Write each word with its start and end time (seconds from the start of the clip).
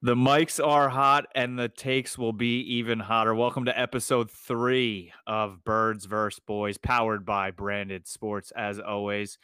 The 0.00 0.14
mics 0.14 0.64
are 0.64 0.88
hot 0.88 1.26
and 1.34 1.58
the 1.58 1.68
takes 1.68 2.16
will 2.16 2.32
be 2.32 2.60
even 2.76 3.00
hotter. 3.00 3.34
Welcome 3.34 3.64
to 3.64 3.76
episode 3.78 4.30
three 4.30 5.12
of 5.26 5.64
Birds 5.64 6.04
vs. 6.04 6.38
Boys, 6.46 6.78
powered 6.78 7.24
by 7.26 7.50
Branded 7.50 8.06
Sports. 8.06 8.52
As 8.56 8.78
always, 8.78 9.38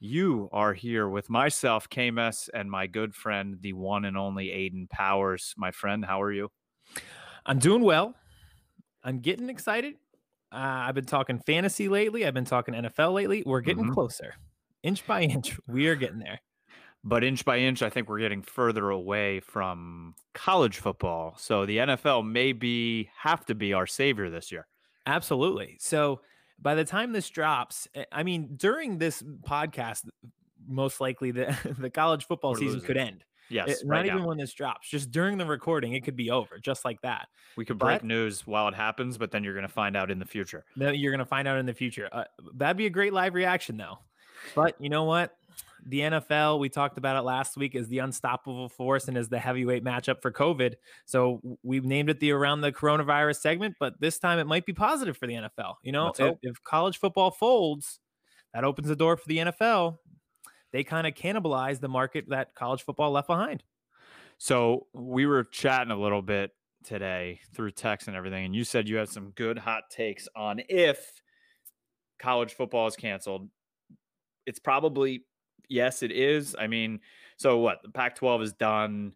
you 0.00 0.48
are 0.50 0.74
here 0.74 1.08
with 1.08 1.30
myself, 1.30 1.88
KMS, 1.88 2.48
and 2.52 2.68
my 2.68 2.88
good 2.88 3.14
friend, 3.14 3.58
the 3.60 3.74
one 3.74 4.04
and 4.04 4.16
only 4.18 4.46
Aiden 4.48 4.90
Powers. 4.90 5.54
My 5.56 5.70
friend, 5.70 6.04
how 6.04 6.20
are 6.20 6.32
you? 6.32 6.50
I'm 7.44 7.60
doing 7.60 7.82
well. 7.82 8.16
I'm 9.04 9.20
getting 9.20 9.48
excited. 9.48 9.94
Uh, 10.50 10.56
I've 10.88 10.96
been 10.96 11.04
talking 11.04 11.38
fantasy 11.38 11.88
lately. 11.88 12.26
I've 12.26 12.34
been 12.34 12.44
talking 12.44 12.74
NFL 12.74 13.12
lately. 13.12 13.44
We're 13.46 13.60
getting 13.60 13.84
Mhm. 13.84 13.94
closer, 13.94 14.34
inch 14.82 15.06
by 15.06 15.22
inch. 15.22 15.56
We 15.68 15.86
are 15.86 15.94
getting 15.94 16.18
there. 16.18 16.40
But 17.08 17.22
inch 17.22 17.44
by 17.44 17.58
inch, 17.58 17.82
I 17.82 17.88
think 17.88 18.08
we're 18.08 18.18
getting 18.18 18.42
further 18.42 18.90
away 18.90 19.38
from 19.38 20.16
college 20.34 20.78
football. 20.78 21.36
So 21.38 21.64
the 21.64 21.76
NFL 21.76 22.28
may 22.28 22.52
be 22.52 23.08
have 23.16 23.46
to 23.46 23.54
be 23.54 23.72
our 23.72 23.86
savior 23.86 24.28
this 24.28 24.50
year. 24.50 24.66
Absolutely. 25.06 25.76
So 25.78 26.20
by 26.60 26.74
the 26.74 26.84
time 26.84 27.12
this 27.12 27.30
drops, 27.30 27.86
eh, 27.94 28.04
I 28.10 28.24
mean, 28.24 28.56
during 28.56 28.98
this 28.98 29.22
podcast, 29.48 30.02
most 30.66 31.00
likely 31.00 31.30
the, 31.30 31.56
the 31.78 31.90
college 31.90 32.26
football 32.26 32.54
We're 32.54 32.58
season 32.58 32.80
could 32.80 32.96
end. 32.96 33.24
Yes, 33.48 33.68
It- 33.68 33.86
right 33.86 34.04
not 34.04 34.12
even 34.12 34.26
when 34.26 34.38
this 34.38 34.52
drops, 34.52 34.88
just 34.90 35.12
during 35.12 35.38
the 35.38 35.46
recording, 35.46 35.92
it 35.92 36.02
could 36.02 36.16
be 36.16 36.32
over, 36.32 36.58
just 36.58 36.84
like 36.84 37.00
that. 37.02 37.28
We 37.56 37.64
could 37.64 37.78
break 37.78 38.00
but- 38.00 38.04
news 38.04 38.44
while 38.48 38.66
it 38.66 38.74
happens, 38.74 39.16
but 39.16 39.30
then 39.30 39.44
you're 39.44 39.54
going 39.54 39.62
to 39.62 39.72
find 39.72 39.96
out 39.96 40.10
in 40.10 40.18
the 40.18 40.24
future. 40.24 40.64
that 40.76 40.98
you're 40.98 41.12
going 41.12 41.20
to 41.20 41.24
find 41.24 41.46
out 41.46 41.58
in 41.58 41.66
the 41.66 41.74
future. 41.74 42.08
Uh, 42.10 42.24
that'd 42.56 42.76
be 42.76 42.86
a 42.86 42.90
great 42.90 43.12
live 43.12 43.34
reaction, 43.34 43.76
though. 43.76 44.00
But 44.56 44.74
you 44.80 44.88
know 44.88 45.04
what? 45.04 45.36
The 45.88 46.00
NFL, 46.00 46.58
we 46.58 46.68
talked 46.68 46.98
about 46.98 47.16
it 47.16 47.22
last 47.22 47.56
week, 47.56 47.76
is 47.76 47.86
the 47.88 48.00
unstoppable 48.00 48.68
force 48.68 49.06
and 49.06 49.16
is 49.16 49.28
the 49.28 49.38
heavyweight 49.38 49.84
matchup 49.84 50.20
for 50.20 50.32
COVID. 50.32 50.74
So 51.04 51.40
we've 51.62 51.84
named 51.84 52.10
it 52.10 52.18
the 52.18 52.32
around 52.32 52.60
the 52.60 52.72
coronavirus 52.72 53.36
segment, 53.36 53.76
but 53.78 54.00
this 54.00 54.18
time 54.18 54.40
it 54.40 54.46
might 54.46 54.66
be 54.66 54.72
positive 54.72 55.16
for 55.16 55.28
the 55.28 55.34
NFL. 55.34 55.74
You 55.82 55.92
know, 55.92 56.12
if, 56.18 56.36
if 56.42 56.62
college 56.64 56.98
football 56.98 57.30
folds, 57.30 58.00
that 58.52 58.64
opens 58.64 58.88
the 58.88 58.96
door 58.96 59.16
for 59.16 59.28
the 59.28 59.38
NFL. 59.38 59.98
They 60.72 60.82
kind 60.82 61.06
of 61.06 61.14
cannibalize 61.14 61.80
the 61.80 61.88
market 61.88 62.24
that 62.28 62.54
college 62.54 62.82
football 62.82 63.12
left 63.12 63.28
behind. 63.28 63.62
So 64.38 64.86
we 64.92 65.26
were 65.26 65.44
chatting 65.44 65.92
a 65.92 65.98
little 65.98 66.22
bit 66.22 66.50
today 66.84 67.40
through 67.54 67.70
text 67.70 68.08
and 68.08 68.16
everything, 68.16 68.44
and 68.44 68.54
you 68.54 68.64
said 68.64 68.88
you 68.88 68.96
had 68.96 69.08
some 69.08 69.30
good 69.30 69.58
hot 69.58 69.84
takes 69.90 70.28
on 70.36 70.60
if 70.68 71.22
college 72.18 72.54
football 72.54 72.86
is 72.86 72.96
canceled. 72.96 73.48
It's 74.46 74.58
probably 74.58 75.24
yes, 75.68 76.02
it 76.02 76.12
is. 76.12 76.54
I 76.58 76.66
mean, 76.66 77.00
so 77.36 77.58
what? 77.58 77.82
The 77.82 77.90
Pac-12 77.90 78.42
is 78.42 78.52
done, 78.52 79.12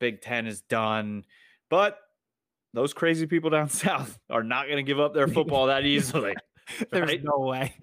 Big 0.00 0.20
Ten 0.20 0.46
is 0.46 0.60
done, 0.62 1.24
but 1.70 1.98
those 2.72 2.92
crazy 2.92 3.26
people 3.26 3.50
down 3.50 3.68
south 3.70 4.18
are 4.30 4.42
not 4.42 4.66
going 4.66 4.76
to 4.78 4.82
give 4.82 5.00
up 5.00 5.14
their 5.14 5.28
football 5.38 5.66
that 5.66 5.84
easily. 5.86 6.34
There's 6.90 7.08
Right? 7.10 7.22
no 7.22 7.40
way. 7.40 7.74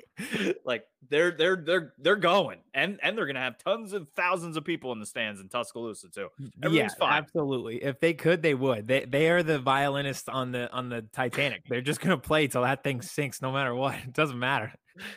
like 0.65 0.85
they're 1.07 1.29
they're 1.29 1.55
they're 1.55 1.93
they're 1.99 2.15
going, 2.15 2.59
and 2.73 2.99
and 3.03 3.15
they're 3.15 3.27
going 3.27 3.35
to 3.35 3.41
have 3.41 3.59
tons 3.59 3.93
of 3.93 4.07
thousands 4.15 4.57
of 4.57 4.65
people 4.65 4.91
in 4.91 4.99
the 4.99 5.05
stands 5.05 5.39
in 5.39 5.49
Tuscaloosa 5.49 6.09
too. 6.09 6.29
yeah, 6.71 6.87
fine. 6.97 7.13
absolutely. 7.13 7.83
If 7.83 7.99
they 7.99 8.15
could, 8.15 8.41
they 8.41 8.55
would. 8.55 8.87
They 8.87 9.05
they 9.05 9.29
are 9.29 9.43
the 9.43 9.59
violinists 9.59 10.27
on 10.27 10.51
the 10.51 10.71
on 10.71 10.89
the 10.89 11.03
Titanic. 11.13 11.61
They're 11.69 11.81
just 11.81 12.01
gonna 12.01 12.17
play 12.17 12.47
till 12.47 12.63
that 12.63 12.83
thing 12.83 13.03
sinks, 13.03 13.39
no 13.39 13.51
matter 13.51 13.75
what. 13.75 13.93
It 14.03 14.13
doesn't 14.13 14.39
matter. 14.39 14.73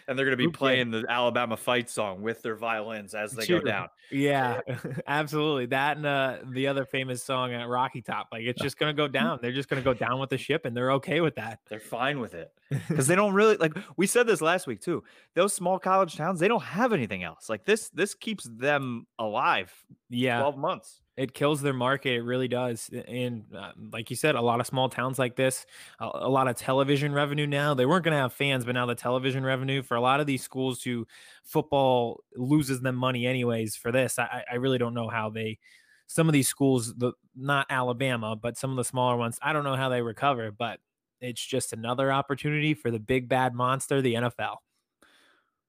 And 0.08 0.18
they're 0.18 0.26
going 0.26 0.32
to 0.32 0.36
be 0.36 0.44
Who 0.44 0.52
playing 0.52 0.90
the 0.90 1.04
Alabama 1.08 1.56
fight 1.56 1.90
song 1.90 2.22
with 2.22 2.42
their 2.42 2.56
violins 2.56 3.14
as 3.14 3.32
they 3.32 3.46
go 3.46 3.60
down. 3.60 3.88
Yeah, 4.10 4.60
absolutely. 5.06 5.66
That 5.66 5.96
and 5.96 6.06
uh, 6.06 6.38
the 6.50 6.66
other 6.68 6.84
famous 6.84 7.22
song 7.22 7.52
at 7.52 7.68
Rocky 7.68 8.02
Top. 8.02 8.28
Like 8.32 8.42
it's 8.42 8.60
just 8.60 8.78
gonna 8.78 8.92
go 8.92 9.08
down. 9.08 9.38
They're 9.42 9.52
just 9.52 9.68
gonna 9.68 9.82
go 9.82 9.94
down 9.94 10.20
with 10.20 10.30
the 10.30 10.38
ship, 10.38 10.64
and 10.64 10.76
they're 10.76 10.92
okay 10.92 11.20
with 11.20 11.36
that. 11.36 11.60
They're 11.68 11.80
fine 11.80 12.20
with 12.20 12.34
it 12.34 12.52
because 12.88 13.06
they 13.06 13.16
don't 13.16 13.34
really 13.34 13.56
like. 13.56 13.76
We 13.96 14.06
said 14.06 14.26
this 14.26 14.40
last 14.40 14.66
week 14.66 14.80
too. 14.80 15.02
Those 15.34 15.52
small 15.52 15.78
college 15.78 16.16
towns, 16.16 16.40
they 16.40 16.48
don't 16.48 16.62
have 16.62 16.92
anything 16.92 17.22
else. 17.22 17.48
Like 17.48 17.64
this, 17.64 17.88
this 17.90 18.14
keeps 18.14 18.44
them 18.44 19.06
alive. 19.18 19.72
yeah, 20.10 20.38
Twelve 20.38 20.58
months. 20.58 21.00
It 21.16 21.32
kills 21.32 21.62
their 21.62 21.72
market. 21.72 22.14
It 22.14 22.22
really 22.22 22.48
does. 22.48 22.90
And 23.06 23.44
uh, 23.56 23.72
like 23.92 24.10
you 24.10 24.16
said, 24.16 24.34
a 24.34 24.40
lot 24.40 24.60
of 24.60 24.66
small 24.66 24.88
towns 24.88 25.18
like 25.18 25.36
this, 25.36 25.64
a, 26.00 26.10
a 26.12 26.28
lot 26.28 26.48
of 26.48 26.56
television 26.56 27.12
revenue 27.12 27.46
now. 27.46 27.74
They 27.74 27.86
weren't 27.86 28.04
going 28.04 28.16
to 28.16 28.20
have 28.20 28.32
fans, 28.32 28.64
but 28.64 28.72
now 28.72 28.86
the 28.86 28.94
television 28.94 29.44
revenue 29.44 29.82
for 29.82 29.96
a 29.96 30.00
lot 30.00 30.20
of 30.20 30.26
these 30.26 30.42
schools 30.42 30.82
who 30.82 31.06
football 31.44 32.24
loses 32.34 32.80
them 32.80 32.96
money 32.96 33.26
anyways 33.26 33.76
for 33.76 33.92
this. 33.92 34.18
I, 34.18 34.44
I 34.50 34.56
really 34.56 34.78
don't 34.78 34.94
know 34.94 35.08
how 35.08 35.30
they. 35.30 35.58
Some 36.06 36.28
of 36.28 36.32
these 36.32 36.48
schools, 36.48 36.94
the 36.94 37.12
not 37.34 37.66
Alabama, 37.70 38.36
but 38.36 38.58
some 38.58 38.70
of 38.70 38.76
the 38.76 38.84
smaller 38.84 39.16
ones, 39.16 39.38
I 39.40 39.52
don't 39.52 39.64
know 39.64 39.76
how 39.76 39.88
they 39.88 40.02
recover. 40.02 40.50
But 40.50 40.80
it's 41.20 41.44
just 41.44 41.72
another 41.72 42.12
opportunity 42.12 42.74
for 42.74 42.90
the 42.90 42.98
big 42.98 43.28
bad 43.28 43.54
monster, 43.54 44.02
the 44.02 44.14
NFL. 44.14 44.56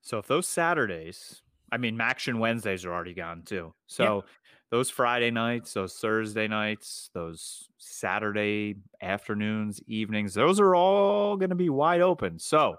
So 0.01 0.17
if 0.17 0.27
those 0.27 0.47
Saturdays, 0.47 1.41
I 1.71 1.77
mean, 1.77 1.97
Maction 1.97 2.39
Wednesdays 2.39 2.83
are 2.85 2.93
already 2.93 3.13
gone 3.13 3.43
too. 3.43 3.73
So 3.87 4.25
those 4.75 4.89
Friday 4.89 5.31
nights, 5.31 5.71
those 5.71 5.93
Thursday 5.97 6.49
nights, 6.49 7.09
those 7.13 7.69
Saturday 7.77 8.75
afternoons, 9.01 9.79
evenings, 9.87 10.33
those 10.33 10.59
are 10.59 10.75
all 10.75 11.37
going 11.37 11.49
to 11.49 11.55
be 11.55 11.69
wide 11.69 12.01
open. 12.01 12.37
So 12.39 12.75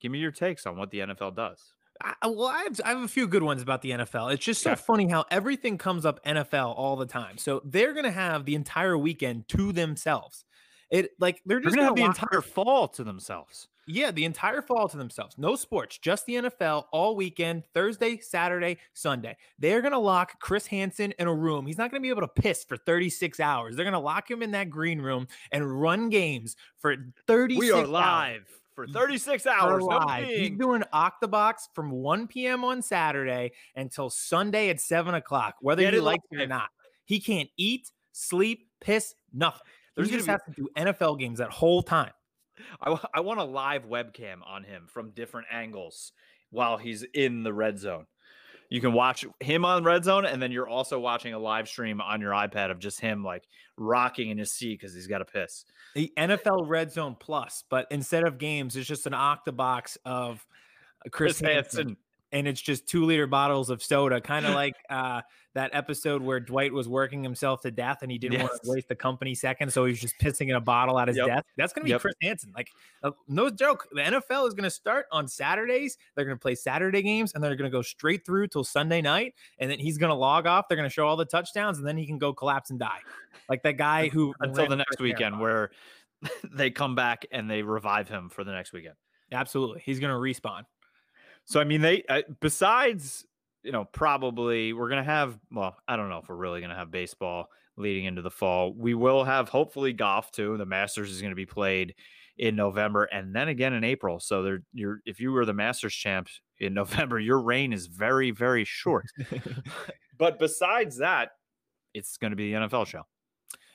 give 0.00 0.10
me 0.10 0.18
your 0.18 0.30
takes 0.30 0.64
on 0.64 0.78
what 0.78 0.90
the 0.90 1.00
NFL 1.00 1.36
does. 1.36 1.74
I, 2.02 2.14
well, 2.26 2.46
I 2.46 2.62
have, 2.62 2.80
I 2.82 2.88
have 2.90 3.02
a 3.02 3.08
few 3.08 3.26
good 3.26 3.42
ones 3.42 3.60
about 3.60 3.82
the 3.82 3.90
NFL. 3.90 4.32
It's 4.32 4.42
just 4.44 4.62
so 4.62 4.72
Okay. 4.72 4.82
funny 4.82 5.08
how 5.08 5.26
everything 5.30 5.76
comes 5.76 6.06
up 6.06 6.22
NFL 6.24 6.74
all 6.76 6.96
the 6.96 7.04
time. 7.06 7.36
So 7.36 7.60
they're 7.62 7.92
gonna 7.92 8.10
have 8.10 8.46
the 8.46 8.54
entire 8.54 8.96
weekend 8.96 9.48
to 9.48 9.72
themselves. 9.72 10.44
It 10.90 11.10
like 11.20 11.42
they're 11.44 11.60
They're 11.62 11.70
just 11.70 11.76
going 11.76 11.80
to 11.80 11.84
have 11.84 11.94
the 11.94 12.04
entire 12.04 12.40
fall 12.40 12.88
to 12.88 13.02
themselves. 13.02 13.68
Yeah 13.86 14.10
the 14.10 14.24
entire 14.24 14.62
fall 14.62 14.88
to 14.88 14.96
themselves. 14.96 15.36
No 15.38 15.56
sports, 15.56 15.98
just 15.98 16.26
the 16.26 16.34
NFL 16.34 16.84
all 16.92 17.16
weekend, 17.16 17.64
Thursday, 17.74 18.18
Saturday, 18.18 18.78
Sunday. 18.94 19.36
They're 19.58 19.82
gonna 19.82 19.98
lock 19.98 20.40
Chris 20.40 20.66
Hansen 20.66 21.12
in 21.18 21.28
a 21.28 21.34
room. 21.34 21.66
He's 21.66 21.78
not 21.78 21.90
gonna 21.90 22.00
be 22.00 22.08
able 22.08 22.22
to 22.22 22.28
piss 22.28 22.64
for 22.64 22.76
36 22.76 23.40
hours. 23.40 23.76
They're 23.76 23.84
gonna 23.84 24.00
lock 24.00 24.30
him 24.30 24.42
in 24.42 24.50
that 24.52 24.70
green 24.70 25.00
room 25.00 25.28
and 25.52 25.80
run 25.80 26.08
games 26.08 26.56
for 26.78 26.96
36 27.26 27.60
We 27.60 27.70
are 27.72 27.78
hours. 27.80 27.88
live 27.88 28.60
for 28.74 28.86
36 28.86 29.44
We're 29.44 29.50
hours. 29.52 29.80
No 29.80 29.96
live. 29.96 30.26
He's 30.26 30.50
doing 30.58 30.82
Octobox 30.92 31.68
from 31.74 31.90
1 31.90 32.28
p.m. 32.28 32.64
on 32.64 32.82
Saturday 32.82 33.52
until 33.74 34.10
Sunday 34.10 34.68
at 34.68 34.80
7 34.80 35.14
o'clock, 35.14 35.56
whether 35.60 35.82
Get 35.82 36.00
likes 36.02 36.24
it 36.30 36.40
or 36.40 36.46
not. 36.46 36.68
He 37.04 37.18
can't 37.18 37.48
eat, 37.56 37.90
sleep, 38.12 38.68
piss, 38.80 39.14
nothing. 39.32 39.62
There's 39.94 40.10
he 40.10 40.16
just 40.16 40.28
has 40.28 40.42
to 40.44 40.52
do 40.52 40.68
NFL 40.76 41.18
games 41.18 41.38
that 41.38 41.50
whole 41.50 41.82
time. 41.82 42.12
I, 42.80 42.98
I 43.14 43.20
want 43.20 43.40
a 43.40 43.44
live 43.44 43.84
webcam 43.84 44.38
on 44.46 44.64
him 44.64 44.86
from 44.88 45.10
different 45.10 45.48
angles 45.50 46.12
while 46.50 46.76
he's 46.76 47.04
in 47.14 47.42
the 47.42 47.52
red 47.52 47.78
zone. 47.78 48.06
You 48.68 48.80
can 48.80 48.92
watch 48.92 49.24
him 49.40 49.64
on 49.64 49.84
red 49.84 50.04
zone, 50.04 50.24
and 50.24 50.42
then 50.42 50.50
you're 50.50 50.68
also 50.68 50.98
watching 50.98 51.32
a 51.34 51.38
live 51.38 51.68
stream 51.68 52.00
on 52.00 52.20
your 52.20 52.32
iPad 52.32 52.70
of 52.70 52.78
just 52.78 53.00
him 53.00 53.22
like 53.22 53.44
rocking 53.78 54.30
in 54.30 54.38
his 54.38 54.52
seat 54.52 54.80
because 54.80 54.94
he's 54.94 55.06
got 55.06 55.18
to 55.18 55.24
piss. 55.24 55.64
The 55.94 56.12
NFL 56.16 56.68
Red 56.68 56.90
Zone 56.92 57.16
Plus, 57.18 57.62
but 57.70 57.86
instead 57.90 58.24
of 58.24 58.38
games, 58.38 58.76
it's 58.76 58.88
just 58.88 59.06
an 59.06 59.12
Octobox 59.12 59.98
of 60.04 60.44
Chris, 61.10 61.38
Chris 61.38 61.40
Hansen, 61.40 61.78
Hansen. 61.78 61.96
And 62.36 62.46
it's 62.46 62.60
just 62.60 62.86
two 62.86 63.04
liter 63.04 63.26
bottles 63.26 63.70
of 63.70 63.82
soda, 63.82 64.20
kind 64.20 64.44
of 64.44 64.54
like 64.54 64.74
uh, 64.90 65.22
that 65.54 65.70
episode 65.72 66.20
where 66.20 66.38
Dwight 66.38 66.72
was 66.72 66.86
working 66.86 67.22
himself 67.22 67.62
to 67.62 67.70
death 67.70 67.98
and 68.02 68.12
he 68.12 68.18
didn't 68.18 68.40
want 68.42 68.52
to 68.62 68.70
waste 68.70 68.88
the 68.88 68.94
company 68.94 69.34
second, 69.34 69.72
so 69.72 69.86
he 69.86 69.92
was 69.92 70.00
just 70.00 70.14
pissing 70.20 70.50
in 70.50 70.54
a 70.54 70.60
bottle 70.60 70.98
at 70.98 71.08
his 71.08 71.16
Yep. 71.16 71.26
death. 71.26 71.44
That's 71.56 71.72
gonna 71.72 71.84
be 71.86 71.90
Yep. 71.92 72.00
Chris 72.02 72.14
Hansen. 72.22 72.52
Like, 72.54 72.68
uh, 73.02 73.12
no 73.26 73.48
joke. 73.48 73.88
The 73.90 74.02
NFL 74.02 74.46
is 74.48 74.54
gonna 74.54 74.68
start 74.70 75.06
on 75.10 75.26
Saturdays. 75.28 75.96
They're 76.14 76.26
gonna 76.26 76.36
play 76.36 76.54
Saturday 76.54 77.00
games, 77.02 77.32
and 77.34 77.42
they're 77.42 77.56
gonna 77.56 77.70
go 77.70 77.82
straight 77.82 78.26
through 78.26 78.48
till 78.48 78.64
Sunday 78.64 79.00
night, 79.00 79.34
and 79.58 79.70
then 79.70 79.78
he's 79.78 79.96
gonna 79.96 80.14
log 80.14 80.46
off. 80.46 80.66
They're 80.68 80.76
gonna 80.76 80.90
show 80.90 81.06
all 81.06 81.16
the 81.16 81.24
touchdowns, 81.24 81.78
and 81.78 81.86
then 81.86 81.96
he 81.96 82.06
can 82.06 82.18
go 82.18 82.34
collapse 82.34 82.68
and 82.70 82.78
die, 82.78 83.00
like 83.48 83.62
that 83.62 83.78
guy 83.78 84.08
who 84.08 84.34
until 84.40 84.68
the 84.68 84.76
next 84.76 85.00
weekend 85.00 85.36
marathon. 85.36 85.40
where 85.40 85.70
they 86.52 86.70
come 86.70 86.94
back 86.94 87.24
and 87.32 87.50
they 87.50 87.62
revive 87.62 88.08
him 88.08 88.28
for 88.28 88.44
the 88.44 88.52
next 88.52 88.72
weekend. 88.74 88.94
Absolutely, 89.32 89.80
he's 89.86 90.00
gonna 90.00 90.14
respawn. 90.14 90.64
So 91.46 91.60
I 91.60 91.64
mean, 91.64 91.80
they 91.80 92.02
uh, 92.08 92.22
besides 92.40 93.24
you 93.62 93.72
know 93.72 93.84
probably 93.84 94.72
we're 94.72 94.88
gonna 94.88 95.02
have 95.04 95.38
well 95.50 95.76
I 95.88 95.96
don't 95.96 96.08
know 96.08 96.18
if 96.18 96.28
we're 96.28 96.36
really 96.36 96.60
gonna 96.60 96.76
have 96.76 96.90
baseball 96.90 97.48
leading 97.76 98.04
into 98.04 98.22
the 98.22 98.30
fall. 98.30 98.72
We 98.72 98.94
will 98.94 99.24
have 99.24 99.48
hopefully 99.48 99.92
golf 99.92 100.30
too. 100.30 100.56
The 100.56 100.66
Masters 100.66 101.10
is 101.10 101.20
going 101.20 101.32
to 101.32 101.36
be 101.36 101.46
played 101.46 101.94
in 102.38 102.56
November 102.56 103.04
and 103.04 103.34
then 103.34 103.48
again 103.48 103.72
in 103.72 103.84
April. 103.84 104.20
So 104.20 104.42
there, 104.42 104.62
you're 104.72 105.00
if 105.06 105.20
you 105.20 105.32
were 105.32 105.44
the 105.44 105.54
Masters 105.54 105.94
champs 105.94 106.40
in 106.58 106.74
November, 106.74 107.18
your 107.18 107.40
reign 107.40 107.72
is 107.72 107.86
very 107.86 108.30
very 108.30 108.64
short. 108.64 109.06
but 110.18 110.38
besides 110.38 110.98
that, 110.98 111.30
it's 111.94 112.16
going 112.16 112.30
to 112.30 112.36
be 112.36 112.52
the 112.52 112.60
NFL 112.60 112.86
show. 112.86 113.02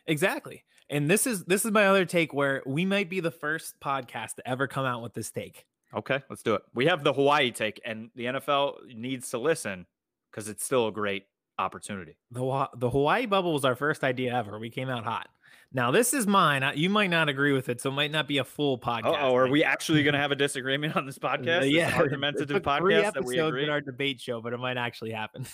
Exactly. 0.08 0.64
And 0.90 1.10
this 1.10 1.26
is 1.26 1.46
this 1.46 1.64
is 1.64 1.72
my 1.72 1.88
other 1.88 2.06
take 2.06 2.34
where 2.34 2.62
we 2.66 2.86
might 2.86 3.10
be 3.10 3.20
the 3.20 3.32
first 3.32 3.80
podcast 3.80 4.36
to 4.36 4.48
ever 4.48 4.68
come 4.68 4.86
out 4.86 5.02
with 5.02 5.14
this 5.14 5.32
take. 5.32 5.66
Okay, 5.96 6.22
let's 6.30 6.42
do 6.44 6.56
it. 6.56 6.62
We 6.74 6.86
have 6.86 7.04
the 7.04 7.14
Hawaii 7.14 7.52
take, 7.52 7.82
and 7.86 8.10
the 8.16 8.26
NFL 8.26 8.94
needs 8.96 9.30
to 9.32 9.38
listen 9.38 9.86
because 10.32 10.48
it's 10.48 10.64
still 10.64 10.88
a 10.88 10.92
great 10.92 11.24
opportunity. 11.60 12.18
The 12.32 12.70
the 12.78 12.90
Hawaii 12.90 13.26
bubble 13.26 13.54
was 13.54 13.66
our 13.66 13.76
first 13.76 14.04
idea 14.04 14.34
ever. 14.34 14.58
We 14.58 14.70
came 14.70 14.90
out 14.90 15.04
hot. 15.04 15.28
Now 15.74 15.92
this 15.92 16.14
is 16.14 16.26
mine. 16.28 16.64
I- 16.64 16.74
You 16.74 16.90
might 16.90 17.10
not 17.10 17.30
agree 17.30 17.52
with 17.54 17.70
it, 17.70 17.82
so 17.82 17.90
it 17.90 17.94
might 17.94 18.12
not 18.12 18.28
be 18.28 18.38
a 18.40 18.44
full 18.44 18.78
podcast. 18.78 19.18
Oh, 19.22 19.36
are 19.36 19.48
we 19.50 19.64
actually 19.64 20.04
going 20.04 20.14
to 20.20 20.20
have 20.20 20.32
a 20.32 20.36
disagreement 20.36 20.96
on 20.96 21.06
this 21.06 21.20
uh, 21.22 21.28
podcast? 21.28 21.62
This 21.62 21.72
yeah, 21.72 21.90
it 21.96 21.96
argumentative 21.96 22.62
podcast 22.62 23.14
that 23.14 23.24
we 23.26 23.38
agree. 23.40 23.64
in 23.64 23.70
our 23.70 23.82
debate 23.82 24.20
show, 24.22 24.42
but 24.42 24.54
it 24.54 24.58
might 24.58 24.78
actually 24.78 25.12
happen. 25.12 25.46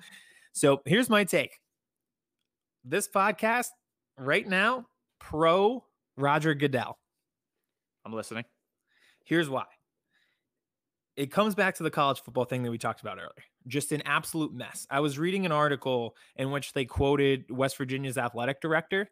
so 0.52 0.82
here's 0.86 1.10
my 1.10 1.24
take. 1.24 1.58
This 2.84 3.08
podcast 3.08 3.68
right 4.16 4.46
now, 4.46 4.86
pro 5.18 5.84
Roger 6.16 6.54
Goodell. 6.54 6.98
I'm 8.04 8.12
listening. 8.12 8.44
Here's 9.24 9.48
why. 9.48 9.66
It 11.20 11.30
comes 11.30 11.54
back 11.54 11.74
to 11.74 11.82
the 11.82 11.90
college 11.90 12.22
football 12.22 12.46
thing 12.46 12.62
that 12.62 12.70
we 12.70 12.78
talked 12.78 13.02
about 13.02 13.18
earlier. 13.18 13.44
Just 13.66 13.92
an 13.92 14.00
absolute 14.06 14.54
mess. 14.54 14.86
I 14.90 15.00
was 15.00 15.18
reading 15.18 15.44
an 15.44 15.52
article 15.52 16.16
in 16.36 16.50
which 16.50 16.72
they 16.72 16.86
quoted 16.86 17.44
West 17.50 17.76
Virginia's 17.76 18.16
athletic 18.16 18.62
director, 18.62 19.06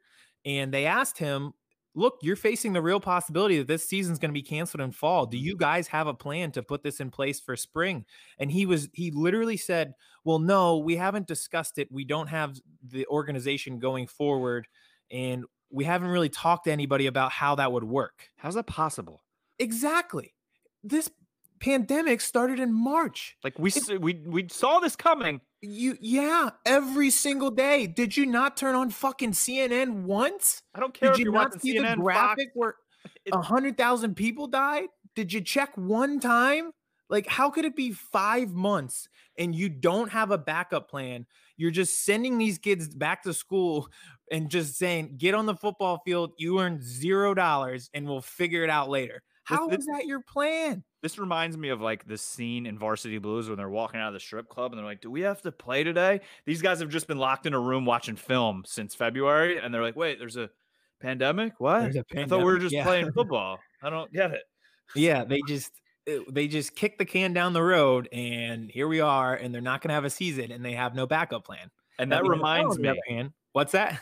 and 0.46 0.72
they 0.72 0.87
asked 0.87 1.19
him, 1.19 1.52
Look, 1.94 2.20
you're 2.22 2.34
facing 2.34 2.72
the 2.72 2.81
real 2.81 2.99
possibility 2.99 3.58
that 3.58 3.66
this 3.66 3.87
season's 3.87 4.19
going 4.19 4.31
to 4.31 4.34
be 4.34 4.40
canceled 4.40 4.81
in 4.81 4.90
fall. 4.90 5.26
Do 5.26 5.37
mm-hmm. 5.37 5.49
you 5.49 5.56
guys 5.58 5.87
have 5.88 6.06
a 6.06 6.14
plan 6.14 6.50
to 6.52 6.62
put 6.62 6.82
this 6.82 6.99
in 6.99 7.10
place 7.10 7.40
for 7.40 7.56
spring? 7.56 8.06
And 8.38 8.50
he 8.50 8.64
was, 8.64 8.88
he 8.94 9.11
literally 9.11 9.58
said, 9.58 9.93
Well, 10.25 10.38
no, 10.38 10.78
we 10.78 10.96
haven't 10.96 11.26
discussed 11.26 11.76
it. 11.76 11.93
We 11.93 12.06
don't 12.06 12.28
have 12.28 12.58
the 12.82 13.06
organization 13.08 13.81
going 13.81 14.06
forward, 14.06 14.66
and 15.11 15.44
we 15.69 15.84
haven't 15.84 16.08
really 16.08 16.31
talked 16.31 16.64
to 16.64 16.72
anybody 16.72 17.06
about 17.06 17.32
how 17.32 17.56
that 17.56 17.70
would 17.70 17.84
work. 17.84 18.31
How's 18.38 18.54
that 18.54 18.66
possible? 18.66 19.25
Exactly. 19.58 20.32
This 20.82 21.11
pandemic 21.60 22.20
started 22.20 22.58
in 22.60 22.72
March. 22.72 23.37
Like 23.44 23.58
we 23.58 23.70
s- 23.70 23.88
we 23.90 24.14
we 24.26 24.49
saw 24.49 24.81
this 24.81 24.96
coming. 24.96 25.40
You 25.60 25.96
yeah, 26.00 26.50
every 26.64 27.10
single 27.10 27.50
day. 27.50 27.87
Did 27.87 28.16
you 28.16 28.26
not 28.26 28.56
turn 28.56 28.75
on 28.75 28.90
fucking 28.90 29.32
CNN 29.32 30.02
once? 30.05 30.62
I 30.75 30.81
don't 30.81 30.94
care 30.94 31.10
Did 31.10 31.20
if 31.20 31.25
you 31.26 31.32
not 31.32 31.60
see 31.60 31.75
CNN, 31.76 31.82
the 31.82 31.87
Fox. 31.88 32.00
graphic 32.02 32.49
where 32.55 32.75
a 33.32 33.43
hundred 33.43 33.76
thousand 33.76 34.14
people 34.14 34.46
died? 34.46 34.88
Did 35.14 35.32
you 35.32 35.40
check 35.40 35.76
one 35.76 36.20
time? 36.20 36.70
Like, 37.10 37.26
how 37.26 37.49
could 37.50 37.64
it 37.64 37.75
be 37.75 37.90
five 37.93 38.50
months 38.52 39.08
and 39.38 39.54
you 39.54 39.70
don't 39.70 40.11
have 40.12 40.31
a 40.31 40.37
backup 40.38 40.90
plan? 40.90 41.26
You're 41.56 41.70
just 41.70 42.04
sending 42.04 42.37
these 42.38 42.58
kids 42.58 42.87
back 42.94 43.22
to 43.22 43.32
school 43.32 43.88
and 44.31 44.50
just 44.50 44.76
saying, 44.76 45.14
get 45.16 45.34
on 45.34 45.46
the 45.46 45.54
football 45.56 46.02
field, 46.04 46.32
you 46.37 46.61
earn 46.61 46.81
zero 46.82 47.32
dollars, 47.32 47.88
and 47.94 48.06
we'll 48.06 48.20
figure 48.20 48.62
it 48.62 48.69
out 48.70 48.90
later. 48.90 49.22
How 49.44 49.66
this- 49.69 49.81
is 49.81 49.87
that 49.87 50.06
your 50.06 50.20
plan? 50.20 50.84
This 51.03 51.19
reminds 51.19 51.56
me 51.56 51.69
of 51.69 51.81
like 51.81 52.06
the 52.06 52.19
scene 52.19 52.67
in 52.67 52.79
Varsity 52.79 53.19
Blues 53.19 53.49
when 53.49 53.56
they're 53.56 53.69
walking 53.69 54.00
out 54.00 54.09
of 54.09 54.15
the 54.15 54.21
strip 54.21 54.49
club 54.49 54.73
and 54.73 54.79
they're 54.79 54.87
like, 54.87 55.00
"Do 55.00 55.11
we 55.11 55.21
have 55.21 55.41
to 55.43 55.53
play 55.53 55.85
today?" 55.85 56.21
These 56.45 56.61
guys 56.62 56.81
have 56.81 56.89
just 56.89 57.06
been 57.06 57.19
locked 57.19 57.47
in 57.47 57.55
a 57.55 57.61
room 57.61 57.85
watching 57.85 58.17
film 58.17 58.65
since 58.67 58.95
February, 58.95 59.59
and 59.59 59.73
they're 59.73 59.83
like, 59.83 59.97
"Wait, 59.97 60.19
there's 60.19 60.37
a 60.37 60.50
pandemic? 61.00 61.55
What? 61.59 61.97
A 61.97 62.05
I 62.17 62.25
thought 62.27 62.39
we 62.39 62.45
were 62.45 62.59
just 62.59 62.75
yeah. 62.75 62.85
playing 62.85 63.12
football. 63.15 63.61
I 63.83 63.91
don't 63.91 64.12
get 64.12 64.33
it." 64.33 64.43
Yeah, 64.95 65.25
they 65.25 65.41
just 65.47 65.71
uh, 66.11 66.19
they 66.31 66.49
just 66.49 66.75
kick 66.75 66.99
the 66.99 67.05
can 67.05 67.33
down 67.33 67.53
the 67.53 67.62
road, 67.62 68.09
and 68.12 68.71
here 68.71 68.89
we 68.89 69.00
are, 69.00 69.35
and 69.35 69.55
they're 69.55 69.61
not 69.61 69.83
going 69.83 69.91
to 69.91 69.95
have 69.95 70.05
a 70.05 70.11
season, 70.11 70.50
and 70.50 70.65
they 70.65 70.73
have 70.73 70.95
no 70.95 71.06
backup 71.06 71.45
plan. 71.45 71.71
And 71.99 72.11
Now, 72.11 72.23
that 72.23 72.29
reminds 72.29 72.79
me: 72.79 72.93
hand- 73.09 73.33
what's 73.53 73.73
that? 73.73 74.00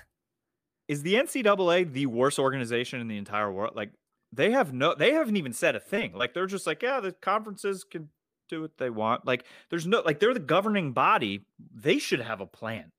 is 0.89 1.03
the 1.03 1.15
NCAA 1.15 1.93
the 1.93 2.07
worst 2.07 2.39
organization 2.39 3.01
in 3.01 3.09
the 3.09 3.17
entire 3.17 3.51
world? 3.51 3.75
Like 3.75 3.91
they 4.33 4.51
have 4.51 4.73
no, 4.73 4.95
they 4.95 5.13
haven't 5.13 5.37
even 5.37 5.53
said 5.53 5.77
a 5.77 5.81
thing. 5.81 6.13
Like 6.15 6.35
they're 6.35 6.47
just 6.47 6.67
like, 6.67 6.83
yeah, 6.83 7.01
the 7.01 7.13
conferences 7.13 7.85
can 7.85 8.09
do 8.49 8.63
what 8.63 8.79
they 8.79 8.91
want. 8.91 9.27
Like 9.27 9.45
there's 9.71 9.87
no, 9.87 10.03
like 10.05 10.21
they're 10.21 10.35
the 10.35 10.41
governing 10.41 10.93
body. 10.93 11.47
They 11.75 11.99
should 11.99 12.21
have 12.21 12.41
a 12.41 12.47
plan. 12.47 12.93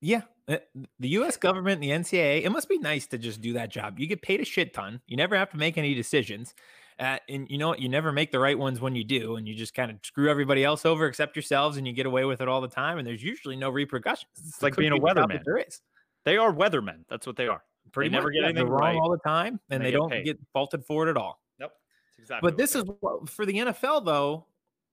Yeah, 0.00 0.22
uh, 0.48 0.58
the 1.00 1.08
U.S. 1.08 1.38
government, 1.38 1.80
the 1.80 1.88
NCAA, 1.88 2.42
it 2.42 2.50
must 2.50 2.68
be 2.68 2.78
nice 2.78 3.06
to 3.06 3.18
just 3.18 3.40
do 3.40 3.54
that 3.54 3.70
job. 3.70 3.98
You 3.98 4.06
get 4.06 4.20
paid 4.20 4.40
a 4.40 4.44
shit 4.44 4.74
ton. 4.74 5.00
You 5.06 5.16
never 5.16 5.34
have 5.34 5.50
to 5.52 5.56
make 5.56 5.78
any 5.78 5.94
decisions, 5.94 6.54
uh, 6.98 7.16
and 7.28 7.48
you 7.48 7.56
know 7.56 7.68
what? 7.68 7.80
You 7.80 7.88
never 7.88 8.12
make 8.12 8.30
the 8.30 8.38
right 8.38 8.58
ones 8.58 8.80
when 8.80 8.94
you 8.94 9.02
do, 9.02 9.36
and 9.36 9.48
you 9.48 9.54
just 9.54 9.72
kind 9.72 9.90
of 9.90 9.96
screw 10.02 10.28
everybody 10.28 10.62
else 10.62 10.84
over 10.84 11.06
except 11.06 11.36
yourselves, 11.36 11.78
and 11.78 11.86
you 11.86 11.94
get 11.94 12.04
away 12.04 12.26
with 12.26 12.42
it 12.42 12.48
all 12.48 12.60
the 12.60 12.68
time. 12.68 12.98
And 12.98 13.06
there's 13.06 13.22
usually 13.22 13.56
no 13.56 13.70
repercussions. 13.70 14.30
It's 14.36 14.58
the 14.58 14.66
like 14.66 14.76
being 14.76 14.92
a 14.92 15.00
cookie 15.00 15.14
job 15.14 15.30
that 15.30 15.38
weatherman. 15.38 15.44
There 15.44 15.56
is. 15.56 15.80
They 16.26 16.36
are 16.36 16.52
weathermen. 16.52 17.04
That's 17.08 17.26
what 17.26 17.36
they 17.36 17.48
are. 17.48 17.62
Pretty 17.92 18.10
never 18.10 18.28
much, 18.28 18.34
get 18.34 18.44
anything 18.44 18.68
wrong 18.68 18.80
right, 18.80 18.96
all 18.96 19.10
the 19.10 19.18
time, 19.18 19.60
and 19.70 19.80
they 19.80 19.86
they, 19.86 19.90
get 19.92 19.98
don't 19.98 20.10
paid. 20.10 20.24
get 20.24 20.38
faulted 20.52 20.84
for 20.84 21.06
it 21.06 21.10
at 21.10 21.16
all. 21.16 21.40
Nope. 21.60 21.72
That's 22.10 22.18
exactly. 22.18 22.50
But 22.50 22.56
this 22.56 22.74
is 22.74 22.84
what, 23.00 23.28
for 23.28 23.46
the 23.46 23.54
NFL 23.54 24.04
though, 24.04 24.46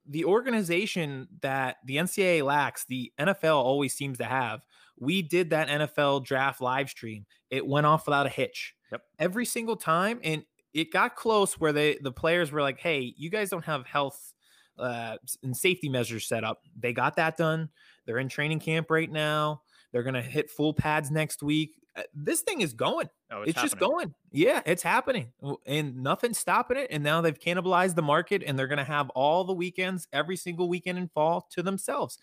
the 0.08 0.26
organization 0.26 1.28
that 1.42 1.78
the 1.86 1.98
NCAA 1.98 2.44
lacks, 2.44 2.86
the 2.88 3.12
NFL 3.20 3.56
always 3.56 3.94
seems 3.94 4.18
to 4.20 4.26
have. 4.26 4.62
We 5.00 5.22
did 5.22 5.50
that 5.50 5.68
NFL 5.68 6.26
draft 6.26 6.62
live 6.62 6.90
stream. 6.90 7.26
It 7.50 7.66
went 7.66 7.86
off 7.86 8.06
without 8.06 8.28
a 8.28 8.30
hitch. 8.30 8.76
Yep. 8.92 9.02
Every 9.20 9.46
single 9.46 9.76
time, 9.76 10.20
and 10.24 10.44
it 10.74 10.92
got 10.92 11.16
close 11.16 11.60
where 11.60 11.74
they 11.74 11.98
the 12.02 12.12
players 12.12 12.52
were 12.52 12.62
like, 12.62 12.80
"Hey, 12.80 13.14
you 13.18 13.30
guys 13.30 13.50
don't 13.50 13.66
have 13.66 13.86
health 13.86 14.34
uh, 14.78 15.18
and 15.44 15.56
safety 15.56 15.90
measures 15.90 16.28
set 16.28 16.44
up." 16.44 16.62
They 16.78 16.94
got 16.94 17.16
that 17.16 17.38
done. 17.38 17.70
They're 18.06 18.20
in 18.20 18.30
training 18.30 18.60
camp 18.60 18.92
right 18.92 19.12
now. 19.12 19.62
They're 19.92 20.04
gonna 20.04 20.22
hit 20.22 20.50
full 20.50 20.74
pads 20.74 21.10
next 21.10 21.42
week. 21.42 21.81
Uh, 21.96 22.04
This 22.14 22.42
thing 22.42 22.62
is 22.62 22.74
going 22.74 23.10
Oh, 23.32 23.44
it's, 23.44 23.62
just 23.62 23.78
going. 23.78 24.14
Yeah, 24.32 24.62
it's 24.66 24.84
happening. 24.84 25.32
And 25.66 26.04
nothing's 26.04 26.38
stopping 26.38 26.78
it. 26.78 26.88
And 26.92 27.02
now 27.04 27.22
they've 27.22 27.38
cannibalized 27.38 27.96
the 27.96 28.02
market 28.02 28.44
and 28.46 28.60
they're 28.60 28.68
going 28.68 28.78
to 28.78 28.84
have 28.84 29.10
all 29.12 29.46
the 29.46 29.54
weekends, 29.54 30.08
every 30.12 30.36
single 30.36 30.68
weekend 30.68 30.98
in 30.98 31.08
fall 31.08 31.48
to 31.52 31.64
themselves. 31.64 32.18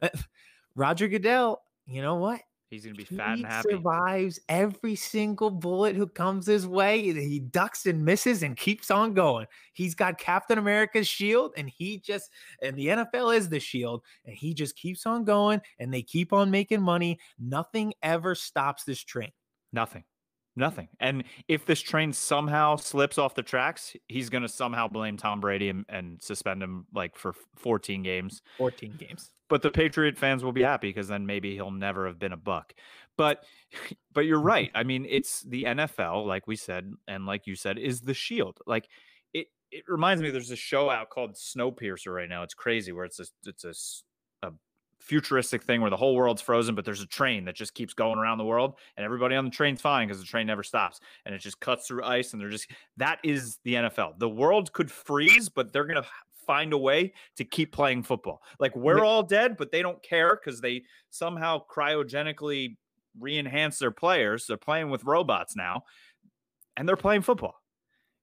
Roger 0.74 1.06
Goodell, 1.06 1.62
you 1.86 2.00
know 2.00 2.16
what? 2.16 2.40
He's 2.74 2.84
gonna 2.84 2.96
be 2.96 3.04
fat 3.04 3.36
he 3.36 3.44
and 3.44 3.52
happy. 3.52 3.68
He 3.70 3.76
survives 3.76 4.40
every 4.48 4.96
single 4.96 5.50
bullet 5.50 5.94
who 5.94 6.08
comes 6.08 6.46
his 6.46 6.66
way. 6.66 7.00
He 7.00 7.38
ducks 7.38 7.86
and 7.86 8.04
misses 8.04 8.42
and 8.42 8.56
keeps 8.56 8.90
on 8.90 9.14
going. 9.14 9.46
He's 9.72 9.94
got 9.94 10.18
Captain 10.18 10.58
America's 10.58 11.06
shield, 11.06 11.52
and 11.56 11.70
he 11.70 11.98
just 11.98 12.30
and 12.60 12.76
the 12.76 12.88
NFL 12.88 13.36
is 13.36 13.48
the 13.48 13.60
shield, 13.60 14.02
and 14.24 14.34
he 14.34 14.54
just 14.54 14.76
keeps 14.76 15.06
on 15.06 15.24
going, 15.24 15.60
and 15.78 15.94
they 15.94 16.02
keep 16.02 16.32
on 16.32 16.50
making 16.50 16.82
money. 16.82 17.20
Nothing 17.38 17.94
ever 18.02 18.34
stops 18.34 18.82
this 18.82 19.00
train. 19.00 19.30
Nothing. 19.72 20.02
Nothing. 20.56 20.88
And 21.00 21.24
if 21.48 21.66
this 21.66 21.80
train 21.80 22.12
somehow 22.12 22.76
slips 22.76 23.18
off 23.18 23.34
the 23.34 23.42
tracks, 23.42 23.96
he's 24.06 24.30
going 24.30 24.42
to 24.42 24.48
somehow 24.48 24.86
blame 24.86 25.16
Tom 25.16 25.40
Brady 25.40 25.68
and, 25.68 25.84
and 25.88 26.22
suspend 26.22 26.62
him 26.62 26.86
like 26.94 27.16
for 27.16 27.34
14 27.56 28.02
games. 28.02 28.40
14 28.58 28.94
games. 28.96 29.30
But 29.54 29.62
the 29.62 29.70
Patriot 29.70 30.18
fans 30.18 30.42
will 30.42 30.50
be 30.50 30.64
happy 30.64 30.88
because 30.88 31.06
then 31.06 31.26
maybe 31.26 31.54
he'll 31.54 31.70
never 31.70 32.08
have 32.08 32.18
been 32.18 32.32
a 32.32 32.36
buck. 32.36 32.74
But 33.16 33.44
but 34.12 34.22
you're 34.22 34.40
right. 34.40 34.68
I 34.74 34.82
mean, 34.82 35.06
it's 35.08 35.42
the 35.42 35.62
NFL, 35.62 36.26
like 36.26 36.48
we 36.48 36.56
said, 36.56 36.92
and 37.06 37.24
like 37.24 37.46
you 37.46 37.54
said, 37.54 37.78
is 37.78 38.00
the 38.00 38.14
shield. 38.14 38.58
Like 38.66 38.88
it 39.32 39.46
it 39.70 39.84
reminds 39.86 40.24
me 40.24 40.30
there's 40.30 40.50
a 40.50 40.56
show 40.56 40.90
out 40.90 41.08
called 41.08 41.36
Snowpiercer 41.36 42.12
right 42.12 42.28
now. 42.28 42.42
It's 42.42 42.52
crazy 42.52 42.90
where 42.90 43.04
it's 43.04 43.20
a 43.20 43.26
it's 43.46 43.62
a, 44.42 44.48
a 44.48 44.50
futuristic 44.98 45.62
thing 45.62 45.80
where 45.80 45.90
the 45.90 45.96
whole 45.96 46.16
world's 46.16 46.42
frozen, 46.42 46.74
but 46.74 46.84
there's 46.84 47.02
a 47.02 47.06
train 47.06 47.44
that 47.44 47.54
just 47.54 47.74
keeps 47.74 47.94
going 47.94 48.18
around 48.18 48.38
the 48.38 48.44
world, 48.44 48.74
and 48.96 49.04
everybody 49.04 49.36
on 49.36 49.44
the 49.44 49.52
train's 49.52 49.80
fine 49.80 50.08
because 50.08 50.20
the 50.20 50.26
train 50.26 50.48
never 50.48 50.64
stops, 50.64 50.98
and 51.26 51.32
it 51.32 51.38
just 51.38 51.60
cuts 51.60 51.86
through 51.86 52.02
ice, 52.02 52.32
and 52.32 52.42
they're 52.42 52.50
just 52.50 52.68
that 52.96 53.20
is 53.22 53.60
the 53.62 53.74
NFL. 53.74 54.18
The 54.18 54.28
world 54.28 54.72
could 54.72 54.90
freeze, 54.90 55.48
but 55.48 55.72
they're 55.72 55.86
gonna 55.86 56.04
find 56.44 56.72
a 56.72 56.78
way 56.78 57.12
to 57.36 57.44
keep 57.44 57.72
playing 57.72 58.02
football. 58.02 58.42
Like 58.58 58.74
we're 58.76 59.04
all 59.04 59.22
dead, 59.22 59.56
but 59.56 59.72
they 59.72 59.82
don't 59.82 60.02
care 60.02 60.38
because 60.42 60.60
they 60.60 60.82
somehow 61.10 61.62
cryogenically 61.70 62.76
re-enhance 63.18 63.78
their 63.78 63.90
players. 63.90 64.46
They're 64.46 64.56
playing 64.56 64.90
with 64.90 65.04
robots 65.04 65.56
now, 65.56 65.84
and 66.76 66.88
they're 66.88 66.96
playing 66.96 67.22
football. 67.22 67.54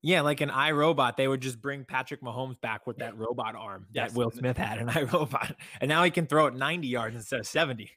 Yeah, 0.03 0.21
like 0.21 0.41
an 0.41 0.49
iRobot, 0.49 1.15
they 1.15 1.27
would 1.27 1.41
just 1.41 1.61
bring 1.61 1.85
Patrick 1.85 2.21
Mahomes 2.21 2.59
back 2.59 2.87
with 2.87 2.97
that 2.97 3.15
robot 3.15 3.55
arm 3.55 3.85
Yes, 3.91 4.11
that 4.11 4.17
Will 4.17 4.31
Smith 4.31 4.57
had 4.57 4.79
in 4.79 4.87
iRobot. 4.87 5.55
And 5.79 5.89
now 5.89 6.03
he 6.03 6.09
can 6.09 6.25
throw 6.25 6.47
it 6.47 6.55
90 6.55 6.87
yards 6.87 7.15
instead 7.15 7.39
of 7.39 7.45
70. 7.45 7.91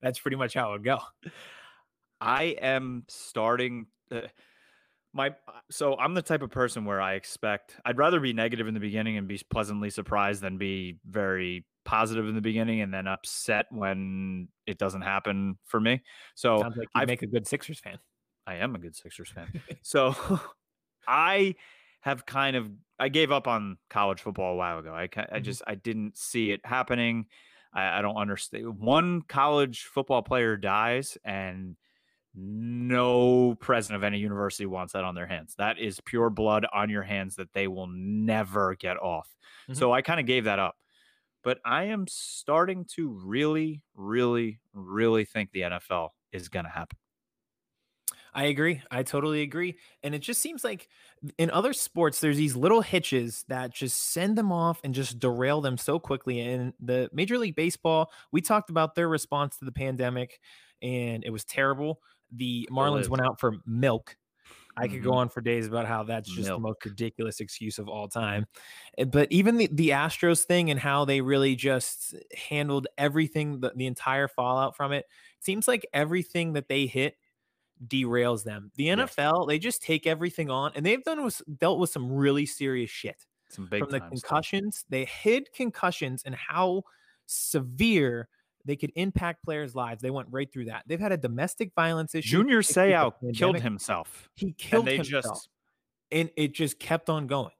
That's 0.00 0.20
pretty 0.20 0.36
much 0.36 0.54
how 0.54 0.70
it 0.70 0.72
would 0.72 0.84
go. 0.84 0.98
I 2.20 2.56
am 2.60 3.04
starting 3.08 3.86
uh, 4.12 4.20
my 5.14 5.28
uh, 5.30 5.52
so 5.70 5.96
I'm 5.98 6.14
the 6.14 6.22
type 6.22 6.42
of 6.42 6.50
person 6.50 6.84
where 6.84 7.00
I 7.00 7.14
expect 7.14 7.76
I'd 7.84 7.98
rather 7.98 8.20
be 8.20 8.32
negative 8.32 8.66
in 8.68 8.74
the 8.74 8.80
beginning 8.80 9.16
and 9.18 9.28
be 9.28 9.40
pleasantly 9.50 9.90
surprised 9.90 10.40
than 10.42 10.58
be 10.58 10.98
very 11.06 11.64
positive 11.84 12.28
in 12.28 12.34
the 12.34 12.40
beginning 12.40 12.80
and 12.80 12.92
then 12.94 13.06
upset 13.06 13.66
when 13.70 14.48
it 14.66 14.78
doesn't 14.78 15.02
happen 15.02 15.58
for 15.66 15.80
me. 15.80 16.02
So 16.34 16.60
Sounds 16.60 16.76
like 16.76 16.88
I've- 16.94 17.06
make 17.06 17.22
a 17.22 17.26
good 17.26 17.46
Sixers 17.46 17.80
fan. 17.80 17.98
I 18.46 18.56
am 18.56 18.74
a 18.74 18.78
good 18.78 18.94
Sixers 18.96 19.30
fan. 19.30 19.52
so 19.82 20.14
I 21.06 21.54
have 22.00 22.26
kind 22.26 22.56
of 22.56 22.68
I 22.98 23.08
gave 23.08 23.30
up 23.32 23.46
on 23.48 23.78
college 23.90 24.20
football 24.20 24.52
a 24.52 24.56
while 24.56 24.78
ago. 24.78 24.92
I 24.94 25.04
I 25.04 25.06
Mhm. 25.40 25.42
just 25.42 25.62
I 25.66 25.74
didn't 25.74 26.16
see 26.16 26.50
it 26.52 26.60
happening. 26.64 27.26
I, 27.74 27.98
I 27.98 28.02
don't 28.02 28.16
understand. 28.16 28.78
One 28.78 29.22
college 29.22 29.84
football 29.84 30.22
player 30.22 30.56
dies 30.56 31.16
and 31.24 31.76
no 32.34 33.54
president 33.56 33.96
of 33.96 34.04
any 34.04 34.18
university 34.18 34.66
wants 34.66 34.92
that 34.94 35.04
on 35.04 35.14
their 35.14 35.26
hands. 35.26 35.54
That 35.56 35.78
is 35.78 36.00
pure 36.00 36.30
blood 36.30 36.66
on 36.72 36.90
your 36.90 37.02
hands 37.02 37.36
that 37.36 37.52
they 37.52 37.68
will 37.68 37.86
never 37.88 38.74
get 38.74 38.96
off. 38.98 39.36
Mhm. 39.68 39.76
So 39.76 39.92
I 39.92 40.02
kind 40.02 40.20
of 40.20 40.26
gave 40.26 40.44
that 40.44 40.58
up. 40.58 40.76
but 41.44 41.60
I 41.64 41.84
am 41.84 42.06
starting 42.08 42.84
to 42.96 43.08
really, 43.08 43.82
really, 43.94 44.60
really 44.72 45.24
think 45.24 45.52
the 45.52 45.62
NFL 45.64 46.10
is 46.32 46.48
going 46.48 46.64
to 46.64 46.70
happen. 46.70 46.98
I 48.34 48.44
agree. 48.44 48.82
I 48.90 49.02
totally 49.02 49.42
agree. 49.42 49.78
And 50.02 50.14
it 50.14 50.20
just 50.20 50.40
seems 50.40 50.64
like 50.64 50.88
in 51.36 51.50
other 51.50 51.72
sports, 51.74 52.20
there's 52.20 52.38
these 52.38 52.56
little 52.56 52.80
hitches 52.80 53.44
that 53.48 53.74
just 53.74 53.98
send 53.98 54.38
them 54.38 54.50
off 54.50 54.80
and 54.82 54.94
just 54.94 55.18
derail 55.18 55.60
them 55.60 55.76
so 55.76 55.98
quickly. 55.98 56.40
And 56.40 56.72
the 56.80 57.10
Major 57.12 57.36
League 57.38 57.56
Baseball, 57.56 58.10
we 58.32 58.40
talked 58.40 58.70
about 58.70 58.94
their 58.94 59.08
response 59.08 59.58
to 59.58 59.64
the 59.66 59.72
pandemic, 59.72 60.40
and 60.80 61.24
it 61.24 61.30
was 61.30 61.44
terrible. 61.44 62.00
The 62.34 62.68
Marlins 62.70 63.08
went 63.08 63.24
out 63.24 63.38
for 63.38 63.54
milk. 63.66 64.16
I 64.76 64.88
could 64.88 65.00
mm-hmm. 65.00 65.10
go 65.10 65.14
on 65.14 65.28
for 65.28 65.42
days 65.42 65.66
about 65.66 65.86
how 65.86 66.02
that's 66.02 66.28
just 66.28 66.48
milk. 66.48 66.58
the 66.58 66.62
most 66.62 66.84
ridiculous 66.84 67.40
excuse 67.40 67.78
of 67.78 67.88
all 67.88 68.08
time. 68.08 68.46
Eh, 68.96 69.04
but 69.04 69.30
even 69.30 69.58
the, 69.58 69.68
the 69.70 69.90
Astros 69.90 70.44
thing 70.44 70.70
and 70.70 70.80
how 70.80 71.04
they 71.04 71.20
really 71.20 71.54
just 71.54 72.14
handled 72.48 72.86
everything, 72.96 73.60
the, 73.60 73.72
the 73.76 73.86
entire 73.86 74.28
fallout 74.28 74.74
from 74.74 74.92
it, 74.92 75.04
seems 75.40 75.68
like 75.68 75.86
everything 75.92 76.54
that 76.54 76.68
they 76.68 76.86
hit 76.86 77.16
derails 77.86 78.44
them. 78.44 78.70
The 78.76 78.88
NFL, 78.88 79.40
yes. 79.40 79.46
they 79.48 79.58
just 79.58 79.82
take 79.82 80.06
everything 80.06 80.50
on, 80.50 80.72
and 80.74 80.86
they've 80.86 81.02
done 81.04 81.22
was 81.22 81.42
dealt 81.58 81.78
with 81.78 81.90
some 81.90 82.10
really 82.10 82.46
serious 82.46 82.90
shit. 82.90 83.26
Some 83.50 83.66
big 83.66 83.82
from 83.82 83.90
the 83.90 84.00
concussions. 84.00 84.78
Stuff. 84.78 84.90
They 84.90 85.04
hid 85.04 85.52
concussions 85.52 86.22
and 86.24 86.34
how 86.34 86.84
severe 87.26 88.28
they 88.64 88.76
could 88.76 88.92
impact 88.94 89.44
players' 89.44 89.74
lives. 89.74 90.02
They 90.02 90.10
went 90.10 90.28
right 90.30 90.50
through 90.52 90.66
that. 90.66 90.84
They've 90.86 91.00
had 91.00 91.12
a 91.12 91.16
domestic 91.16 91.72
violence 91.74 92.14
issue. 92.14 92.38
Junior 92.38 92.62
Seau 92.62 93.12
killed 93.34 93.58
himself. 93.60 94.28
He 94.34 94.52
killed 94.52 94.88
and 94.88 94.98
himself, 94.98 95.24
just... 95.24 95.48
and 96.10 96.30
it 96.36 96.54
just 96.54 96.78
kept 96.78 97.10
on 97.10 97.26
going. 97.26 97.52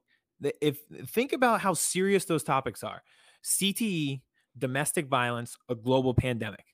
If 0.61 0.79
think 1.07 1.33
about 1.33 1.61
how 1.61 1.73
serious 1.73 2.25
those 2.25 2.43
topics 2.43 2.83
are: 2.83 3.01
CTE, 3.43 4.21
domestic 4.57 5.07
violence, 5.07 5.57
a 5.69 5.75
global 5.75 6.13
pandemic. 6.13 6.65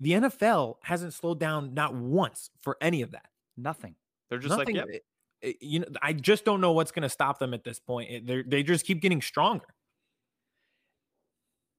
The 0.00 0.12
NFL 0.12 0.76
hasn't 0.82 1.14
slowed 1.14 1.40
down 1.40 1.72
not 1.72 1.94
once 1.94 2.50
for 2.60 2.76
any 2.82 3.00
of 3.00 3.12
that. 3.12 3.26
Nothing. 3.56 3.94
They're 4.28 4.38
just 4.38 4.50
Nothing, 4.56 4.76
like, 4.76 4.86
yep. 4.86 4.94
it, 4.94 5.04
it, 5.40 5.56
you 5.62 5.80
know, 5.80 5.86
I 6.02 6.12
just 6.12 6.44
don't 6.44 6.60
know 6.60 6.72
what's 6.72 6.92
going 6.92 7.04
to 7.04 7.08
stop 7.08 7.38
them 7.38 7.54
at 7.54 7.64
this 7.64 7.78
point. 7.78 8.26
They 8.26 8.42
they 8.42 8.62
just 8.62 8.84
keep 8.84 9.00
getting 9.00 9.22
stronger. 9.22 9.66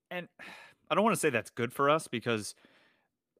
And 0.10 0.28
I 0.90 0.96
don't 0.96 1.04
want 1.04 1.16
to 1.16 1.20
say 1.20 1.30
that's 1.30 1.50
good 1.50 1.74
for 1.74 1.90
us 1.90 2.08
because 2.08 2.56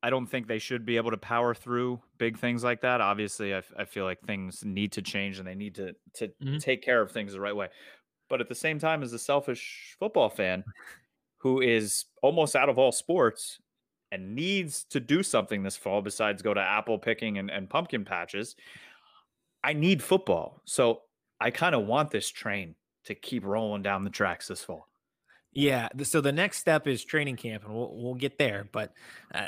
I 0.04 0.10
don't 0.10 0.28
think 0.28 0.48
they 0.48 0.60
should 0.60 0.86
be 0.86 0.98
able 0.98 1.12
to 1.12 1.18
power 1.18 1.54
through 1.54 2.02
big 2.18 2.38
things 2.38 2.64
like 2.64 2.82
that. 2.82 3.02
Obviously, 3.02 3.56
I, 3.56 3.64
I 3.78 3.86
feel 3.86 4.06
like 4.06 4.22
things 4.22 4.64
need 4.64 4.92
to 4.94 5.02
change 5.02 5.40
and 5.40 5.48
they 5.48 5.56
need 5.56 5.76
to 5.76 5.96
to 6.16 6.28
mm-hmm. 6.28 6.58
take 6.58 6.84
care 6.84 7.02
of 7.02 7.12
things 7.12 7.34
the 7.34 7.42
right 7.42 7.56
way. 7.56 7.70
But 8.30 8.42
at 8.42 8.50
the 8.50 8.56
same 8.56 8.80
time, 8.80 9.04
as 9.04 9.14
a 9.14 9.20
selfish 9.20 9.96
football 10.00 10.30
fan 10.30 10.64
who 11.38 11.62
is 11.62 12.06
almost 12.22 12.56
out 12.56 12.68
of 12.68 12.78
all 12.78 12.92
sports, 12.92 13.60
and 14.12 14.36
needs 14.36 14.84
to 14.86 15.00
do 15.00 15.24
something 15.24 15.64
this 15.64 15.78
fall 15.78 16.02
besides 16.02 16.42
go 16.42 16.54
to 16.54 16.62
apple 16.62 16.98
picking 16.98 17.38
and, 17.38 17.50
and 17.52 17.70
pumpkin 17.70 18.06
patches, 18.06 18.56
I 19.64 19.74
need 19.74 20.02
football. 20.02 20.62
So 20.66 21.02
I 21.40 21.52
kind 21.52 21.76
of 21.76 21.86
want 21.86 22.12
this 22.12 22.30
train 22.30 22.76
to 23.06 23.16
keep 23.16 23.44
rolling 23.44 23.82
down 23.82 24.04
the 24.04 24.10
tracks 24.10 24.48
this 24.48 24.64
fall. 24.64 24.88
Yeah. 25.54 25.90
So 26.04 26.22
the 26.22 26.32
next 26.32 26.60
step 26.60 26.88
is 26.88 27.04
training 27.04 27.38
camp, 27.38 27.66
and 27.66 27.74
we'll 27.74 27.92
we'll 27.96 28.14
get 28.14 28.38
there. 28.38 28.70
But 28.72 28.94
uh, 29.34 29.48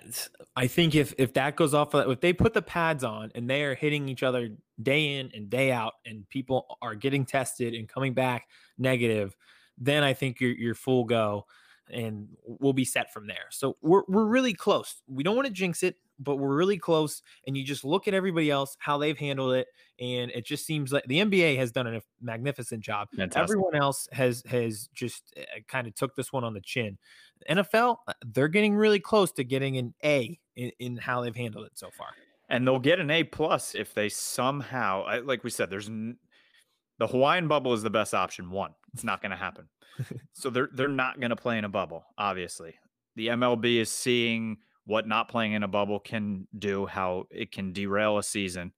I 0.55 0.67
think 0.67 0.95
if 0.95 1.13
if 1.17 1.33
that 1.33 1.55
goes 1.55 1.73
off, 1.73 1.93
if 1.93 2.19
they 2.19 2.33
put 2.33 2.53
the 2.53 2.61
pads 2.61 3.03
on 3.03 3.31
and 3.35 3.49
they 3.49 3.63
are 3.63 3.75
hitting 3.75 4.09
each 4.09 4.23
other 4.23 4.49
day 4.81 5.19
in 5.19 5.29
and 5.33 5.49
day 5.49 5.71
out, 5.71 5.93
and 6.05 6.27
people 6.29 6.77
are 6.81 6.95
getting 6.95 7.25
tested 7.25 7.73
and 7.73 7.87
coming 7.87 8.13
back 8.13 8.47
negative, 8.77 9.35
then 9.77 10.03
I 10.03 10.13
think 10.13 10.39
you're 10.39 10.51
you're 10.51 10.75
full 10.75 11.03
go 11.03 11.45
and 11.91 12.27
we'll 12.45 12.73
be 12.73 12.85
set 12.85 13.11
from 13.13 13.27
there. 13.27 13.47
So 13.51 13.77
we're 13.81 14.03
we're 14.07 14.25
really 14.25 14.53
close. 14.53 15.01
We 15.07 15.23
don't 15.23 15.35
want 15.35 15.47
to 15.47 15.53
jinx 15.53 15.83
it, 15.83 15.95
but 16.19 16.35
we're 16.35 16.55
really 16.55 16.77
close. 16.77 17.21
And 17.47 17.57
you 17.57 17.63
just 17.63 17.83
look 17.83 18.07
at 18.07 18.13
everybody 18.13 18.51
else, 18.51 18.75
how 18.79 18.97
they've 18.97 19.17
handled 19.17 19.53
it, 19.53 19.67
and 19.99 20.31
it 20.31 20.45
just 20.45 20.65
seems 20.65 20.91
like 20.91 21.05
the 21.05 21.19
NBA 21.19 21.57
has 21.57 21.71
done 21.71 21.87
a 21.87 22.01
magnificent 22.21 22.81
job. 22.81 23.07
Fantastic. 23.15 23.41
Everyone 23.41 23.75
else 23.75 24.07
has 24.11 24.43
has 24.47 24.89
just 24.93 25.33
uh, 25.37 25.59
kind 25.67 25.87
of 25.87 25.95
took 25.95 26.15
this 26.15 26.31
one 26.31 26.43
on 26.43 26.53
the 26.53 26.61
chin. 26.61 26.97
NFL, 27.49 27.97
uh, 28.07 28.13
they're 28.25 28.47
getting 28.47 28.75
really 28.75 28.99
close 28.99 29.31
to 29.33 29.43
getting 29.43 29.77
an 29.77 29.93
A 30.03 30.39
in, 30.55 30.71
in 30.79 30.97
how 30.97 31.21
they've 31.21 31.35
handled 31.35 31.65
it 31.65 31.77
so 31.77 31.89
far. 31.97 32.09
And 32.49 32.67
they'll 32.67 32.79
get 32.79 32.99
an 32.99 33.11
A 33.11 33.23
plus 33.23 33.75
if 33.75 33.93
they 33.93 34.09
somehow, 34.09 35.21
like 35.23 35.43
we 35.43 35.51
said, 35.51 35.69
there's 35.69 35.87
n- 35.87 36.17
the 36.97 37.07
Hawaiian 37.07 37.47
bubble 37.47 37.73
is 37.73 37.83
the 37.83 37.91
best 37.91 38.13
option. 38.13 38.49
One, 38.49 38.73
it's 38.93 39.03
not 39.03 39.21
going 39.21 39.31
to 39.31 39.37
happen 39.37 39.69
so 40.33 40.49
they're 40.49 40.69
they're 40.73 40.87
not 40.87 41.19
going 41.19 41.29
to 41.29 41.35
play 41.35 41.57
in 41.57 41.65
a 41.65 41.69
bubble. 41.69 42.05
Obviously, 42.17 42.75
the 43.15 43.27
MLB 43.27 43.77
is 43.81 43.91
seeing 43.91 44.57
what 44.89 45.07
not 45.07 45.29
playing 45.29 45.53
in 45.53 45.61
a 45.61 45.67
bubble 45.67 45.99
can 45.99 46.47
do, 46.57 46.87
how 46.87 47.25
it 47.29 47.51
can 47.51 47.71
derail 47.71 48.17
a 48.17 48.23
season. 48.23 48.73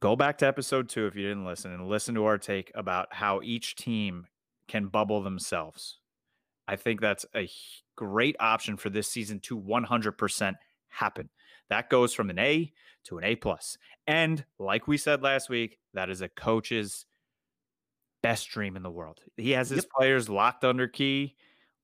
Go 0.00 0.16
back 0.16 0.38
to 0.38 0.46
episode 0.46 0.88
two 0.88 1.06
if 1.06 1.14
you 1.14 1.22
didn't 1.22 1.44
listen, 1.44 1.70
and 1.70 1.86
listen 1.86 2.16
to 2.16 2.24
our 2.24 2.36
take 2.36 2.72
about 2.74 3.14
how 3.14 3.40
each 3.44 3.76
team 3.76 4.26
can 4.66 4.88
bubble 4.88 5.22
themselves. 5.22 6.00
I 6.66 6.74
think 6.74 7.00
that's 7.00 7.24
a 7.36 7.48
great 7.94 8.34
option 8.40 8.76
for 8.76 8.90
this 8.90 9.06
season 9.06 9.38
to 9.40 9.56
100% 9.56 10.54
happen. 10.88 11.28
That 11.68 11.88
goes 11.88 12.12
from 12.12 12.28
an 12.28 12.40
A 12.40 12.72
to 13.04 13.18
an 13.18 13.24
A 13.24 13.36
plus. 13.36 13.78
And 14.08 14.44
like 14.58 14.88
we 14.88 14.96
said 14.96 15.22
last 15.22 15.48
week, 15.48 15.78
that 15.94 16.10
is 16.10 16.22
a 16.22 16.28
coach's 16.28 17.06
best 18.20 18.48
dream 18.48 18.74
in 18.74 18.82
the 18.82 18.90
world. 18.90 19.20
He 19.36 19.52
has 19.52 19.70
his 19.70 19.84
yep. 19.84 19.90
players 19.96 20.28
locked 20.28 20.64
under 20.64 20.88
key 20.88 21.36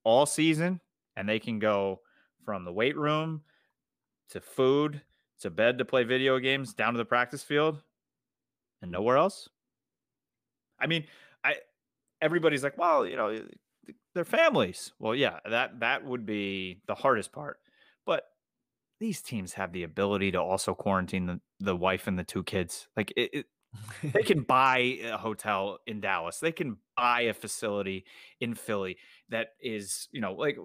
all 0.02 0.26
season, 0.26 0.80
and 1.16 1.28
they 1.28 1.38
can 1.38 1.60
go 1.60 2.00
from 2.44 2.64
the 2.64 2.72
weight 2.72 2.96
room 2.96 3.42
to 4.30 4.40
food 4.40 5.02
to 5.40 5.50
bed 5.50 5.78
to 5.78 5.84
play 5.84 6.04
video 6.04 6.38
games 6.38 6.74
down 6.74 6.94
to 6.94 6.98
the 6.98 7.04
practice 7.04 7.42
field 7.42 7.82
and 8.82 8.90
nowhere 8.90 9.16
else. 9.16 9.48
I 10.80 10.86
mean, 10.86 11.04
I 11.44 11.56
everybody's 12.20 12.62
like, 12.62 12.78
well, 12.78 13.06
you 13.06 13.16
know, 13.16 13.40
they're 14.14 14.24
families. 14.24 14.92
Well, 14.98 15.14
yeah, 15.14 15.38
that 15.48 15.80
that 15.80 16.04
would 16.04 16.26
be 16.26 16.80
the 16.86 16.94
hardest 16.94 17.32
part. 17.32 17.58
But 18.06 18.24
these 19.00 19.22
teams 19.22 19.54
have 19.54 19.72
the 19.72 19.84
ability 19.84 20.32
to 20.32 20.40
also 20.40 20.74
quarantine 20.74 21.26
the, 21.26 21.40
the 21.60 21.76
wife 21.76 22.06
and 22.06 22.18
the 22.18 22.24
two 22.24 22.42
kids. 22.42 22.88
Like 22.96 23.12
it, 23.16 23.30
it 23.32 23.46
they 24.02 24.22
can 24.22 24.42
buy 24.48 24.98
a 25.04 25.16
hotel 25.16 25.78
in 25.86 26.00
Dallas. 26.00 26.38
They 26.38 26.52
can 26.52 26.78
buy 26.96 27.22
a 27.22 27.34
facility 27.34 28.04
in 28.40 28.54
Philly 28.54 28.96
that 29.28 29.48
is, 29.60 30.08
you 30.10 30.20
know, 30.20 30.32
like 30.32 30.56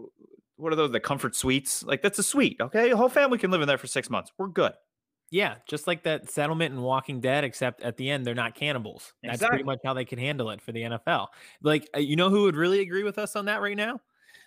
what 0.64 0.74
are 0.74 0.78
those? 0.78 0.92
The 0.92 1.00
comfort 1.00 1.36
suites. 1.36 1.84
Like 1.84 2.02
that's 2.02 2.18
a 2.20 2.24
suite. 2.24 2.58
Okay, 2.60 2.92
a 2.92 2.98
whole 2.98 3.10
family 3.10 3.38
can 3.38 3.52
live 3.52 3.62
in 3.62 3.68
there 3.68 3.78
for 3.78 3.88
six 3.88 4.10
months. 4.10 4.32
We're 4.38 4.48
good. 4.48 4.74
Yeah, 5.30 5.56
just 5.68 5.88
like 5.88 6.04
that 6.04 6.30
settlement 6.30 6.74
in 6.74 6.82
Walking 6.82 7.20
Dead, 7.20 7.44
except 7.44 7.82
at 7.82 7.98
the 7.98 8.10
end 8.10 8.26
they're 8.26 8.36
not 8.36 8.56
cannibals. 8.56 9.14
That's 9.24 9.36
exactly. 9.36 9.58
pretty 9.58 9.64
much 9.66 9.80
how 9.84 9.94
they 9.94 10.06
can 10.06 10.20
handle 10.20 10.52
it 10.52 10.62
for 10.62 10.72
the 10.72 10.82
NFL. 10.82 11.28
Like, 11.62 11.90
uh, 11.96 12.00
you 12.00 12.16
know 12.16 12.30
who 12.30 12.44
would 12.44 12.56
really 12.56 12.82
agree 12.82 13.04
with 13.04 13.18
us 13.18 13.36
on 13.36 13.46
that 13.46 13.62
right 13.62 13.76
now? 13.76 14.00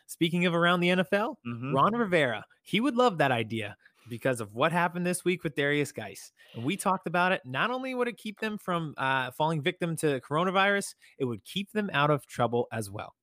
Speaking 0.06 0.46
of 0.46 0.54
around 0.54 0.80
the 0.80 0.90
NFL, 0.90 1.34
mm-hmm. 1.46 1.74
Ron 1.74 1.94
Rivera. 1.96 2.44
He 2.62 2.80
would 2.80 2.94
love 2.94 3.18
that 3.18 3.32
idea 3.32 3.76
because 4.08 4.40
of 4.40 4.54
what 4.54 4.70
happened 4.70 5.04
this 5.04 5.24
week 5.24 5.42
with 5.42 5.56
Derrius 5.56 5.92
Guice. 5.92 6.32
And 6.54 6.64
we 6.64 6.76
talked 6.76 7.06
about 7.06 7.32
it. 7.32 7.42
Not 7.44 7.70
only 7.72 7.94
would 7.94 8.06
it 8.06 8.16
keep 8.16 8.38
them 8.38 8.56
from 8.56 8.94
uh, 8.96 9.32
falling 9.32 9.62
victim 9.62 9.96
to 9.96 10.20
coronavirus, 10.20 10.94
it 11.18 11.24
would 11.24 11.44
keep 11.44 11.72
them 11.72 11.90
out 11.92 12.10
of 12.10 12.26
trouble 12.26 12.68
as 12.72 12.90
well. 12.90 13.14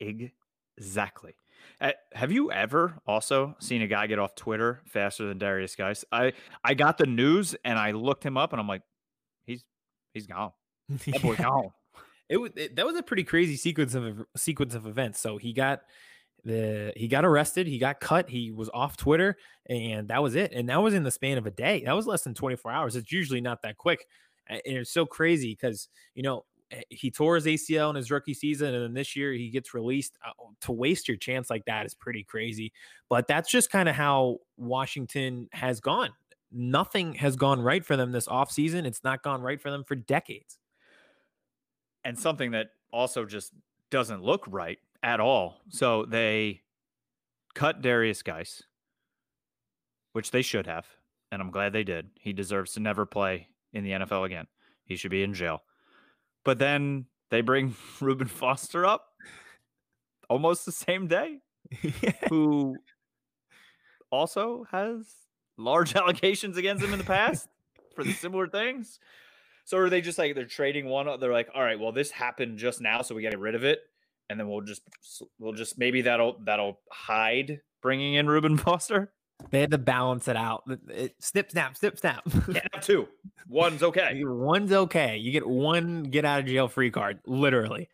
Exactly. 0.00 1.34
Uh, 1.80 1.92
have 2.12 2.30
you 2.32 2.52
ever 2.52 2.98
also 3.06 3.56
seen 3.58 3.82
a 3.82 3.86
guy 3.86 4.06
get 4.06 4.18
off 4.18 4.34
Twitter 4.34 4.82
faster 4.86 5.26
than 5.26 5.38
Derrius 5.38 5.76
Guice? 5.76 6.04
I 6.12 6.32
I 6.64 6.74
got 6.74 6.98
the 6.98 7.06
news 7.06 7.54
and 7.64 7.78
I 7.78 7.92
looked 7.92 8.24
him 8.24 8.36
up 8.36 8.52
and 8.52 8.60
I'm 8.60 8.68
like, 8.68 8.82
he's 9.46 9.64
he's 10.14 10.26
gone. 10.26 10.52
That 10.88 11.22
boy 11.22 11.36
gone. 11.36 11.70
It 12.28 12.36
was 12.36 12.52
it, 12.56 12.76
that 12.76 12.86
was 12.86 12.96
a 12.96 13.02
pretty 13.02 13.24
crazy 13.24 13.56
sequence 13.56 13.94
of 13.94 14.24
sequence 14.36 14.74
of 14.74 14.86
events. 14.86 15.20
So 15.20 15.38
he 15.38 15.52
got 15.52 15.82
the 16.44 16.92
he 16.96 17.08
got 17.08 17.24
arrested, 17.24 17.66
he 17.66 17.78
got 17.78 18.00
cut, 18.00 18.28
he 18.28 18.50
was 18.50 18.70
off 18.72 18.96
Twitter, 18.96 19.36
and 19.68 20.08
that 20.08 20.22
was 20.22 20.34
it. 20.34 20.52
And 20.52 20.68
that 20.68 20.82
was 20.82 20.94
in 20.94 21.02
the 21.02 21.10
span 21.10 21.38
of 21.38 21.46
a 21.46 21.50
day. 21.50 21.82
That 21.84 21.94
was 21.94 22.06
less 22.06 22.22
than 22.22 22.34
24 22.34 22.70
hours. 22.70 22.96
It's 22.96 23.12
usually 23.12 23.40
not 23.40 23.62
that 23.62 23.76
quick. 23.76 24.06
And 24.48 24.60
it's 24.64 24.90
so 24.90 25.06
crazy 25.06 25.52
because 25.52 25.88
you 26.14 26.22
know 26.22 26.44
he 26.88 27.10
tore 27.10 27.36
his 27.36 27.46
ACL 27.46 27.90
in 27.90 27.96
his 27.96 28.10
rookie 28.10 28.34
season, 28.34 28.74
and 28.74 28.82
then 28.82 28.94
this 28.94 29.16
year 29.16 29.32
he 29.32 29.50
gets 29.50 29.74
released. 29.74 30.18
Uh, 30.24 30.30
to 30.62 30.72
waste 30.72 31.08
your 31.08 31.16
chance 31.16 31.50
like 31.50 31.64
that 31.66 31.86
is 31.86 31.94
pretty 31.94 32.22
crazy. 32.22 32.72
But 33.08 33.26
that's 33.26 33.50
just 33.50 33.70
kind 33.70 33.88
of 33.88 33.94
how 33.94 34.38
Washington 34.56 35.48
has 35.52 35.80
gone. 35.80 36.10
Nothing 36.50 37.14
has 37.14 37.36
gone 37.36 37.60
right 37.60 37.84
for 37.84 37.96
them 37.96 38.12
this 38.12 38.28
offseason. 38.28 38.84
It's 38.86 39.02
not 39.04 39.22
gone 39.22 39.42
right 39.42 39.60
for 39.60 39.70
them 39.70 39.84
for 39.84 39.94
decades. 39.94 40.58
And 42.04 42.18
something 42.18 42.52
that 42.52 42.70
also 42.92 43.24
just 43.24 43.52
doesn't 43.90 44.22
look 44.22 44.44
right 44.48 44.78
at 45.02 45.20
all. 45.20 45.60
So 45.68 46.04
they 46.04 46.62
cut 47.54 47.82
Derrius 47.82 48.22
Guice, 48.22 48.62
which 50.12 50.30
they 50.30 50.42
should 50.42 50.66
have, 50.66 50.86
and 51.30 51.40
I'm 51.40 51.50
glad 51.50 51.72
they 51.72 51.84
did. 51.84 52.10
He 52.20 52.32
deserves 52.32 52.72
to 52.74 52.80
never 52.80 53.06
play 53.06 53.48
in 53.72 53.84
the 53.84 53.92
NFL 53.92 54.26
again. 54.26 54.46
He 54.84 54.96
should 54.96 55.10
be 55.10 55.22
in 55.22 55.34
jail. 55.34 55.62
But 56.44 56.58
then 56.58 57.06
they 57.30 57.40
bring 57.40 57.74
Reuben 58.00 58.28
Foster 58.28 58.84
up 58.84 59.08
almost 60.28 60.64
the 60.64 60.72
same 60.72 61.08
day, 61.08 61.40
who 62.28 62.76
also 64.10 64.66
has 64.70 65.06
large 65.56 65.94
allegations 65.96 66.56
against 66.56 66.84
him 66.84 66.92
in 66.92 66.98
the 66.98 67.04
past 67.04 67.48
for 67.94 68.04
the 68.04 68.12
similar 68.12 68.46
things. 68.46 68.98
So 69.64 69.78
are 69.78 69.90
they 69.90 70.00
just 70.00 70.18
like 70.18 70.34
they're 70.34 70.44
trading 70.44 70.86
one? 70.86 71.06
They're 71.20 71.32
like, 71.32 71.48
all 71.54 71.62
right, 71.62 71.78
well, 71.78 71.92
this 71.92 72.10
happened 72.10 72.58
just 72.58 72.80
now, 72.80 73.02
so 73.02 73.14
we 73.14 73.22
got 73.22 73.30
to 73.30 73.36
get 73.36 73.40
rid 73.40 73.54
of 73.54 73.64
it, 73.64 73.80
and 74.28 74.38
then 74.38 74.48
we'll 74.48 74.62
just 74.62 74.82
we'll 75.38 75.52
just 75.52 75.78
maybe 75.78 76.02
that'll 76.02 76.38
that'll 76.44 76.80
hide 76.90 77.60
bringing 77.80 78.14
in 78.14 78.26
Reuben 78.28 78.56
Foster. 78.56 79.12
They 79.50 79.60
had 79.60 79.70
to 79.70 79.78
balance 79.78 80.28
it 80.28 80.36
out. 80.36 80.64
It, 80.88 81.14
snip, 81.18 81.50
snap, 81.50 81.76
snip, 81.76 81.98
snap. 81.98 82.24
Can't 82.30 82.66
have 82.72 82.82
two. 82.84 83.08
One's 83.48 83.82
okay. 83.82 84.22
One's 84.24 84.72
okay. 84.72 85.16
You 85.16 85.32
get 85.32 85.46
one 85.46 86.04
get 86.04 86.24
out 86.24 86.40
of 86.40 86.46
jail 86.46 86.68
free 86.68 86.90
card, 86.90 87.20
literally. 87.26 87.90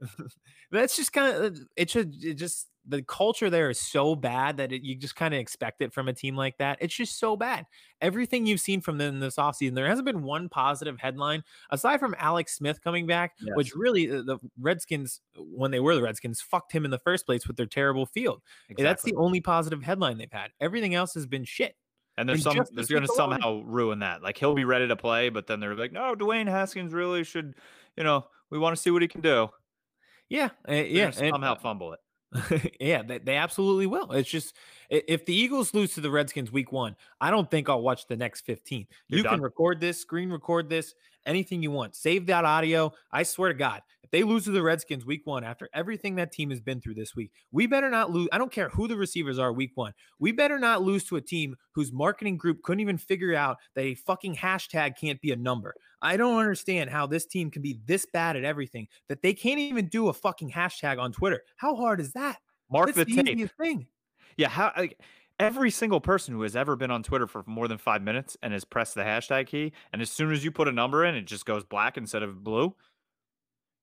That's 0.72 0.96
just 0.96 1.12
kind 1.12 1.36
of 1.36 1.58
it. 1.76 1.90
Should 1.90 2.24
it 2.24 2.34
just 2.34 2.68
the 2.88 3.02
culture 3.02 3.50
there 3.50 3.70
is 3.70 3.80
so 3.80 4.14
bad 4.14 4.58
that 4.58 4.72
it, 4.72 4.82
you 4.82 4.94
just 4.94 5.16
kind 5.16 5.34
of 5.34 5.40
expect 5.40 5.82
it 5.82 5.92
from 5.92 6.08
a 6.08 6.12
team 6.12 6.36
like 6.36 6.58
that. 6.58 6.78
It's 6.80 6.94
just 6.94 7.18
so 7.18 7.36
bad. 7.36 7.66
Everything 8.00 8.46
you've 8.46 8.60
seen 8.60 8.80
from 8.80 8.98
them 8.98 9.20
this 9.20 9.36
offseason, 9.36 9.74
there 9.74 9.88
hasn't 9.88 10.06
been 10.06 10.22
one 10.22 10.48
positive 10.48 10.98
headline 10.98 11.42
aside 11.70 11.98
from 11.98 12.14
Alex 12.18 12.56
Smith 12.56 12.82
coming 12.82 13.06
back, 13.06 13.32
yes. 13.40 13.56
which 13.56 13.74
really 13.74 14.10
uh, 14.10 14.22
the 14.22 14.38
Redskins, 14.60 15.20
when 15.36 15.70
they 15.70 15.80
were 15.80 15.94
the 15.94 16.02
Redskins, 16.02 16.40
fucked 16.40 16.72
him 16.72 16.84
in 16.84 16.90
the 16.90 16.98
first 16.98 17.26
place 17.26 17.46
with 17.46 17.56
their 17.56 17.66
terrible 17.66 18.06
field. 18.06 18.42
Exactly. 18.68 18.84
That's 18.84 19.02
the 19.02 19.14
only 19.16 19.40
positive 19.40 19.82
headline 19.82 20.18
they've 20.18 20.28
had. 20.30 20.50
Everything 20.60 20.94
else 20.94 21.14
has 21.14 21.26
been 21.26 21.44
shit. 21.44 21.74
And 22.18 22.28
there's 22.28 22.46
and 22.46 22.56
some 22.56 22.66
there's 22.74 22.88
going 22.88 23.02
to 23.02 23.12
somehow 23.14 23.62
ruin 23.62 23.98
that. 23.98 24.22
Like 24.22 24.38
he'll 24.38 24.54
be 24.54 24.64
ready 24.64 24.88
to 24.88 24.96
play, 24.96 25.28
but 25.28 25.46
then 25.46 25.60
they're 25.60 25.74
like, 25.74 25.92
no, 25.92 26.14
Dwayne 26.14 26.48
Haskins 26.48 26.94
really 26.94 27.24
should, 27.24 27.54
you 27.96 28.04
know, 28.04 28.24
we 28.50 28.58
want 28.58 28.74
to 28.74 28.80
see 28.80 28.90
what 28.90 29.02
he 29.02 29.08
can 29.08 29.20
do. 29.20 29.48
Yeah, 30.28 30.48
uh, 30.68 30.72
yeah, 30.72 31.10
somehow 31.10 31.52
and, 31.52 31.60
fumble 31.60 31.92
it. 31.92 32.00
yeah, 32.80 33.02
they, 33.02 33.18
they 33.18 33.36
absolutely 33.36 33.86
will. 33.86 34.12
It's 34.12 34.28
just 34.28 34.54
if 34.90 35.24
the 35.26 35.34
Eagles 35.34 35.74
lose 35.74 35.94
to 35.94 36.00
the 36.00 36.10
Redskins 36.10 36.52
week 36.52 36.72
one, 36.72 36.96
I 37.20 37.30
don't 37.30 37.50
think 37.50 37.68
I'll 37.68 37.82
watch 37.82 38.06
the 38.06 38.16
next 38.16 38.42
15. 38.42 38.86
You're 39.08 39.18
you 39.18 39.22
done. 39.22 39.34
can 39.34 39.42
record 39.42 39.80
this, 39.80 40.00
screen 40.00 40.30
record 40.30 40.68
this, 40.68 40.94
anything 41.24 41.62
you 41.62 41.70
want. 41.70 41.94
Save 41.94 42.26
that 42.26 42.44
audio. 42.44 42.92
I 43.10 43.22
swear 43.22 43.52
to 43.52 43.58
God, 43.58 43.82
if 44.06 44.12
they 44.12 44.22
lose 44.22 44.44
to 44.44 44.52
the 44.52 44.62
Redskins 44.62 45.04
week 45.04 45.22
one 45.24 45.42
after 45.42 45.68
everything 45.74 46.14
that 46.14 46.30
team 46.30 46.50
has 46.50 46.60
been 46.60 46.80
through 46.80 46.94
this 46.94 47.16
week, 47.16 47.32
we 47.50 47.66
better 47.66 47.90
not 47.90 48.12
lose. 48.12 48.28
I 48.30 48.38
don't 48.38 48.52
care 48.52 48.68
who 48.68 48.86
the 48.86 48.96
receivers 48.96 49.36
are 49.36 49.52
week 49.52 49.72
one. 49.74 49.92
We 50.20 50.30
better 50.30 50.60
not 50.60 50.82
lose 50.82 51.04
to 51.06 51.16
a 51.16 51.20
team 51.20 51.56
whose 51.72 51.92
marketing 51.92 52.36
group 52.36 52.62
couldn't 52.62 52.80
even 52.80 52.98
figure 52.98 53.34
out 53.34 53.56
that 53.74 53.82
a 53.82 53.96
fucking 53.96 54.36
hashtag 54.36 54.96
can't 54.96 55.20
be 55.20 55.32
a 55.32 55.36
number. 55.36 55.74
I 56.00 56.16
don't 56.16 56.38
understand 56.38 56.88
how 56.88 57.08
this 57.08 57.26
team 57.26 57.50
can 57.50 57.62
be 57.62 57.80
this 57.84 58.06
bad 58.12 58.36
at 58.36 58.44
everything 58.44 58.86
that 59.08 59.22
they 59.22 59.34
can't 59.34 59.58
even 59.58 59.88
do 59.88 60.08
a 60.08 60.12
fucking 60.12 60.52
hashtag 60.52 61.00
on 61.00 61.10
Twitter. 61.10 61.42
How 61.56 61.74
hard 61.74 62.00
is 62.00 62.12
that? 62.12 62.38
Mark 62.70 62.86
That's 62.94 62.98
the, 62.98 63.16
the 63.16 63.22
tape. 63.24 63.50
Thing. 63.60 63.88
Yeah, 64.36 64.48
how 64.48 64.70
like, 64.76 65.00
every 65.40 65.72
single 65.72 66.00
person 66.00 66.32
who 66.32 66.42
has 66.42 66.54
ever 66.54 66.76
been 66.76 66.92
on 66.92 67.02
Twitter 67.02 67.26
for 67.26 67.42
more 67.46 67.66
than 67.66 67.78
five 67.78 68.02
minutes 68.02 68.36
and 68.40 68.52
has 68.52 68.64
pressed 68.64 68.94
the 68.94 69.02
hashtag 69.02 69.48
key, 69.48 69.72
and 69.92 70.00
as 70.00 70.10
soon 70.10 70.30
as 70.30 70.44
you 70.44 70.52
put 70.52 70.68
a 70.68 70.72
number 70.72 71.04
in, 71.04 71.16
it 71.16 71.26
just 71.26 71.44
goes 71.44 71.64
black 71.64 71.96
instead 71.96 72.22
of 72.22 72.44
blue 72.44 72.76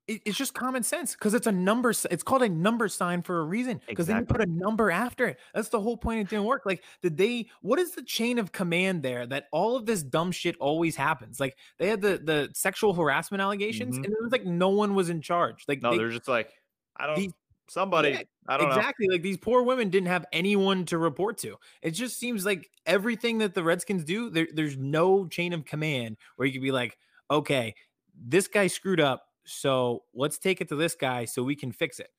it's 0.08 0.38
just 0.38 0.54
common 0.54 0.84
sense 0.84 1.14
because 1.14 1.34
it's 1.34 1.48
a 1.48 1.52
number. 1.52 1.92
It's 1.92 2.24
called 2.24 2.44
a 2.44 2.50
number 2.50 2.88
sign 2.90 3.22
for 3.22 3.40
a 3.40 3.44
reason 3.44 3.80
because 3.88 4.10
exactly. 4.10 4.14
then 4.14 4.20
you 4.20 4.26
put 4.26 4.42
a 4.42 4.66
number 4.66 4.92
after 4.92 5.28
it. 5.28 5.40
That's 5.54 5.70
the 5.70 5.80
whole 5.80 5.96
point. 5.96 6.20
It 6.20 6.30
didn't 6.30 6.46
work. 6.46 6.64
Like, 6.66 6.84
did 7.02 7.16
they? 7.18 7.48
What 7.62 7.80
is 7.80 7.92
the 7.92 8.04
chain 8.04 8.38
of 8.38 8.52
command 8.52 9.02
there 9.02 9.26
that 9.28 9.46
all 9.52 9.76
of 9.78 9.86
this 9.86 10.04
dumb 10.04 10.32
shit 10.32 10.56
always 10.60 10.96
happens? 10.96 11.40
Like, 11.40 11.58
they 11.80 11.88
had 11.88 12.02
the 12.02 12.20
the 12.22 12.50
sexual 12.54 12.94
harassment 12.94 13.42
allegations, 13.42 13.96
mm-hmm. 13.96 14.04
and 14.04 14.14
it 14.14 14.22
was 14.22 14.32
like 14.32 14.46
no 14.46 14.70
one 14.70 14.94
was 14.94 15.10
in 15.10 15.22
charge. 15.22 15.64
Like, 15.68 15.82
no, 15.82 15.96
they, 15.96 16.04
are 16.04 16.12
just 16.12 16.28
like, 16.28 16.52
I 16.98 17.08
don't. 17.08 17.16
These, 17.16 17.34
somebody. 17.70 18.10
Yeah, 18.10 18.22
I 18.48 18.58
don't 18.58 18.68
exactly. 18.68 19.08
Know. 19.08 19.14
Like 19.14 19.24
these 19.24 19.38
poor 19.38 19.64
women 19.64 19.90
didn't 19.90 20.08
have 20.08 20.26
anyone 20.34 20.86
to 20.86 20.98
report 20.98 21.38
to. 21.40 21.56
It 21.82 21.92
just 21.92 22.20
seems 22.20 22.46
like 22.46 22.70
everything 22.86 23.38
that 23.38 23.54
the 23.54 23.64
Redskins 23.64 24.04
do, 24.04 24.30
there, 24.30 24.48
there's 24.54 24.78
no 24.78 25.28
chain 25.28 25.54
of 25.54 25.64
command 25.64 26.18
where 26.36 26.46
you 26.46 26.54
could 26.54 26.62
be 26.62 26.72
like, 26.72 26.98
okay, 27.32 27.74
this 28.22 28.48
guy 28.48 28.68
screwed 28.68 29.00
up 29.00 29.28
so 29.46 30.04
let's 30.14 30.38
take 30.38 30.62
it 30.62 30.70
to 30.70 30.76
this 30.76 30.96
guy 30.96 31.26
so 31.26 31.44
we 31.44 31.56
can 31.56 31.72
fix 31.72 32.00
it. 32.00 32.10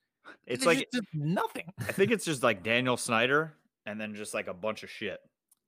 It's, 0.47 0.59
it's 0.59 0.67
like 0.67 0.89
just 0.93 1.07
nothing. 1.13 1.73
I 1.81 1.93
think 1.93 2.11
it's 2.11 2.25
just 2.25 2.43
like 2.43 2.63
Daniel 2.63 2.97
Snyder 2.97 3.55
and 3.87 4.01
then 4.01 4.15
just 4.15 4.35
like 4.35 4.47
a 4.47 4.55
bunch 4.55 4.83
of 4.83 4.91
shit. 4.91 5.19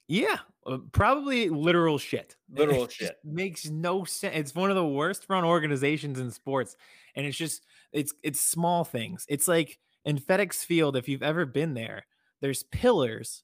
Yeah, 0.09 0.38
uh, 0.64 0.79
probably 0.92 1.49
literal 1.49 1.99
shit. 1.99 2.37
Literal 2.51 2.85
it 2.85 2.92
shit 2.92 3.16
makes 3.25 3.69
no 3.69 4.05
sense. 4.05 4.37
It's 4.37 4.55
one 4.55 4.71
of 4.71 4.77
the 4.77 4.87
worst 4.87 5.27
run 5.29 5.45
organizations 5.45 6.21
in 6.21 6.31
sports, 6.31 6.77
and 7.16 7.27
it's 7.27 7.37
just 7.37 7.64
it's 7.92 8.14
it's 8.23 8.40
small 8.40 8.85
things. 8.85 9.27
It's 9.29 9.49
like 9.49 9.81
in 10.05 10.19
FedEx 10.19 10.64
Field, 10.64 10.97
if 10.97 11.09
you've 11.09 11.25
ever 11.25 11.45
been 11.45 11.75
there, 11.75 12.07
there's 12.40 12.62
pillars 12.62 13.42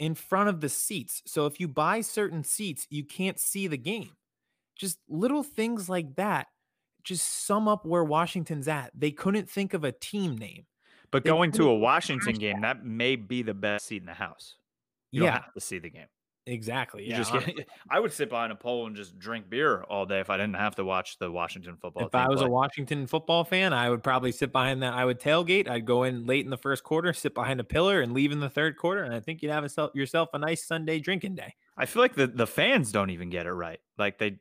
in 0.00 0.16
front 0.16 0.48
of 0.48 0.60
the 0.60 0.68
seats. 0.68 1.22
So 1.26 1.46
if 1.46 1.60
you 1.60 1.68
buy 1.68 2.00
certain 2.00 2.42
seats, 2.42 2.86
you 2.90 3.04
can't 3.04 3.38
see 3.38 3.68
the 3.68 3.78
game. 3.78 4.10
Just 4.74 4.98
little 5.08 5.44
things 5.44 5.88
like 5.88 6.16
that 6.16 6.48
just 7.06 7.46
sum 7.46 7.68
up 7.68 7.86
where 7.86 8.04
Washington's 8.04 8.68
at. 8.68 8.90
They 8.94 9.12
couldn't 9.12 9.48
think 9.48 9.72
of 9.72 9.84
a 9.84 9.92
team 9.92 10.36
name. 10.36 10.66
But 11.10 11.24
they 11.24 11.30
going 11.30 11.52
to 11.52 11.68
a 11.68 11.74
Washington 11.74 12.34
game, 12.34 12.60
that 12.62 12.84
may 12.84 13.16
be 13.16 13.42
the 13.42 13.54
best 13.54 13.86
seat 13.86 14.02
in 14.02 14.06
the 14.06 14.14
house. 14.14 14.56
You 15.12 15.22
yeah. 15.22 15.30
don't 15.30 15.42
have 15.42 15.54
to 15.54 15.60
see 15.60 15.78
the 15.78 15.88
game. 15.88 16.08
Exactly. 16.48 17.04
You 17.04 17.10
yeah. 17.10 17.16
Just 17.18 17.32
get, 17.32 17.68
I 17.90 17.98
would 17.98 18.12
sit 18.12 18.30
behind 18.30 18.52
a 18.52 18.56
pole 18.56 18.86
and 18.86 18.94
just 18.94 19.18
drink 19.18 19.50
beer 19.50 19.82
all 19.82 20.06
day 20.06 20.20
if 20.20 20.30
I 20.30 20.36
didn't 20.36 20.54
have 20.54 20.76
to 20.76 20.84
watch 20.84 21.18
the 21.18 21.30
Washington 21.30 21.76
football. 21.76 22.06
If 22.06 22.14
I 22.14 22.28
was 22.28 22.38
play. 22.38 22.46
a 22.46 22.50
Washington 22.50 23.06
football 23.06 23.44
fan, 23.44 23.72
I 23.72 23.90
would 23.90 24.02
probably 24.02 24.30
sit 24.30 24.52
behind 24.52 24.82
that. 24.82 24.94
I 24.94 25.04
would 25.04 25.20
tailgate. 25.20 25.68
I'd 25.68 25.84
go 25.84 26.04
in 26.04 26.24
late 26.24 26.44
in 26.44 26.50
the 26.50 26.56
first 26.56 26.84
quarter, 26.84 27.12
sit 27.12 27.34
behind 27.34 27.58
a 27.58 27.64
pillar, 27.64 28.00
and 28.00 28.12
leave 28.12 28.30
in 28.30 28.38
the 28.38 28.50
third 28.50 28.76
quarter. 28.76 29.02
And 29.02 29.12
I 29.12 29.20
think 29.20 29.42
you'd 29.42 29.50
have 29.50 29.64
a, 29.64 29.90
yourself 29.94 30.28
a 30.34 30.38
nice 30.38 30.64
Sunday 30.64 31.00
drinking 31.00 31.34
day. 31.34 31.54
I 31.76 31.86
feel 31.86 32.00
like 32.00 32.14
the, 32.14 32.28
the 32.28 32.46
fans 32.46 32.92
don't 32.92 33.10
even 33.10 33.28
get 33.28 33.46
it 33.46 33.52
right. 33.52 33.80
Like 33.98 34.18
they 34.18 34.38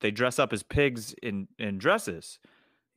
they 0.00 0.10
dress 0.10 0.38
up 0.38 0.52
as 0.52 0.62
pigs 0.62 1.14
in 1.22 1.48
in 1.58 1.78
dresses. 1.78 2.38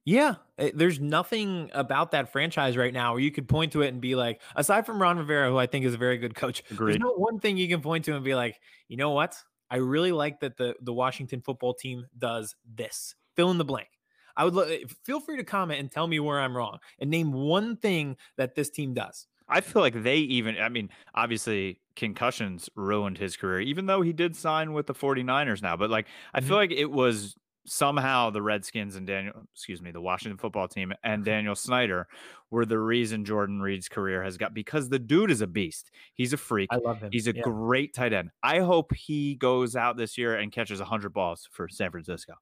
Yeah, 0.05 0.35
eh, 0.57 0.71
there's 0.73 0.99
nothing 0.99 1.69
about 1.73 2.11
that 2.11 2.31
franchise 2.31 2.75
right 2.77 2.93
now 2.93 3.11
where 3.13 3.21
you 3.21 3.31
could 3.31 3.47
point 3.47 3.73
to 3.73 3.81
it 3.81 3.89
and 3.89 4.01
be 4.01 4.15
like, 4.15 4.41
aside 4.55 4.85
from 4.85 5.01
Ron 5.01 5.17
Rivera, 5.19 5.49
who 5.49 5.57
I 5.57 5.67
think 5.67 5.85
is 5.85 5.93
a 5.93 5.97
very 5.97 6.17
good 6.17 6.33
coach, 6.35 6.63
Agreed. 6.71 6.93
there's 6.93 6.99
no 6.99 7.13
one 7.13 7.39
thing 7.39 7.57
you 7.57 7.67
can 7.67 7.81
point 7.81 8.05
to 8.05 8.15
and 8.15 8.23
be 8.23 8.33
like, 8.33 8.59
you 8.87 8.97
know 8.97 9.11
what? 9.11 9.35
I 9.69 9.77
really 9.77 10.11
like 10.11 10.39
that 10.39 10.57
the 10.57 10.75
the 10.81 10.93
Washington 10.93 11.41
football 11.41 11.73
team 11.73 12.07
does 12.17 12.55
this. 12.75 13.15
Fill 13.35 13.51
in 13.51 13.57
the 13.57 13.65
blank. 13.65 13.89
I 14.35 14.45
would 14.45 14.53
lo- 14.55 14.63
eh, 14.63 14.85
feel 15.03 15.19
free 15.19 15.37
to 15.37 15.43
comment 15.43 15.79
and 15.79 15.91
tell 15.91 16.07
me 16.07 16.19
where 16.19 16.39
I'm 16.39 16.55
wrong 16.55 16.79
and 16.99 17.09
name 17.09 17.31
one 17.31 17.75
thing 17.77 18.15
that 18.37 18.55
this 18.55 18.69
team 18.69 18.93
does. 18.93 19.27
I 19.47 19.61
feel 19.61 19.81
like 19.81 20.01
they 20.03 20.17
even, 20.17 20.57
I 20.59 20.69
mean, 20.69 20.89
obviously 21.13 21.81
concussions 21.99 22.69
ruined 22.75 23.17
his 23.17 23.35
career, 23.35 23.59
even 23.59 23.85
though 23.85 24.01
he 24.01 24.13
did 24.13 24.35
sign 24.35 24.73
with 24.73 24.87
the 24.87 24.93
49ers 24.93 25.61
now. 25.61 25.75
But 25.75 25.89
like, 25.89 26.07
I 26.33 26.39
mm-hmm. 26.39 26.47
feel 26.47 26.57
like 26.57 26.71
it 26.71 26.89
was 26.89 27.35
somehow 27.65 28.29
the 28.29 28.41
Redskins 28.41 28.95
and 28.95 29.05
Daniel, 29.05 29.33
excuse 29.53 29.81
me, 29.81 29.91
the 29.91 30.01
Washington 30.01 30.37
football 30.37 30.67
team 30.67 30.93
and. 31.03 31.23
Daniel 31.25 31.53
Snyder 31.55 32.07
were 32.49 32.65
the 32.65 32.79
reason 32.79 33.25
Jordan 33.25 33.61
Reed's 33.61 33.89
career 33.89 34.23
has 34.23 34.37
got 34.37 34.53
because 34.53 34.89
the 34.89 34.97
dude 34.97 35.29
is 35.29 35.41
a 35.41 35.47
beast. 35.47 35.91
He's 36.13 36.33
a 36.33 36.37
freak. 36.37 36.69
I 36.71 36.77
love 36.77 37.01
him. 37.01 37.09
He's 37.11 37.27
a 37.27 37.35
yeah. 37.35 37.43
great 37.43 37.93
tight 37.93 38.13
end. 38.13 38.31
I 38.41 38.59
hope 38.59 38.93
he 38.95 39.35
goes 39.35 39.75
out 39.75 39.97
this 39.97 40.17
year 40.17 40.35
and 40.35 40.51
catches 40.51 40.79
100 40.79 41.13
balls 41.13 41.47
for 41.51 41.67
San 41.67 41.91
Francisco. 41.91 42.33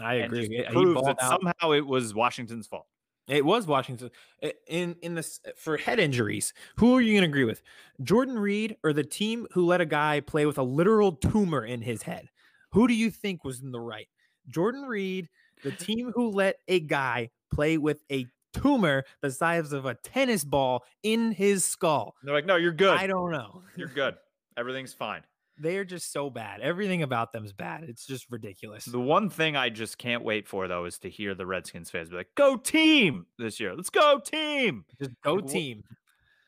I 0.00 0.14
agree. 0.14 0.64
Proves 0.70 1.02
that 1.02 1.16
out. 1.20 1.40
somehow 1.40 1.72
it 1.72 1.86
was 1.86 2.14
Washington's 2.14 2.66
fault. 2.66 2.86
It 3.28 3.44
was 3.44 3.66
Washington 3.66 4.10
eh, 4.42 4.52
in 4.68 4.96
in 5.02 5.14
this 5.14 5.40
eh, 5.44 5.50
for 5.56 5.76
head 5.76 5.98
injuries. 5.98 6.52
Who 6.76 6.96
are 6.96 7.00
you 7.00 7.12
going 7.12 7.22
to 7.22 7.28
agree 7.28 7.44
with, 7.44 7.62
Jordan 8.02 8.38
Reed 8.38 8.76
or 8.84 8.92
the 8.92 9.04
team 9.04 9.46
who 9.52 9.66
let 9.66 9.80
a 9.80 9.86
guy 9.86 10.20
play 10.20 10.46
with 10.46 10.58
a 10.58 10.62
literal 10.62 11.12
tumor 11.12 11.64
in 11.64 11.82
his 11.82 12.02
head? 12.02 12.28
Who 12.72 12.86
do 12.86 12.94
you 12.94 13.10
think 13.10 13.44
was 13.44 13.62
in 13.62 13.72
the 13.72 13.80
right? 13.80 14.08
Jordan 14.48 14.82
Reed, 14.82 15.28
the 15.62 15.72
team 15.72 16.12
who 16.14 16.30
let 16.30 16.56
a 16.68 16.80
guy 16.80 17.30
play 17.52 17.78
with 17.78 18.02
a 18.10 18.26
tumor 18.52 19.04
the 19.20 19.30
size 19.30 19.72
of 19.72 19.84
a 19.84 19.94
tennis 19.94 20.44
ball 20.44 20.84
in 21.02 21.32
his 21.32 21.64
skull. 21.64 22.14
They're 22.22 22.34
like, 22.34 22.46
no, 22.46 22.56
you're 22.56 22.72
good. 22.72 22.96
I 22.96 23.06
don't 23.06 23.30
know. 23.30 23.62
You're 23.76 23.88
good. 23.88 24.14
Everything's 24.56 24.94
fine 24.94 25.22
they 25.58 25.78
are 25.78 25.84
just 25.84 26.12
so 26.12 26.30
bad. 26.30 26.60
Everything 26.60 27.02
about 27.02 27.32
them 27.32 27.44
is 27.44 27.52
bad. 27.52 27.84
It's 27.84 28.06
just 28.06 28.26
ridiculous. 28.30 28.84
The 28.84 29.00
one 29.00 29.30
thing 29.30 29.56
I 29.56 29.70
just 29.70 29.98
can't 29.98 30.22
wait 30.22 30.46
for 30.48 30.68
though 30.68 30.84
is 30.84 30.98
to 31.00 31.10
hear 31.10 31.34
the 31.34 31.46
Redskins 31.46 31.90
fans 31.90 32.10
be 32.10 32.16
like, 32.16 32.34
"Go 32.34 32.56
team 32.56 33.26
this 33.38 33.60
year! 33.60 33.74
Let's 33.74 33.90
go 33.90 34.18
team! 34.18 34.84
Just 34.98 35.12
go 35.22 35.34
like, 35.34 35.48
team!" 35.48 35.84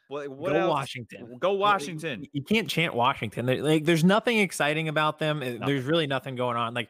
What, 0.08 0.28
what 0.30 0.52
go 0.52 0.60
else? 0.60 0.70
Washington. 0.70 1.36
Go 1.38 1.52
Washington. 1.52 2.26
You, 2.32 2.42
can't 2.42 2.66
chant 2.66 2.94
Washington. 2.94 3.46
like, 3.62 3.84
there's 3.84 4.04
nothing 4.04 4.38
exciting 4.38 4.88
about 4.88 5.18
them. 5.18 5.40
Nothing. 5.40 5.60
There's 5.66 5.84
really 5.84 6.06
nothing 6.06 6.34
going 6.34 6.56
on. 6.56 6.72
Like, 6.72 6.88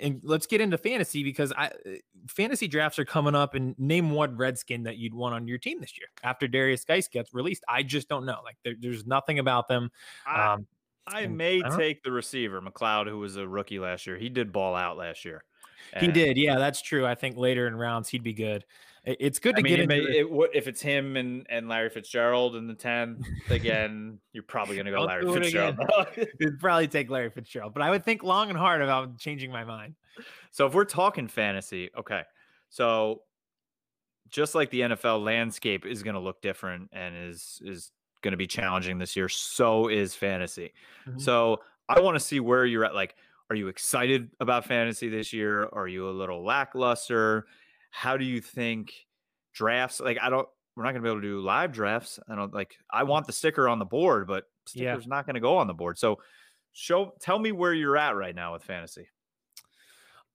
and 0.00 0.20
let's 0.22 0.46
get 0.46 0.60
into 0.60 0.76
fantasy 0.76 1.24
because 1.24 1.50
I 1.56 1.68
uh, 1.68 1.70
fantasy 2.28 2.68
drafts 2.68 2.98
are 2.98 3.06
coming 3.06 3.34
up. 3.34 3.54
And 3.54 3.74
name 3.78 4.10
one 4.10 4.36
Redskin 4.36 4.82
that 4.82 4.98
you'd 4.98 5.14
want 5.14 5.34
on 5.34 5.48
your 5.48 5.56
team 5.56 5.80
this 5.80 5.98
year 5.98 6.08
after 6.22 6.46
Derrius 6.46 6.86
Guice 6.86 7.08
gets 7.08 7.32
released. 7.32 7.64
I 7.66 7.82
just 7.82 8.06
don't 8.06 8.26
know. 8.26 8.40
Like, 8.44 8.58
there, 8.64 8.74
there's 8.78 9.06
nothing 9.06 9.38
about 9.38 9.68
them. 9.68 9.90
I, 10.26 10.52
um, 10.52 10.66
I 11.12 11.26
may 11.26 11.62
I 11.64 11.76
take 11.76 12.02
the 12.02 12.12
receiver, 12.12 12.60
McLeod, 12.60 13.08
who 13.08 13.18
was 13.18 13.36
a 13.36 13.46
rookie 13.46 13.78
last 13.78 14.06
year. 14.06 14.16
He 14.16 14.28
did 14.28 14.52
ball 14.52 14.74
out 14.74 14.96
last 14.96 15.24
year. 15.24 15.44
he 15.98 16.08
did. 16.08 16.36
Yeah, 16.36 16.58
that's 16.58 16.82
true. 16.82 17.06
I 17.06 17.14
think 17.14 17.36
later 17.36 17.66
in 17.66 17.76
rounds 17.76 18.08
he'd 18.08 18.22
be 18.22 18.32
good. 18.32 18.64
It's 19.04 19.38
good 19.38 19.56
to 19.56 19.60
I 19.60 19.62
mean, 19.62 19.76
get 19.76 19.80
it 19.80 19.88
may, 19.88 20.00
it, 20.00 20.50
if 20.52 20.68
it's 20.68 20.82
him 20.82 21.16
and, 21.16 21.46
and 21.48 21.66
Larry 21.66 21.88
Fitzgerald 21.88 22.56
in 22.56 22.66
the 22.66 22.74
10 22.74 23.24
again, 23.48 24.18
you're 24.34 24.42
probably 24.42 24.74
going 24.74 24.84
to 24.84 24.92
go 24.92 25.02
Larry 25.02 25.32
Fitzgerald. 25.32 25.78
It'd 26.16 26.58
probably 26.58 26.88
take 26.88 27.08
Larry 27.08 27.30
Fitzgerald, 27.30 27.72
but 27.72 27.82
I 27.82 27.90
would 27.90 28.04
think 28.04 28.22
long 28.22 28.50
and 28.50 28.58
hard 28.58 28.82
about 28.82 29.18
changing 29.18 29.50
my 29.50 29.64
mind. 29.64 29.94
so 30.50 30.66
if 30.66 30.74
we're 30.74 30.84
talking 30.84 31.26
fantasy, 31.26 31.88
okay. 31.96 32.22
So 32.68 33.22
just 34.28 34.54
like 34.54 34.68
the 34.70 34.80
NFL 34.80 35.24
landscape 35.24 35.86
is 35.86 36.02
going 36.02 36.14
to 36.14 36.20
look 36.20 36.42
different 36.42 36.90
and 36.92 37.16
is 37.16 37.62
is 37.64 37.90
going 38.22 38.32
to 38.32 38.36
be 38.38 38.46
challenging 38.46 38.98
this 38.98 39.16
year, 39.16 39.28
so 39.28 39.88
is 39.88 40.14
fantasy. 40.14 40.72
Mhm. 41.06 41.20
So 41.20 41.62
I 41.88 42.00
want 42.00 42.16
to 42.16 42.20
see 42.20 42.40
where 42.40 42.64
you're 42.66 42.84
at. 42.84 42.94
Like, 42.94 43.16
are 43.50 43.56
you 43.56 43.68
excited 43.68 44.30
about 44.40 44.64
fantasy 44.66 45.08
this 45.08 45.32
year? 45.32 45.68
Are 45.72 45.88
you 45.88 46.08
a 46.08 46.12
little 46.12 46.44
lackluster? 46.44 47.46
How 47.90 48.16
do 48.16 48.24
you 48.24 48.40
think 48.40 48.92
drafts? 49.54 50.00
Like, 50.00 50.18
I 50.20 50.28
don't. 50.30 50.48
We're 50.76 50.84
not 50.84 50.92
going 50.92 51.02
to 51.02 51.06
be 51.06 51.10
able 51.10 51.20
to 51.22 51.26
do 51.26 51.40
live 51.40 51.72
drafts. 51.72 52.20
I 52.28 52.34
don't 52.36 52.52
like. 52.54 52.76
I 52.92 53.02
want 53.04 53.26
the 53.26 53.32
sticker 53.32 53.68
on 53.68 53.78
the 53.78 53.84
board, 53.84 54.26
but 54.26 54.44
Yeah. 54.74 54.92
sticker's 54.92 55.06
not 55.08 55.26
going 55.26 55.34
to 55.34 55.40
go 55.40 55.56
on 55.56 55.66
the 55.66 55.74
board. 55.74 55.98
So, 55.98 56.20
show. 56.72 57.14
Tell 57.20 57.38
me 57.38 57.50
where 57.52 57.72
you're 57.74 57.96
at 57.96 58.14
right 58.16 58.34
now 58.34 58.52
with 58.52 58.62
fantasy. 58.62 59.08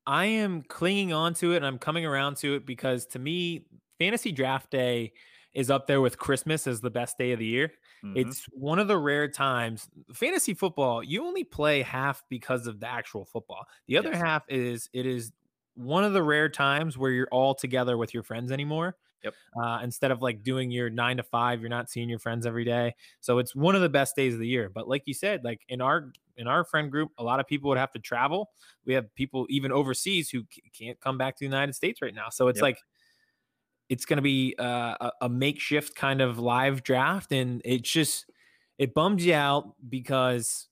I 0.06 0.26
am 0.26 0.64
clinging 0.64 1.14
on 1.14 1.34
to 1.36 1.54
it 1.54 1.58
and 1.58 1.66
I'm 1.66 1.80
coming 1.80 2.06
around 2.06 2.38
to 2.38 2.56
it 2.56 2.66
because 2.66 3.06
to 3.08 3.20
me, 3.20 3.66
fantasy 4.00 4.32
draft 4.34 4.70
day 4.70 5.14
is 5.54 5.70
up 5.70 5.88
there 5.88 6.02
with 6.02 6.18
Christmas 6.18 6.68
as 6.68 6.82
the 6.82 6.90
best 6.92 7.18
day 7.18 7.32
of 7.32 7.40
the 7.40 7.46
year. 7.46 7.74
Mhm. 8.04 8.16
It's 8.16 8.46
one 8.54 8.80
of 8.80 8.88
the 8.88 8.98
rare 8.98 9.28
times 9.30 9.90
fantasy 10.14 10.54
football, 10.54 11.04
you 11.04 11.26
only 11.26 11.44
play 11.44 11.82
half 11.82 12.24
because 12.30 12.68
of 12.68 12.80
the 12.80 12.88
actual 12.88 13.26
football. 13.26 13.66
The 13.88 13.98
other 13.98 14.16
Yes. 14.16 14.18
half 14.18 14.44
is 14.50 14.90
it 14.94 15.06
is 15.06 15.32
one 15.76 16.04
of 16.04 16.14
the 16.14 16.24
rare 16.24 16.50
times 16.50 16.98
where 16.98 17.12
you're 17.12 17.28
all 17.32 17.56
together 17.56 17.98
with 17.98 18.14
your 18.14 18.24
friends 18.24 18.52
anymore. 18.52 18.98
Yep. 19.24 19.36
Uh, 19.62 19.80
instead 19.84 20.12
of 20.12 20.22
like 20.22 20.44
doing 20.44 20.72
your 20.72 20.90
nine 20.90 21.18
to 21.18 21.24
five, 21.24 21.62
you're 21.62 21.70
not 21.70 21.90
seeing 21.90 22.10
your 22.10 22.20
friends 22.20 22.46
every 22.46 22.66
day. 22.66 22.96
So 23.20 23.38
it's 23.38 23.56
one 23.56 23.76
of 23.76 23.82
the 23.82 23.90
best 23.90 24.16
days 24.16 24.34
of 24.34 24.40
the 24.40 24.48
year. 24.48 24.70
But 24.70 24.88
like 24.88 25.04
you 25.06 25.14
said, 25.14 25.44
like 25.44 25.62
in 25.70 25.82
our 25.82 26.12
in 26.36 26.48
our 26.48 26.64
friend 26.64 26.90
group, 26.92 27.12
a 27.20 27.24
lot 27.24 27.40
of 27.40 27.46
people 27.48 27.70
would 27.70 27.78
have 27.78 27.92
to 27.92 28.00
travel. 28.00 28.52
We 28.86 28.94
have 28.96 29.14
people 29.16 29.46
even 29.50 29.72
overseas 29.72 30.32
who 30.32 30.44
c- 30.52 30.64
can't 30.74 31.00
come 31.00 31.16
back 31.18 31.36
to 31.36 31.40
the 31.42 31.46
United 31.46 31.74
States 31.76 32.02
right 32.02 32.14
now. 32.14 32.30
So 32.30 32.48
it's 32.48 32.60
Yep. 32.60 32.62
like 32.62 32.80
it's 33.90 34.06
going 34.06 34.18
to 34.18 34.24
be 34.24 34.56
uh, 34.60 34.96
a, 35.00 35.12
a 35.24 35.30
makeshift 35.30 35.96
kind 35.96 36.22
of 36.22 36.40
live 36.40 36.84
draft, 36.84 37.32
and 37.32 37.62
it 37.66 37.84
just 37.84 38.26
it 38.78 38.94
bums 38.94 39.26
you 39.26 39.34
out 39.34 39.76
because, 39.88 40.68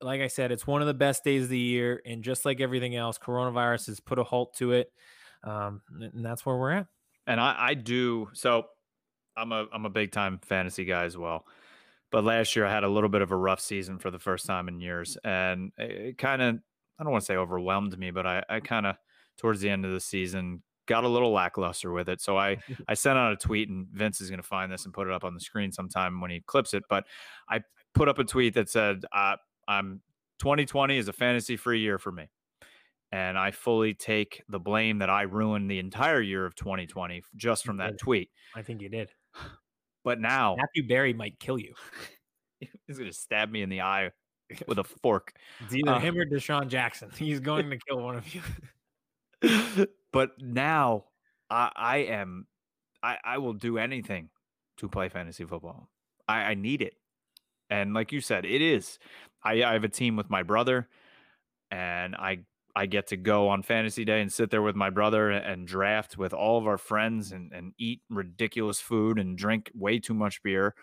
like 0.00 0.20
I 0.20 0.26
said, 0.28 0.52
it's 0.52 0.66
one 0.66 0.80
of 0.82 0.86
the 0.86 0.94
best 0.94 1.24
days 1.24 1.44
of 1.44 1.48
the 1.48 1.58
year, 1.58 2.02
and 2.04 2.22
just 2.24 2.44
like 2.44 2.60
everything 2.60 2.96
else, 2.96 3.18
coronavirus 3.18 3.86
has 3.86 4.00
put 4.00 4.18
a 4.18 4.24
halt 4.24 4.54
to 4.56 4.72
it, 4.72 4.92
um, 5.42 5.82
and 5.90 6.24
that's 6.24 6.44
where 6.46 6.56
we're 6.56 6.72
at. 6.72 6.86
and 7.26 7.40
I, 7.40 7.68
I 7.68 7.74
do 7.74 8.28
so 8.32 8.66
i'm 9.36 9.52
a 9.52 9.66
i'm 9.72 9.86
a 9.86 9.90
big 9.90 10.12
time 10.12 10.38
fantasy 10.42 10.84
guy 10.84 11.04
as 11.04 11.16
well 11.16 11.46
but 12.10 12.24
last 12.24 12.56
year 12.56 12.66
i 12.66 12.72
had 12.72 12.84
a 12.84 12.88
little 12.88 13.10
bit 13.10 13.22
of 13.22 13.32
a 13.32 13.36
rough 13.36 13.60
season 13.60 13.98
for 13.98 14.10
the 14.10 14.18
first 14.18 14.46
time 14.46 14.68
in 14.68 14.80
years 14.80 15.16
and 15.24 15.72
it 15.78 16.18
kind 16.18 16.42
of 16.42 16.56
i 16.98 17.02
don't 17.04 17.12
want 17.12 17.22
to 17.22 17.26
say 17.26 17.36
overwhelmed 17.36 17.98
me 17.98 18.10
but 18.10 18.26
i 18.26 18.42
i 18.48 18.60
kind 18.60 18.86
of 18.86 18.96
towards 19.38 19.60
the 19.60 19.70
end 19.70 19.84
of 19.84 19.92
the 19.92 20.00
season 20.00 20.62
got 20.86 21.04
a 21.04 21.08
little 21.08 21.32
lackluster 21.32 21.92
with 21.92 22.08
it 22.08 22.20
so 22.20 22.36
i 22.36 22.56
i 22.88 22.94
sent 22.94 23.18
out 23.18 23.32
a 23.32 23.36
tweet 23.36 23.68
and 23.68 23.86
vince 23.88 24.20
is 24.20 24.30
going 24.30 24.40
to 24.40 24.46
find 24.46 24.70
this 24.70 24.84
and 24.84 24.94
put 24.94 25.06
it 25.06 25.12
up 25.12 25.24
on 25.24 25.34
the 25.34 25.40
screen 25.40 25.72
sometime 25.72 26.20
when 26.20 26.30
he 26.30 26.40
clips 26.46 26.74
it 26.74 26.82
but 26.88 27.04
i 27.48 27.60
put 27.94 28.08
up 28.08 28.18
a 28.18 28.24
tweet 28.24 28.54
that 28.54 28.68
said 28.68 29.04
uh, 29.12 29.36
i'm 29.68 30.00
2020 30.40 30.96
is 30.98 31.08
a 31.08 31.12
fantasy 31.12 31.56
free 31.56 31.80
year 31.80 31.98
for 31.98 32.12
me 32.12 32.28
and 33.12 33.38
I 33.38 33.52
fully 33.52 33.94
take 33.94 34.42
the 34.48 34.58
blame 34.58 34.98
that 34.98 35.08
I 35.08 35.22
ruined 35.22 35.70
the 35.70 35.78
entire 35.78 36.20
year 36.20 36.44
of 36.44 36.56
2020 36.56 37.22
just 37.36 37.64
from 37.64 37.76
that 37.76 37.96
tweet. 37.96 38.28
I 38.56 38.62
think 38.62 38.82
you 38.82 38.88
did. 38.88 39.12
But 40.02 40.20
now 40.20 40.56
Matthew 40.56 40.88
Berry 40.88 41.12
might 41.14 41.38
kill 41.38 41.56
you. 41.56 41.74
he's 42.60 42.98
going 42.98 43.08
to 43.08 43.16
stab 43.16 43.52
me 43.52 43.62
in 43.62 43.68
the 43.68 43.82
eye 43.82 44.10
with 44.66 44.78
a 44.80 44.84
fork. 44.84 45.32
It's 45.60 45.74
either 45.74 45.92
Uh, 45.92 46.00
him 46.00 46.18
or 46.18 46.26
DeSean 46.26 46.68
Jackson. 46.68 47.10
He's 47.16 47.40
going 47.40 47.70
to 47.70 47.78
kill 47.88 48.02
one 48.02 48.16
of 48.16 48.34
you. 48.34 48.42
but 50.12 50.30
now 50.40 51.04
I, 51.50 51.70
I 51.74 51.96
am, 51.98 52.46
I, 53.02 53.18
I 53.24 53.38
will 53.38 53.52
do 53.52 53.78
anything 53.78 54.30
to 54.78 54.88
play 54.88 55.08
fantasy 55.08 55.44
football. 55.44 55.88
I, 56.28 56.36
I 56.40 56.54
need 56.54 56.82
it. 56.82 56.94
And 57.70 57.94
like 57.94 58.12
you 58.12 58.20
said, 58.20 58.44
it 58.44 58.62
is. 58.62 58.98
I, 59.42 59.62
I 59.62 59.72
have 59.72 59.84
a 59.84 59.88
team 59.88 60.16
with 60.16 60.30
my 60.30 60.42
brother, 60.42 60.88
and 61.70 62.14
I 62.14 62.40
I 62.76 62.86
get 62.86 63.08
to 63.08 63.16
go 63.16 63.48
on 63.48 63.62
fantasy 63.62 64.04
day 64.04 64.20
and 64.20 64.32
sit 64.32 64.50
there 64.50 64.62
with 64.62 64.74
my 64.74 64.90
brother 64.90 65.30
and 65.30 65.66
draft 65.66 66.18
with 66.18 66.34
all 66.34 66.58
of 66.58 66.66
our 66.66 66.78
friends 66.78 67.30
and, 67.30 67.52
and 67.52 67.72
eat 67.78 68.00
ridiculous 68.10 68.80
food 68.80 69.18
and 69.18 69.38
drink 69.38 69.70
way 69.74 70.00
too 70.00 70.14
much 70.14 70.42
beer. 70.42 70.74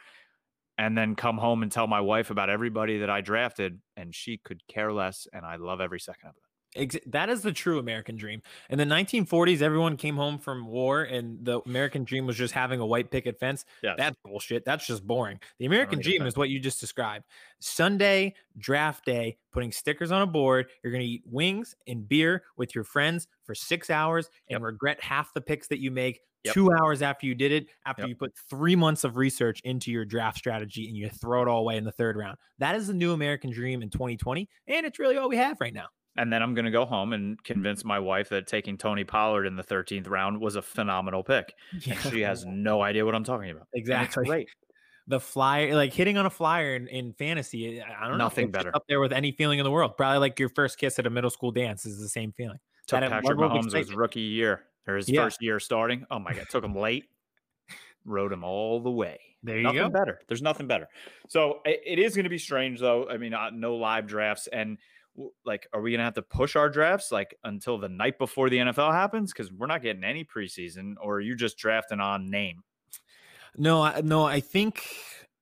And 0.78 0.98
then 0.98 1.16
come 1.16 1.38
home 1.38 1.64
and 1.64 1.72
tell 1.72 1.88
my 1.88 2.00
wife 2.00 2.32
about 2.32 2.50
everybody 2.50 3.00
that 3.00 3.10
I 3.10 3.22
drafted, 3.22 3.82
and 3.98 4.16
she 4.16 4.38
could 4.38 4.66
care 4.68 4.92
less. 4.92 5.28
And 5.34 5.46
I 5.46 5.58
love 5.58 5.82
every 5.82 6.00
second 6.00 6.30
of 6.30 6.36
it. 6.38 6.44
Ex- 6.76 6.96
that 7.08 7.30
is 7.30 7.42
the 7.42 7.52
true 7.52 7.80
American 7.80 8.16
dream. 8.16 8.42
In 8.70 8.78
the 8.78 8.86
1940s, 8.86 9.62
everyone 9.62 9.98
came 9.98 10.16
home 10.16 10.38
from 10.40 10.66
war, 10.68 11.04
and 11.04 11.44
the 11.44 11.60
American 11.66 12.06
dream 12.06 12.26
was 12.26 12.38
just 12.38 12.54
having 12.54 12.80
a 12.80 12.86
white 12.86 13.12
picket 13.12 13.38
fence. 13.40 13.66
Yeah, 13.84 13.96
That's 13.98 14.16
bullshit. 14.24 14.64
That's 14.64 14.88
just 14.88 15.06
boring. 15.06 15.40
The 15.60 15.66
American 15.66 16.00
dream 16.00 16.26
is 16.26 16.38
what 16.38 16.50
you 16.50 16.60
just 16.60 16.80
described. 16.80 17.26
Sunday, 17.60 18.36
draft 18.58 19.06
day, 19.06 19.38
putting 19.52 19.72
stickers 19.72 20.12
on 20.12 20.22
a 20.22 20.28
board. 20.28 20.68
You're 20.84 20.92
going 20.92 21.04
to 21.04 21.08
eat 21.10 21.24
wings 21.26 21.76
and 21.88 22.08
beer 22.08 22.44
with 22.58 22.74
your 22.74 22.84
friends 22.86 23.28
for 23.44 23.54
six 23.54 23.90
hours 23.90 24.30
and 24.50 24.56
Yep. 24.56 24.62
regret 24.62 25.04
half 25.04 25.34
the 25.34 25.42
picks 25.42 25.68
that 25.68 25.80
you 25.80 25.92
make 25.92 26.22
Yep. 26.44 26.54
two 26.56 26.72
hours 26.72 27.02
after 27.04 27.28
you 27.28 27.36
did 27.36 27.52
it, 27.52 27.68
after 27.86 28.04
Yep. 28.04 28.10
you 28.10 28.16
put 28.16 28.34
three 28.50 28.76
months 28.76 29.04
of 29.04 29.16
research 29.18 29.62
into 29.64 29.92
your 29.92 30.06
draft 30.06 30.38
strategy 30.38 30.88
and 30.88 30.98
you 30.98 31.10
throw 31.10 31.42
it 31.44 31.48
all 31.48 31.60
away 31.60 31.78
in 31.78 31.84
the 31.84 31.92
third 31.92 32.16
round. 32.18 32.38
That 32.58 32.76
is 32.76 32.88
the 32.88 32.94
new 32.94 33.14
American 33.14 33.52
dream 33.52 33.82
in 33.84 33.90
2020. 33.90 34.50
And 34.68 34.86
it's 34.86 34.98
really 34.98 35.18
all 35.18 35.30
we 35.30 35.38
have 35.38 35.60
right 35.62 35.74
now. 35.74 35.90
And 36.18 36.32
then 36.32 36.44
I'm 36.44 36.54
going 36.54 36.66
to 36.66 36.72
go 36.72 36.86
home 36.86 37.14
and 37.14 37.42
convince 37.44 37.86
my 37.86 37.98
wife 38.00 38.30
that 38.30 38.46
taking 38.46 38.78
Tony 38.78 39.04
Pollard 39.06 39.46
in 39.46 39.56
the 39.56 39.64
13th 39.64 40.10
round 40.10 40.42
was 40.42 40.56
a 40.58 40.62
phenomenal 40.62 41.24
pick. 41.24 41.54
And 41.90 41.98
she 42.12 42.22
has 42.22 42.46
no 42.46 42.82
idea 42.82 43.06
what 43.06 43.16
I'm 43.16 43.24
talking 43.24 43.50
about. 43.50 43.68
Exactly. 43.74 44.26
great. 44.26 44.50
the 45.08 45.20
flyer, 45.22 45.74
like 45.74 45.94
hitting 45.94 46.18
on 46.18 46.26
a 46.26 46.30
flyer 46.30 46.76
in, 46.76 46.88
in 46.88 47.14
fantasy. 47.14 47.82
I 47.82 48.02
don't 48.08 48.18
know. 48.18 48.26
Nothing 48.26 48.46
it's 48.50 48.52
better. 48.52 48.76
Up 48.76 48.84
there 48.90 49.00
with 49.00 49.14
any 49.14 49.32
feeling 49.32 49.60
in 49.60 49.64
the 49.64 49.72
world. 49.72 49.96
Probably 49.96 50.20
like 50.20 50.38
your 50.38 50.50
first 50.50 50.78
kiss 50.78 51.00
at 51.00 51.06
a 51.08 51.10
middle 51.10 51.30
school 51.30 51.52
dance 51.52 51.86
is 51.86 52.00
the 52.00 52.10
same 52.10 52.34
feeling. 52.34 52.58
Took 52.88 53.00
That 53.00 53.10
Patrick 53.10 53.38
Mahomes 53.38 53.74
his 53.74 53.94
rookie 53.96 54.20
year 54.22 54.64
or 54.88 54.96
his 54.98 55.08
Yeah. 55.08 55.24
first 55.24 55.42
year 55.42 55.60
starting. 55.62 56.06
Oh 56.12 56.20
my 56.20 56.34
God. 56.34 56.48
Took 56.50 56.64
him 56.66 56.76
late. 56.76 57.06
Rode 58.04 58.34
him 58.34 58.44
all 58.44 58.82
the 58.82 58.92
way. 58.92 59.20
There 59.44 59.58
you 59.58 59.64
nothing 59.64 59.80
go. 59.80 59.90
better. 59.90 60.20
There's 60.28 60.42
nothing 60.42 60.68
better. 60.68 60.88
So 61.30 61.62
i- 61.66 61.80
it 61.86 62.00
is 62.00 62.16
going 62.16 62.24
to 62.26 62.30
be 62.30 62.38
strange, 62.38 62.80
though. 62.80 63.08
I 63.10 63.18
mean, 63.18 63.34
uh, 63.34 63.50
no 63.52 63.76
live 63.76 64.08
drafts, 64.08 64.48
and 64.48 64.78
like, 65.46 65.68
are 65.74 65.82
we 65.82 65.92
going 65.92 66.00
to 66.00 66.06
have 66.06 66.14
to 66.16 66.22
push 66.22 66.56
our 66.56 66.70
drafts 66.70 67.12
like 67.12 67.36
until 67.44 67.78
the 67.78 67.90
night 67.90 68.18
before 68.18 68.50
the 68.50 68.58
NFL 68.58 68.94
happens? 68.94 69.34
Because 69.34 69.52
we're 69.52 69.68
not 69.68 69.82
getting 69.82 70.04
any 70.04 70.24
preseason, 70.24 70.96
or 71.02 71.16
are 71.16 71.22
you 71.22 71.36
just 71.36 71.58
drafting 71.58 72.00
on 72.00 72.30
name? 72.30 72.64
No, 73.58 73.82
I, 73.82 74.02
no, 74.02 74.24
I 74.24 74.40
think 74.40 74.86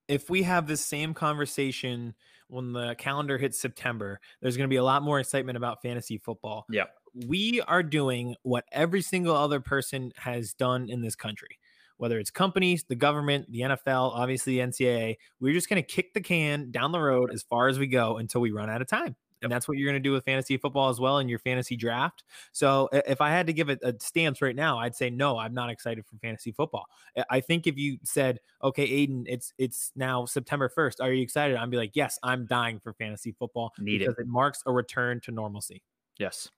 if 0.08 0.28
we 0.28 0.42
have 0.42 0.66
this 0.66 0.84
same 0.84 1.14
conversation 1.14 2.14
when 2.48 2.72
the 2.72 2.96
calendar 2.96 3.38
hits 3.38 3.60
September, 3.60 4.20
there's 4.40 4.56
going 4.56 4.68
to 4.68 4.72
be 4.72 4.76
a 4.76 4.84
lot 4.84 5.02
more 5.02 5.20
excitement 5.20 5.56
about 5.56 5.82
fantasy 5.82 6.18
football. 6.18 6.66
Yeah. 6.68 6.84
We 7.14 7.60
are 7.62 7.82
doing 7.82 8.34
what 8.42 8.64
every 8.72 9.02
single 9.02 9.36
other 9.36 9.60
person 9.60 10.12
has 10.16 10.52
done 10.52 10.88
in 10.88 11.00
this 11.00 11.14
country, 11.14 11.58
whether 11.96 12.18
it's 12.18 12.30
companies, 12.30 12.84
the 12.88 12.96
government, 12.96 13.50
the 13.50 13.60
NFL, 13.60 14.12
obviously 14.14 14.56
the 14.56 14.66
NCAA. 14.66 15.16
We're 15.40 15.52
just 15.52 15.68
going 15.68 15.82
to 15.82 15.86
kick 15.86 16.12
the 16.14 16.20
can 16.20 16.70
down 16.72 16.92
the 16.92 17.00
road 17.00 17.30
as 17.32 17.42
far 17.44 17.68
as 17.68 17.78
we 17.78 17.86
go 17.86 18.16
until 18.16 18.40
we 18.40 18.50
run 18.50 18.68
out 18.68 18.80
of 18.80 18.88
time. 18.88 19.14
And 19.42 19.50
that's 19.50 19.66
what 19.68 19.78
you're 19.78 19.86
going 19.90 20.00
to 20.02 20.06
do 20.08 20.12
with 20.12 20.24
fantasy 20.24 20.56
football 20.56 20.88
as 20.90 21.00
well 21.00 21.18
in 21.18 21.28
your 21.28 21.38
fantasy 21.38 21.76
draft. 21.76 22.24
So 22.52 22.88
if 22.92 23.20
I 23.20 23.30
had 23.30 23.46
to 23.46 23.52
give 23.52 23.68
it 23.70 23.78
a 23.82 23.94
stance 24.00 24.42
right 24.42 24.54
now, 24.56 24.78
I'd 24.78 24.94
say 24.94 25.10
no, 25.10 25.38
I'm 25.38 25.54
not 25.54 25.70
excited 25.70 26.04
for 26.06 26.16
fantasy 26.18 26.52
football. 26.52 26.86
I- 27.28 27.40
think 27.40 27.66
if 27.66 27.76
you 27.78 27.98
said, 28.04 28.38
"Okay, 28.62 28.86
Aiden, 28.86 29.24
it's 29.26 29.52
it's 29.58 29.92
now 29.96 30.24
September 30.26 30.68
1st. 30.68 31.00
Are 31.00 31.12
you 31.12 31.22
excited?" 31.22 31.56
I'd 31.56 31.70
be 31.70 31.76
like, 31.78 31.92
"Yes, 31.94 32.18
I'm 32.22 32.46
dying 32.46 32.78
for 32.78 32.92
fantasy 32.92 33.32
football 33.32 33.72
Need 33.78 34.02
it. 34.02 34.08
because 34.08 34.18
it 34.18 34.26
marks 34.28 34.62
a 34.66 34.72
return 34.72 35.20
to 35.22 35.30
normalcy." 35.32 35.82
Yes. 36.18 36.50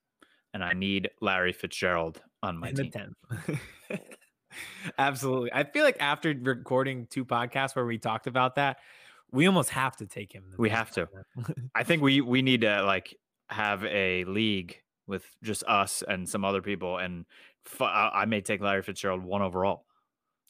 And 0.54 0.62
I 0.62 0.72
need 0.74 1.08
Larry 1.20 1.52
Fitzgerald 1.52 2.20
on 2.42 2.58
my 2.58 2.72
team. 2.72 2.90
10th. 2.90 3.60
Absolutely. 4.98 5.52
I 5.52 5.64
feel 5.64 5.82
like 5.84 5.96
after 6.00 6.34
recording 6.38 7.06
two 7.06 7.24
podcasts 7.24 7.74
where 7.74 7.86
we 7.86 7.96
talked 7.96 8.26
about 8.26 8.56
that, 8.56 8.78
we 9.32 9.46
almost 9.46 9.70
have 9.70 9.96
to 9.96 10.06
take 10.06 10.32
him. 10.32 10.44
We 10.58 10.68
have 10.70 10.90
to. 10.92 11.08
I 11.74 11.82
think 11.84 12.02
we 12.02 12.20
we 12.20 12.42
need 12.42 12.60
to 12.62 12.82
like 12.82 13.16
have 13.48 13.84
a 13.84 14.24
league 14.24 14.76
with 15.06 15.24
just 15.42 15.64
us 15.66 16.02
and 16.06 16.28
some 16.28 16.44
other 16.44 16.62
people, 16.62 16.98
and 16.98 17.24
f- 17.66 17.80
I 17.82 18.10
I 18.14 18.24
may 18.26 18.40
take 18.40 18.60
Larry 18.60 18.82
Fitzgerald 18.82 19.22
one 19.22 19.42
overall. 19.42 19.84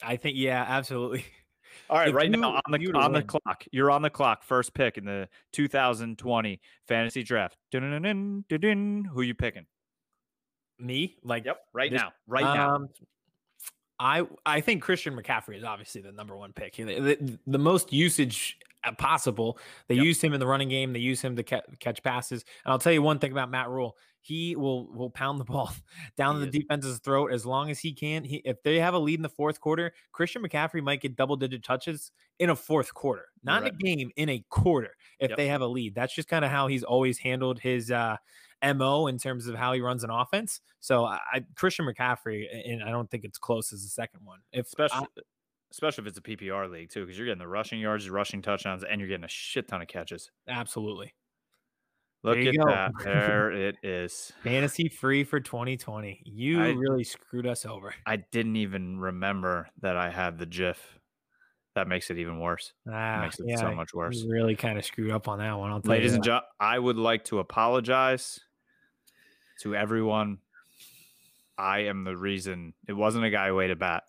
I 0.02 0.16
think 0.16 0.36
yeah, 0.36 0.64
absolutely. 0.68 1.24
All 1.88 1.96
right, 1.98 2.08
If 2.08 2.14
right 2.14 2.30
you- 2.30 2.36
now 2.36 2.60
on 2.66 2.72
the 2.72 2.92
on 2.94 3.12
the 3.12 3.22
clock. 3.22 3.64
You're 3.72 3.90
on 3.90 4.02
the 4.02 4.10
clock. 4.10 4.42
First 4.44 4.74
pick 4.74 4.98
in 4.98 5.04
the 5.06 5.28
2020 5.52 6.60
fantasy 6.86 7.22
draft. 7.22 7.56
Dun-dun-dun-dun, 7.70 8.44
dun-dun. 8.48 9.04
Who 9.12 9.22
you 9.22 9.34
picking? 9.34 9.64
Me, 10.78 11.16
like, 11.22 11.44
Yep, 11.44 11.58
right 11.72 11.90
this- 11.90 12.00
now, 12.00 12.12
right 12.26 12.42
now. 12.44 12.74
Um, 12.76 12.88
I 13.98 14.26
I 14.44 14.60
think 14.60 14.82
Christian 14.82 15.16
McCaffrey 15.16 15.56
is 15.56 15.64
obviously 15.64 16.00
the 16.02 16.10
number 16.12 16.36
one 16.36 16.52
pick. 16.52 16.74
The, 16.76 16.84
the, 16.98 17.38
the 17.46 17.58
most 17.58 17.92
usage 17.92 18.58
possible. 18.98 19.58
They 19.88 19.94
Yep. 19.96 20.04
use 20.04 20.20
him 20.22 20.32
in 20.34 20.40
the 20.40 20.46
running 20.46 20.68
game. 20.68 20.92
They 20.92 20.98
used 21.00 21.22
him 21.22 21.36
to 21.36 21.42
ca- 21.42 21.62
catch 21.80 22.02
passes. 22.02 22.44
And 22.64 22.72
I'll 22.72 22.78
tell 22.78 22.92
you 22.92 23.02
one 23.02 23.18
thing 23.18 23.32
about 23.32 23.50
Matt 23.50 23.68
Rhule: 23.68 23.96
he 24.20 24.56
will 24.56 24.86
will 24.92 25.10
pound 25.10 25.38
the 25.40 25.44
ball 25.52 25.70
down 26.16 26.36
He 26.36 26.40
the 26.42 26.46
is. 26.48 26.52
defense's 26.62 26.98
throat 27.00 27.32
as 27.32 27.44
long 27.46 27.70
as 27.70 27.78
he 27.78 27.92
can. 27.92 28.24
He, 28.24 28.36
if 28.44 28.62
they 28.62 28.78
have 28.80 28.94
a 28.94 28.98
lead 28.98 29.18
in 29.18 29.22
the 29.22 29.28
fourth 29.28 29.60
quarter, 29.60 29.92
Christian 30.12 30.42
McCaffrey 30.42 30.82
might 30.82 31.00
get 31.00 31.16
double 31.16 31.36
digit 31.36 31.62
touches 31.62 32.12
in 32.38 32.50
a 32.50 32.56
fourth 32.56 32.92
quarter, 32.94 33.26
not 33.42 33.62
in 33.62 33.68
a 33.68 33.76
game, 33.76 34.10
in 34.16 34.28
a 34.28 34.44
quarter. 34.48 34.96
If 35.18 35.30
Yep. 35.30 35.36
they 35.36 35.46
have 35.48 35.60
a 35.60 35.66
lead, 35.66 35.94
that's 35.94 36.14
just 36.14 36.28
kind 36.28 36.44
of 36.44 36.50
how 36.50 36.66
he's 36.66 36.82
always 36.84 37.18
handled 37.18 37.60
his. 37.60 37.90
uh 37.90 38.16
mo 38.76 39.08
in 39.08 39.18
terms 39.18 39.48
of 39.48 39.56
how 39.56 39.72
he 39.72 39.80
runs 39.80 40.04
an 40.04 40.10
offense. 40.10 40.60
So 40.78 41.04
I, 41.04 41.18
I 41.32 41.44
Christian 41.56 41.84
McCaffrey, 41.84 42.46
and 42.70 42.80
I 42.84 42.90
don't 42.92 43.10
think 43.10 43.24
it's 43.24 43.36
close 43.36 43.72
as 43.72 43.82
the 43.82 43.88
second 43.88 44.20
one. 44.24 44.38
If 44.52 44.66
especially 44.66 45.08
especially 45.72 46.02
if 46.02 46.08
it's 46.08 46.18
a 46.18 46.22
PPR 46.22 46.70
league 46.70 46.90
too, 46.90 47.00
because 47.00 47.18
you're 47.18 47.26
getting 47.26 47.40
the 47.40 47.48
rushing 47.48 47.80
yards, 47.80 48.08
rushing 48.08 48.42
touchdowns, 48.42 48.84
and 48.84 49.00
you're 49.00 49.08
getting 49.08 49.24
a 49.24 49.28
shit 49.28 49.66
ton 49.66 49.82
of 49.82 49.88
catches. 49.88 50.30
Absolutely 50.46 51.14
Look 52.24 52.38
at 52.38 52.56
go. 52.56 52.66
that. 52.66 52.92
There 53.02 53.50
it 53.50 53.76
is. 53.82 54.32
fantasy 54.44 54.88
free 54.88 55.24
for 55.24 55.40
2020, 55.40 56.22
you 56.24 56.62
I- 56.62 56.68
really 56.68 57.04
screwed 57.04 57.46
us 57.46 57.66
over. 57.66 57.94
I 58.06 58.16
didn't 58.16 58.56
even 58.56 58.98
remember 58.98 59.68
that 59.80 59.96
I 59.96 60.10
had 60.10 60.38
the 60.38 60.46
GIF. 60.46 60.78
That 61.74 61.88
makes 61.88 62.10
it 62.10 62.18
even 62.18 62.38
worse. 62.38 62.74
Ah, 62.86 63.22
makes 63.22 63.40
it 63.40 63.46
yeah, 63.48 63.56
so 63.56 63.74
much 63.74 63.94
worse. 63.94 64.18
You 64.18 64.30
really 64.30 64.54
kind 64.54 64.78
of 64.78 64.84
screwed 64.84 65.10
up 65.10 65.26
on 65.26 65.38
that 65.38 65.58
one. 65.58 65.72
I'll 65.72 65.80
tell 65.80 65.90
Ladies 65.92 66.12
and 66.12 66.22
gentlemen, 66.22 66.44
I 66.60 66.78
would 66.78 66.98
like 66.98 67.24
to 67.24 67.38
apologize 67.38 68.38
to 69.62 69.74
everyone. 69.74 70.38
I 71.56 71.80
am 71.80 72.04
the 72.04 72.14
reason. 72.16 72.74
It 72.86 72.92
wasn't 72.92 73.24
a 73.24 73.30
guy 73.30 73.52
way 73.52 73.68
to 73.68 73.76
bat. 73.76 74.04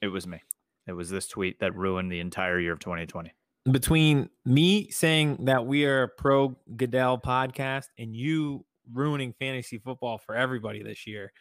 It 0.00 0.08
was 0.08 0.26
me. 0.26 0.42
It 0.86 0.92
was 0.92 1.10
this 1.10 1.26
tweet 1.26 1.60
that 1.60 1.74
ruined 1.74 2.10
the 2.10 2.20
entire 2.20 2.58
year 2.60 2.72
of 2.72 2.78
2020. 2.80 3.32
between 3.70 4.30
me 4.46 4.90
saying 4.90 5.44
that 5.44 5.66
we 5.66 5.84
are 5.84 6.04
a 6.04 6.08
pro 6.08 6.56
Goodell 6.76 7.18
podcast 7.18 7.86
and 7.98 8.16
you 8.16 8.64
ruining 8.92 9.34
fantasy 9.38 9.78
football 9.78 10.16
for 10.18 10.34
everybody 10.34 10.82
this 10.82 11.06
year, 11.06 11.32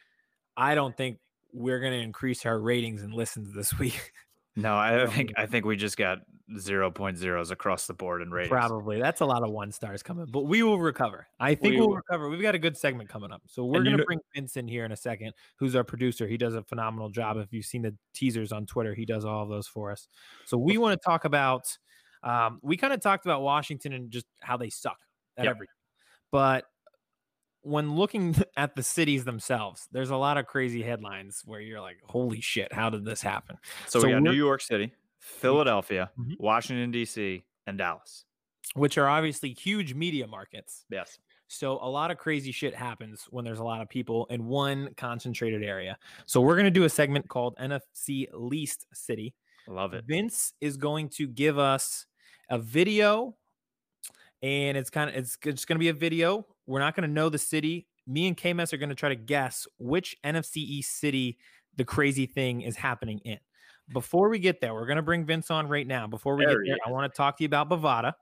I 0.58 0.76
don't 0.76 0.96
think 0.98 1.20
we're 1.54 1.80
going 1.80 1.94
to 1.94 2.00
increase 2.00 2.46
our 2.46 2.60
ratings 2.60 3.02
and 3.04 3.14
listens 3.14 3.54
this 3.56 3.78
week. 3.80 4.12
No, 4.58 4.76
I 4.76 5.06
think 5.08 5.32
I 5.38 5.46
think 5.46 5.66
we 5.66 5.76
just 5.78 5.98
got 5.98 6.20
0.0s 6.52 7.52
across 7.52 7.88
the 7.88 7.94
board 7.94 8.22
in 8.22 8.32
ratings. 8.32 8.50
Probably. 8.50 9.00
That's 9.00 9.22
a 9.22 9.26
lot 9.26 9.44
of 9.44 9.52
one 9.52 9.72
stars 9.72 10.02
coming, 10.02 10.26
but 10.32 10.42
we 10.46 10.64
will 10.64 10.80
recover. 10.80 11.28
I 11.40 11.54
think 11.56 11.64
We 11.64 11.72
we 11.72 11.82
will 11.82 11.90
will. 11.90 11.96
recover. 11.98 12.30
We've 12.30 12.42
got 12.42 12.56
a 12.56 12.60
good 12.60 12.76
segment 12.78 13.10
coming 13.10 13.32
up. 13.32 13.42
So 13.48 13.66
we're 13.66 13.84
going 13.84 13.98
to 13.98 14.04
bring 14.06 14.20
Vince 14.34 14.58
in 14.58 14.68
here 14.68 14.84
in 14.86 14.92
a 14.92 14.96
second, 14.98 15.34
who's 15.58 15.76
our 15.76 15.84
producer. 15.84 16.28
He 16.28 16.38
does 16.38 16.56
a 16.56 16.64
phenomenal 16.64 17.10
job. 17.10 17.38
If 17.38 17.54
you've 17.54 17.66
seen 17.66 17.82
the 17.84 17.96
teasers 18.14 18.52
on 18.52 18.66
Twitter, 18.66 18.96
he 18.96 19.06
does 19.06 19.26
all 19.26 19.44
of 19.44 19.50
those 19.50 19.68
for 19.68 19.92
us. 19.92 20.08
So 20.46 20.58
we 20.58 20.78
want 20.78 21.00
to 21.00 21.06
talk 21.06 21.26
about, 21.26 21.68
um, 22.24 22.60
we 22.64 22.78
kind 22.78 22.94
of 22.94 23.02
talked 23.02 23.26
about 23.26 23.42
Washington 23.42 23.94
and 23.94 24.10
just 24.10 24.26
how 24.42 24.58
they 24.58 24.70
suck 24.70 24.98
at 25.38 25.46
Yep. 25.46 25.52
everything. 25.56 25.74
But 26.32 26.66
when 27.62 27.96
looking 27.96 28.36
at 28.58 28.76
the 28.76 28.84
cities 28.84 29.26
themselves, 29.26 29.88
there's 29.92 30.10
a 30.10 30.16
lot 30.18 30.38
of 30.38 30.46
crazy 30.48 30.82
headlines 30.82 31.42
where 31.46 31.60
you're 31.60 31.82
like, 31.82 31.98
holy 32.04 32.42
shit, 32.42 32.72
how 32.74 32.90
did 32.90 33.06
this 33.06 33.22
happen? 33.22 33.58
So, 33.88 34.00
So 34.00 34.08
we 34.08 34.14
got 34.14 34.22
New 34.24 34.32
York 34.32 34.62
City, 34.62 34.94
Philadelphia, 35.20 36.12
Mhm. 36.20 36.40
Washington 36.40 36.92
D.C., 36.92 37.44
and 37.66 37.78
Dallas. 37.78 38.24
Which 38.76 38.98
are 38.98 39.08
obviously 39.08 39.54
huge 39.54 39.94
media 39.94 40.28
markets. 40.28 40.86
Yes. 40.90 41.20
So 41.48 41.80
a 41.82 41.90
lot 41.90 42.12
of 42.12 42.18
crazy 42.18 42.52
shit 42.52 42.76
happens 42.76 43.26
when 43.30 43.46
there's 43.46 43.60
a 43.60 43.64
lot 43.64 43.82
of 43.82 43.88
people 43.90 44.26
in 44.30 44.46
one 44.48 44.94
concentrated 44.98 45.64
area. 45.64 45.98
So 46.26 46.42
we're 46.42 46.56
going 46.56 46.66
to 46.66 46.72
do 46.72 46.84
a 46.84 46.90
segment 46.90 47.28
called 47.30 47.56
NFC 47.58 48.28
Least 48.34 48.86
City. 48.94 49.34
Love 49.68 49.94
it. 49.94 50.04
Vince 50.06 50.54
is 50.62 50.76
going 50.78 51.10
to 51.10 51.28
give 51.28 51.58
us 51.58 52.06
a 52.50 52.58
video 52.60 53.36
and 54.42 54.78
it's 54.78 54.90
kind 54.90 55.10
of 55.10 55.16
it's 55.16 55.38
just 55.38 55.68
going 55.68 55.76
to 55.76 55.80
be 55.80 55.90
a 55.90 55.94
video. 55.94 56.46
We're 56.66 56.80
not 56.80 56.96
going 56.96 57.08
to 57.08 57.14
know 57.14 57.30
the 57.30 57.38
city. 57.38 57.88
Me 58.06 58.28
and 58.28 58.38
KMS 58.38 58.72
are 58.74 58.78
going 58.78 58.90
to 58.90 58.96
try 58.96 59.10
to 59.10 59.16
guess 59.16 59.68
which 59.78 60.16
NFC 60.24 60.58
East 60.58 61.00
city 61.00 61.38
the 61.76 61.86
crazy 61.86 62.26
thing 62.26 62.62
is 62.62 62.76
happening 62.76 63.20
in. 63.24 63.38
Before 63.94 64.30
we 64.30 64.40
get 64.40 64.60
there, 64.60 64.74
we're 64.74 64.86
going 64.86 64.98
to 64.98 65.02
bring 65.02 65.26
Vince 65.26 65.50
on 65.50 65.68
right 65.68 65.88
now. 65.88 66.08
Before 66.08 66.36
we 66.36 66.46
There 66.46 66.62
get 66.64 66.72
there, 66.72 66.78
I 66.86 66.92
want 66.92 67.12
to 67.12 67.16
talk 67.16 67.38
to 67.38 67.44
you 67.44 67.46
about 67.46 67.70
Bovada. 67.70 68.14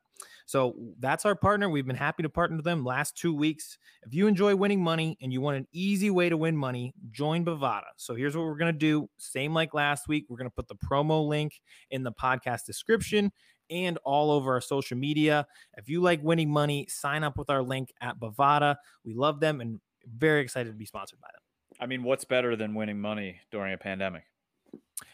So 0.45 0.75
that's 0.99 1.25
our 1.25 1.35
partner. 1.35 1.69
We've 1.69 1.87
been 1.87 1.95
happy 1.95 2.21
to 2.23 2.29
partner 2.29 2.57
with 2.57 2.65
them 2.65 2.85
last 2.85 3.17
two 3.17 3.33
weeks. 3.33 3.79
If 4.03 4.13
you 4.13 4.27
enjoy 4.27 4.55
winning 4.55 4.83
money 4.83 5.17
and 5.21 5.33
you 5.33 5.41
want 5.41 5.57
an 5.57 5.67
easy 5.71 6.11
way 6.11 6.29
to 6.29 6.37
win 6.37 6.55
money, 6.55 6.93
join 7.11 7.43
Bovada. 7.43 7.89
So 7.97 8.13
here's 8.13 8.37
what 8.37 8.45
we're 8.45 8.57
going 8.57 8.73
to 8.73 8.77
do. 8.77 9.09
Same 9.17 9.53
like 9.53 9.73
last 9.73 10.07
week, 10.07 10.25
we're 10.29 10.37
going 10.37 10.49
to 10.49 10.55
put 10.55 10.67
the 10.67 10.75
promo 10.75 11.27
link 11.27 11.59
in 11.89 12.03
the 12.03 12.11
podcast 12.11 12.65
description 12.65 13.31
and 13.69 13.97
all 14.03 14.31
over 14.31 14.53
our 14.53 14.61
social 14.61 14.97
media. 14.97 15.47
If 15.77 15.89
you 15.89 16.01
like 16.01 16.21
winning 16.23 16.49
money, 16.49 16.87
sign 16.89 17.23
up 17.23 17.37
with 17.37 17.49
our 17.49 17.61
link 17.63 17.93
at 18.01 18.19
Bovada. 18.19 18.75
We 19.03 19.13
love 19.13 19.39
them 19.39 19.61
and 19.61 19.79
very 20.05 20.41
excited 20.41 20.69
to 20.71 20.77
be 20.77 20.85
sponsored 20.85 21.19
by 21.21 21.27
them. 21.33 21.41
I 21.79 21.87
mean, 21.87 22.03
what's 22.03 22.23
better 22.25 22.55
than 22.55 22.73
winning 22.73 22.99
money 23.01 23.39
during 23.51 23.73
a 23.73 23.77
pandemic? 23.77 24.23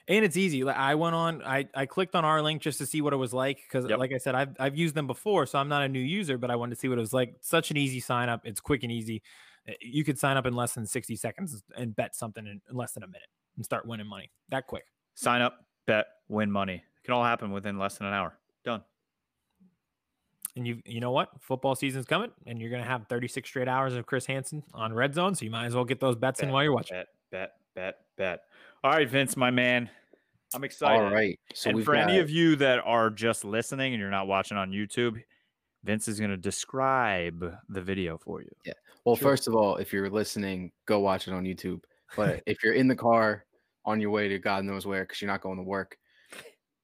And 0.07 0.23
it's 0.25 0.37
easy. 0.37 0.63
Like, 0.63 0.75
I 0.77 0.95
went 0.95 1.15
on, 1.15 1.41
I, 1.43 1.67
I 1.73 1.85
clicked 1.85 2.13
on 2.15 2.25
our 2.25 2.41
link 2.41 2.61
just 2.61 2.77
to 2.79 2.85
see 2.85 3.01
what 3.01 3.13
it 3.13 3.17
was 3.17 3.33
like. 3.33 3.61
Cause 3.71 3.85
Yep. 3.89 3.97
like 3.99 4.11
I 4.13 4.17
said, 4.17 4.35
I've, 4.35 4.55
I've 4.59 4.77
used 4.77 4.93
them 4.93 5.07
before, 5.07 5.45
so 5.45 5.57
I'm 5.57 5.69
not 5.69 5.81
a 5.81 5.87
new 5.89 5.99
user, 5.99 6.37
but 6.37 6.51
I 6.51 6.55
wanted 6.55 6.75
to 6.75 6.79
see 6.79 6.87
what 6.87 6.97
it 6.97 7.01
was 7.01 7.13
like. 7.13 7.35
Such 7.41 7.71
an 7.71 7.77
easy 7.77 7.99
sign 7.99 8.29
up. 8.29 8.41
It's 8.43 8.59
quick 8.59 8.83
and 8.83 8.91
easy. 8.91 9.23
Uh, 9.67 9.73
You 9.81 10.03
could 10.03 10.19
sign 10.19 10.37
up 10.37 10.45
in 10.45 10.53
less 10.55 10.73
than 10.73 10.85
60 10.85 11.15
seconds 11.15 11.63
and 11.75 11.95
bet 11.95 12.15
something 12.15 12.45
in, 12.45 12.61
in 12.69 12.75
less 12.75 12.93
than 12.93 13.03
a 13.03 13.07
minute 13.07 13.27
and 13.55 13.65
start 13.65 13.85
winning 13.87 14.07
money 14.07 14.29
that 14.49 14.67
quick. 14.67 14.83
Sign 15.15 15.41
up, 15.41 15.65
bet, 15.87 16.05
win 16.27 16.51
money. 16.51 16.75
It 16.75 17.03
can 17.05 17.13
all 17.13 17.23
happen 17.23 17.51
within 17.51 17.79
less 17.79 17.97
than 17.97 18.07
an 18.07 18.13
hour. 18.13 18.37
Done. 18.63 18.83
And 20.55 20.67
you 20.67 20.81
you 20.85 20.99
know 20.99 21.11
what? 21.11 21.29
Football 21.39 21.75
season's 21.75 22.05
coming, 22.05 22.31
and 22.45 22.59
you're 22.59 22.69
gonna 22.69 22.83
have 22.83 23.07
36 23.07 23.47
straight 23.47 23.67
hours 23.69 23.93
of 23.93 24.05
Chris 24.05 24.25
Hansen 24.25 24.63
on 24.73 24.93
red 24.93 25.13
zone. 25.13 25.33
So 25.33 25.45
you 25.45 25.51
might 25.51 25.65
as 25.65 25.75
well 25.75 25.85
get 25.85 25.99
those 25.99 26.15
bets 26.15 26.41
in 26.41 26.51
while 26.51 26.63
you're 26.63 26.73
watching. 26.73 26.97
Bet, 26.97 27.07
bet, 27.31 27.53
bet, 27.73 27.95
bet. 28.17 28.41
All 28.83 28.91
right, 28.91 29.09
Vince, 29.09 29.37
my 29.37 29.49
man. 29.51 29.89
I'm 30.53 30.63
excited. 30.63 31.01
All 31.01 31.11
right. 31.11 31.39
So 31.53 31.69
and 31.69 31.77
we've 31.77 31.85
for 31.85 31.95
any 31.95 32.19
of 32.19 32.29
you 32.29 32.57
that 32.57 32.79
are 32.83 33.09
just 33.09 33.45
listening 33.45 33.93
and 33.93 34.01
you're 34.01 34.11
not 34.11 34.27
watching 34.27 34.57
on 34.57 34.71
YouTube, 34.71 35.21
Vince 35.83 36.07
is 36.07 36.19
going 36.19 36.31
to 36.31 36.37
describe 36.37 37.55
the 37.69 37.81
video 37.81 38.17
for 38.17 38.41
you. 38.41 38.49
Yeah. 38.65 38.73
Well, 39.05 39.15
Sure. 39.15 39.29
first 39.29 39.47
of 39.47 39.55
all, 39.55 39.77
if 39.77 39.93
you're 39.93 40.09
listening, 40.09 40.71
go 40.85 40.99
watch 40.99 41.27
it 41.27 41.33
on 41.33 41.45
YouTube. 41.45 41.83
But 42.17 42.43
if 42.47 42.63
you're 42.63 42.73
in 42.73 42.87
the 42.87 42.95
car 42.95 43.45
on 43.85 44.01
your 44.01 44.11
way 44.11 44.27
to 44.27 44.39
God 44.39 44.65
knows 44.65 44.85
where, 44.85 45.03
because 45.03 45.21
you're 45.21 45.31
not 45.31 45.41
going 45.41 45.57
to 45.57 45.63
work, 45.63 45.97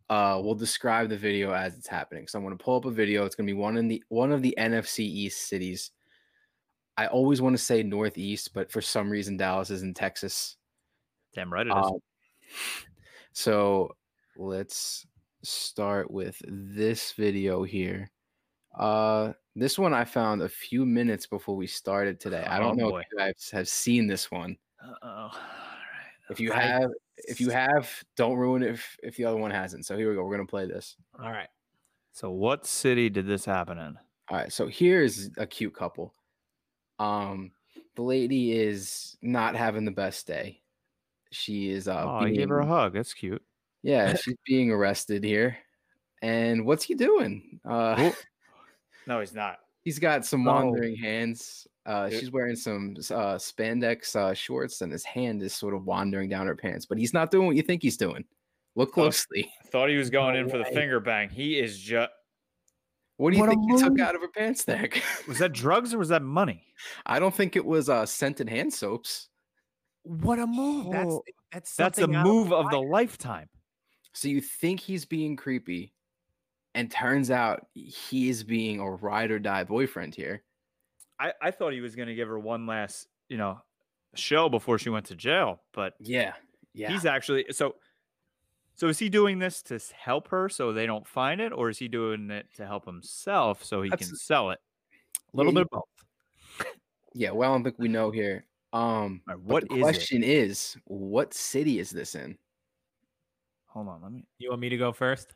uh, 0.09 0.39
we'll 0.43 0.55
describe 0.55 1.09
the 1.09 1.17
video 1.17 1.51
as 1.53 1.77
it's 1.77 1.87
happening. 1.87 2.27
So 2.27 2.37
I'm 2.39 2.45
going 2.45 2.57
to 2.57 2.63
pull 2.63 2.77
up 2.77 2.85
a 2.85 2.91
video. 2.91 3.25
It's 3.25 3.35
going 3.35 3.47
to 3.47 3.53
be 3.53 3.59
one 3.59 3.77
in 3.77 3.87
the 3.87 4.03
one 4.09 4.31
of 4.31 4.41
the 4.41 4.55
NFC 4.57 4.99
East 4.99 5.47
cities. 5.49 5.91
I 6.97 7.07
always 7.07 7.41
want 7.41 7.55
to 7.55 7.61
say 7.63 7.83
Northeast, 7.83 8.53
but 8.53 8.71
for 8.71 8.81
some 8.81 9.09
reason 9.09 9.37
Dallas 9.37 9.69
is 9.69 9.83
in 9.83 9.93
Texas. 9.93 10.57
Damn 11.35 11.51
right 11.53 11.67
it 11.67 11.69
is. 11.69 11.75
Um, 11.75 11.99
so 13.33 13.95
let's 14.37 15.05
start 15.43 16.09
with 16.09 16.41
this 16.47 17.11
video 17.13 17.63
here. 17.63 18.09
Uh, 18.77 19.33
this 19.55 19.77
one 19.77 19.93
I 19.93 20.05
found 20.05 20.41
a 20.41 20.49
few 20.49 20.85
minutes 20.85 21.25
before 21.27 21.55
we 21.55 21.67
started 21.67 22.19
today. 22.19 22.43
I 22.43 22.57
Oh, 22.57 22.61
don't 22.61 22.77
know 22.77 22.89
boy. 22.91 22.99
if 23.01 23.05
you 23.11 23.17
guys 23.17 23.49
have 23.51 23.67
seen 23.67 24.07
this 24.07 24.31
one. 24.31 24.57
Uh-oh. 24.83 25.31
If 26.29 26.39
you 26.39 26.51
I- 26.53 26.61
have, 26.61 26.91
if 27.17 27.39
you 27.41 27.49
have, 27.49 27.89
don't 28.15 28.37
ruin 28.37 28.63
it 28.63 28.71
if, 28.71 28.97
if 29.03 29.15
the 29.17 29.25
other 29.25 29.37
one 29.37 29.51
hasn't. 29.51 29.85
So 29.85 29.97
here 29.97 30.09
we 30.09 30.15
go. 30.15 30.23
We're 30.23 30.35
gonna 30.35 30.47
play 30.47 30.65
this. 30.67 30.95
All 31.21 31.31
right. 31.31 31.49
So, 32.11 32.31
what 32.31 32.65
city 32.65 33.09
did 33.09 33.27
this 33.27 33.45
happen 33.45 33.77
in? 33.77 33.97
All 34.29 34.37
right. 34.37 34.51
So 34.51 34.67
here's 34.67 35.29
a 35.37 35.45
cute 35.45 35.75
couple. 35.75 36.13
Um, 36.99 37.51
the 37.95 38.01
lady 38.01 38.53
is 38.53 39.17
not 39.21 39.55
having 39.55 39.85
the 39.85 39.91
best 39.91 40.27
day. 40.27 40.61
She 41.31 41.69
is 41.69 41.87
uh 41.87 42.03
oh, 42.05 42.25
I 42.25 42.31
gave 42.31 42.49
her 42.49 42.59
a 42.59 42.65
hug. 42.65 42.93
That's 42.93 43.13
cute. 43.13 43.43
yeah, 43.83 44.15
she's 44.21 44.37
being 44.45 44.71
arrested 44.71 45.23
here. 45.23 45.57
And 46.21 46.65
what's 46.65 46.83
he 46.83 46.95
doing? 46.95 47.59
Uh 47.67 47.95
Oh. 47.97 48.15
No, 49.07 49.21
he's 49.21 49.33
not. 49.33 49.59
He's 49.83 49.99
got 49.99 50.25
some 50.25 50.43
wandering 50.43 50.97
hands. 50.97 51.65
Uh, 51.87 52.09
she's 52.09 52.31
wearing 52.31 52.55
some 52.55 52.95
uh, 53.11 53.35
spandex 53.37 54.13
uh, 54.15 54.33
shorts, 54.33 54.81
and 54.81 54.91
his 54.91 55.05
hand 55.05 55.41
is 55.41 55.53
sort 55.53 55.73
of 55.73 55.85
wandering 55.85 56.29
down 56.29 56.45
her 56.45 56.55
pants. 56.55 56.85
But 56.85 56.97
he's 56.97 57.13
not 57.13 57.31
doing 57.31 57.47
what 57.47 57.55
you 57.55 57.61
think 57.63 57.81
he's 57.81 57.95
doing. 57.97 58.25
Look 58.75 58.89
Oh. 58.89 58.93
closely. 58.93 59.49
Thought 59.71 59.89
he 59.89 59.95
was 59.95 60.09
going 60.11 60.35
No 60.35 60.41
in 60.41 60.49
for 60.49 60.57
the 60.57 60.65
finger 60.65 60.99
bang. 60.99 61.29
He 61.29 61.57
is 61.57 61.79
just. 61.79 62.11
What 63.15 63.31
do 63.31 63.37
you 63.37 63.41
What 63.43 63.49
think 63.49 63.71
he 63.71 63.77
took 63.77 63.99
out 63.99 64.13
of 64.15 64.21
her 64.21 64.27
pants 64.27 64.63
there? 64.65 64.87
Was 65.27 65.39
that 65.39 65.51
drugs 65.53 65.91
or 65.93 65.97
was 65.97 66.09
that 66.09 66.21
money? 66.21 66.63
I 67.07 67.17
don't 67.19 67.33
think 67.33 67.55
it 67.55 67.65
was 67.65 67.89
uh, 67.89 68.05
scented 68.05 68.47
hand 68.49 68.71
soaps. 68.73 69.29
What 70.03 70.39
a 70.39 70.45
move! 70.45 70.91
That's 70.91 71.09
Oh, 71.11 71.23
that's 71.51 71.75
That's 71.75 71.99
a 71.99 72.07
move 72.07 72.53
of 72.53 72.69
the 72.69 72.79
lifetime. 72.79 73.49
So 74.13 74.27
you 74.27 74.41
think 74.41 74.79
he's 74.79 75.05
being 75.05 75.35
creepy, 75.35 75.93
and 76.75 76.91
turns 76.91 77.31
out 77.31 77.67
he 77.73 78.29
is 78.29 78.43
being 78.43 78.79
a 78.79 78.89
ride 78.91 79.31
or 79.31 79.39
die 79.39 79.63
boyfriend 79.63 80.13
here. 80.15 80.43
I, 81.19 81.33
I 81.41 81.51
thought 81.51 81.73
he 81.73 81.81
was 81.81 81.95
going 81.95 82.07
to 82.07 82.15
give 82.15 82.27
her 82.27 82.37
one 82.39 82.65
last, 82.67 83.07
you 83.29 83.37
know, 83.37 83.59
show 84.15 84.49
before 84.49 84.77
she 84.77 84.89
went 84.89 85.05
to 85.07 85.15
jail. 85.15 85.61
But 85.73 85.95
Yeah. 85.99 86.33
Yeah. 86.73 86.89
he's 86.91 87.05
actually 87.05 87.45
so. 87.51 87.75
So 88.75 88.87
is 88.89 88.99
he 88.99 89.09
doing 89.09 89.39
this 89.39 89.63
to 89.63 89.79
help 89.97 90.27
her 90.27 90.49
so 90.49 90.71
they 90.71 90.85
don't 90.85 91.07
find 91.07 91.41
it, 91.41 91.51
or 91.51 91.69
is 91.69 91.79
he 91.79 91.87
doing 91.87 92.29
it 92.29 92.45
to 92.57 92.67
help 92.67 92.85
himself 92.85 93.63
so 93.63 93.81
he 93.81 93.89
That's- 93.89 94.09
can 94.09 94.15
sell 94.17 94.51
it? 94.51 94.59
A 95.33 95.37
little 95.37 95.51
Yeah, 95.51 95.61
bit 95.63 95.63
of 95.63 95.69
both. 95.71 96.67
yeah. 97.15 97.31
Well, 97.31 97.51
I 97.51 97.55
don't 97.55 97.63
think 97.63 97.79
we 97.79 97.87
know 97.87 98.11
here. 98.11 98.45
Um, 98.73 98.81
All 98.83 98.93
right, 98.93 99.21
but 99.27 99.39
what 99.39 99.69
the 99.69 99.75
is 99.77 99.81
question 99.81 100.21
is, 100.23 100.77
what 100.85 101.33
city 101.33 101.79
is 101.79 101.89
this 101.89 102.13
in? 102.13 102.37
Hold 103.65 103.87
on, 103.87 104.01
let 104.03 104.11
me. 104.11 104.25
You 104.37 104.49
want 104.49 104.61
me 104.61 104.69
to 104.69 104.77
go 104.77 104.91
first? 104.93 105.33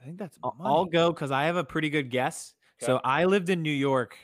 I 0.00 0.04
think 0.06 0.16
that's. 0.18 0.38
I'll, 0.42 0.54
money. 0.58 0.70
I'll 0.74 0.84
go 0.86 1.12
because 1.12 1.30
I 1.30 1.44
have 1.44 1.56
a 1.56 1.64
pretty 1.64 1.90
good 1.90 2.10
guess. 2.10 2.54
So 2.80 3.00
I 3.04 3.24
lived 3.24 3.50
in 3.50 3.62
New 3.62 3.70
York 3.70 4.16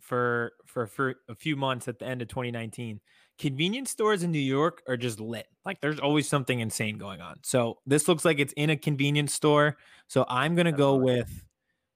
for 0.00 0.52
for 0.66 0.86
for 0.86 1.14
a 1.28 1.34
few 1.34 1.56
months 1.56 1.88
at 1.88 1.98
the 1.98 2.06
end 2.06 2.22
of 2.22 2.28
2019. 2.28 3.00
Convenience 3.38 3.90
stores 3.90 4.22
in 4.22 4.30
New 4.30 4.38
York 4.38 4.82
are 4.86 4.96
just 4.96 5.18
lit. 5.20 5.46
Like 5.64 5.80
there's 5.80 5.98
always 5.98 6.28
something 6.28 6.60
insane 6.60 6.98
going 6.98 7.20
on. 7.20 7.36
So 7.42 7.78
this 7.86 8.08
looks 8.08 8.24
like 8.24 8.38
it's 8.38 8.52
in 8.54 8.70
a 8.70 8.76
convenience 8.76 9.32
store. 9.32 9.76
So 10.08 10.24
I'm 10.28 10.54
gonna 10.54 10.72
go 10.72 10.96
with 10.96 11.44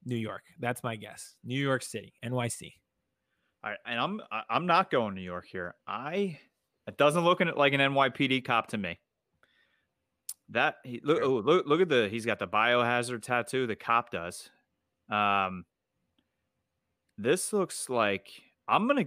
New 0.04 0.16
York. 0.16 0.42
That's 0.58 0.82
my 0.82 0.96
guess. 0.96 1.34
New 1.44 1.60
York 1.60 1.82
City, 1.82 2.14
NYC. 2.24 2.72
All 3.62 3.70
right, 3.70 3.78
and 3.86 3.98
I'm 3.98 4.20
I'm 4.48 4.66
not 4.66 4.90
going 4.90 5.14
New 5.14 5.22
York 5.22 5.46
here. 5.50 5.74
I 5.86 6.38
it 6.86 6.96
doesn't 6.96 7.24
look 7.24 7.40
like 7.40 7.72
an 7.72 7.80
NYPD 7.80 8.44
cop 8.44 8.68
to 8.68 8.78
me. 8.78 8.98
That 10.50 10.76
he, 10.84 11.00
look 11.02 11.22
oh, 11.22 11.42
look 11.44 11.66
look 11.66 11.80
at 11.80 11.88
the 11.88 12.08
he's 12.08 12.26
got 12.26 12.38
the 12.38 12.46
biohazard 12.46 13.22
tattoo. 13.22 13.66
The 13.66 13.76
cop 13.76 14.10
does. 14.10 14.50
Um, 15.10 15.64
this 17.18 17.52
looks 17.52 17.88
like 17.88 18.28
I'm 18.68 18.86
gonna. 18.86 19.06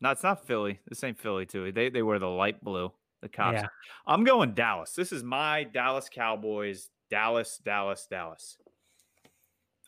No, 0.00 0.10
it's 0.10 0.22
not 0.22 0.46
Philly. 0.46 0.78
This 0.88 1.02
ain't 1.04 1.18
Philly 1.18 1.46
too. 1.46 1.72
They 1.72 1.88
they 1.88 2.02
wear 2.02 2.18
the 2.18 2.28
light 2.28 2.62
blue. 2.62 2.92
The 3.22 3.28
cops. 3.28 3.62
Yeah. 3.62 3.68
I'm 4.06 4.24
going 4.24 4.52
Dallas. 4.52 4.92
This 4.92 5.10
is 5.10 5.22
my 5.24 5.64
Dallas 5.64 6.08
Cowboys. 6.12 6.90
Dallas, 7.10 7.60
Dallas, 7.64 8.06
Dallas. 8.10 8.58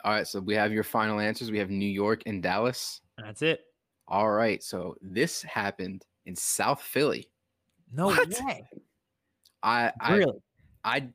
All 0.04 0.12
right. 0.12 0.26
So 0.26 0.40
we 0.40 0.54
have 0.54 0.72
your 0.72 0.84
final 0.84 1.20
answers. 1.20 1.50
We 1.50 1.58
have 1.58 1.68
New 1.70 1.88
York 1.88 2.22
and 2.26 2.42
Dallas. 2.42 3.00
That's 3.18 3.42
it. 3.42 3.64
All 4.06 4.30
right. 4.30 4.62
So 4.62 4.96
this 5.02 5.42
happened 5.42 6.06
in 6.26 6.34
South 6.34 6.80
Philly. 6.80 7.28
No 7.92 8.06
What? 8.06 8.28
way. 8.28 8.68
I 9.62 9.92
I 10.00 10.16
Really? 10.16 10.38
I 10.84 10.96
I 10.96 11.08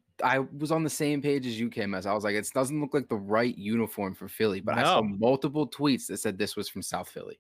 was 0.52 0.72
on 0.72 0.84
the 0.84 0.90
same 0.90 1.22
page 1.22 1.46
as 1.46 1.60
you, 1.60 1.70
KMS. 1.70 2.06
I 2.06 2.14
was 2.14 2.24
like, 2.24 2.36
it 2.36 2.48
doesn't 2.54 2.80
look 2.80 2.94
like 2.94 3.10
the 3.10 3.16
right 3.16 3.58
uniform 3.58 4.16
for 4.16 4.28
Philly, 4.28 4.62
but 4.62 4.78
I 4.78 4.84
saw 4.84 5.02
multiple 5.02 5.68
tweets 5.68 6.08
that 6.08 6.18
said 6.18 6.38
this 6.38 6.56
was 6.56 6.70
from 6.70 6.82
South 6.82 7.10
Philly. 7.10 7.40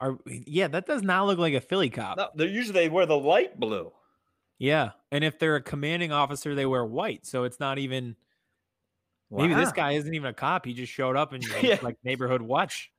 Are, 0.00 0.18
yeah, 0.26 0.68
that 0.68 0.86
does 0.86 1.02
not 1.02 1.26
look 1.26 1.38
like 1.38 1.54
a 1.54 1.60
Philly 1.60 1.88
cop. 1.90 2.16
No, 2.18 2.28
they're 2.34 2.48
usually 2.48 2.74
they 2.80 2.88
wear 2.88 3.06
the 3.06 3.16
light 3.16 3.58
blue. 3.60 3.92
Yeah, 4.58 4.90
and 5.10 5.22
if 5.24 5.38
they're 5.38 5.56
a 5.56 5.62
commanding 5.62 6.12
officer, 6.12 6.54
they 6.54 6.66
wear 6.66 6.84
white. 6.84 7.24
So 7.26 7.44
it's 7.44 7.58
not 7.60 7.78
even. 7.78 8.16
Maybe 9.30 9.54
this 9.54 9.72
guy 9.72 9.92
isn't 9.92 10.12
even 10.12 10.28
a 10.28 10.34
cop. 10.34 10.66
He 10.66 10.74
just 10.74 10.92
showed 10.92 11.16
up 11.16 11.32
and 11.32 11.42
was 11.54 11.62
Yeah. 11.62 11.78
like 11.82 11.96
neighborhood 12.04 12.42
watch. 12.42 12.92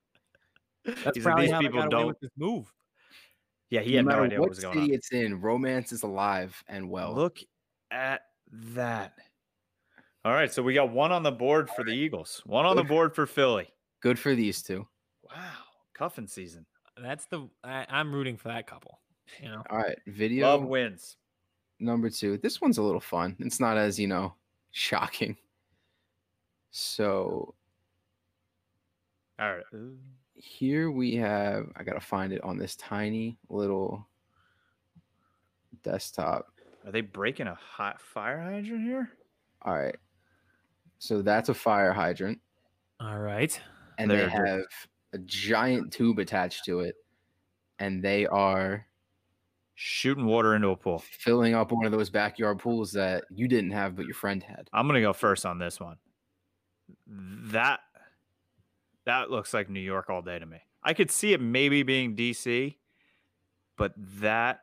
That's 0.83 1.15
He 1.17 1.21
probably 1.23 1.45
"These 1.45 1.51
how 1.53 1.59
they 1.62 1.67
people 1.67 1.81
got 1.81 1.91
don't- 1.91 2.07
with 2.07 2.19
this 2.21 2.31
move. 2.38 2.71
Yeah, 3.69 3.81
he 3.81 3.91
no 3.91 3.97
had 3.97 4.05
no 4.05 4.09
matter 4.12 4.23
idea 4.23 4.39
what 4.39 4.43
what 4.45 4.49
was 4.49 4.59
going 4.59 4.73
city 4.75 4.91
on. 4.91 4.95
it's 4.95 5.12
in, 5.12 5.41
romance 5.41 5.91
is 5.91 6.03
alive 6.03 6.62
and 6.67 6.89
well. 6.89 7.13
Look 7.15 7.39
at 7.91 8.21
that. 8.53 9.13
All 10.25 10.33
right, 10.33 10.51
so 10.51 10.63
we 10.63 10.73
got 10.73 10.89
one 10.91 11.11
on 11.11 11.23
the 11.23 11.31
board 11.31 11.69
for 11.75 11.83
the 11.83 11.91
Eagles, 11.91 12.41
one 12.45 12.65
on 12.65 12.75
the 12.77 12.83
board 12.83 13.13
for 13.13 13.25
Philly. 13.25 13.67
Good 13.99 14.17
for 14.17 14.35
these 14.35 14.61
two. 14.61 14.87
Wow, 15.23 15.51
cuffing 15.93 16.27
season. 16.27 16.65
That's 17.01 17.25
the 17.25 17.49
I, 17.63 17.85
I'm 17.89 18.13
rooting 18.13 18.37
for 18.37 18.49
that 18.49 18.67
couple. 18.67 18.99
You 19.41 19.49
know, 19.49 19.63
All 19.69 19.77
right, 19.79 19.97
video 20.07 20.47
Love 20.47 20.63
wins. 20.63 21.17
number 21.79 22.09
two. 22.09 22.37
This 22.37 22.61
one's 22.61 22.77
a 22.77 22.83
little 22.83 23.01
fun. 23.01 23.35
It's 23.39 23.59
not 23.59 23.77
as 23.77 23.99
you 23.99 24.07
know 24.07 24.33
shocking. 24.71 25.35
So 26.71 27.53
All 29.39 29.55
right. 29.55 29.63
Here 30.35 30.91
we 30.91 31.15
have. 31.15 31.67
I 31.75 31.83
gotta 31.83 31.99
find 31.99 32.31
it 32.31 32.43
on 32.43 32.57
this 32.57 32.75
tiny 32.75 33.37
little 33.49 34.07
desktop. 35.83 36.52
Are 36.85 36.91
they 36.91 37.01
breaking 37.01 37.47
a 37.47 37.55
hot 37.55 38.01
fire 38.01 38.41
hydrant 38.41 38.83
here? 38.83 39.09
All 39.61 39.73
right. 39.77 39.95
So 40.99 41.21
that's 41.21 41.49
a 41.49 41.53
fire 41.53 41.91
hydrant, 41.93 42.39
all 42.99 43.19
right. 43.19 43.59
and 43.97 44.09
they 44.09 44.15
They're 44.17 44.25
just- 44.29 44.37
have 44.37 44.61
a 45.13 45.17
giant 45.19 45.91
tube 45.93 46.17
attached 46.19 46.65
to 46.65 46.79
it, 46.81 46.95
and 47.79 48.01
they 48.03 48.25
are 48.27 48.85
Shooting 49.75 50.25
water 50.27 50.55
into 50.55 50.69
a 50.69 50.77
pool. 50.77 50.99
filling 50.99 51.55
up 51.55 51.71
one 51.71 51.85
of 51.85 51.91
those 51.91 52.09
backyard 52.11 52.59
pools 52.59 52.91
that 52.93 53.23
you 53.31 53.47
didn't 53.47 53.71
have, 53.71 53.95
but 53.95 54.05
your 54.05 54.13
friend 54.13 54.41
had. 54.43 54.69
I'm 54.71 54.85
gonna 54.87 55.01
go 55.01 55.13
first 55.13 55.45
on 55.47 55.57
this 55.57 55.79
one. 55.79 55.97
That 57.07 57.79
that 59.05 59.29
looks 59.31 59.53
like 59.53 59.69
New 59.69 59.79
York 59.81 60.09
all 60.09 60.21
day 60.21 60.37
to 60.39 60.45
me. 60.45 60.59
I 60.83 60.93
could 60.93 61.09
see 61.11 61.33
it 61.33 61.41
maybe 61.41 61.83
being 61.83 62.15
DC, 62.15 62.77
but 63.75 63.93
that 63.97 64.62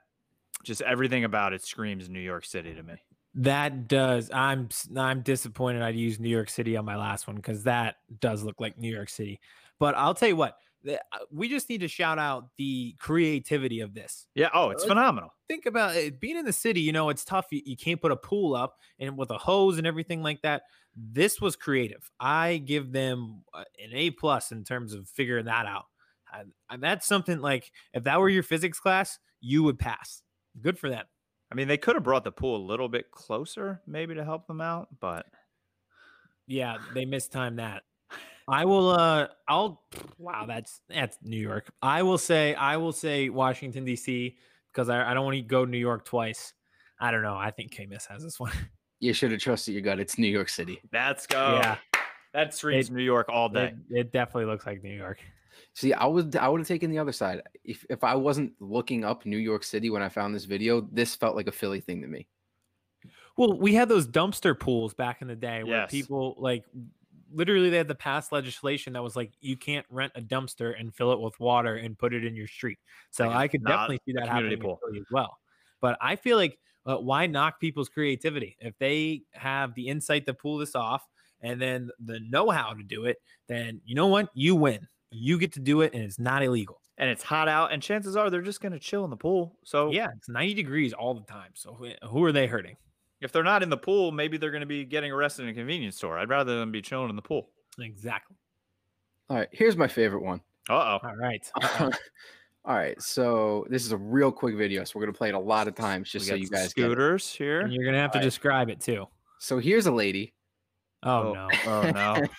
just 0.64 0.83
everything 0.83 1.25
about 1.25 1.53
it 1.53 1.62
screams 1.64 2.09
New 2.09 2.20
York 2.20 2.44
City 2.44 2.75
to 2.75 2.83
me. 2.83 2.94
That 3.35 3.87
does. 3.88 4.31
I'm 4.33 4.68
I'm 4.96 5.23
disappointed. 5.23 5.83
I'd 5.83 5.94
use 5.94 6.18
New 6.18 6.29
York 6.29 6.51
City 6.51 6.77
on 6.77 6.85
my 6.85 6.96
last 6.96 7.27
one 7.27 7.37
because 7.37 7.62
that 7.64 7.96
does 8.20 8.42
look 8.42 8.61
like 8.61 8.77
New 8.79 8.92
York 8.92 9.09
City. 9.09 9.40
But 9.79 9.94
I'll 9.96 10.14
tell 10.14 10.29
you 10.29 10.37
what. 10.37 10.57
uh, 10.88 10.96
We 11.31 11.49
just 11.49 11.68
need 11.68 11.81
to 11.83 11.88
shout 11.88 12.18
out 12.18 12.49
the 12.59 12.96
creativity 12.99 13.81
of 13.81 13.94
this. 13.94 14.27
Yeah. 14.35 14.49
Oh, 14.53 14.70
it's 14.70 14.85
phenomenal. 14.85 15.33
think 15.49 15.66
about 15.66 15.94
it 15.94 16.18
being 16.20 16.37
in 16.37 16.44
the 16.44 16.53
city 16.53 16.81
you 16.81 16.92
know 16.92 17.09
it's 17.09 17.25
tough 17.25 17.46
you, 17.51 17.61
you 17.64 17.77
can't 17.77 18.01
put 18.01 18.12
a 18.12 18.16
pool 18.16 18.55
up 18.55 18.77
and 18.99 19.16
with 19.18 19.31
a 19.31 19.38
hose 19.38 19.79
and 19.79 19.87
everything 19.87 20.23
like 20.23 20.40
that 20.42 20.62
this 20.96 21.40
was 21.40 21.57
creative 21.57 22.09
i 22.20 22.57
give 22.59 22.92
them 22.92 23.42
uh, 23.53 23.64
an 23.83 23.90
a 23.92 24.11
plus 24.12 24.53
in 24.53 24.62
terms 24.62 24.92
of 24.94 25.09
figuring 25.09 25.46
that 25.46 25.66
out 25.66 25.87
and 26.70 26.81
that's 26.83 27.05
something 27.07 27.40
like 27.40 27.73
if 27.92 28.05
that 28.05 28.20
were 28.20 28.29
your 28.29 28.44
physics 28.44 28.79
class 28.79 29.18
you 29.40 29.64
would 29.64 29.77
pass 29.79 30.23
good 30.61 30.79
for 30.79 30.89
them 30.89 31.05
I 31.53 31.57
mean, 31.57 31.67
they 31.67 31.79
could 31.79 31.97
have 31.97 32.05
brought 32.05 32.23
the 32.23 32.31
pool 32.31 32.57
a 32.57 32.65
little 32.65 32.89
bit 32.89 33.11
closer, 33.11 33.81
maybe 33.85 34.15
to 34.15 34.25
help 34.25 34.47
them 34.47 34.61
out, 34.61 34.87
but 35.01 35.27
yeah 36.47 36.79
they 36.95 37.05
mistimed 37.05 37.61
that 37.61 37.83
i 38.49 38.65
will 38.65 38.91
uh 38.91 39.29
i'll 39.49 39.83
wow 40.19 40.45
that's 40.47 40.81
that's 40.89 41.17
new 41.23 41.39
york 41.41 41.71
i 41.81 42.03
will 42.03 42.19
say 42.19 42.55
i 42.57 42.77
will 42.77 42.93
say 42.93 43.29
washington 43.29 43.87
dc 43.87 44.35
because 44.73 44.89
I, 44.89 45.11
I 45.11 45.15
don't 45.15 45.25
want 45.25 45.37
to 45.37 45.43
go 45.43 45.65
to 45.65 45.71
new 45.71 45.79
york 45.79 46.05
twice 46.05 46.53
i 47.01 47.13
don't 47.13 47.23
know 47.23 47.37
i 47.37 47.53
think 47.53 47.71
k-miss 47.71 48.07
has 48.07 48.23
this 48.23 48.39
one 48.41 48.53
You 49.03 49.15
should 49.15 49.31
have 49.31 49.41
trusted 49.41 49.73
your 49.73 49.81
gut. 49.83 49.99
It's 49.99 50.19
New 50.19 50.27
York 50.29 50.51
City. 50.51 50.79
let's 50.93 51.27
go. 51.27 51.59
Yeah. 51.63 51.79
That 52.35 52.53
screams 52.55 52.91
It- 52.91 52.93
New 52.93 53.03
York 53.03 53.31
all 53.31 53.49
day. 53.49 53.73
It, 53.89 53.97
it 54.01 54.13
definitely 54.13 54.45
looks 54.45 54.67
like 54.67 54.83
New 54.83 54.95
York. 54.95 55.19
See, 55.75 55.92
I 55.92 56.07
would 56.07 56.35
I 56.37 56.49
would 56.49 56.61
have 56.61 56.68
taken 56.68 56.90
the 56.90 56.99
other 56.99 57.12
side. 57.12 57.42
If 57.64 57.85
if 57.90 58.05
I 58.05 58.14
wasn't 58.14 58.53
looking 58.61 59.05
up 59.05 59.25
New 59.27 59.38
York 59.38 59.62
City 59.64 59.90
when 59.90 60.03
I 60.03 60.09
found 60.09 60.35
this 60.35 60.44
video, 60.44 60.81
this 60.92 61.14
felt 61.14 61.37
like 61.37 61.46
a 61.49 61.53
Philly 61.53 61.81
thing 61.81 62.03
to 62.03 62.09
me. 62.09 62.27
Well, 63.37 63.59
we 63.59 63.75
had 63.75 63.88
those 63.88 64.07
dumpster 64.07 64.59
pools 64.59 64.92
back 64.94 65.23
in 65.23 65.29
the 65.29 65.37
day 65.37 65.62
where 65.62 65.79
Yes. 65.83 65.90
people 65.90 66.35
like 66.38 66.64
literally 67.33 67.70
they 67.70 67.77
had 67.77 67.88
the 67.88 67.94
past 67.94 68.33
legislation 68.33 68.92
that 68.94 69.03
was 69.03 69.14
like 69.16 69.33
you 69.40 69.57
can't 69.57 69.87
rent 69.88 70.12
a 70.16 70.20
dumpster 70.20 70.79
and 70.79 70.94
fill 70.94 71.12
it 71.12 71.20
with 71.20 71.38
water 71.38 71.77
and 71.77 71.96
put 71.99 72.12
it 72.12 72.25
in 72.25 72.35
your 72.35 72.49
street. 72.49 72.79
So 73.11 73.27
Like 73.27 73.35
a- 73.35 73.38
I 73.38 73.49
could 73.49 73.64
definitely 73.64 74.01
see 74.05 74.12
that 74.14 74.29
happening 74.29 74.53
in 74.55 74.61
pool. 74.61 74.81
Philly 74.85 74.99
as 74.99 75.07
well. 75.11 75.38
But 75.81 75.96
I 76.01 76.16
feel 76.16 76.37
like 76.37 76.59
uh, 76.87 76.96
why 76.96 77.27
knock 77.27 77.61
people's 77.61 77.88
creativity 77.88 78.57
if 78.61 78.77
they 78.79 79.23
have 79.33 79.75
the 79.75 79.87
insight 79.88 80.27
to 80.27 80.35
pull 80.35 80.59
this 80.59 80.75
off 80.75 81.07
and 81.40 81.61
then 81.61 81.90
the 82.05 82.20
know-how 82.20 82.75
to 82.75 82.83
do 82.83 83.05
it? 83.05 83.18
Then 83.49 83.81
you 83.85 83.94
know 83.94 84.09
what, 84.09 84.29
you 84.35 84.57
win. 84.57 84.87
You 85.11 85.38
get 85.38 85.53
to 85.55 85.61
do 85.61 85.81
it, 85.83 85.92
and 85.94 86.03
it's 86.03 86.18
not 86.18 86.42
illegal. 86.42 86.81
and 86.99 87.09
it's 87.09 87.23
hot 87.23 87.49
out, 87.49 87.73
and 87.73 87.83
chances 87.83 88.14
are 88.14 88.29
they're 88.29 88.42
just 88.42 88.61
going 88.61 88.73
to 88.73 88.79
chill 88.79 89.05
in 89.05 89.11
the 89.11 89.17
pool. 89.17 89.56
So 89.65 89.90
Yeah, 89.90 90.08
it's 90.17 90.29
90 90.29 90.52
degrees 90.52 90.92
all 90.92 91.15
the 91.15 91.23
time. 91.23 91.50
So 91.54 91.73
who- 91.73 91.94
who 92.08 92.23
are 92.25 92.33
they 92.33 92.46
hurting? 92.46 92.77
if 93.23 93.33
they're 93.33 93.42
not 93.44 93.63
in 93.63 93.69
the 93.71 93.77
pool, 93.77 94.13
maybe 94.13 94.37
they're 94.38 94.50
going 94.50 94.61
to 94.63 94.67
be 94.67 94.85
getting 94.85 95.11
arrested 95.13 95.42
in 95.44 95.48
a 95.50 95.54
convenience 95.54 95.96
store. 95.96 96.19
I'd 96.19 96.29
rather 96.31 96.58
them 96.58 96.71
be 96.73 96.81
chilling 96.83 97.11
in 97.11 97.17
the 97.17 97.23
pool. 97.23 97.50
Exactly. 97.79 98.35
All 99.29 99.37
right, 99.37 99.48
here's 99.52 99.77
my 99.77 99.88
favorite 99.88 100.23
one. 100.23 100.40
Uh 100.69 100.98
oh. 101.02 101.08
All 101.08 101.17
right. 101.17 101.50
All 102.65 102.77
right, 102.77 103.00
so 103.00 103.67
this 103.71 103.85
is 103.87 103.92
a 103.92 103.96
real 103.96 104.31
quick 104.31 104.56
video, 104.56 104.85
so 104.85 104.98
we're 104.98 105.06
gonna 105.06 105.17
play 105.17 105.29
it 105.31 105.35
a 105.35 105.38
lot 105.38 105.69
of 105.69 105.75
times 105.75 106.11
just 106.11 106.27
so 106.27 106.35
you 106.35 106.48
guys 106.48 106.73
get 106.75 106.85
scooters 106.85 107.33
here. 107.33 107.61
And 107.63 107.73
you're 107.73 107.85
gonna 107.87 107.98
have 107.98 108.11
to 108.13 108.19
Alright. 108.19 108.27
describe 108.27 108.69
it 108.69 108.81
too. 108.81 109.06
So 109.38 109.58
here's 109.58 109.87
a 109.87 109.92
lady. 109.92 110.35
Oh, 111.03 111.29
Oh. 111.29 111.33
no. 111.33 111.48
Oh 111.67 111.90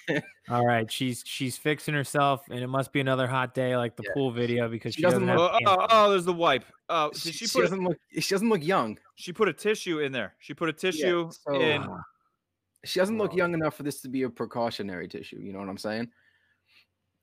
no. 0.09 0.19
All 0.49 0.65
right. 0.65 0.91
She's 0.91 1.23
she's 1.25 1.57
fixing 1.57 1.93
herself 1.93 2.43
and 2.49 2.59
it 2.59 2.67
must 2.67 2.91
be 2.93 2.99
another 2.99 3.25
hot 3.27 3.53
day 3.55 3.75
like 3.75 3.95
the 3.95 4.03
Yeah. 4.05 4.13
pool 4.13 4.31
video 4.31 4.69
because 4.69 4.93
She 4.93 4.97
she, 4.97 5.03
doesn't 5.03 5.25
doesn't, 5.25 5.39
have 5.39 5.51
oh, 5.67 5.73
oh, 5.73 5.77
pants 5.77 5.93
on. 5.93 6.09
there's 6.11 6.25
the 6.25 6.33
wipe. 6.33 6.63
Uh, 6.89 7.09
oh, 7.11 7.17
She, 7.17 7.31
she 7.31 7.47
she 7.47 7.53
put 7.53 7.59
a, 7.59 7.63
doesn't 7.63 7.83
look. 7.83 7.97
She 8.19 8.33
doesn't 8.35 8.49
look 8.49 8.63
young. 8.63 8.99
she 9.15 9.33
put 9.33 9.47
a 9.49 9.53
tissue 9.53 9.99
in 9.99 10.11
there? 10.11 10.35
She 10.39 10.53
put 10.53 10.69
a 10.69 10.73
tissue 10.73 11.29
so- 11.31 11.59
in. 11.59 11.87
She 12.83 12.99
doesn't 12.99 13.19
look 13.19 13.35
young 13.35 13.53
enough 13.53 13.75
for 13.75 13.83
this 13.83 14.01
to 14.01 14.09
be 14.09 14.23
a 14.23 14.29
precautionary 14.29 15.07
tissue. 15.07 15.37
You 15.39 15.53
know 15.53 15.59
what 15.59 15.69
I'm 15.69 15.77
saying? 15.77 16.09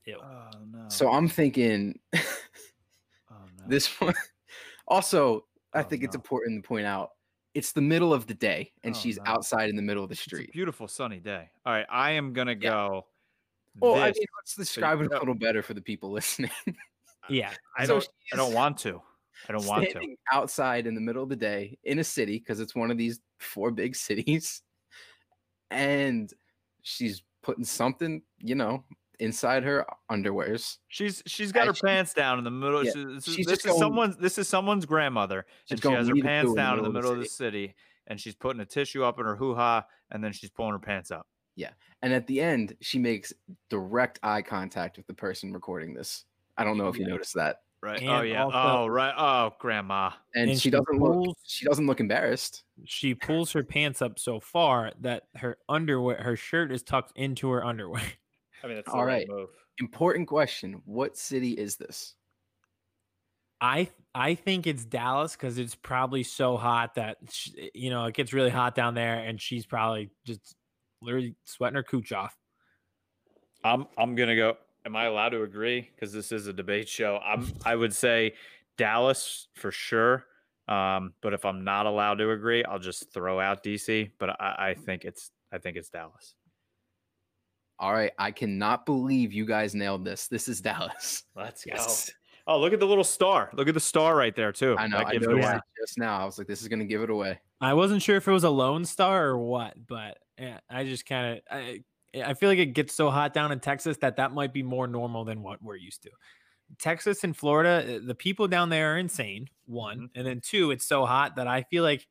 Ew. 0.07 0.17
Oh 0.23 0.51
no. 0.71 0.85
So 0.89 1.11
I'm 1.11 1.27
thinking, 1.29 1.99
oh 2.15 2.21
no! 3.59 3.65
This 3.67 3.89
one 4.01 4.15
also, 4.87 5.47
I 5.75 5.81
Oh, 5.81 5.83
think 5.83 6.05
it's 6.05 6.15
important 6.15 6.63
to 6.63 6.69
point 6.69 6.87
out 6.87 7.11
it's 7.59 7.73
the 7.73 7.81
middle 7.83 8.15
of 8.15 8.27
the 8.29 8.35
day 8.35 8.73
and 8.85 8.95
Oh, 8.95 8.99
she's 8.99 9.17
no. 9.19 9.25
outside 9.27 9.69
in 9.69 9.75
the 9.77 9.83
middle 9.83 10.05
of 10.05 10.09
the 10.09 10.13
It's 10.15 10.21
a 10.23 10.25
street. 10.25 10.53
beautiful 10.53 10.87
sunny 10.87 11.19
day. 11.19 11.51
All 11.67 11.73
right, 11.73 11.87
I 11.91 12.13
am 12.13 12.33
gonna 12.33 12.53
Yeah. 12.53 12.71
go. 12.71 13.07
Well, 13.81 13.95
I 13.97 14.07
mean, 14.13 14.15
let's 14.39 14.55
describe 14.57 15.01
it 15.01 15.13
a 15.13 15.19
little 15.19 15.35
better 15.35 15.63
for 15.63 15.75
the 15.75 15.81
people 15.83 16.11
listening. 16.19 16.51
Uh, 16.67 16.73
yeah. 17.29 17.53
I 17.77 17.85
so 17.85 17.95
don't. 17.95 18.09
I 18.33 18.37
don't 18.37 18.55
want 18.55 18.79
to. 18.79 19.03
I 19.49 19.53
don't 19.53 19.67
want 19.67 19.85
to. 19.85 19.91
Standing 19.91 20.17
outside 20.33 20.87
in 20.87 20.95
the 20.95 21.01
middle 21.01 21.23
of 21.23 21.29
the 21.29 21.37
day 21.37 21.79
in 21.85 21.99
a 21.99 22.05
city 22.05 22.39
because 22.39 22.61
it's 22.61 22.75
one 22.75 22.91
of 22.91 22.97
these 22.99 23.21
four 23.39 23.71
big 23.71 23.95
cities, 24.09 24.63
and 25.71 26.33
she's 26.83 27.23
putting 27.43 27.65
something, 27.65 28.23
you 28.39 28.55
know, 28.55 28.85
inside 29.21 29.63
her 29.65 29.85
underwears. 30.11 30.79
She's 30.89 31.23
she's 31.27 31.53
got 31.53 31.67
her 31.67 31.75
she- 31.75 31.83
pants 31.87 32.15
down 32.15 32.39
in 32.39 32.45
the 32.45 32.51
middle. 32.51 32.85
yeah, 32.85 32.93
she- 32.93 33.05
this 33.05 33.29
is, 33.29 33.35
she's 33.35 33.47
this 33.47 33.55
just 33.57 33.67
is 33.67 33.71
going- 33.73 33.81
someone's 33.81 34.17
this 34.17 34.39
is 34.39 34.49
someone's 34.49 34.87
grandmother, 34.87 35.45
and 35.71 35.81
she 35.83 35.89
has 35.91 36.09
her 36.09 36.15
pants 36.17 36.55
down 36.55 36.79
in 36.79 36.85
the 36.85 36.91
middle 36.91 37.11
of 37.13 37.19
the 37.19 37.27
city, 37.27 37.75
and 38.07 38.21
she's 38.21 38.35
putting 38.35 38.61
a 38.61 38.67
tissue 38.67 39.03
up 39.05 39.19
in 39.19 39.25
her 39.27 39.37
hoo 39.37 39.55
ha, 39.55 39.85
and 40.11 40.23
then 40.23 40.33
she's 40.33 40.51
pulling 40.51 40.73
her 40.73 40.79
pants 40.79 41.11
up. 41.11 41.27
Yeah, 41.57 41.71
and 42.03 42.13
at 42.13 42.27
the 42.29 42.41
end, 42.41 42.77
she 42.81 42.99
makes 42.99 43.33
direct 43.69 44.21
eye 44.23 44.43
contact 44.43 44.97
with 44.97 45.07
the 45.09 45.15
person 45.15 45.53
recording 45.53 45.93
this. 45.95 46.25
I 46.57 46.65
don't 46.65 46.79
know 46.79 46.89
if 46.89 46.97
you 46.97 47.03
Yeah. 47.05 47.13
noticed 47.13 47.35
that. 47.35 47.63
Right? 47.81 48.03
oh 48.03 48.23
yeah. 48.23 48.43
also- 48.43 48.59
oh 48.59 48.87
right. 48.89 49.15
Oh 49.17 49.55
grandma. 49.61 50.11
And, 50.35 50.51
And 50.51 50.59
she 50.59 50.65
she 50.65 50.71
doesn't 50.71 50.99
look 50.99 51.37
she 51.45 51.65
doesn't 51.65 51.87
look 51.87 52.01
embarrassed. 52.01 52.65
She 52.85 53.15
pulls 53.15 53.53
her 53.53 53.63
pants 53.63 54.03
up 54.03 54.19
so 54.19 54.41
far 54.41 54.93
that 55.01 55.29
her 55.37 55.59
underwear, 55.69 56.21
her 56.21 56.35
shirt 56.35 56.73
is 56.73 56.83
tucked 56.83 57.13
into 57.17 57.49
her 57.51 57.65
underwear. 57.65 58.03
I 58.63 58.67
mean, 58.67 58.77
that's 58.77 58.89
All 58.89 59.05
right. 59.05 59.29
move. 59.29 59.51
Important 59.81 60.29
question. 60.29 60.83
What 60.85 61.17
city 61.17 61.53
is 61.53 61.77
this? 61.77 62.15
I 63.61 63.89
I 64.15 64.35
think 64.35 64.67
it's 64.67 64.85
Dallas 64.85 65.33
because 65.33 65.59
it's 65.59 65.75
probably 65.75 66.23
so 66.23 66.57
hot 66.57 66.95
that 66.95 67.19
sh 67.31 67.51
you 67.75 67.91
know 67.91 68.05
it 68.07 68.15
gets 68.15 68.33
really 68.33 68.51
hot 68.51 68.75
down 68.75 68.95
there, 68.95 69.19
and 69.19 69.41
she's 69.41 69.67
probably 69.67 70.11
just 70.25 70.55
literally 71.03 71.35
sweating 71.45 71.77
her 71.77 71.83
cooch 71.83 72.13
off. 72.13 72.37
I'm 73.65 73.87
I'm 73.97 74.15
gonna 74.15 74.37
go. 74.37 74.57
Am 74.87 74.97
I 74.97 75.05
allowed 75.05 75.31
to 75.31 75.43
agree? 75.43 75.91
Because 75.95 76.13
this 76.13 76.33
is 76.33 76.47
a 76.47 76.53
debate 76.53 76.89
show. 76.89 77.19
I'm 77.19 77.53
I 77.65 77.75
would 77.75 77.95
say 77.95 78.35
Dallas 78.77 79.49
for 79.55 79.71
sure. 79.71 80.25
Um, 80.69 81.15
but 81.23 81.33
if 81.33 81.45
I'm 81.45 81.65
not 81.65 81.87
allowed 81.87 82.19
to 82.19 82.31
agree, 82.31 82.63
I'll 82.65 82.79
just 82.79 83.13
throw 83.13 83.41
out 83.41 83.65
DC. 83.65 84.13
But 84.19 84.41
I, 84.41 84.71
I 84.71 84.75
think 84.75 85.05
it's 85.05 85.31
I 85.53 85.59
think 85.59 85.77
it's 85.77 85.89
Dallas. 85.89 86.35
All 87.81 87.93
right, 87.93 88.13
I 88.19 88.31
cannot 88.33 88.87
believe 88.87 89.33
you 89.33 89.45
guys 89.47 89.75
nailed 89.75 90.05
this. 90.05 90.27
This 90.29 90.49
is 90.49 90.61
Dallas. 90.63 91.25
Let's 91.37 91.65
Yes. 91.67 92.11
go. 92.11 92.15
Oh, 92.55 92.59
look 92.61 92.73
at 92.73 92.81
the 92.81 92.87
little 92.87 93.05
star. 93.05 93.51
Look 93.53 93.69
at 93.69 93.75
the 93.75 93.81
star 93.81 94.17
right 94.17 94.35
there 94.35 94.53
too. 94.53 94.75
I 94.79 94.87
know. 94.87 94.99
That 94.99 95.09
I 95.09 95.13
gives 95.13 95.27
it 95.27 95.31
noticed 95.31 95.49
away. 95.49 95.57
it 95.57 95.63
just 95.83 95.99
now. 95.99 96.19
I 96.19 96.25
was 96.25 96.39
like, 96.39 96.47
this 96.47 96.63
is 96.63 96.69
gonna 96.69 96.87
give 96.87 97.03
it 97.03 97.11
away. 97.11 97.39
I 97.61 97.75
wasn't 97.75 98.01
sure 98.03 98.17
if 98.17 98.27
it 98.27 98.33
was 98.33 98.45
a 98.45 98.51
Lone 98.51 98.85
Star 98.87 99.27
or 99.27 99.39
what, 99.39 99.75
but 99.87 100.17
yeah, 100.39 100.61
I 100.71 100.85
just 100.85 101.05
kind 101.05 101.37
of 101.37 101.43
I 101.51 101.83
I 102.25 102.33
feel 102.35 102.49
like 102.49 102.59
it 102.59 102.73
gets 102.73 102.95
so 102.95 103.11
hot 103.11 103.35
down 103.35 103.53
in 103.53 103.61
Texas 103.61 103.99
that 103.99 104.17
that 104.17 104.33
might 104.33 104.55
be 104.55 104.63
more 104.63 104.87
normal 104.87 105.25
than 105.27 105.43
what 105.43 105.63
we're 105.63 105.77
used 105.77 106.03
to. 106.05 106.11
Texas 106.79 107.23
and 107.23 107.37
Florida, 107.37 107.97
uh, 107.97 108.01
the 108.03 108.15
people 108.15 108.49
down 108.49 108.71
there 108.71 108.95
are 108.95 108.99
insane. 108.99 109.49
One, 109.67 110.09
and 110.15 110.27
then 110.27 110.41
two, 110.41 110.71
it's 110.71 110.87
so 110.87 111.05
hot 111.05 111.37
that 111.37 111.47
I 111.47 111.63
feel 111.65 111.83
like 111.83 112.07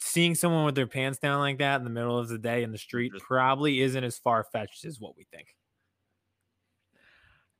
seeing 0.00 0.34
someone 0.34 0.64
with 0.64 0.74
their 0.74 0.86
pants 0.86 1.18
down 1.18 1.40
like 1.40 1.58
that 1.58 1.76
in 1.76 1.84
the 1.84 1.90
middle 1.90 2.18
of 2.18 2.28
the 2.28 2.38
day 2.38 2.62
in 2.62 2.72
the 2.72 2.78
street 2.78 3.12
probably 3.20 3.80
isn't 3.80 4.02
as 4.04 4.18
far 4.18 4.44
fetched 4.52 4.84
as 4.84 4.98
what 5.00 5.16
we 5.16 5.26
think. 5.32 5.48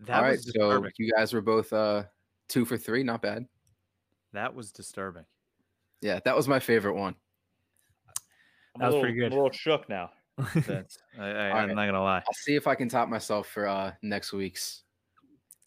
That 0.01 0.17
All 0.17 0.23
right, 0.23 0.31
was 0.33 0.45
so 0.45 0.53
disturbing. 0.53 0.93
you 0.99 1.13
guys 1.13 1.33
were 1.33 1.41
both 1.41 1.73
uh 1.73 2.05
two 2.49 2.65
for 2.65 2.77
three. 2.77 3.03
Not 3.03 3.21
bad. 3.23 3.47
that 4.33 4.55
was 4.55 4.71
disturbing. 4.73 5.25
Yeah, 6.01 6.21
that 6.25 6.37
was 6.37 6.47
my 6.47 6.61
favorite 6.61 6.95
one. 6.95 7.15
I'm 8.77 8.81
That 8.81 8.85
a 8.85 8.87
was 8.87 8.95
little, 8.95 9.01
pretty 9.03 9.25
I'm 9.25 9.31
good. 9.31 9.33
a 9.33 9.35
little 9.37 9.51
shook 9.51 9.89
now. 9.89 10.11
I, 10.39 10.45
I, 11.19 11.51
I'm 11.51 11.67
right. 11.69 11.75
not 11.75 11.87
gonna 11.87 12.03
lie. 12.03 12.19
I'll 12.19 12.33
see 12.45 12.55
if 12.55 12.69
I 12.69 12.77
can 12.77 12.89
top 12.89 13.09
myself 13.09 13.49
for 13.49 13.67
uh 13.67 13.93
next 14.03 14.33
week's. 14.33 14.85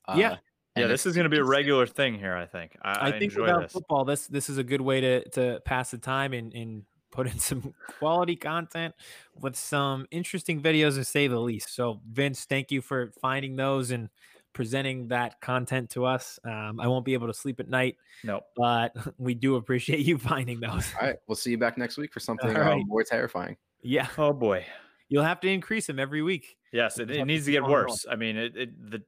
Uh, 0.07 0.15
Yeah. 0.17 0.38
Yeah, 0.78 0.88
this 0.88 1.05
is 1.05 1.15
gonna 1.15 1.30
be 1.30 1.38
a 1.38 1.43
regular 1.43 1.86
thing 1.86 2.17
here. 2.17 2.36
I 2.36 2.45
think. 2.45 2.78
I, 2.82 2.91
I, 2.91 3.07
I 3.07 3.11
think 3.11 3.24
enjoy 3.24 3.41
without 3.43 3.61
this. 3.63 3.72
football, 3.74 4.05
this 4.05 4.28
this 4.28 4.49
is 4.49 4.57
a 4.57 4.63
good 4.63 4.82
way 4.82 5.01
to 5.01 5.30
to 5.32 5.59
pass 5.65 5.91
the 5.91 5.97
time 5.97 6.34
and 6.34 6.53
and 6.53 6.84
put 7.11 7.28
in 7.28 7.38
some 7.39 7.74
quality 7.99 8.36
content 8.38 8.95
with 9.41 9.55
some 9.55 10.07
interesting 10.11 10.61
videos 10.61 10.95
to 10.95 11.03
say 11.03 11.28
the 11.28 11.39
least. 11.39 11.76
So 11.76 11.99
Vince, 12.09 12.45
thank 12.45 12.72
you 12.72 12.82
for 12.82 13.11
finding 13.22 13.57
those 13.57 13.91
and 13.91 14.09
presenting 14.53 15.07
that 15.09 15.39
content 15.41 15.89
to 15.89 16.05
us. 16.05 16.39
Um, 16.45 16.80
I 16.80 16.88
won't 16.88 17.03
be 17.05 17.13
able 17.13 17.28
to 17.28 17.34
sleep 17.34 17.59
at 17.59 17.69
night, 17.69 17.97
Nope. 18.24 18.43
but 18.55 18.93
we 19.17 19.34
do 19.34 19.55
appreciate 19.57 19.99
you 20.05 20.17
finding 20.17 20.59
those. 20.61 20.93
All 20.99 21.07
right, 21.07 21.17
we'll 21.28 21.36
see 21.36 21.51
you 21.51 21.57
back 21.57 21.78
next 21.78 21.97
week 21.97 22.13
for 22.13 22.19
something 22.22 22.55
uh, 22.55 22.59
right. 22.59 22.84
more 22.86 23.03
terrifying. 23.03 23.57
Yeah, 23.82 24.07
Oh 24.17 24.32
boy. 24.34 24.65
you'll 25.09 25.24
have 25.24 25.39
to 25.41 25.47
increase 25.49 25.88
them 25.88 25.99
every 25.99 26.22
week. 26.22 26.55
Yes, 26.72 26.97
it, 26.99 27.09
it 27.11 27.17
have 27.17 27.26
to 27.28 27.34
needs 27.34 27.45
to 27.45 27.51
get 27.51 27.63
on 27.63 27.69
going. 27.69 27.84
worse. 27.88 28.05
I 28.09 28.15
mean, 28.15 28.38
it, 28.38 28.55
it 28.55 28.91
the 28.91 29.01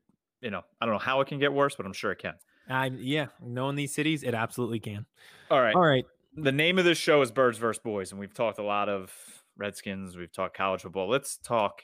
you 0.43 0.51
know 0.51 0.61
I 0.79 0.85
don't 0.85 0.93
know 0.93 0.99
how 0.99 1.21
it 1.21 1.27
can 1.27 1.39
get 1.39 1.53
worse, 1.53 1.75
but 1.75 1.85
I'm 1.85 1.93
sure 1.93 2.11
it 2.11 2.19
can. 2.19 2.35
I'm 2.69 2.97
yeah, 3.01 3.27
knowing 3.41 3.75
these 3.75 3.93
cities, 3.93 4.23
it 4.23 4.33
absolutely 4.33 4.79
can. 4.79 5.05
All 5.49 5.61
right. 5.61 5.75
All 5.75 5.81
right, 5.81 6.05
The 6.35 6.51
name 6.51 6.77
of 6.79 6.85
this 6.85 6.97
show 6.97 7.21
is 7.21 7.31
Birds 7.31 7.57
vs. 7.57 7.81
Boys, 7.83 8.11
and 8.11 8.19
we've 8.19 8.33
talked 8.33 8.59
a 8.59 8.63
lot 8.63 8.87
of 8.89 9.11
Redskins. 9.57 10.15
We've 10.15 10.31
talked 10.31 10.55
college 10.55 10.81
football. 10.81 11.09
Let's 11.09 11.37
talk 11.37 11.81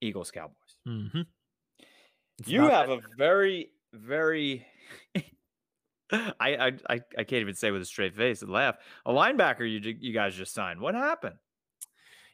Eagles 0.00 0.30
Cowboys. 0.30 0.54
hmm 0.84 1.22
you 2.44 2.62
have 2.62 2.90
a 2.90 3.00
very 3.16 3.70
very. 3.94 4.66
I, 6.12 6.32
I 6.40 6.66
I 6.88 7.00
I 7.18 7.24
can't 7.24 7.40
even 7.40 7.54
say 7.54 7.70
with 7.70 7.82
a 7.82 7.86
straight 7.86 8.14
face 8.14 8.42
and 8.42 8.50
laugh. 8.50 8.76
A 9.04 9.12
linebacker 9.12 9.60
you 9.60 9.96
you 10.00 10.12
guys 10.12 10.36
just 10.36 10.54
signed. 10.54 10.80
What 10.80 10.94
happened? 10.94 11.36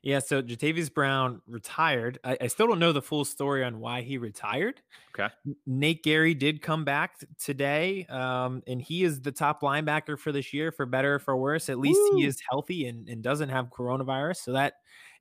Yeah, 0.03 0.19
so 0.19 0.43
Jatavis 0.43 0.93
Brown 0.93 1.41
retired. 1.47 2.19
I, 2.25 2.37
I 2.41 2.47
still 2.49 2.67
don't 2.67 2.81
know 2.81 2.93
the 2.93 3.03
full 3.03 3.25
story 3.25 3.63
on 3.63 3.79
why 3.79 4.03
he 4.03 4.19
retired. 4.19 4.83
Okay. 5.19 5.33
Nate 5.67 6.03
Gerry 6.03 6.35
did 6.35 6.61
come 6.61 6.85
back 6.85 7.21
t- 7.21 7.27
today, 7.39 8.07
um, 8.07 8.63
and 8.67 8.83
he 8.83 9.05
is 9.05 9.21
the 9.21 9.31
top 9.31 9.61
linebacker 9.63 10.19
for 10.19 10.33
this 10.33 10.53
year, 10.53 10.73
for 10.73 10.87
better 10.87 11.15
or 11.15 11.19
for 11.21 11.37
worse. 11.37 11.69
At 11.69 11.79
least 11.79 12.01
he 12.17 12.25
is 12.25 12.37
healthy 12.51 12.87
and, 12.87 13.09
and 13.09 13.23
doesn't 13.23 13.49
have 13.51 13.67
coronavirus. 13.71 14.39
So 14.39 14.53
that 14.53 14.75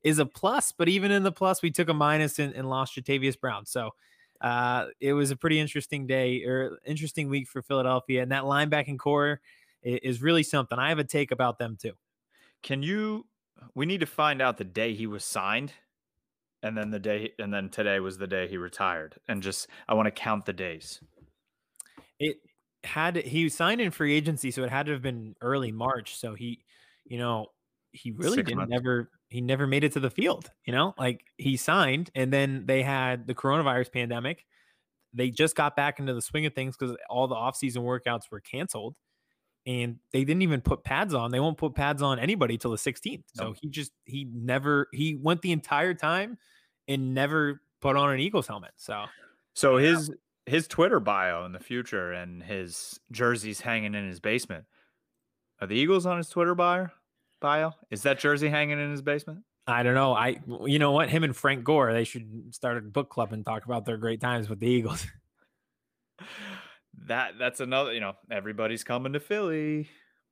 is 0.03 0.17
a 0.17 0.25
plus. 0.25 0.71
But 0.71 0.89
even 0.89 1.11
in 1.11 1.21
the 1.23 1.31
plus, 1.31 1.61
we 1.61 1.69
took 1.69 1.89
a 1.89 1.93
minus 1.93 2.39
and, 2.39 2.53
and 2.55 2.67
lost 2.67 2.95
Jatavis 2.95 3.39
Brown. 3.39 3.65
So 3.67 3.91
uh, 4.41 4.87
it 4.99 5.13
was 5.13 5.29
a 5.29 5.35
pretty 5.35 5.59
interesting 5.59 6.07
day 6.07 6.43
or 6.43 6.79
interesting 6.85 7.29
week 7.29 7.47
for 7.47 7.61
Philadelphia. 7.61 8.23
And 8.23 8.31
that 8.31 8.43
linebacking 8.43 8.97
core 8.97 9.41
i- 9.85 9.99
is 10.01 10.23
really 10.23 10.43
something. 10.43 10.79
I 10.79 10.89
have 10.89 10.99
a 10.99 11.03
take 11.03 11.29
about 11.31 11.59
them 11.59 11.77
too. 11.79 11.93
Can 12.63 12.81
you? 12.83 13.25
We 13.75 13.85
need 13.85 14.01
to 14.01 14.05
find 14.05 14.41
out 14.41 14.57
the 14.57 14.63
day 14.63 14.93
he 14.93 15.07
was 15.07 15.23
signed, 15.23 15.73
and 16.63 16.77
then 16.77 16.91
the 16.91 16.99
day, 16.99 17.33
and 17.39 17.53
then 17.53 17.69
today 17.69 17.99
was 17.99 18.17
the 18.17 18.27
day 18.27 18.47
he 18.47 18.57
retired. 18.57 19.19
And 19.27 19.41
just 19.43 19.67
I 19.87 19.93
want 19.93 20.07
to 20.07 20.11
count 20.11 20.45
the 20.45 20.53
days. 20.53 21.01
it 22.19 22.37
had 22.83 23.15
he 23.17 23.49
signed 23.49 23.81
in 23.81 23.91
free 23.91 24.13
agency, 24.15 24.51
so 24.51 24.63
it 24.63 24.69
had 24.69 24.85
to 24.87 24.93
have 24.93 25.01
been 25.01 25.35
early 25.41 25.71
March. 25.71 26.15
So 26.17 26.35
he, 26.35 26.63
you 27.05 27.17
know, 27.17 27.47
he 27.91 28.11
really 28.11 28.37
Six 28.37 28.47
didn't 28.47 28.57
months. 28.57 28.71
never 28.71 29.09
he 29.29 29.41
never 29.41 29.67
made 29.67 29.83
it 29.83 29.93
to 29.93 29.99
the 29.99 30.09
field. 30.09 30.51
You 30.65 30.73
know, 30.73 30.93
like 30.97 31.23
he 31.37 31.57
signed, 31.57 32.11
and 32.15 32.31
then 32.31 32.65
they 32.65 32.83
had 32.83 33.27
the 33.27 33.35
coronavirus 33.35 33.91
pandemic. 33.91 34.45
They 35.13 35.29
just 35.29 35.55
got 35.55 35.75
back 35.75 35.99
into 35.99 36.13
the 36.13 36.21
swing 36.21 36.45
of 36.45 36.53
things 36.53 36.77
because 36.77 36.95
all 37.09 37.27
the 37.27 37.35
offseason 37.35 37.79
workouts 37.79 38.31
were 38.31 38.39
canceled, 38.39 38.95
and 39.65 39.97
they 40.11 40.23
didn't 40.23 40.41
even 40.41 40.61
put 40.61 40.83
pads 40.83 41.13
on. 41.13 41.31
They 41.31 41.39
won't 41.39 41.57
put 41.57 41.75
pads 41.75 42.01
on 42.01 42.19
anybody 42.19 42.57
till 42.57 42.71
the 42.71 42.77
16th. 42.77 43.23
So 43.33 43.43
Nope. 43.45 43.57
he 43.61 43.69
just 43.69 43.91
he 44.05 44.27
never 44.33 44.87
he 44.91 45.15
went 45.15 45.41
the 45.41 45.51
entire 45.51 45.93
time 45.93 46.37
and 46.87 47.13
never 47.13 47.61
put 47.79 47.95
on 47.95 48.11
an 48.11 48.19
Eagles 48.19 48.47
helmet. 48.47 48.71
So 48.77 49.05
So 49.53 49.77
his 49.77 50.11
his 50.45 50.67
Twitter 50.67 50.99
bio 50.99 51.45
in 51.45 51.51
the 51.51 51.59
future 51.59 52.11
and 52.11 52.41
his 52.41 52.99
jerseys 53.11 53.61
hanging 53.61 53.93
in 53.93 54.07
his 54.07 54.19
basement. 54.19 54.65
Are 55.59 55.67
the 55.67 55.75
Eagles 55.75 56.05
on 56.05 56.17
his 56.17 56.29
Twitter 56.29 56.55
bio? 56.55 56.87
Bio 57.39 57.73
is 57.89 58.03
that 58.03 58.19
jersey 58.19 58.49
hanging 58.49 58.79
in 58.79 58.91
his 58.91 59.01
basement? 59.01 59.43
I 59.67 59.83
don't 59.83 59.93
know. 59.93 60.13
I 60.13 60.39
you 60.65 60.79
know 60.79 60.91
what? 60.91 61.09
Him 61.09 61.23
and 61.23 61.35
Frank 61.35 61.63
Gore, 61.63 61.93
they 61.93 62.03
should 62.03 62.53
start 62.53 62.77
a 62.77 62.81
book 62.81 63.09
club 63.09 63.31
and 63.31 63.45
talk 63.45 63.65
about 63.65 63.85
their 63.85 63.97
great 63.97 64.19
times 64.19 64.49
with 64.49 64.59
the 64.59 64.67
Eagles. 64.67 65.05
That 67.07 67.33
that's 67.39 67.59
another. 67.59 67.93
You 67.93 67.99
know, 67.99 68.13
everybody's 68.29 68.83
coming 68.83 69.13
to 69.13 69.19
Philly, 69.19 69.89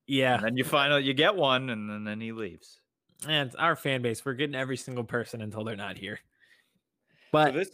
yeah. 0.07 0.36
and 0.36 0.43
then 0.43 0.57
you 0.57 0.63
finally 0.63 1.03
you 1.03 1.13
get 1.13 1.36
one, 1.36 1.70
and 1.70 1.89
then, 1.89 2.03
then 2.03 2.22
he 2.22 2.32
leaves. 2.32 2.80
And 3.28 3.53
our 3.57 3.76
fan 3.76 4.01
base, 4.01 4.24
we're 4.24 4.34
getting 4.34 4.55
every 4.55 4.78
single 4.78 5.03
person 5.03 5.41
until 5.41 5.63
they're 5.63 5.76
not 5.76 5.97
here. 5.97 6.17
So 6.17 7.28
But 7.32 7.53
this 7.53 7.70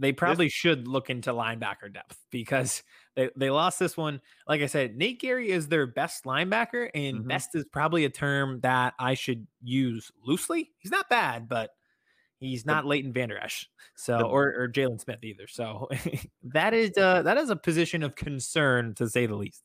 they 0.00 0.12
probably 0.12 0.48
should 0.48 0.86
look 0.86 1.10
into 1.10 1.32
linebacker 1.32 1.92
depth 1.92 2.18
because 2.30 2.82
they, 3.16 3.30
they 3.36 3.50
lost 3.50 3.78
this 3.80 3.96
one. 3.96 4.20
Like 4.46 4.60
I 4.60 4.66
said, 4.66 4.96
Nate 4.96 5.20
Gerry 5.20 5.50
is 5.50 5.66
their 5.68 5.86
best 5.86 6.24
linebacker, 6.24 6.88
and 6.94 7.24
Mhm. 7.24 7.28
best 7.28 7.54
is 7.54 7.64
probably 7.72 8.04
a 8.04 8.10
term 8.10 8.60
that 8.60 8.94
I 8.98 9.14
should 9.14 9.46
use 9.62 10.10
loosely. 10.24 10.70
He's 10.78 10.92
not 10.92 11.08
bad, 11.08 11.48
but 11.48 11.70
He's 12.40 12.64
not 12.64 12.86
Leighton 12.86 13.12
Vander 13.12 13.38
Esch, 13.38 13.68
so 13.96 14.20
or, 14.20 14.54
or 14.56 14.68
Jaylon 14.68 15.00
Smith 15.00 15.18
either. 15.22 15.46
So 15.48 15.88
that 16.44 16.72
is 16.72 16.96
uh, 16.96 17.22
that 17.22 17.36
is 17.36 17.50
a 17.50 17.56
position 17.56 18.02
of 18.02 18.14
concern 18.14 18.94
to 18.94 19.08
say 19.08 19.26
the 19.26 19.34
least. 19.34 19.64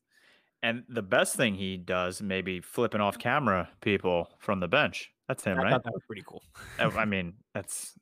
And 0.64 0.84
the 0.88 1.02
best 1.02 1.36
thing 1.36 1.56
he 1.56 1.78
does, 1.78 2.22
maybe 2.22 2.62
flipping 2.62 3.02
off 3.02 3.20
camera 3.20 3.70
people 3.82 4.30
from 4.40 4.60
the 4.60 4.68
bench. 4.68 5.12
That's 5.28 5.44
him, 5.44 5.60
I 5.60 5.64
right? 5.64 5.72
thought 5.72 5.84
that 5.84 5.94
was 5.94 6.04
pretty 6.08 6.24
cool. 6.26 6.42
I 6.80 6.86
I 6.86 7.06
mean, 7.06 7.34
that's 7.54 7.94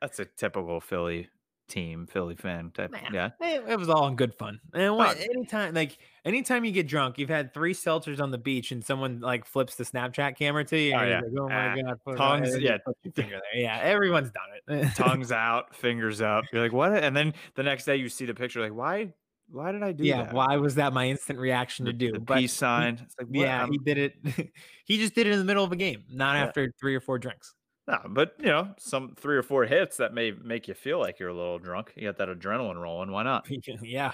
that's 0.00 0.20
a 0.20 0.24
typical 0.24 0.80
Philly 0.80 1.28
team, 1.68 2.06
Philly 2.06 2.34
fan 2.36 2.70
type. 2.72 2.90
Nah, 2.92 2.98
Yeah. 3.12 3.30
It, 3.40 3.64
it 3.68 3.78
was 3.78 3.88
all 3.88 4.06
in 4.08 4.16
good 4.16 4.34
fun. 4.34 4.60
And 4.72 4.96
what, 4.96 5.18
anytime, 5.18 5.74
like 5.74 5.98
anytime 6.24 6.64
you 6.64 6.72
get 6.72 6.86
drunk, 6.86 7.18
you've 7.18 7.28
had 7.28 7.52
three 7.54 7.74
seltzers 7.74 8.20
on 8.20 8.30
the 8.30 8.38
beach, 8.38 8.70
and 8.72 8.84
someone 8.84 9.20
like 9.20 9.44
flips 9.44 9.74
the 9.76 9.84
Snapchat 9.84 10.36
camera 10.36 10.64
to 10.64 10.78
you. 10.78 10.94
Oh, 10.94 11.02
yeah. 11.02 11.20
like, 11.20 11.32
oh 11.38 11.48
my 11.48 11.68
Ah, 11.68 11.74
god, 11.76 12.00
put 12.04 12.14
it 12.14 12.20
on," 12.20 12.42
tongues, 12.42 12.58
yeah. 12.58 12.72
you 12.74 12.78
put 12.86 12.96
your 13.02 13.12
finger 13.12 13.40
there. 13.52 13.62
Yeah, 13.62 13.78
everyone's 13.80 14.30
done 14.30 14.78
it. 14.80 14.86
Tongues 14.96 15.32
out, 15.32 15.74
fingers 15.74 16.20
up. 16.20 16.44
You're 16.52 16.62
like, 16.62 16.72
what? 16.72 16.92
And 16.92 17.16
then 17.16 17.34
the 17.54 17.62
next 17.62 17.84
day 17.84 17.96
you 17.96 18.08
see 18.08 18.24
the 18.26 18.34
picture, 18.34 18.60
like, 18.60 18.74
why? 18.74 19.12
Why 19.50 19.72
did 19.72 19.82
I 19.82 19.92
do 19.92 20.04
yeah, 20.04 20.22
that? 20.24 20.32
why 20.32 20.56
was 20.56 20.76
that 20.76 20.94
my 20.94 21.06
instant 21.08 21.38
reaction 21.38 21.84
to 21.84 21.92
do? 21.92 22.12
the 22.12 22.18
But 22.18 22.38
peace 22.38 22.54
sign. 22.54 22.98
It's 23.04 23.14
like, 23.18 23.26
what? 23.28 23.40
yeah, 23.40 23.60
I'm- 23.60 23.70
he 23.72 23.78
did 23.78 23.98
it. 23.98 24.14
he 24.86 24.96
just 24.98 25.14
did 25.14 25.26
it 25.26 25.32
in 25.34 25.38
the 25.38 25.44
middle 25.44 25.62
of 25.64 25.70
a 25.72 25.76
game, 25.76 26.04
not 26.10 26.34
Yeah. 26.34 26.44
after 26.44 26.72
three 26.80 26.94
or 26.94 27.00
four 27.00 27.18
drinks. 27.18 27.54
No, 27.86 27.98
but 28.08 28.34
you 28.38 28.46
know, 28.46 28.74
some 28.78 29.14
three 29.16 29.36
or 29.36 29.42
four 29.42 29.64
hits 29.66 29.98
that 29.98 30.14
may 30.14 30.30
make 30.32 30.68
you 30.68 30.74
feel 30.74 30.98
like 30.98 31.18
you're 31.18 31.28
a 31.28 31.34
little 31.34 31.58
drunk. 31.58 31.92
You 31.96 32.08
got 32.08 32.16
that 32.18 32.28
adrenaline 32.28 32.80
rolling. 32.80 33.10
Why 33.10 33.22
not? 33.24 33.46
yeah, 33.82 34.12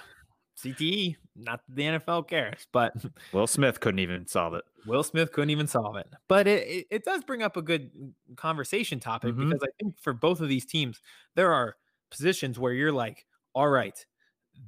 CTE. 0.59 1.17
Not 1.37 1.61
the 1.69 1.83
NFL 1.85 2.27
cares, 2.27 2.67
but 2.73 2.95
Will 3.33 3.47
Smith 3.47 3.79
couldn't 3.81 4.01
even 4.01 4.27
solve 4.27 4.55
it. 4.55 4.65
Will 4.87 5.05
Smith 5.05 5.31
couldn't 5.33 5.51
even 5.51 5.69
solve 5.69 5.97
it. 5.97 6.09
But 6.27 6.49
it, 6.49 6.67
it, 6.67 6.87
it 6.91 7.05
does 7.05 7.23
bring 7.23 7.43
up 7.43 7.57
a 7.57 7.63
good 7.63 7.91
conversation 8.37 8.99
topic 8.99 9.35
Mhm. 9.35 9.51
because 9.51 9.63
I 9.63 9.71
think 9.83 9.99
for 10.01 10.13
both 10.13 10.41
of 10.41 10.49
these 10.49 10.67
teams, 10.67 11.01
there 11.37 11.53
are 11.53 11.77
positions 12.11 12.59
where 12.59 12.73
you're 12.73 12.93
like, 12.93 13.25
all 13.55 13.69
right, 13.69 14.05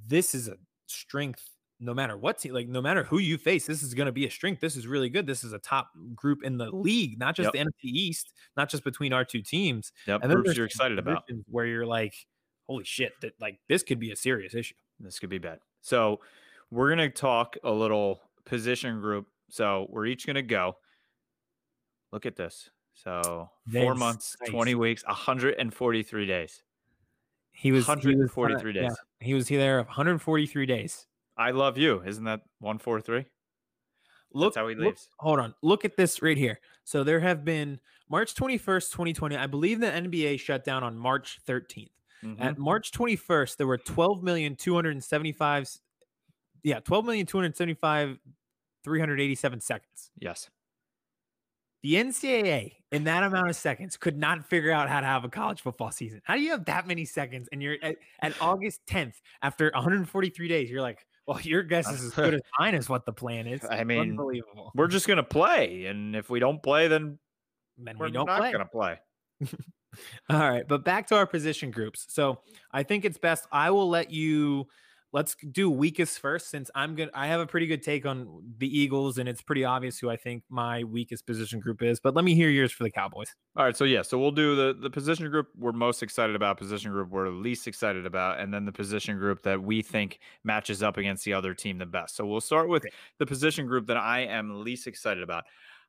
this 0.07 0.33
is 0.35 0.47
a 0.49 0.57
strength 0.87 1.51
no 1.83 1.93
matter 1.93 2.17
what 2.17 2.39
team, 2.39 2.55
like 2.55 2.69
no 2.69 2.81
matter 2.81 3.03
who 3.03 3.19
you 3.19 3.37
face, 3.37 3.67
this 3.67 3.83
is 3.83 3.93
going 3.93 4.07
to 4.07 4.13
be 4.13 4.25
a 4.25 4.31
strength. 4.31 4.61
This 4.61 4.77
is 4.77 4.87
really 4.87 5.09
good. 5.09 5.27
This 5.27 5.43
is 5.43 5.53
a 5.53 5.59
top 5.59 5.91
group 6.15 6.45
in 6.45 6.57
the 6.57 6.71
league, 6.71 7.19
not 7.19 7.35
just 7.35 7.53
Yep. 7.53 7.53
the 7.53 7.59
NFC 7.59 7.91
East, 7.91 8.33
not 8.57 8.69
just 8.71 8.85
between 8.85 9.13
our 9.13 9.25
two 9.25 9.43
teams. 9.43 9.93
Yep, 10.07 10.21
And 10.23 10.33
groups 10.33 10.57
you're 10.57 10.67
excited 10.67 10.99
about. 11.01 11.25
where 11.49 11.67
you're 11.67 11.85
like, 11.85 12.15
holy 12.69 12.85
shit, 12.85 13.13
that 13.21 13.33
like 13.41 13.59
this 13.69 13.83
could 13.83 13.99
be 13.99 14.13
a 14.13 14.17
serious 14.17 14.55
issue. 14.55 14.75
This 15.01 15.19
could 15.19 15.31
be 15.31 15.39
bad. 15.39 15.59
So 15.81 16.21
we're 16.71 16.89
gonna 16.89 17.11
talk 17.11 17.57
a 17.65 17.71
little 17.73 18.21
position 18.45 19.01
group. 19.01 19.27
So 19.51 19.89
we're 19.91 20.07
each 20.07 20.25
gonna 20.27 20.43
go. 20.43 20.77
Look 22.13 22.27
at 22.27 22.37
this. 22.37 22.71
So 22.95 23.51
four 23.73 23.95
months, 23.97 24.37
nice. 24.41 24.51
20 24.51 24.75
weeks, 24.77 25.05
143 25.07 26.27
days. 26.27 26.63
He 27.51 27.73
was 27.73 27.85
he 27.87 27.87
was, 27.87 27.89
143 27.89 28.73
yeah, 28.75 28.83
days. 28.83 28.97
he 29.21 29.35
was 29.35 29.49
there 29.49 29.79
143 29.79 30.67
days. 30.67 31.07
I 31.37 31.51
love 31.51 31.79
you. 31.79 32.03
Isn't 32.05 32.25
that 32.25 32.41
143? 32.61 33.27
Look 34.35 34.55
how 34.55 34.67
he 34.69 34.75
look- 34.75 34.97
hold 35.19 35.39
on. 35.41 35.55
Look 35.63 35.85
at 35.85 35.97
this 35.97 36.23
right 36.23 36.37
here. 36.37 36.61
So 36.85 37.05
there 37.05 37.21
have 37.21 37.45
been 37.45 37.81
March 38.09 38.35
21st, 38.35 38.91
2020. 38.93 39.37
I 39.37 39.47
believe 39.47 39.81
the 39.81 39.87
NBA 39.93 40.39
shut 40.39 40.65
down 40.65 40.83
on 40.83 40.97
March 40.97 41.39
13th. 41.47 41.91
Mhm. 42.23 42.41
At 42.41 42.59
March 42.59 42.93
21st, 42.93 43.59
there 43.59 43.67
were 43.67 43.79
12,275 43.79 45.69
yeah, 46.65 46.79
12,275 46.79 48.19
387 48.85 49.61
seconds. 49.61 50.11
Yes. 50.19 50.49
The 51.83 51.97
NCAA 51.97 52.77
in 52.93 53.03
that 53.05 53.25
amount 53.25 53.49
of 53.49 53.57
seconds 53.57 53.97
could 53.97 54.17
not 54.17 54.49
figure 54.49 54.71
out 54.71 54.89
how 54.89 55.01
to 55.01 55.07
have 55.07 55.25
a 55.25 55.29
college 55.29 55.61
football 55.63 55.91
season. 55.91 56.21
How 56.25 56.37
do 56.37 56.41
you 56.41 56.53
have 56.53 56.65
that 56.67 56.87
many 56.87 57.05
seconds 57.05 57.49
and 57.51 57.61
you're 57.61 57.77
at, 57.83 57.97
at 58.21 58.41
August 58.41 58.87
10th 58.87 59.21
after 59.43 59.71
143 59.75 60.47
days? 60.47 60.71
You're 60.71 60.83
like, 60.83 61.05
well, 61.33 61.41
your 61.43 61.63
guess 61.63 61.91
is 61.91 62.05
as 62.05 62.13
good 62.13 62.35
as 62.35 62.41
mine 62.59 62.75
is 62.75 62.89
what 62.89 63.07
the 63.07 63.13
plan 63.13 63.47
is. 63.47 63.65
I 63.69 63.85
mean, 63.85 64.01
Unbelievable. 64.11 64.73
We're 64.75 64.89
just 64.89 65.07
gonna 65.07 65.23
play, 65.23 65.87
and 65.87 66.15
if 66.17 66.31
we 66.31 66.41
don't 66.41 66.63
play, 66.63 66.89
then 66.89 67.19
Then 67.79 67.99
we're 67.99 68.07
we 68.07 68.13
don't 68.13 68.27
not 68.27 68.39
play. 68.41 68.53
gonna 68.53 68.67
play. 68.67 68.99
All 70.31 70.39
right, 70.39 70.67
but 70.67 70.85
back 70.85 71.07
to 71.09 71.17
our 71.17 71.27
position 71.27 71.71
groups. 71.71 72.07
So 72.09 72.41
I 72.73 72.83
think 72.83 73.05
it's 73.05 73.19
best 73.19 73.47
I 73.53 73.71
will 73.71 73.89
let 73.89 74.11
you 74.11 74.67
let's 75.13 75.37
do 75.51 75.71
weakest 75.71 76.19
first 76.19 76.51
since 76.51 76.71
I'm 76.75 76.95
good. 76.95 77.11
I 77.15 77.27
have 77.27 77.41
a 77.41 77.47
pretty 77.47 77.67
good 77.67 77.83
take 77.83 78.07
on 78.07 78.55
the 78.59 78.79
Eagles, 78.79 79.19
and 79.19 79.29
it's 79.29 79.43
pretty 79.43 79.65
obvious 79.65 79.99
who 79.99 80.09
I 80.11 80.17
think 80.17 80.43
my 80.49 80.85
weakest 80.85 81.27
position 81.27 81.61
group 81.61 81.83
is. 81.83 82.01
But 82.01 82.15
let 82.15 82.25
me 82.25 82.35
hear 82.35 82.49
yours 82.49 82.73
for 82.73 82.85
the 82.85 82.91
Cowboys. 82.91 83.35
All 83.57 83.65
right, 83.65 83.77
so 83.77 83.85
yeah, 83.85 84.03
so 84.03 84.19
we'll 84.19 84.31
do 84.31 84.57
the 84.57 84.75
the 84.75 84.91
position 84.91 85.29
group 85.31 85.49
we're 85.57 85.73
most 85.73 86.03
excited 86.03 86.35
about, 86.35 86.57
position 86.57 86.91
group 86.91 87.11
we're 87.11 87.29
least 87.29 87.69
excited 87.69 88.07
about, 88.07 88.41
and 88.41 88.53
then 88.53 88.65
the 88.65 88.73
position 88.73 89.19
group 89.19 89.43
that 89.43 89.63
we 89.63 89.83
think 89.83 90.19
matches 90.45 90.83
up 90.83 90.97
against 90.97 91.25
the 91.25 91.35
other 91.35 91.55
team 91.55 91.79
the 91.79 91.87
best. 91.87 92.17
So 92.17 92.25
we'll 92.25 92.41
start 92.41 92.69
with 92.69 92.85
the 93.19 93.27
position 93.27 93.67
group 93.67 93.87
that 93.89 93.97
I 93.99 94.21
am 94.21 94.63
least 94.63 94.87
excited 94.87 95.23
about. 95.23 95.45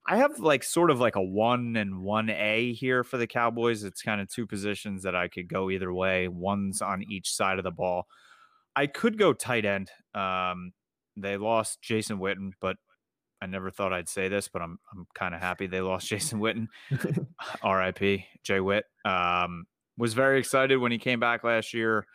I 0.06 0.18
have 0.18 0.38
like 0.40 0.64
sort 0.64 0.92
of 0.92 1.00
like 1.00 1.16
a 1.16 1.22
one 1.22 1.78
and 1.78 2.02
one 2.02 2.30
A 2.30 2.74
here 2.74 3.06
for 3.06 3.18
the 3.18 3.28
Cowboys. 3.28 3.86
It's 3.86 4.02
kind 4.02 4.20
of 4.20 4.30
two 4.30 4.46
positions 4.46 5.04
that 5.04 5.16
I 5.16 5.30
could 5.30 5.48
go 5.48 5.70
either 5.70 5.94
way. 5.94 6.28
One's 6.28 6.82
on 6.82 7.04
each 7.04 7.34
side 7.34 7.58
of 7.58 7.64
the 7.64 7.72
ball. 7.72 8.08
I 8.76 8.88
could 8.88 9.18
go 9.18 9.34
tight 9.34 9.66
end. 9.66 9.90
Um, 10.16 10.74
they 11.16 11.38
lost 11.38 11.82
Jason 11.82 12.20
Witten, 12.20 12.52
but 12.60 12.78
I 13.42 13.46
never 13.46 13.70
thought 13.70 13.94
I'd 13.94 14.10
say 14.10 14.30
this, 14.30 14.48
but 14.48 14.62
I'm 14.62 14.80
I'm 14.92 15.06
kind 15.14 15.36
of 15.36 15.42
happy 15.42 15.68
they 15.68 15.82
lost 15.82 16.08
Jason 16.08 16.40
Witten. 16.40 16.68
R.I.P. 17.62 18.26
Jay 18.44 18.60
Witt. 18.60 18.86
Um, 19.06 19.66
was 19.98 20.14
very 20.14 20.40
excited 20.40 20.78
when 20.78 20.92
he 20.92 20.98
came 20.98 21.20
back 21.20 21.44
last 21.44 21.74
year, 21.74 22.06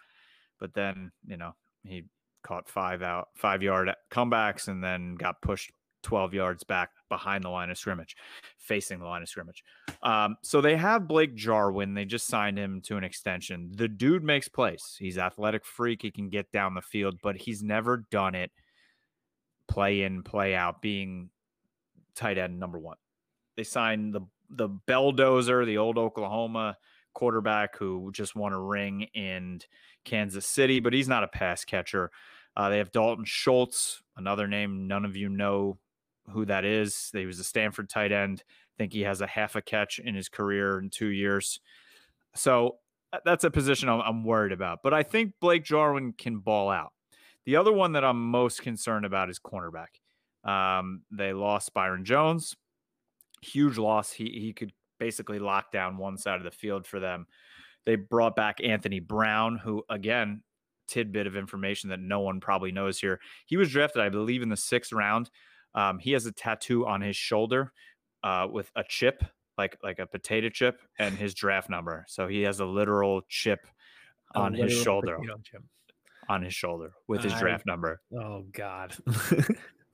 but 0.58 0.74
then 0.74 1.12
you 1.26 1.36
know 1.36 1.52
he 1.84 2.04
caught 2.42 2.68
five 2.68 3.02
out, 3.02 3.28
five 3.36 3.62
yard 3.62 3.90
comebacks, 4.10 4.68
and 4.68 4.82
then 4.82 5.14
got 5.14 5.40
pushed 5.42 5.70
twelve 6.02 6.34
yards 6.34 6.64
back 6.64 6.90
behind 7.08 7.44
the 7.44 7.48
line 7.48 7.70
of 7.70 7.78
scrimmage, 7.78 8.16
facing 8.58 8.98
the 8.98 9.06
line 9.06 9.22
of 9.22 9.28
scrimmage. 9.28 9.64
Um, 10.02 10.36
so 10.42 10.60
they 10.60 10.76
have 10.76 11.08
Blake 11.08 11.34
Jarwin. 11.34 11.94
They 11.94 12.04
just 12.04 12.26
signed 12.26 12.58
him 12.58 12.80
to 12.82 12.96
an 12.96 13.04
extension. 13.04 13.70
The 13.74 13.88
dude 13.88 14.22
makes 14.22 14.48
plays. 14.48 14.96
He's 14.98 15.18
athletic 15.18 15.64
freak. 15.64 16.02
He 16.02 16.10
can 16.10 16.28
get 16.28 16.50
down 16.52 16.74
the 16.74 16.82
field, 16.82 17.18
but 17.22 17.36
he's 17.36 17.62
never 17.62 18.04
done 18.10 18.34
it 18.34 18.50
play 19.68 20.02
in, 20.02 20.22
play 20.22 20.54
out, 20.54 20.82
being 20.82 21.30
tight 22.14 22.38
end 22.38 22.58
number 22.58 22.78
one. 22.78 22.96
They 23.56 23.64
signed 23.64 24.14
the 24.14 24.22
the 24.50 24.68
Belldozer, 24.68 25.66
the 25.66 25.78
old 25.78 25.98
Oklahoma 25.98 26.78
quarterback 27.12 27.76
who 27.76 28.10
just 28.12 28.34
won 28.34 28.52
a 28.52 28.60
ring 28.60 29.02
in 29.14 29.60
Kansas 30.04 30.46
City, 30.46 30.80
but 30.80 30.92
he's 30.92 31.08
not 31.08 31.24
a 31.24 31.28
pass 31.28 31.64
catcher. 31.64 32.10
Uh, 32.56 32.70
they 32.70 32.78
have 32.78 32.92
Dalton 32.92 33.24
Schultz, 33.24 34.02
another 34.16 34.48
name 34.48 34.86
none 34.88 35.04
of 35.04 35.16
you 35.16 35.28
know 35.28 35.78
who 36.32 36.44
that 36.46 36.64
is. 36.64 37.10
He 37.12 37.26
was 37.26 37.38
a 37.38 37.44
Stanford 37.44 37.88
tight 37.88 38.12
end. 38.12 38.42
I 38.48 38.74
think 38.76 38.92
he 38.92 39.02
has 39.02 39.20
a 39.20 39.26
half 39.26 39.56
a 39.56 39.62
catch 39.62 39.98
in 39.98 40.14
his 40.14 40.28
career 40.28 40.78
in 40.78 40.90
two 40.90 41.08
years. 41.08 41.60
So 42.34 42.76
uh, 43.12 43.18
that's 43.24 43.44
a 43.44 43.50
position 43.50 43.88
I'm, 43.88 44.24
worried 44.24 44.52
about. 44.52 44.80
But 44.82 44.94
I 44.94 45.02
think 45.02 45.34
Blake 45.40 45.64
Jarwin 45.64 46.12
can 46.12 46.38
ball 46.38 46.70
out. 46.70 46.92
The 47.44 47.56
other 47.56 47.72
one 47.72 47.92
that 47.92 48.04
I'm 48.04 48.30
most 48.30 48.62
concerned 48.62 49.06
about 49.06 49.30
is 49.30 49.38
cornerback. 49.38 49.98
Um, 50.44 51.02
they 51.10 51.32
lost 51.32 51.74
Byron 51.74 52.04
Jones, 52.04 52.54
huge 53.42 53.78
loss. 53.78 54.12
He 54.12 54.38
he 54.40 54.52
could 54.52 54.72
basically 54.98 55.38
lock 55.38 55.72
down 55.72 55.96
one 55.96 56.16
side 56.16 56.36
of 56.36 56.44
the 56.44 56.50
field 56.50 56.86
for 56.86 57.00
them. 57.00 57.26
They 57.86 57.96
brought 57.96 58.36
back 58.36 58.58
Anthony 58.62 59.00
Brown, 59.00 59.56
who 59.56 59.82
again, 59.88 60.42
tidbit 60.88 61.26
of 61.26 61.36
information 61.36 61.90
that 61.90 62.00
no 62.00 62.20
one 62.20 62.40
probably 62.40 62.72
knows 62.72 62.98
here. 62.98 63.20
He 63.46 63.56
was 63.56 63.70
drafted, 63.70 64.02
I 64.02 64.08
believe, 64.08 64.42
in 64.42 64.48
the 64.48 64.56
sixth 64.56 64.92
round. 64.92 65.30
Um, 65.74 65.98
he 65.98 66.12
has 66.12 66.26
a 66.26 66.32
tattoo 66.32 66.86
on 66.86 67.00
his 67.00 67.16
shoulder 67.16 67.72
uh, 68.24 68.46
with 68.50 68.70
a 68.76 68.82
chip, 68.88 69.22
like 69.56 69.76
like 69.82 69.98
a 69.98 70.06
potato 70.06 70.48
chip, 70.48 70.80
and 70.98 71.16
his 71.16 71.34
draft 71.34 71.70
number. 71.70 72.04
So 72.08 72.26
he 72.28 72.42
has 72.42 72.60
a 72.60 72.64
literal 72.64 73.22
chip 73.28 73.66
on 74.34 74.54
his 74.54 74.72
shoulder, 74.72 75.18
on 76.28 76.42
his 76.42 76.54
shoulder 76.54 76.92
with 77.06 77.22
his 77.22 77.32
I- 77.32 77.40
draft 77.40 77.66
number. 77.66 78.00
Oh 78.18 78.44
God. 78.52 78.94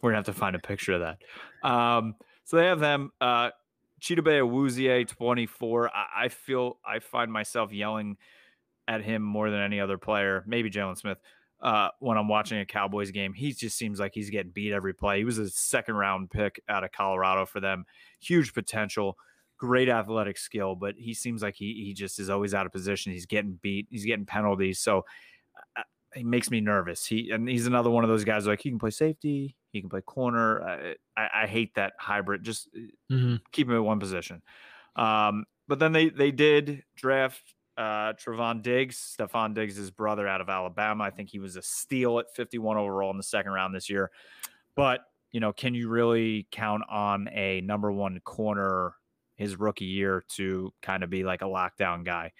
We're 0.00 0.10
gonna 0.10 0.18
have 0.18 0.26
to 0.26 0.32
find 0.34 0.54
a 0.54 0.58
picture 0.58 0.92
of 0.92 1.00
that. 1.00 1.68
Um, 1.68 2.14
so 2.44 2.58
they 2.58 2.66
have 2.66 2.80
them. 2.80 3.10
Uh, 3.20 3.50
Chidobe 4.02 4.38
Awuzie, 4.40 5.08
24. 5.08 5.88
I, 5.88 6.24
I 6.24 6.28
feel 6.28 6.78
I 6.86 6.98
find 6.98 7.32
myself 7.32 7.72
yelling 7.72 8.18
at 8.86 9.02
him 9.02 9.22
more 9.22 9.48
than 9.50 9.60
any 9.60 9.80
other 9.80 9.96
player, 9.96 10.44
maybe 10.46 10.70
Jaylon 10.70 10.98
Smith. 10.98 11.16
Uh, 11.64 11.88
when 11.98 12.18
I'm 12.18 12.28
watching 12.28 12.58
a 12.60 12.66
Cowboys 12.66 13.10
game, 13.10 13.32
he 13.32 13.52
just 13.52 13.76
seems 13.78 13.98
like 13.98 14.12
he's 14.14 14.28
getting 14.30 14.52
beat 14.52 14.72
every 14.72 14.92
play. 14.92 15.18
He 15.18 15.24
was 15.24 15.38
a 15.38 15.48
second 15.48 15.94
round 15.96 16.30
pick 16.30 16.62
out 16.68 16.84
of 16.84 16.92
Colorado 16.92 17.46
for 17.46 17.58
them. 17.58 17.86
Huge 18.20 18.52
potential, 18.52 19.16
great 19.56 19.88
athletic 19.88 20.36
skill, 20.36 20.74
but 20.74 20.94
he 20.98 21.14
seems 21.14 21.42
like 21.42 21.54
he 21.56 21.82
he 21.86 21.94
just 21.94 22.18
is 22.20 22.28
always 22.28 22.52
out 22.52 22.66
of 22.66 22.72
position. 22.72 23.12
He's 23.12 23.24
getting 23.26 23.58
beat. 23.62 23.86
He's 23.90 24.04
getting 24.04 24.26
penalties. 24.26 24.78
So 24.80 25.06
uh, 25.76 25.82
he 26.14 26.22
makes 26.22 26.50
me 26.50 26.60
nervous. 26.60 27.06
He 27.06 27.30
and 27.30 27.48
he's 27.48 27.66
another 27.66 27.88
one 27.90 28.04
of 28.04 28.10
those 28.10 28.24
guys 28.24 28.46
like 28.46 28.60
he 28.60 28.68
can 28.70 28.78
play 28.78 28.90
safety, 28.90 29.56
he 29.72 29.80
can 29.80 29.88
play 29.88 30.02
corner. 30.02 30.62
I, 30.62 30.94
I, 31.16 31.28
I 31.44 31.46
hate 31.46 31.74
that 31.76 31.94
hybrid. 31.98 32.42
Just 32.44 32.68
uh, 32.76 32.80
Mhm. 33.14 33.40
keep 33.52 33.68
him 33.68 33.74
at 33.76 33.82
one 33.82 34.00
position. 34.00 34.42
Um, 34.96 35.46
but 35.66 35.78
then 35.78 35.92
they 35.92 36.10
they 36.10 36.30
did 36.30 36.84
draft 36.94 37.53
uh 37.76 38.12
Trevon 38.14 38.62
Diggs, 38.62 39.16
Stefon 39.18 39.54
Diggs' 39.54 39.90
brother 39.90 40.28
out 40.28 40.40
of 40.40 40.48
Alabama. 40.48 41.04
I 41.04 41.10
think 41.10 41.30
he 41.30 41.38
was 41.38 41.56
a 41.56 41.62
steal 41.62 42.18
at 42.18 42.34
51 42.34 42.76
overall 42.76 43.10
in 43.10 43.16
the 43.16 43.22
second 43.22 43.52
round 43.52 43.74
this 43.74 43.90
year. 43.90 44.10
But 44.74 45.00
you 45.30 45.40
know, 45.40 45.52
can 45.52 45.74
you 45.74 45.88
really 45.88 46.46
count 46.52 46.84
on 46.88 47.28
a 47.32 47.60
number 47.62 47.90
one 47.90 48.20
corner 48.20 48.94
his 49.34 49.56
rookie 49.56 49.84
year 49.84 50.24
to 50.28 50.72
kind 50.80 51.02
of 51.02 51.10
be 51.10 51.24
like 51.24 51.42
a 51.42 51.46
lockdown 51.46 52.04
guy? 52.04 52.32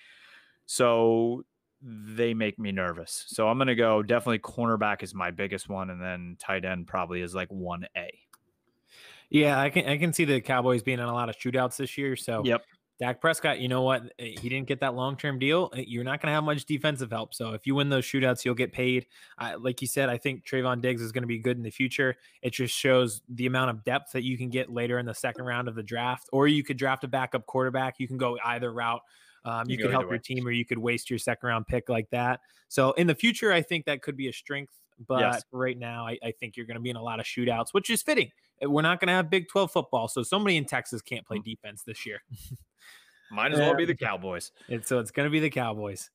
So 0.66 1.44
they 1.82 2.32
make 2.32 2.58
me 2.58 2.72
nervous. 2.72 3.24
So 3.28 3.48
I'm 3.48 3.58
gonna 3.58 3.74
go 3.74 4.02
definitely 4.02 4.38
cornerback 4.38 5.02
is 5.02 5.14
my 5.14 5.30
biggest 5.30 5.68
one, 5.68 5.90
and 5.90 6.00
then 6.00 6.36
tight 6.38 6.64
end 6.64 6.86
probably 6.86 7.20
is 7.20 7.34
like 7.34 7.48
one 7.48 7.86
A. 7.96 8.10
Yeah, 9.28 9.60
I 9.60 9.70
can 9.70 9.86
I 9.86 9.98
can 9.98 10.12
see 10.12 10.24
the 10.24 10.40
Cowboys 10.40 10.82
being 10.82 11.00
in 11.00 11.04
a 11.04 11.12
lot 11.12 11.28
of 11.28 11.36
shootouts 11.36 11.76
this 11.76 11.98
year. 11.98 12.16
So 12.16 12.42
Yep. 12.44 12.64
Dak 13.00 13.20
Prescott, 13.20 13.58
you 13.58 13.66
know 13.66 13.82
what? 13.82 14.04
Eh, 14.20 14.34
He 14.40 14.48
didn't 14.48 14.68
get 14.68 14.80
that 14.80 14.94
long 14.94 15.16
term 15.16 15.38
deal. 15.38 15.70
Eh, 15.74 15.84
You're 15.86 16.04
not 16.04 16.20
going 16.20 16.28
to 16.28 16.32
have 16.34 16.44
much 16.44 16.64
defensive 16.64 17.10
help. 17.10 17.34
So 17.34 17.52
if 17.52 17.66
you 17.66 17.74
win 17.74 17.88
those 17.88 18.04
shootouts, 18.04 18.44
you'll 18.44 18.54
get 18.54 18.72
paid. 18.72 19.06
I, 19.36 19.54
like 19.56 19.80
you 19.82 19.88
said, 19.88 20.08
I 20.08 20.16
think 20.16 20.46
Trevon 20.46 20.80
Diggs 20.80 21.02
is 21.02 21.10
going 21.10 21.22
to 21.24 21.28
be 21.28 21.38
good 21.38 21.56
in 21.56 21.64
the 21.64 21.70
future. 21.70 22.16
It 22.42 22.50
just 22.52 22.74
shows 22.76 23.20
the 23.28 23.46
amount 23.46 23.70
of 23.70 23.82
depth 23.84 24.12
that 24.12 24.22
you 24.22 24.38
can 24.38 24.48
get 24.48 24.70
later 24.70 24.98
in 25.00 25.06
the 25.06 25.14
second 25.14 25.44
round 25.44 25.66
of 25.66 25.74
the 25.74 25.82
draft, 25.82 26.28
or 26.32 26.46
you 26.46 26.62
could 26.62 26.76
draft 26.76 27.02
a 27.04 27.08
backup 27.08 27.46
quarterback. 27.46 27.96
You 27.98 28.06
can 28.06 28.16
go 28.16 28.38
either 28.44 28.72
route. 28.72 29.02
Um, 29.44 29.68
You 29.68 29.76
you 29.76 29.82
could 29.82 29.90
help 29.90 30.04
either 30.04 30.10
your 30.12 30.18
way. 30.18 30.22
team, 30.22 30.46
or 30.46 30.52
you 30.52 30.64
could 30.64 30.78
waste 30.78 31.10
your 31.10 31.18
second 31.18 31.48
round 31.48 31.66
pick 31.66 31.88
like 31.88 32.08
that. 32.10 32.40
So 32.68 32.92
in 32.92 33.06
the 33.08 33.14
future, 33.14 33.52
I 33.52 33.60
think 33.62 33.86
that 33.86 34.02
could 34.02 34.16
be 34.16 34.28
a 34.28 34.32
strength. 34.32 34.72
But 35.08 35.18
Yes. 35.20 35.42
right 35.50 35.76
now, 35.76 36.06
I, 36.06 36.16
I 36.22 36.30
think 36.30 36.56
you're 36.56 36.66
going 36.66 36.76
to 36.76 36.80
be 36.80 36.90
in 36.90 36.96
a 36.96 37.02
lot 37.02 37.18
of 37.18 37.26
shootouts, 37.26 37.70
which 37.72 37.90
is 37.90 38.02
fitting. 38.02 38.30
Eh, 38.62 38.66
We're 38.66 38.82
not 38.82 39.00
going 39.00 39.08
to 39.08 39.14
have 39.14 39.30
Big 39.30 39.48
12 39.48 39.70
football. 39.72 40.08
So 40.08 40.22
somebody 40.22 40.56
in 40.56 40.64
Texas 40.64 41.02
can't 41.02 41.26
play 41.26 41.38
defense 41.44 41.82
this 41.84 42.04
year. 42.06 42.20
Might 43.30 43.52
as 43.52 43.58
well 43.58 43.74
be 43.74 43.84
the 43.84 43.96
Cowboys. 43.96 44.52
And 44.68 44.84
so 44.84 44.98
it's 44.98 45.10
going 45.10 45.26
to 45.26 45.30
be 45.30 45.40
the 45.40 45.50
Cowboys. 45.50 46.10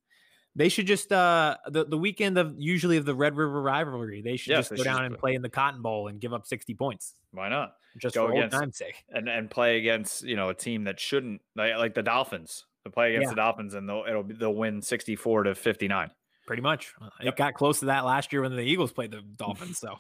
They 0.56 0.68
should 0.70 0.88
just 0.88 1.12
uh 1.12 1.58
the, 1.68 1.86
the 1.86 1.98
weekend 1.98 2.38
of 2.38 2.56
usually 2.58 2.98
of 2.98 3.06
the 3.06 3.14
Red 3.16 3.36
River 3.38 3.62
rivalry. 3.62 4.22
They 4.22 4.36
should 4.36 4.52
Yes, 4.52 4.62
just 4.62 4.70
they 4.72 4.76
go 4.78 4.84
should 4.84 4.90
down 4.90 5.06
and 5.06 5.18
play 5.18 5.36
in 5.36 5.42
the 5.42 5.50
Cotton 5.50 5.82
Bowl 5.82 6.08
and 6.08 6.20
give 6.20 6.34
up 6.34 6.46
60 6.48 6.74
points 6.74 7.14
Why 7.32 7.50
not? 7.50 7.74
just 8.00 8.16
Go 8.16 8.26
for 8.26 8.32
old 8.34 8.40
against- 8.40 8.58
time's 8.58 8.78
sake. 8.78 9.04
And 9.10 9.30
and 9.30 9.50
play 9.50 9.78
against 9.78 10.24
you 10.24 10.36
know 10.36 10.50
a 10.50 10.54
team 10.56 10.86
that 10.86 11.00
shouldn't 11.00 11.42
like, 11.56 11.76
like 11.78 11.94
the 11.94 12.02
Dolphins. 12.04 12.66
To 12.86 12.90
play 12.90 13.10
against 13.14 13.26
Yeah. 13.28 13.30
the 13.32 13.36
Dolphins 13.36 13.74
and 13.76 13.88
they'll 13.88 14.04
it'll 14.08 14.24
be, 14.24 14.34
they'll 14.34 14.54
win 14.56 14.82
64 14.82 15.44
to 15.44 15.56
59. 15.56 16.10
Pretty 16.48 16.62
much. 16.64 16.94
Uh, 17.00 17.10
It 17.22 17.26
Yep. 17.26 17.36
got 17.38 17.54
close 17.54 17.80
to 17.82 17.86
that 17.86 18.04
last 18.06 18.34
year 18.34 18.42
when 18.42 18.56
the 18.56 18.62
Eagles 18.62 18.92
played 18.92 19.12
the 19.12 19.22
Dolphins. 19.22 19.78
So 19.82 20.00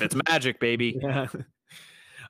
It's 0.00 0.14
magic, 0.28 0.60
baby. 0.60 0.98
yeah. 1.02 1.26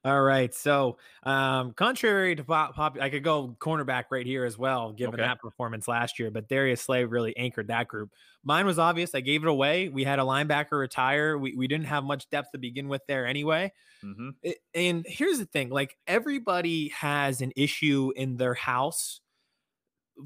All 0.02 0.22
right. 0.22 0.54
So, 0.54 0.96
um, 1.24 1.74
contrary 1.74 2.34
to 2.34 2.42
pop, 2.42 2.74
pop, 2.74 2.96
I 2.98 3.10
could 3.10 3.22
go 3.22 3.54
cornerback 3.60 4.04
right 4.10 4.24
here 4.24 4.46
as 4.46 4.56
well, 4.56 4.92
given 4.92 5.20
Okay. 5.20 5.20
that 5.20 5.40
performance 5.40 5.86
last 5.86 6.18
year. 6.18 6.30
But 6.30 6.48
Darius 6.48 6.80
Slay 6.80 7.04
really 7.04 7.36
anchored 7.36 7.68
that 7.68 7.86
group. 7.86 8.10
Mine 8.42 8.64
was 8.64 8.78
obvious. 8.78 9.14
I 9.14 9.20
gave 9.20 9.42
it 9.42 9.48
away. 9.48 9.90
We 9.90 10.04
had 10.04 10.18
a 10.18 10.22
linebacker 10.22 10.78
retire. 10.80 11.36
We, 11.36 11.54
we 11.54 11.68
didn't 11.68 11.84
have 11.86 12.02
much 12.04 12.30
depth 12.30 12.52
to 12.52 12.58
begin 12.58 12.88
with 12.88 13.02
there 13.08 13.26
anyway. 13.26 13.72
hmm 14.02 14.30
it- 14.42 14.58
and 14.74 15.04
here's 15.08 15.38
the 15.38 15.46
thing 15.46 15.70
like 15.70 15.98
everybody 16.06 16.88
has 16.90 17.40
an 17.42 17.52
issue 17.56 18.12
in 18.16 18.36
their 18.38 18.54
house 18.54 19.20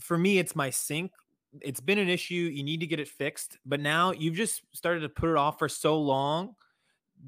for 0.01 0.19
me 0.19 0.39
it's 0.39 0.57
my 0.57 0.71
sink 0.71 1.13
it's 1.61 1.81
been 1.81 1.99
an 1.99 2.09
issue 2.09 2.35
you 2.35 2.65
need 2.65 2.81
to 2.81 2.87
get 2.87 2.99
it 2.99 3.09
fixed 3.09 3.59
but 3.65 3.81
now 3.81 4.11
you've 4.11 4.35
just 4.35 4.63
started 4.73 5.01
to 5.01 5.09
put 5.09 5.31
it 5.31 5.37
off 5.37 5.59
for 5.59 5.69
so 5.69 6.01
long 6.01 6.55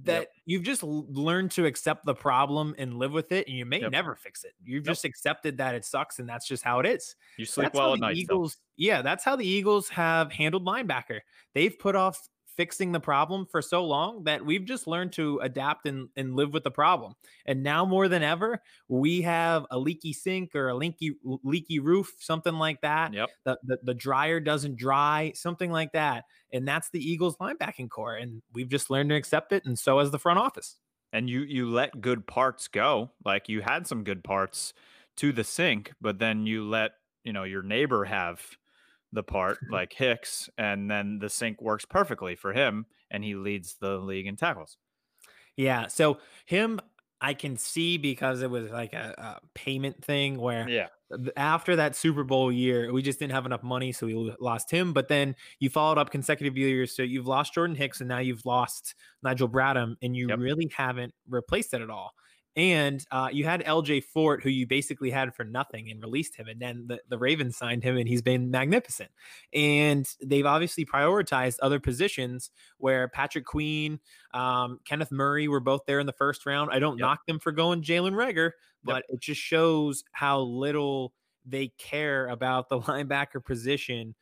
that 0.05 0.21
Yep. 0.21 0.31
you've 0.45 0.63
just 0.63 0.83
learned 0.83 1.51
to 1.53 1.65
accept 1.67 2.05
the 2.05 2.15
problem 2.15 2.75
and 2.79 2.99
live 2.99 3.13
with 3.13 3.33
it 3.33 3.47
and 3.49 3.57
you 3.57 3.65
may 3.65 3.81
Yep. 3.81 3.93
never 3.93 4.15
fix 4.15 4.45
it 4.45 4.53
you've 4.63 4.85
Yep. 4.85 4.93
just 4.93 5.05
accepted 5.05 5.57
that 5.59 5.75
it 5.75 5.85
sucks 5.85 6.19
and 6.19 6.29
that's 6.29 6.47
just 6.47 6.63
how 6.63 6.81
it 6.81 6.87
is 6.87 7.17
You 7.39 7.47
sleep 7.47 7.67
that's 7.67 7.75
well 7.79 7.95
at 7.95 8.01
night. 8.01 8.15
though. 8.15 8.21
Eagles, 8.21 8.59
yeah, 8.77 9.01
that's 9.03 9.25
how 9.25 9.37
the 9.37 9.47
Eagles 9.47 9.89
have 9.89 10.31
handled 10.31 10.67
linebacker. 10.67 11.21
They've 11.55 11.79
put 11.79 11.97
off 11.97 12.21
fixing 12.57 12.93
the 12.93 13.01
problem 13.01 13.47
for 13.47 13.61
so 13.63 13.85
long 13.85 14.25
that 14.25 14.45
we've 14.45 14.65
just 14.65 14.87
learned 14.87 15.13
to 15.13 15.39
adapt 15.41 15.87
and, 15.87 16.09
and 16.17 16.35
live 16.37 16.53
with 16.53 16.65
the 16.65 16.71
problem. 16.71 17.15
And 17.47 17.63
now 17.63 17.85
more 17.85 18.09
than 18.09 18.23
ever, 18.23 18.63
we 18.89 19.23
have 19.23 19.67
a 19.71 19.79
leaky 19.79 20.13
sink 20.13 20.55
or 20.55 20.69
a 20.69 20.75
leaky 20.75 21.17
leaky 21.23 21.79
roof, 21.79 22.15
something 22.19 22.55
like 22.55 22.81
that. 22.83 23.13
Yep. 23.13 23.29
The, 23.45 23.59
the 23.63 23.79
the 23.83 23.95
dryer 23.95 24.41
doesn't 24.41 24.77
dry, 24.77 25.33
something 25.35 25.71
like 25.71 25.93
that. 25.93 26.25
And 26.53 26.67
that's 26.67 26.91
the 26.91 27.01
Eagles 27.01 27.37
linebacking 27.37 27.91
core. 27.91 28.15
And 28.17 28.43
we've 28.53 28.69
just 28.69 28.91
learned 28.91 29.11
to 29.11 29.17
accept 29.17 29.53
it. 29.53 29.65
And 29.65 29.79
so 29.79 29.99
has 29.99 30.11
the 30.11 30.19
front 30.19 30.39
office. 30.39 30.77
and 31.13 31.31
you 31.31 31.41
you 31.41 31.71
let 31.71 32.01
good 32.01 32.27
parts 32.27 32.69
go 32.69 33.11
like 33.25 33.49
you 33.49 33.61
had 33.63 33.87
some 33.87 34.05
good 34.05 34.25
parts 34.25 34.73
to 35.17 35.33
the 35.33 35.45
sink 35.45 35.93
but 36.01 36.19
then 36.19 36.47
you 36.47 36.65
let 36.69 36.93
you 37.25 37.33
know 37.33 37.45
your 37.45 37.63
neighbor 37.63 38.05
have 38.05 38.41
the 39.13 39.23
part 39.23 39.61
like 39.69 39.93
hicks 39.93 40.49
and 40.59 40.91
then 40.91 41.19
the 41.19 41.29
sink 41.31 41.61
works 41.63 41.85
perfectly 41.85 42.35
for 42.37 42.53
him 42.53 42.87
and 43.11 43.25
he 43.25 43.35
leads 43.35 43.77
the 43.77 43.99
league 43.99 44.27
in 44.27 44.37
tackles 44.37 44.79
Yeah. 45.57 45.87
So 45.87 46.19
him, 46.47 46.81
I 47.21 47.35
can 47.35 47.57
see 47.57 47.97
because 47.99 48.43
it 48.43 48.51
was 48.51 48.71
like 48.71 48.93
a, 48.93 49.15
a 49.43 49.47
payment 49.55 50.05
thing 50.05 50.39
where 50.39 50.71
yeah 50.71 50.89
after 51.37 51.77
that 51.77 51.95
Super 51.95 52.25
Bowl 52.25 52.51
year, 52.51 52.93
we 52.93 53.01
just 53.01 53.19
didn't 53.21 53.33
have 53.33 53.47
enough 53.47 53.63
money, 53.63 53.93
so 53.93 54.07
we 54.07 54.15
lost 54.41 54.71
him. 54.71 54.93
But 54.93 55.09
then 55.09 55.37
you 55.61 55.71
followed 55.71 55.99
up 55.99 56.11
consecutive 56.11 56.57
years, 56.57 56.95
so 56.95 57.03
you've 57.03 57.29
lost 57.29 57.55
Jordan 57.55 57.77
Hicks, 57.77 58.01
and 58.01 58.09
now 58.09 58.19
you've 58.19 58.45
lost 58.45 58.95
Nigel 59.23 59.49
Bradham, 59.49 59.95
and 60.03 60.17
you 60.17 60.29
Yep. 60.29 60.39
really 60.39 60.69
haven't 60.77 61.15
replaced 61.29 61.73
it 61.75 61.81
at 61.81 61.91
all. 61.91 62.13
And 62.57 63.05
uh, 63.11 63.29
you 63.31 63.45
had 63.45 63.63
LJ 63.65 64.05
Fort, 64.05 64.43
who 64.43 64.49
you 64.49 64.67
basically 64.67 65.11
had 65.11 65.35
for 65.35 65.45
nothing, 65.45 65.91
and 65.91 66.01
released 66.01 66.37
him, 66.37 66.49
and 66.49 66.61
then 66.61 66.87
the, 66.89 67.01
the 67.09 67.19
Ravens 67.19 67.57
signed 67.59 67.85
him, 67.85 67.99
and 67.99 68.09
he's 68.09 68.23
been 68.23 68.51
magnificent. 68.51 69.11
And 69.53 70.09
they've 70.25 70.47
obviously 70.47 70.87
prioritized 70.87 71.59
other 71.61 71.79
positions 71.81 72.51
where 72.79 73.09
Patrick 73.09 73.45
Queen, 73.45 74.01
um, 74.33 74.81
Kenneth 74.87 75.13
Murray 75.13 75.49
were 75.49 75.61
both 75.61 75.83
there 75.87 76.01
in 76.01 76.07
the 76.07 76.13
first 76.15 76.47
round. 76.47 76.71
I 76.73 76.79
don't 76.79 76.99
Yep. 76.99 77.05
knock 77.05 77.27
them 77.27 77.39
for 77.39 77.53
going 77.53 77.83
Jalen 77.83 78.13
Reagor, 78.13 78.53
but 78.83 79.05
it 79.09 79.21
just 79.21 79.41
shows 79.41 80.03
how 80.13 80.41
little 80.41 81.13
they 81.45 81.69
care 81.79 82.27
about 82.29 82.71
the 82.71 82.81
linebacker 82.81 83.45
position, 83.45 84.15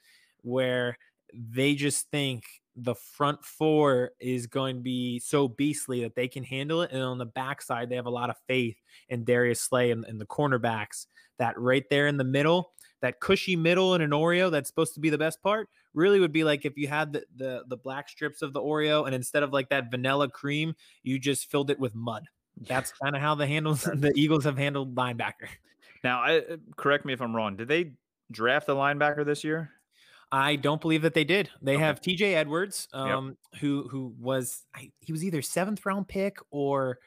where 0.42 0.98
they 1.32 1.74
just 1.76 2.10
think 2.10 2.42
the 2.76 2.94
front 2.94 3.44
four 3.44 4.10
is 4.20 4.46
going 4.46 4.76
to 4.76 4.82
be 4.82 5.18
so 5.20 5.48
beastly 5.48 6.02
that 6.02 6.14
they 6.14 6.28
can 6.28 6.42
handle 6.42 6.82
it. 6.82 6.90
And 6.92 7.02
on 7.02 7.18
the 7.18 7.26
backside, 7.26 7.88
they 7.88 7.96
have 7.96 8.06
a 8.06 8.10
lot 8.10 8.30
of 8.30 8.36
faith 8.48 8.76
in 9.08 9.24
Darius 9.24 9.60
Slay 9.60 9.90
and, 9.90 10.04
and 10.04 10.20
the 10.20 10.26
cornerbacks. 10.26 11.06
That 11.38 11.58
right 11.58 11.84
there 11.90 12.06
in 12.06 12.16
the 12.16 12.24
middle, 12.24 12.72
that 13.00 13.20
cushy 13.20 13.56
middle 13.56 13.94
in 13.94 14.00
an 14.00 14.10
Oreo 14.10 14.50
that's 14.50 14.68
supposed 14.68 14.94
to 14.94 15.00
be 15.00 15.10
the 15.10 15.18
best 15.18 15.42
part, 15.42 15.68
really 15.92 16.20
would 16.20 16.32
be 16.32 16.44
like 16.44 16.64
if 16.64 16.76
you 16.76 16.88
had 16.88 17.12
the 17.12 17.24
the, 17.36 17.64
the 17.68 17.76
black 17.76 18.08
strips 18.08 18.40
of 18.42 18.52
the 18.52 18.60
Oreo 18.60 19.04
and 19.06 19.14
instead 19.14 19.42
of 19.42 19.52
like 19.52 19.68
that 19.70 19.90
vanilla 19.90 20.28
cream, 20.28 20.74
you 21.02 21.18
just 21.18 21.50
filled 21.50 21.70
it 21.70 21.78
with 21.80 21.94
mud. 21.94 22.24
That's 22.68 22.92
kind 23.02 23.16
of 23.16 23.22
how 23.22 23.34
the 23.34 23.46
handles 23.46 23.82
the 23.94 24.12
Eagles 24.14 24.44
have 24.44 24.58
handled 24.58 24.94
linebacker. 24.94 25.48
now 26.04 26.20
i 26.20 26.38
uh, 26.38 26.56
correct 26.76 27.04
me 27.04 27.12
if 27.12 27.20
i'm 27.20 27.34
wrong 27.34 27.56
did 27.56 27.66
they 27.66 27.92
draft 28.30 28.68
a 28.68 28.72
linebacker 28.72 29.24
this 29.24 29.42
year 29.42 29.70
I 30.32 30.56
don't 30.56 30.80
believe 30.80 31.02
that 31.02 31.14
they 31.14 31.24
did. 31.24 31.50
They 31.62 31.74
Okay. 31.74 31.82
have 31.84 32.00
T.J. 32.00 32.34
Edwards, 32.34 32.88
um, 32.92 33.36
who 33.60 33.88
who 33.88 34.14
was 34.18 34.64
I, 34.74 34.90
he 35.00 35.12
was 35.12 35.24
either 35.24 35.42
seventh 35.42 35.84
round 35.86 36.08
pick 36.08 36.38
or 36.50 36.98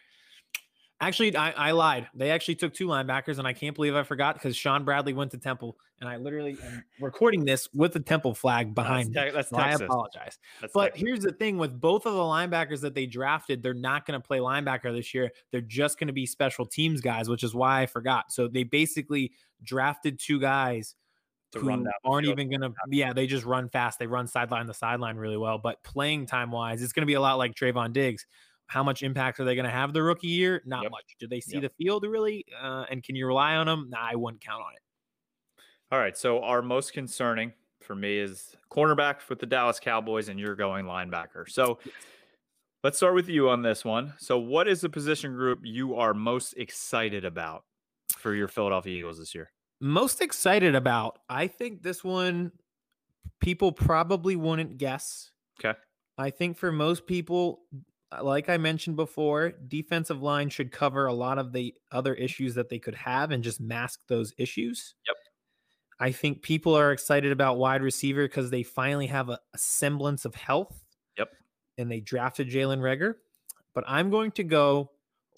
actually 1.02 1.36
I, 1.36 1.52
I 1.52 1.72
lied. 1.72 2.08
They 2.16 2.32
actually 2.32 2.56
took 2.56 2.74
two 2.74 2.88
linebackers, 2.88 3.38
and 3.40 3.48
I 3.48 3.54
can't 3.54 3.76
believe 3.76 3.96
I 3.96 4.04
forgot 4.04 4.36
because 4.36 4.56
Shaun 4.56 4.86
Bradley 4.86 5.14
went 5.14 5.32
to 5.32 5.38
Temple, 5.38 5.78
and 6.00 6.10
I 6.10 6.18
literally 6.18 6.58
am 6.64 6.84
recording 7.00 7.46
this 7.46 7.70
with 7.74 7.94
the 7.94 8.00
Temple 8.00 8.34
flag 8.34 8.74
behind 8.74 9.10
me. 9.10 9.16
Te- 9.22 9.32
that's 9.32 9.50
so 9.50 9.58
I 9.58 9.68
Texas. 9.68 9.86
apologize. 9.86 10.38
That's 10.62 10.74
But 10.74 10.92
Texas. 10.92 11.02
here's 11.02 11.20
the 11.22 11.34
thing 11.34 11.58
with 11.58 11.80
both 11.80 12.06
of 12.06 12.14
the 12.14 12.20
linebackers 12.20 12.82
that 12.82 12.96
they 12.96 13.06
drafted, 13.06 13.62
they're 13.62 13.74
not 13.74 14.06
going 14.06 14.20
to 14.20 14.26
play 14.26 14.40
linebacker 14.40 14.96
this 14.96 15.14
year. 15.14 15.32
They're 15.52 15.62
just 15.62 16.00
going 16.00 16.08
to 16.08 16.14
be 16.14 16.26
special 16.26 16.66
teams 16.66 17.02
guys, 17.02 17.30
which 17.30 17.44
is 17.44 17.54
why 17.54 17.82
I 17.82 17.86
forgot. 17.86 18.32
So 18.32 18.48
they 18.48 18.64
basically 18.64 19.34
drafted 19.64 20.20
two 20.20 20.40
guys 20.40 20.96
To 21.54 21.60
run 21.62 21.84
down 21.86 21.94
aren't 22.04 22.28
even 22.28 22.50
going 22.50 22.62
to, 22.62 22.74
yeah, 22.90 23.14
they 23.14 23.26
just 23.26 23.46
run 23.46 23.70
fast. 23.70 24.00
They 24.00 24.08
run 24.08 24.28
sideline 24.28 24.68
to 24.68 24.74
sideline 24.74 25.16
really 25.16 25.38
well. 25.38 25.58
But 25.58 25.82
playing 25.84 26.26
time 26.26 26.52
wise, 26.52 26.82
it's 26.82 26.92
going 26.94 27.02
to 27.04 27.08
be 27.08 27.14
a 27.14 27.22
lot 27.22 27.36
like 27.38 27.56
Trevon 27.56 27.94
Diggs. 27.94 28.26
How 28.68 28.84
much 28.84 29.02
impact 29.02 29.40
are 29.40 29.46
they 29.46 29.56
going 29.56 29.64
to 29.66 29.72
have 29.72 29.94
the 29.94 30.04
rookie 30.04 30.28
year? 30.28 30.62
Not 30.66 30.84
Yep. 30.84 30.92
much. 30.92 31.16
Do 31.20 31.28
they 31.28 31.40
see 31.40 31.58
Yep. 31.58 31.62
the 31.64 31.84
field 31.84 32.04
really? 32.04 32.46
Uh, 32.62 32.84
and 32.90 33.02
can 33.02 33.16
you 33.16 33.26
rely 33.28 33.56
on 33.56 33.66
them? 33.66 33.90
Nah, 33.90 34.10
I 34.12 34.16
wouldn't 34.16 34.42
count 34.44 34.62
on 34.62 34.74
it. 34.74 34.82
all 35.92 36.00
right 36.00 36.18
so 36.18 36.44
our 36.44 36.62
most 36.62 36.92
concerning 36.92 37.54
for 37.80 37.96
me 37.96 38.18
is 38.18 38.58
cornerback 38.70 39.30
with 39.30 39.40
the 39.40 39.46
dallas 39.46 39.80
cowboys 39.80 40.28
and 40.28 40.38
you're 40.38 40.54
going 40.56 40.86
linebacker 40.86 41.48
so 41.50 41.80
let's 42.84 42.98
start 42.98 43.16
with 43.16 43.30
you 43.30 43.50
on 43.50 43.62
this 43.62 43.86
one 43.86 44.14
so 44.18 44.38
what 44.38 44.68
is 44.68 44.82
the 44.82 44.90
position 44.90 45.32
group 45.34 45.60
you 45.64 45.96
are 45.96 46.14
most 46.14 46.54
excited 46.58 47.24
about 47.24 47.64
for 48.18 48.36
your 48.36 48.50
philadelphia 48.50 48.98
eagles 48.98 49.18
this 49.18 49.34
year 49.34 49.50
most 49.80 50.22
excited 50.22 50.76
about 50.76 51.20
i 51.30 51.48
think 51.48 51.84
this 51.84 52.04
one 52.04 52.52
people 53.40 53.72
probably 53.72 54.36
wouldn't 54.36 54.78
guess 54.78 55.32
Okay. 55.60 55.78
i 56.18 56.30
think 56.30 56.58
for 56.58 56.72
most 56.72 57.06
people 57.06 57.62
uh, 58.12 58.24
like 58.24 58.50
i 58.50 58.58
mentioned 58.58 58.96
before 58.96 59.54
defensive 59.68 60.22
line 60.22 60.50
should 60.50 60.72
cover 60.72 61.06
a 61.06 61.14
lot 61.14 61.38
of 61.38 61.52
the 61.52 61.74
other 61.92 62.14
issues 62.14 62.56
that 62.56 62.70
they 62.70 62.80
could 62.80 62.96
have 62.96 63.32
and 63.32 63.44
just 63.44 63.60
mask 63.62 64.00
those 64.08 64.34
issues 64.38 64.96
Yep. 65.08 65.16
I 66.00 66.12
think 66.12 66.42
people 66.44 66.76
are 66.76 66.92
excited 66.92 67.32
about 67.32 67.58
wide 67.58 67.82
receiver 67.82 68.28
because 68.28 68.52
they 68.52 68.64
finally 68.64 69.08
have 69.08 69.30
a, 69.30 69.40
a, 69.54 69.58
semblance 69.58 70.26
of 70.26 70.36
health. 70.36 70.84
Yep. 71.18 71.30
And 71.78 71.92
they 71.92 72.00
drafted 72.00 72.50
Jalen 72.50 72.80
Reagor. 72.80 73.16
But 73.74 73.84
I'm 73.88 74.10
going 74.10 74.32
to 74.34 74.44
go 74.44 74.92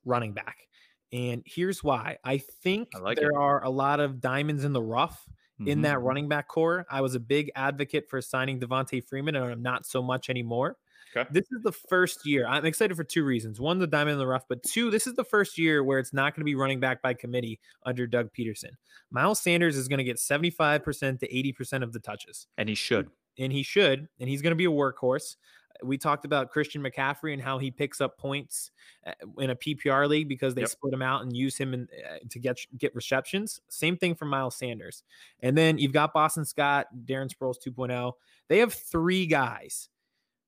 running 0.06 0.34
back. 0.34 0.68
And 1.12 1.42
here's 1.46 1.84
why. 1.84 2.18
I 2.24 2.38
think 2.38 2.90
I 2.96 3.00
like 3.00 3.18
there 3.18 3.32
it. 3.32 3.38
are 3.38 3.64
a 3.64 3.70
lot 3.70 4.00
of 4.00 4.22
diamonds 4.22 4.64
in 4.64 4.74
the 4.74 4.82
rough 4.82 5.26
mm-hmm. 5.60 5.70
in 5.70 5.82
that 5.84 6.02
running 6.02 6.28
back 6.28 6.48
core. 6.48 6.86
I 6.90 7.02
was 7.02 7.16
a 7.16 7.20
big 7.20 7.52
advocate 7.56 8.10
for 8.10 8.22
signing 8.22 8.60
Devonta 8.60 9.04
Freeman, 9.04 9.36
and 9.36 9.46
I'm 9.46 9.62
not 9.62 9.86
so 9.86 10.02
much 10.02 10.30
anymore. 10.30 10.78
Okay. 11.16 11.28
This 11.32 11.46
is 11.52 11.64
the 11.64 11.72
first 11.72 12.26
year. 12.26 12.46
I'm 12.48 12.66
excited 12.66 12.96
for 12.96 13.04
two 13.04 13.24
reasons. 13.24 13.60
One, 13.60 13.80
the 13.80 13.88
diamond 13.88 14.14
in 14.14 14.20
the 14.20 14.28
rough, 14.28 14.44
but 14.48 14.62
two, 14.62 14.92
this 14.92 15.08
is 15.08 15.16
the 15.16 15.24
first 15.24 15.58
year 15.58 15.84
where 15.84 15.98
it's 15.98 16.14
not 16.14 16.36
going 16.36 16.42
to 16.42 16.46
be 16.46 16.56
running 16.56 16.80
back 16.80 17.02
by 17.02 17.16
committee 17.16 17.60
under 17.84 18.06
Doug 18.06 18.30
Pederson. 18.38 18.72
Miles 19.10 19.42
Sanders 19.42 19.76
is 19.76 19.88
going 19.88 19.98
to 19.98 20.04
get 20.04 20.18
75% 20.18 21.20
to 21.20 21.28
80% 21.28 21.84
of 21.84 21.94
the 21.94 22.00
touches. 22.00 22.46
And 22.58 22.70
he 22.70 22.76
should. 22.76 23.10
And 23.40 23.52
he 23.52 23.64
should. 23.64 24.08
And 24.20 24.30
he's 24.30 24.44
going 24.44 24.52
to 24.52 24.56
be 24.56 24.66
a 24.66 24.70
workhorse. 24.70 25.36
We 25.84 25.98
talked 25.98 26.26
about 26.26 26.50
Christian 26.50 26.84
McCaffrey 26.84 27.34
and 27.34 27.42
how 27.42 27.58
he 27.58 27.72
picks 27.72 28.02
up 28.02 28.18
points 28.18 28.72
uh, 29.08 29.14
in 29.38 29.50
a 29.50 29.56
PPR 29.56 30.10
league 30.10 30.28
because 30.28 30.54
they 30.54 30.62
yep. 30.62 30.70
split 30.70 30.94
him 30.94 31.02
out 31.02 31.22
and 31.22 31.36
use 31.36 31.58
him 31.58 31.74
in, 31.74 31.88
uh, 32.06 32.18
to 32.30 32.40
get 32.40 32.58
get 32.78 32.94
receptions. 32.96 33.62
Same 33.70 33.96
thing 33.96 34.16
for 34.16 34.26
Miles 34.26 34.58
Sanders. 34.58 35.04
And 35.42 35.58
then 35.58 35.78
you've 35.78 35.94
got 35.94 36.14
Boston 36.14 36.46
Scott, 36.46 36.88
Darren 37.06 37.32
Sproles 37.34 37.56
2.0. 37.66 38.14
They 38.50 38.60
have 38.60 38.74
three 38.74 39.26
guys 39.26 39.90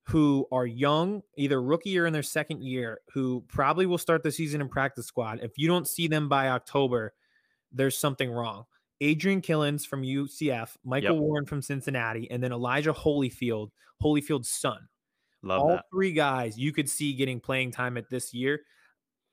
who 0.07 0.47
are 0.51 0.65
young, 0.65 1.21
either 1.37 1.61
rookie 1.61 1.97
or 1.97 2.05
in 2.05 2.13
their 2.13 2.23
second 2.23 2.63
year, 2.63 2.99
who 3.13 3.43
probably 3.47 3.85
will 3.85 3.97
start 3.97 4.23
the 4.23 4.31
season 4.31 4.59
in 4.59 4.67
practice 4.67 5.05
squad. 5.05 5.39
If 5.41 5.57
you 5.57 5.67
don't 5.67 5.87
see 5.87 6.07
them 6.07 6.27
by 6.27 6.49
October, 6.49 7.13
there's 7.71 7.97
something 7.97 8.29
wrong. 8.29 8.65
Adrian 8.99 9.41
Killins 9.41 9.85
from 9.85 10.03
UCF, 10.03 10.75
Michael 10.83 11.15
yep. 11.15 11.21
Warren 11.21 11.45
from 11.45 11.61
Cincinnati, 11.61 12.29
and 12.29 12.43
then 12.43 12.51
Elijah 12.51 12.93
Holyfield, 12.93 13.69
Holyfield's 14.03 14.49
son. 14.49 14.87
Love 15.43 15.61
All 15.61 15.69
that. 15.69 15.85
three 15.91 16.13
guys 16.13 16.57
you 16.57 16.71
could 16.71 16.89
see 16.89 17.13
getting 17.13 17.39
playing 17.39 17.71
time 17.71 17.97
at 17.97 18.09
this 18.09 18.33
year. 18.33 18.61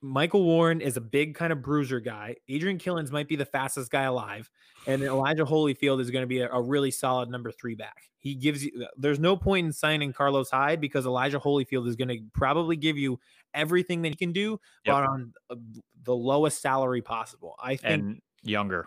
Michael 0.01 0.45
Warren 0.45 0.81
is 0.81 0.97
a 0.97 1.01
big 1.01 1.35
kind 1.35 1.53
of 1.53 1.61
bruiser 1.61 1.99
guy. 1.99 2.37
Adrian 2.49 2.79
Killins 2.79 3.11
might 3.11 3.27
be 3.27 3.37
the 3.37 3.45
fastest 3.45 3.91
guy 3.91 4.05
alive, 4.05 4.49
and 4.87 5.03
Elijah 5.03 5.45
Holyfield 5.45 6.01
is 6.01 6.11
going 6.11 6.23
to 6.23 6.27
be 6.27 6.41
a, 6.41 6.49
a, 6.51 6.63
really 6.63 6.93
solid 6.93 7.29
number 7.29 7.51
three 7.51 7.75
back. 7.75 8.05
He 8.19 8.35
gives 8.35 8.65
you. 8.65 8.87
There's 8.97 9.19
no 9.19 9.37
point 9.37 9.67
in 9.67 9.73
signing 9.73 10.13
Carlos 10.13 10.51
Hyde 10.51 10.81
because 10.81 11.05
Elijah 11.05 11.41
Holyfield 11.41 11.89
is 11.89 11.97
going 11.97 12.09
to 12.09 12.21
probably 12.33 12.77
give 12.77 12.97
you 12.97 13.19
everything 13.55 14.03
that 14.03 14.11
he 14.11 14.15
can 14.15 14.33
do, 14.33 14.61
yep. 14.85 14.95
but 14.95 15.05
on 15.05 15.33
uh, 15.51 15.57
the 16.05 16.15
lowest 16.15 16.63
salary 16.63 17.03
possible. 17.03 17.57
I 17.61 17.75
think 17.75 17.93
and 17.93 18.23
younger. 18.43 18.87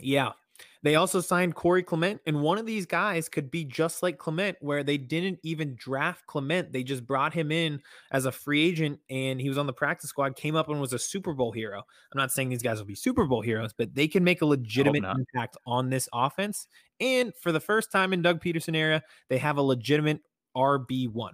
Yeah, 0.00 0.32
they 0.82 0.94
also 0.94 1.20
signed 1.20 1.54
Corey 1.54 1.82
Clement, 1.82 2.20
and 2.26 2.40
one 2.40 2.58
of 2.58 2.66
these 2.66 2.86
guys 2.86 3.28
could 3.28 3.50
be 3.50 3.64
just 3.64 4.02
like 4.02 4.18
Clement, 4.18 4.56
where 4.60 4.84
they 4.84 4.96
didn't 4.96 5.40
even 5.42 5.74
draft 5.74 6.26
Clement. 6.26 6.72
They 6.72 6.84
just 6.84 7.06
brought 7.06 7.34
him 7.34 7.50
in 7.50 7.80
as 8.12 8.26
a 8.26 8.32
free 8.32 8.64
agent, 8.64 9.00
and 9.10 9.40
he 9.40 9.48
was 9.48 9.58
on 9.58 9.66
the 9.66 9.72
practice 9.72 10.10
squad, 10.10 10.36
came 10.36 10.54
up 10.54 10.68
and 10.68 10.80
was 10.80 10.92
a 10.92 10.98
Super 10.98 11.32
Bowl 11.32 11.50
hero. 11.50 11.78
I'm 11.78 12.18
not 12.18 12.30
saying 12.30 12.48
these 12.48 12.62
guys 12.62 12.78
will 12.78 12.86
be 12.86 12.94
Super 12.94 13.26
Bowl 13.26 13.42
heroes, 13.42 13.72
but 13.72 13.94
they 13.94 14.06
can 14.06 14.22
make 14.22 14.40
a 14.40 14.46
legitimate 14.46 15.04
impact 15.04 15.56
on 15.66 15.90
this 15.90 16.08
offense. 16.12 16.68
And 17.00 17.32
for 17.34 17.50
the 17.50 17.60
first 17.60 17.90
time 17.90 18.12
in 18.12 18.22
Doug 18.22 18.40
Pederson 18.40 18.76
era, 18.76 19.02
they 19.28 19.38
have 19.38 19.56
a 19.56 19.62
legitimate 19.62 20.20
RB1. 20.56 21.30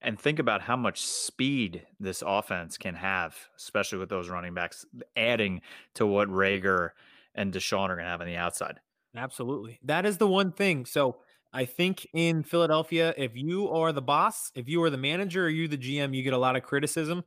And 0.00 0.18
think 0.18 0.38
about 0.38 0.62
how 0.62 0.76
much 0.76 1.02
speed 1.02 1.86
this 2.00 2.24
offense 2.26 2.76
can 2.76 2.94
have, 2.94 3.36
especially 3.56 3.98
with 3.98 4.08
those 4.08 4.28
running 4.28 4.54
backs, 4.54 4.84
adding 5.14 5.60
to 5.94 6.06
what 6.06 6.28
Reagor– 6.28 6.90
and 7.34 7.52
DeSean 7.52 7.88
are 7.88 7.94
going 7.94 8.04
to 8.04 8.10
have 8.10 8.20
on 8.20 8.26
the 8.26 8.36
outside. 8.36 8.80
Absolutely. 9.16 9.78
That 9.84 10.06
is 10.06 10.18
the 10.18 10.26
one 10.26 10.52
thing. 10.52 10.86
So 10.86 11.18
I 11.52 11.64
think 11.64 12.06
in 12.14 12.42
Philadelphia, 12.42 13.14
if 13.16 13.32
you 13.34 13.68
are 13.68 13.92
the 13.92 14.02
boss, 14.02 14.50
if 14.54 14.68
you 14.68 14.82
are 14.82 14.90
the 14.90 14.96
manager 14.96 15.44
or 15.44 15.50
you 15.50 15.68
the 15.68 15.78
GM, 15.78 16.14
you 16.14 16.22
get 16.22 16.32
a 16.32 16.38
lot 16.38 16.56
of 16.56 16.62
criticism. 16.62 17.24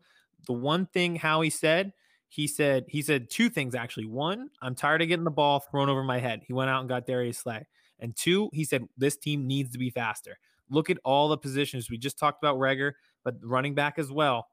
The 0.48 0.54
one 0.54 0.88
thing 0.88 1.16
Howie 1.16 1.50
said, 1.50 1.94
he 2.28 2.48
said, 2.48 2.86
he 2.88 3.02
said 3.02 3.30
two 3.30 3.50
things 3.50 3.76
actually. 3.76 4.06
One, 4.06 4.50
I'm 4.62 4.76
tired 4.76 5.02
of 5.02 5.08
getting 5.08 5.26
the 5.26 5.32
ball 5.32 5.60
thrown 5.60 5.90
over 5.90 6.04
my 6.04 6.20
head. 6.20 6.42
He 6.48 6.54
went 6.54 6.70
out 6.70 6.80
and 6.80 6.90
got 6.90 7.06
Darius 7.06 7.40
Slay. 7.40 7.68
And 8.00 8.16
two, 8.16 8.50
he 8.52 8.64
said, 8.66 8.88
this 8.98 9.16
team 9.16 9.48
needs 9.48 9.72
to 9.72 9.78
be 9.78 9.90
faster. 9.90 10.38
Look 10.70 10.90
at 10.90 10.98
all 11.06 11.30
the 11.30 11.38
positions. 11.38 11.90
We 11.90 11.98
just 11.98 12.18
talked 12.18 12.44
about 12.44 12.58
Reagor, 12.58 12.94
but 13.24 13.36
running 13.44 13.76
back 13.76 14.00
as 14.00 14.12
well. 14.12 14.48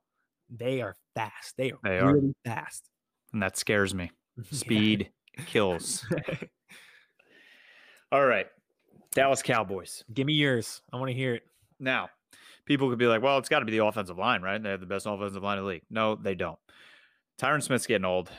They 0.50 0.82
are 0.82 0.96
fast. 1.14 1.56
They 1.56 1.72
are 1.72 1.78
they 1.82 2.02
really 2.02 2.34
are. 2.46 2.54
fast. 2.54 2.90
And 3.32 3.42
that 3.42 3.56
scares 3.56 3.94
me. 3.94 4.10
Speed 4.50 5.10
kills. 5.46 6.06
All 8.12 8.24
right. 8.24 8.46
Dallas 9.12 9.42
Cowboys. 9.42 10.04
Give 10.12 10.26
me 10.26 10.34
yours. 10.34 10.80
I 10.92 10.96
want 10.96 11.08
to 11.08 11.14
hear 11.14 11.34
it. 11.34 11.42
Now, 11.78 12.08
people 12.66 12.88
could 12.88 12.98
be 12.98 13.06
like, 13.06 13.22
well, 13.22 13.38
it's 13.38 13.48
got 13.48 13.60
to 13.60 13.64
be 13.64 13.72
the 13.72 13.84
offensive 13.84 14.18
line, 14.18 14.42
right? 14.42 14.62
They 14.62 14.70
have 14.70 14.80
the 14.80 14.86
best 14.86 15.06
offensive 15.06 15.42
line 15.42 15.58
in 15.58 15.64
the 15.64 15.68
league. 15.68 15.82
No, 15.90 16.14
they 16.14 16.34
don't. 16.34 16.58
Tyron 17.40 17.62
Smith's 17.62 17.86
getting 17.86 18.04
old. 18.04 18.30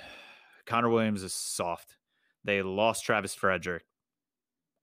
Connor 0.66 0.90
Williams 0.90 1.24
is 1.24 1.34
soft. 1.34 1.98
They 2.44 2.62
lost 2.62 3.06
Travis 3.06 3.36
Frederick. 3.36 3.84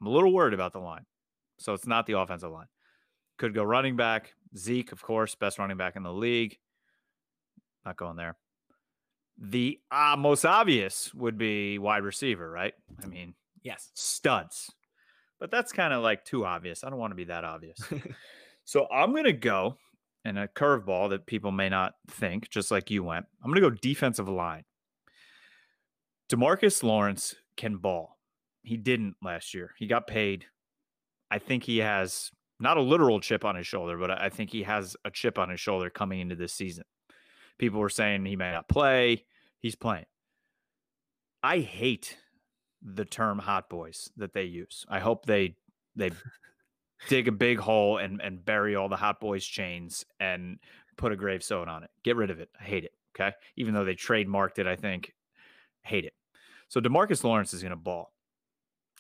I'm 0.00 0.06
a 0.06 0.10
little 0.10 0.32
worried 0.32 0.54
about 0.54 0.72
the 0.72 0.78
line. 0.78 1.06
So 1.58 1.74
it's 1.74 1.86
not 1.86 2.06
the 2.06 2.18
offensive 2.18 2.50
line. 2.50 2.66
Could 3.38 3.54
go 3.54 3.62
running 3.62 3.96
back. 3.96 4.34
Zeke, 4.56 4.92
of 4.92 5.02
course, 5.02 5.34
best 5.34 5.58
running 5.58 5.76
back 5.76 5.96
in 5.96 6.02
the 6.02 6.12
league. 6.12 6.58
Not 7.84 7.96
going 7.96 8.16
there. 8.16 8.36
The 9.40 9.80
uh, 9.90 10.16
most 10.18 10.44
obvious 10.44 11.14
would 11.14 11.38
be 11.38 11.78
wide 11.78 12.02
receiver, 12.02 12.50
right? 12.50 12.74
I 13.02 13.06
mean, 13.06 13.34
yes, 13.62 13.90
studs. 13.94 14.70
But 15.38 15.50
that's 15.50 15.72
kind 15.72 15.94
of 15.94 16.02
like 16.02 16.24
too 16.24 16.44
obvious. 16.44 16.84
I 16.84 16.90
don't 16.90 16.98
want 16.98 17.12
to 17.12 17.16
be 17.16 17.24
that 17.24 17.44
obvious. 17.44 17.78
so 18.64 18.86
I'm 18.92 19.12
going 19.12 19.24
to 19.24 19.32
go 19.32 19.76
in 20.24 20.36
a 20.36 20.48
curveball 20.48 21.10
that 21.10 21.26
people 21.26 21.50
may 21.50 21.70
not 21.70 21.94
think, 22.08 22.50
just 22.50 22.70
like 22.70 22.90
you 22.90 23.02
went. 23.02 23.24
I'm 23.42 23.50
going 23.50 23.62
to 23.62 23.70
go 23.70 23.76
defensive 23.80 24.28
line. 24.28 24.64
Demarcus 26.30 26.82
Lawrence 26.82 27.34
can 27.56 27.78
ball. 27.78 28.18
He 28.62 28.76
didn't 28.76 29.16
last 29.22 29.54
year. 29.54 29.72
He 29.78 29.86
got 29.86 30.06
paid. 30.06 30.44
I 31.30 31.38
think 31.38 31.64
he 31.64 31.78
has 31.78 32.30
not 32.60 32.76
a 32.76 32.82
literal 32.82 33.20
chip 33.20 33.44
on 33.44 33.56
his 33.56 33.66
shoulder, 33.66 33.96
but 33.96 34.10
I 34.10 34.28
think 34.28 34.50
he 34.50 34.62
has 34.64 34.96
a 35.04 35.10
chip 35.10 35.38
on 35.38 35.48
his 35.48 35.60
shoulder 35.60 35.88
coming 35.88 36.20
into 36.20 36.36
this 36.36 36.52
season. 36.52 36.84
People 37.58 37.80
were 37.80 37.88
saying 37.88 38.26
he 38.26 38.36
may 38.36 38.52
not 38.52 38.68
play 38.68 39.24
he's 39.60 39.76
playing. 39.76 40.06
I 41.42 41.60
hate 41.60 42.18
the 42.82 43.04
term 43.04 43.38
hot 43.38 43.68
boys 43.68 44.10
that 44.16 44.34
they 44.34 44.44
use. 44.44 44.84
I 44.88 44.98
hope 44.98 45.26
they 45.26 45.56
they 45.96 46.10
dig 47.08 47.28
a 47.28 47.32
big 47.32 47.58
hole 47.58 47.98
and 47.98 48.20
and 48.20 48.44
bury 48.44 48.74
all 48.74 48.88
the 48.88 48.96
hot 48.96 49.20
boys 49.20 49.44
chains 49.44 50.04
and 50.18 50.58
put 50.96 51.12
a 51.12 51.16
gravestone 51.16 51.68
on 51.68 51.84
it. 51.84 51.90
Get 52.04 52.16
rid 52.16 52.30
of 52.30 52.40
it. 52.40 52.50
I 52.60 52.64
hate 52.64 52.84
it. 52.84 52.92
Okay. 53.14 53.34
Even 53.56 53.74
though 53.74 53.84
they 53.84 53.94
trademarked 53.94 54.58
it, 54.58 54.66
I 54.66 54.76
think 54.76 55.14
hate 55.82 56.04
it. 56.04 56.14
So 56.68 56.80
Demarcus 56.80 57.24
Lawrence 57.24 57.52
is 57.52 57.62
going 57.62 57.70
to 57.70 57.76
ball. 57.76 58.12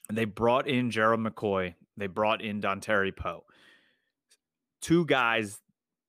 And 0.08 0.18
they 0.18 0.24
brought 0.24 0.66
in 0.66 0.90
Gerald 0.90 1.20
McCoy. 1.20 1.74
They 1.96 2.08
brought 2.08 2.42
in 2.42 2.60
Dontari 2.60 3.14
Poe. 3.14 3.44
Two 4.80 5.04
guys 5.04 5.60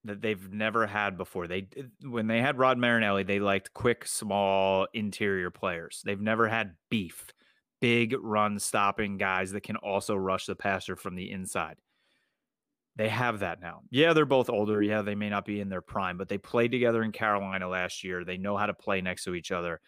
that 0.05 0.21
they've 0.21 0.51
never 0.51 0.87
had 0.87 1.17
before. 1.17 1.47
They 1.47 1.67
when 2.03 2.27
they 2.27 2.41
had 2.41 2.57
Rod 2.57 2.77
Marinelli, 2.77 3.23
they 3.23 3.39
liked 3.39 3.73
quick, 3.73 4.05
small 4.05 4.87
interior 4.93 5.51
players. 5.51 6.01
They've 6.03 6.19
never 6.19 6.47
had 6.47 6.75
beef, 6.89 7.27
big 7.79 8.15
run 8.19 8.59
stopping 8.59 9.17
guys 9.17 9.51
that 9.51 9.63
can 9.63 9.75
also 9.77 10.15
rush 10.15 10.45
the 10.45 10.55
passer 10.55 10.95
from 10.95 11.15
the 11.15 11.31
inside. 11.31 11.77
They 12.95 13.09
have 13.09 13.39
that 13.39 13.61
now. 13.61 13.81
Yeah, 13.89 14.13
they're 14.13 14.25
both 14.25 14.49
older. 14.49 14.81
Yeah, 14.81 15.01
they 15.01 15.15
may 15.15 15.29
not 15.29 15.45
be 15.45 15.61
in 15.61 15.69
their 15.69 15.81
prime, 15.81 16.17
but 16.17 16.27
they 16.27 16.37
played 16.37 16.71
together 16.71 17.03
in 17.03 17.11
Carolina 17.11 17.69
last 17.69 18.03
year. 18.03 18.25
They 18.25 18.37
know 18.37 18.57
how 18.57 18.65
to 18.65 18.73
play 18.73 19.01
next 19.01 19.23
to 19.25 19.35
each 19.35 19.51
other. 19.51 19.79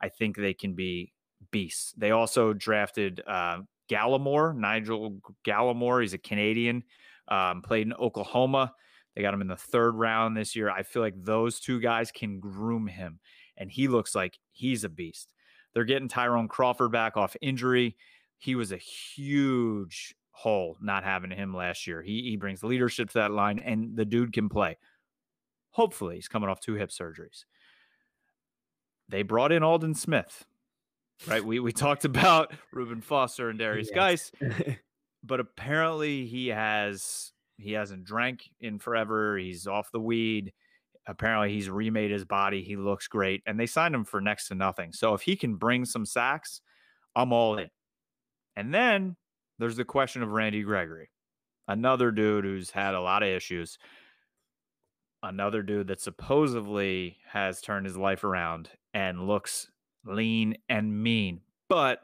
I 0.00 0.08
think 0.08 0.36
they 0.36 0.54
can 0.54 0.74
be 0.74 1.12
beasts. 1.50 1.92
They 1.96 2.12
also 2.12 2.52
drafted 2.52 3.20
uh, 3.26 3.58
Gallimore, 3.90 4.54
Nigel 4.54 5.20
Gallimore. 5.44 6.02
He's 6.02 6.14
a 6.14 6.18
Canadian, 6.18 6.84
um, 7.26 7.62
played 7.62 7.86
in 7.86 7.94
Oklahoma 7.94 8.72
they 9.14 9.22
got 9.22 9.34
him 9.34 9.40
in 9.40 9.48
the 9.48 9.56
third 9.56 9.92
round 9.94 10.36
this 10.36 10.56
year. 10.56 10.70
I 10.70 10.82
feel 10.82 11.02
like 11.02 11.22
those 11.22 11.60
two 11.60 11.80
guys 11.80 12.10
can 12.10 12.40
groom 12.40 12.86
him, 12.86 13.20
and 13.56 13.70
he 13.70 13.88
looks 13.88 14.14
like 14.14 14.38
he's 14.50 14.84
a 14.84 14.88
beast. 14.88 15.28
They're 15.74 15.84
getting 15.84 16.08
Tyrone 16.08 16.48
Crawford 16.48 16.92
back 16.92 17.16
off 17.16 17.36
injury. 17.40 17.96
He 18.38 18.54
was 18.54 18.72
a 18.72 18.76
huge 18.76 20.14
hole 20.30 20.76
not 20.80 21.04
having 21.04 21.30
him 21.30 21.54
last 21.54 21.86
year. 21.86 22.02
He 22.02 22.22
he 22.22 22.36
brings 22.36 22.62
leadership 22.62 23.10
to 23.10 23.18
that 23.18 23.30
line, 23.30 23.58
and 23.58 23.96
the 23.96 24.04
dude 24.04 24.32
can 24.32 24.48
play. 24.48 24.78
Hopefully, 25.70 26.16
he's 26.16 26.28
coming 26.28 26.48
off 26.48 26.60
two 26.60 26.74
hip 26.74 26.90
surgeries. 26.90 27.44
They 29.08 29.22
brought 29.22 29.52
in 29.52 29.62
Aldon 29.62 29.94
Smith, 29.94 30.44
right? 31.26 31.44
We 31.44 31.60
we 31.60 31.72
talked 31.72 32.04
about 32.04 32.52
Reuben 32.72 33.02
Foster 33.02 33.50
and 33.50 33.58
Derrius 33.58 33.88
yes. 33.94 33.94
Guice, 33.94 34.32
but 35.22 35.40
apparently 35.40 36.26
he 36.26 36.48
has 36.48 37.32
he 37.56 37.72
hasn't 37.72 38.04
drank 38.04 38.50
in 38.60 38.78
forever. 38.78 39.36
He's 39.38 39.66
off 39.66 39.92
the 39.92 40.00
weed. 40.00 40.52
Apparently, 41.06 41.52
he's 41.52 41.68
remade 41.68 42.10
his 42.10 42.24
body. 42.24 42.62
He 42.62 42.76
looks 42.76 43.08
great. 43.08 43.42
And 43.46 43.58
they 43.58 43.66
signed 43.66 43.94
him 43.94 44.04
for 44.04 44.20
next 44.20 44.48
to 44.48 44.54
nothing. 44.54 44.92
So 44.92 45.14
if 45.14 45.22
he 45.22 45.36
can 45.36 45.56
bring 45.56 45.84
some 45.84 46.06
sacks, 46.06 46.60
I'm 47.16 47.32
all 47.32 47.58
in. 47.58 47.70
And 48.56 48.72
then 48.72 49.16
there's 49.58 49.76
the 49.76 49.84
question 49.84 50.22
of 50.22 50.30
Randy 50.30 50.62
Gregory, 50.62 51.10
another 51.68 52.10
dude 52.10 52.44
who's 52.44 52.70
had 52.70 52.94
a 52.94 53.00
lot 53.00 53.22
of 53.22 53.28
issues, 53.28 53.78
another 55.22 55.62
dude 55.62 55.88
that 55.88 56.00
supposedly 56.00 57.18
has 57.28 57.60
turned 57.60 57.86
his 57.86 57.96
life 57.96 58.24
around 58.24 58.70
and 58.94 59.26
looks 59.26 59.70
lean 60.04 60.56
and 60.68 61.02
mean, 61.02 61.40
but 61.68 62.00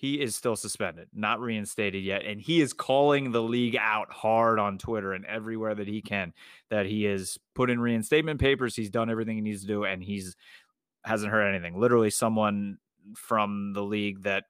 he 0.00 0.18
is 0.18 0.34
still 0.34 0.56
suspended, 0.56 1.08
not 1.12 1.40
reinstated 1.40 2.02
yet. 2.02 2.24
And 2.24 2.40
he 2.40 2.62
is 2.62 2.72
calling 2.72 3.32
the 3.32 3.42
league 3.42 3.76
out 3.76 4.10
hard 4.10 4.58
on 4.58 4.78
Twitter 4.78 5.12
and 5.12 5.26
everywhere 5.26 5.74
that 5.74 5.86
he 5.86 6.00
can 6.00 6.32
that 6.70 6.86
he 6.86 7.04
has 7.04 7.36
put 7.54 7.68
in 7.68 7.78
reinstatement 7.78 8.40
papers. 8.40 8.74
He's 8.74 8.88
done 8.88 9.10
everything 9.10 9.36
he 9.36 9.42
needs 9.42 9.60
to 9.60 9.66
do, 9.66 9.84
and 9.84 10.02
he's 10.02 10.36
hasn't 11.04 11.30
heard 11.30 11.54
anything. 11.54 11.78
Literally, 11.78 12.08
someone 12.08 12.78
from 13.14 13.74
the 13.74 13.82
league 13.82 14.22
that 14.22 14.44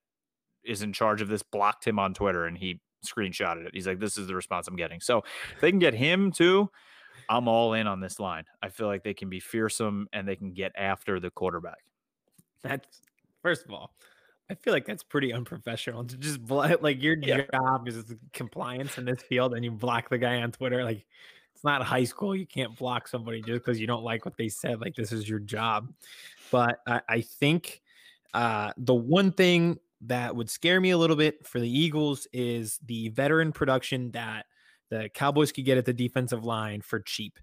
is 0.64 0.82
in 0.82 0.92
charge 0.92 1.20
of 1.20 1.26
this 1.26 1.42
blocked 1.42 1.84
him 1.84 1.98
on 1.98 2.14
Twitter 2.14 2.46
and 2.46 2.56
he 2.56 2.80
screenshotted 3.04 3.66
it. 3.66 3.72
He's 3.74 3.88
like, 3.88 3.98
This 3.98 4.16
is 4.16 4.28
the 4.28 4.36
response 4.36 4.68
I'm 4.68 4.76
getting. 4.76 5.00
So 5.00 5.24
if 5.52 5.60
they 5.60 5.70
can 5.70 5.80
get 5.80 5.94
him 5.94 6.30
too. 6.30 6.70
I'm 7.28 7.48
all 7.48 7.74
in 7.74 7.86
on 7.86 8.00
this 8.00 8.18
line. 8.18 8.44
I 8.62 8.68
feel 8.68 8.86
like 8.86 9.02
they 9.02 9.14
can 9.14 9.28
be 9.28 9.40
fearsome 9.40 10.06
and 10.12 10.26
they 10.26 10.36
can 10.36 10.52
get 10.52 10.72
after 10.76 11.20
the 11.20 11.30
quarterback. 11.30 11.78
That's 12.62 13.02
first 13.42 13.64
of 13.64 13.72
all, 13.72 13.94
I 14.50 14.54
feel 14.54 14.72
like 14.72 14.84
that's 14.84 15.02
pretty 15.04 15.32
unprofessional 15.32 16.04
to 16.04 16.16
just 16.16 16.44
block 16.44 16.82
like 16.82 17.02
your 17.02 17.16
Yeah. 17.16 17.42
job 17.52 17.86
is 17.88 18.04
compliance 18.32 18.98
in 18.98 19.04
this 19.04 19.22
field 19.22 19.54
and 19.54 19.64
you 19.64 19.70
block 19.70 20.08
the 20.10 20.18
guy 20.18 20.42
on 20.42 20.50
Twitter. 20.52 20.82
Like 20.84 21.06
it's 21.54 21.62
not 21.64 21.82
high 21.82 22.04
school. 22.04 22.34
You 22.34 22.46
can't 22.46 22.76
block 22.76 23.06
somebody 23.06 23.40
just 23.42 23.64
because 23.64 23.80
you 23.80 23.86
don't 23.86 24.02
like 24.02 24.24
what 24.24 24.36
they 24.36 24.48
said. 24.48 24.80
Like 24.80 24.94
this 24.96 25.12
is 25.12 25.28
your 25.28 25.38
job. 25.38 25.92
But 26.50 26.80
I, 26.86 27.00
I 27.08 27.20
think 27.20 27.80
uh, 28.34 28.72
the 28.76 28.94
one 28.94 29.30
thing 29.32 29.78
that 30.02 30.34
would 30.34 30.50
scare 30.50 30.80
me 30.80 30.90
a 30.90 30.98
little 30.98 31.16
bit 31.16 31.46
for 31.46 31.60
the 31.60 31.70
Eagles 31.70 32.26
is 32.32 32.80
the 32.86 33.10
veteran 33.10 33.52
production 33.52 34.10
that 34.12 34.46
the 34.88 35.08
Cowboys 35.14 35.52
could 35.52 35.64
get 35.64 35.78
at 35.78 35.84
the 35.84 35.92
defensive 35.92 36.44
line 36.44 36.80
for 36.80 36.98
cheap. 37.00 37.38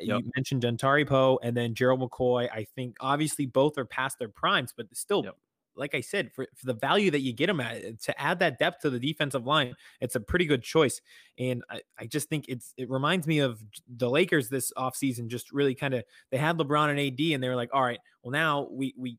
Yep. 0.00 0.20
You 0.20 0.30
mentioned 0.36 0.62
Dontari 0.62 1.06
Poe 1.06 1.38
and 1.42 1.56
then 1.56 1.74
Gerald 1.74 2.00
McCoy. 2.00 2.48
I 2.52 2.64
think 2.76 2.96
obviously 3.00 3.46
both 3.46 3.76
are 3.78 3.84
past 3.84 4.18
their 4.18 4.28
primes, 4.28 4.72
but 4.76 4.86
still, 4.94 5.24
Yep. 5.24 5.36
Like 5.76 5.94
I 5.94 6.00
said, 6.00 6.32
for, 6.32 6.46
for 6.54 6.66
the 6.66 6.74
value 6.74 7.10
that 7.10 7.20
you 7.20 7.32
get 7.32 7.46
them 7.46 7.60
at, 7.60 7.76
eh, 7.76 7.92
to 8.02 8.20
add 8.20 8.38
that 8.40 8.58
depth 8.58 8.82
to 8.82 8.90
the 8.90 8.98
defensive 8.98 9.46
line, 9.46 9.74
it's 10.00 10.16
a 10.16 10.20
pretty 10.20 10.44
good 10.44 10.62
choice. 10.62 11.00
And 11.38 11.62
I, 11.70 11.80
I 11.98 12.06
just 12.06 12.28
think 12.28 12.46
it's 12.48 12.74
it 12.76 12.90
reminds 12.90 13.26
me 13.26 13.38
of 13.40 13.62
the 13.88 14.10
Lakers 14.10 14.48
this 14.48 14.72
offseason, 14.76 15.28
just 15.28 15.52
really 15.52 15.74
kind 15.74 15.94
of 15.94 16.04
they 16.30 16.38
had 16.38 16.58
LeBron 16.58 16.90
and 16.90 17.00
AD, 17.00 17.34
and 17.34 17.42
they 17.42 17.48
were 17.48 17.56
like, 17.56 17.70
all 17.72 17.82
right, 17.82 18.00
well, 18.22 18.32
now 18.32 18.68
we 18.70 18.94
we 18.96 19.18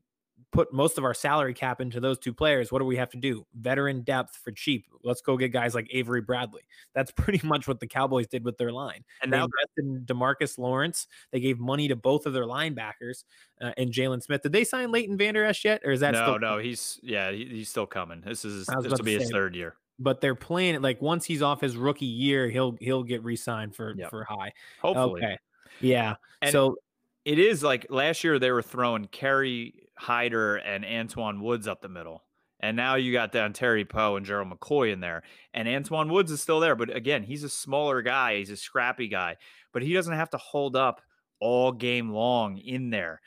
put 0.52 0.72
most 0.72 0.98
of 0.98 1.04
our 1.04 1.14
salary 1.14 1.52
cap 1.52 1.80
into 1.80 1.98
those 1.98 2.18
two 2.18 2.32
players. 2.32 2.70
What 2.70 2.78
do 2.78 2.84
we 2.84 2.96
have 2.96 3.10
to 3.10 3.16
do? 3.16 3.44
Veteran 3.54 4.02
depth 4.02 4.36
for 4.36 4.52
cheap. 4.52 4.86
Let's 5.02 5.20
go 5.20 5.36
get 5.36 5.48
guys 5.48 5.74
like 5.74 5.88
Avery 5.90 6.20
Bradley. 6.20 6.62
That's 6.94 7.10
pretty 7.10 7.44
much 7.46 7.66
what 7.66 7.80
the 7.80 7.86
Cowboys 7.88 8.28
did 8.28 8.44
with 8.44 8.56
their 8.56 8.70
line. 8.72 9.04
And 9.22 9.32
They 9.32 9.36
now 9.36 9.46
invested 9.46 10.06
Demarcus 10.06 10.56
Lawrence. 10.56 11.08
They 11.32 11.40
gave 11.40 11.58
money 11.58 11.88
to 11.88 11.96
both 11.96 12.26
of 12.26 12.32
their 12.32 12.44
linebackers 12.44 13.24
uh, 13.60 13.72
and 13.76 13.90
Jaylon 13.92 14.22
Smith. 14.22 14.42
Did 14.42 14.52
they 14.52 14.64
sign 14.64 14.92
Leighton 14.92 15.18
Vander 15.18 15.44
Esch 15.44 15.64
yet, 15.64 15.82
or 15.84 15.90
is 15.90 16.00
that 16.00 16.12
no, 16.12 16.22
still? 16.22 16.38
no, 16.38 16.58
he's 16.58 17.00
yeah, 17.02 17.32
he, 17.32 17.46
he's 17.46 17.68
still 17.68 17.86
coming. 17.86 18.22
This 18.24 18.44
is 18.44 18.66
this 18.66 18.90
will 18.92 18.98
be 18.98 19.18
his 19.18 19.30
third 19.30 19.56
year. 19.56 19.74
But 19.98 20.20
they're 20.20 20.34
playing 20.34 20.76
it 20.76 20.82
like 20.82 21.02
once 21.02 21.24
he's 21.24 21.42
off 21.42 21.60
his 21.60 21.76
rookie 21.76 22.06
year, 22.06 22.48
he'll 22.48 22.76
he'll 22.80 23.02
get 23.02 23.22
re-signed 23.24 23.74
for 23.74 23.94
Yep. 23.96 24.10
for 24.10 24.24
high. 24.24 24.52
Hopefully. 24.80 25.22
Okay, 25.24 25.38
yeah. 25.80 26.14
And- 26.42 26.52
so 26.52 26.76
It 27.24 27.38
is 27.38 27.62
like 27.62 27.86
last 27.90 28.22
year 28.22 28.38
they 28.38 28.50
were 28.50 28.62
throwing 28.62 29.06
Kerry 29.06 29.83
Hyder 29.96 30.56
and 30.56 30.84
Antwaun 30.84 31.40
Woods 31.40 31.68
up 31.68 31.80
the 31.80 31.88
middle. 31.88 32.24
And 32.60 32.76
now 32.76 32.94
you 32.94 33.12
got 33.12 33.32
Dontari 33.32 33.86
Poe 33.88 34.16
and 34.16 34.24
Gerald 34.24 34.50
McCoy 34.50 34.92
in 34.92 35.00
there. 35.00 35.22
And 35.52 35.68
Antwaun 35.68 36.10
Woods 36.10 36.30
is 36.30 36.40
still 36.40 36.60
there. 36.60 36.74
But 36.74 36.94
again, 36.94 37.22
he's 37.22 37.44
a 37.44 37.48
smaller 37.48 38.00
guy. 38.00 38.38
He's 38.38 38.50
a 38.50 38.56
scrappy 38.56 39.08
guy. 39.08 39.36
But 39.72 39.82
he 39.82 39.92
doesn't 39.92 40.14
have 40.14 40.30
to 40.30 40.38
hold 40.38 40.74
up 40.76 41.02
all 41.40 41.72
game 41.72 42.10
long 42.10 42.56
in 42.56 42.90
there, 42.90 43.20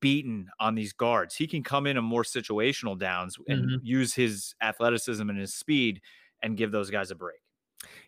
beaten 0.00 0.48
on 0.60 0.74
these 0.74 0.92
guards. 0.92 1.34
He 1.34 1.46
can 1.46 1.62
come 1.64 1.86
in 1.86 1.96
on 1.96 2.04
more 2.04 2.22
situational 2.22 2.96
downs 2.98 3.36
and 3.48 3.64
Mhm. 3.70 3.80
use 3.82 4.14
his 4.14 4.54
athleticism 4.60 5.28
and 5.28 5.38
his 5.38 5.54
speed 5.54 6.00
and 6.42 6.56
give 6.56 6.70
those 6.72 6.90
guys 6.90 7.10
a 7.10 7.14
break. 7.16 7.41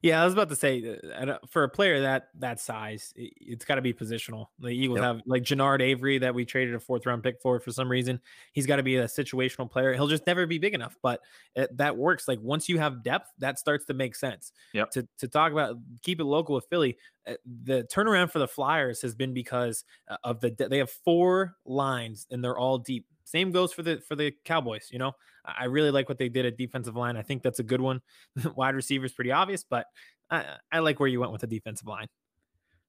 Yeah, 0.03 0.21
I 0.21 0.25
was 0.25 0.35
about 0.35 0.49
to 0.51 0.57
say 0.57 0.99
uh, 1.17 1.39
for 1.49 1.65
a 1.65 1.69
player 1.69 2.03
that 2.03 2.29
that 2.39 2.61
size, 2.61 3.13
it's 3.17 3.65
got 3.65 3.77
to 3.77 3.83
be 3.83 3.93
positional. 3.95 4.49
The 4.59 4.69
Eagles 4.69 4.99
Yep. 4.99 5.05
have 5.05 5.21
like 5.27 5.43
Genard 5.43 5.81
Avery 5.81 6.19
that 6.19 6.35
we 6.35 6.45
traded 6.45 6.75
a 6.75 6.81
fourth 6.81 7.07
round 7.07 7.23
pick 7.23 7.41
for 7.41 7.59
for 7.61 7.73
some 7.73 7.91
reason. 7.91 8.21
He's 8.53 8.67
got 8.67 8.77
to 8.77 8.83
be 8.83 8.97
a 8.97 9.05
situational 9.05 9.71
player. 9.71 9.95
He'll 9.95 10.07
just 10.09 10.27
never 10.27 10.47
be 10.47 10.59
big 10.59 10.75
enough, 10.75 10.97
but 11.03 11.21
it, 11.55 11.75
that 11.77 11.97
works. 11.97 12.29
Like 12.29 12.41
once 12.41 12.69
you 12.69 12.79
have 12.79 13.03
depth, 13.03 13.31
that 13.39 13.59
starts 13.59 13.87
to 13.87 13.95
make 13.95 14.15
sense. 14.15 14.53
Yep. 14.73 14.91
To 14.93 15.09
to 15.19 15.29
talk 15.29 15.53
about 15.53 15.77
keep 16.03 16.21
it 16.21 16.25
local 16.25 16.55
with 16.55 16.67
Philly, 16.67 16.99
uh, 17.27 17.35
the 17.65 17.87
turnaround 17.93 18.31
for 18.31 18.39
the 18.39 18.49
Flyers 18.49 19.01
has 19.03 19.15
been 19.15 19.33
because 19.33 19.85
uh, 20.09 20.17
of 20.25 20.41
the 20.41 20.55
they 20.69 20.79
have 20.79 20.91
four 20.91 21.57
lines 21.65 22.27
and 22.31 22.45
they're 22.45 22.59
all 22.59 22.79
deep. 22.79 23.07
Same 23.25 23.51
goes 23.51 23.73
for 23.73 23.83
the 23.83 24.01
for 24.07 24.17
the 24.17 24.33
Cowboys. 24.45 24.89
You 24.93 24.99
know, 24.99 25.13
I 25.45 25.65
really 25.65 25.91
like 25.91 26.09
what 26.09 26.19
they 26.19 26.29
did 26.29 26.47
at 26.47 26.57
defensive 26.57 26.97
line. 26.97 27.17
I 27.17 27.23
think 27.23 27.43
that's 27.43 27.59
a 27.59 27.65
good 27.65 27.81
one. 27.81 28.01
Wide 28.55 28.75
receiver 28.75 29.07
is 29.07 29.13
pretty 29.13 29.33
obvious, 29.33 29.65
but 29.69 29.87
I, 30.31 30.45
I 30.71 30.79
like 30.81 31.01
where 31.01 31.09
you 31.09 31.21
went 31.21 31.33
with 31.33 31.41
the 31.41 31.47
defensive 31.47 31.87
line. 31.87 32.07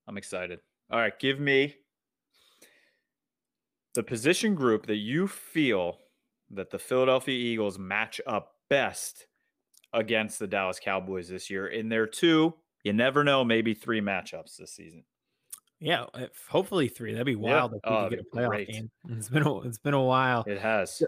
I'm 0.08 0.18
excited. 0.18 0.60
All 0.92 1.00
right, 1.00 1.18
give 1.18 1.40
me 1.40 1.76
the 3.96 4.04
position 4.04 4.56
group 4.56 4.86
that 4.88 4.98
you 4.98 5.28
feel 5.28 6.00
that 6.52 6.70
the 6.70 6.80
Philadelphia 6.80 7.34
Eagles 7.34 7.80
match 7.80 8.22
up 8.28 8.52
best 8.70 9.26
against 9.94 10.38
the 10.38 10.48
Dallas 10.48 10.80
Cowboys 10.80 11.30
this 11.30 11.50
year. 11.50 11.68
In 11.68 11.90
their 11.90 12.06
two, 12.06 12.54
you 12.84 12.94
never 12.94 13.24
know, 13.24 13.44
maybe 13.44 13.74
three 13.74 14.02
matchups 14.02 14.58
this 14.58 14.76
season. 14.76 15.04
Yeah, 15.86 16.02
uh, 16.14 16.22
if- 16.24 16.48
hopefully 16.50 16.88
three. 16.88 17.12
That'd 17.14 17.26
be 17.28 17.36
wild 17.36 17.74
if 17.76 17.82
we 17.86 17.96
Oh, 17.96 18.04
could 18.10 18.18
get 18.18 18.20
a 18.20 18.36
playoff 18.36 18.50
great. 18.50 18.68
game. 18.70 18.90
It's 19.10 19.30
been 19.30 19.44
a, 19.44 19.62
it's 19.62 19.78
been 19.78 19.94
a 19.94 20.04
while. 20.04 20.44
It 20.48 20.60
has. 20.60 21.02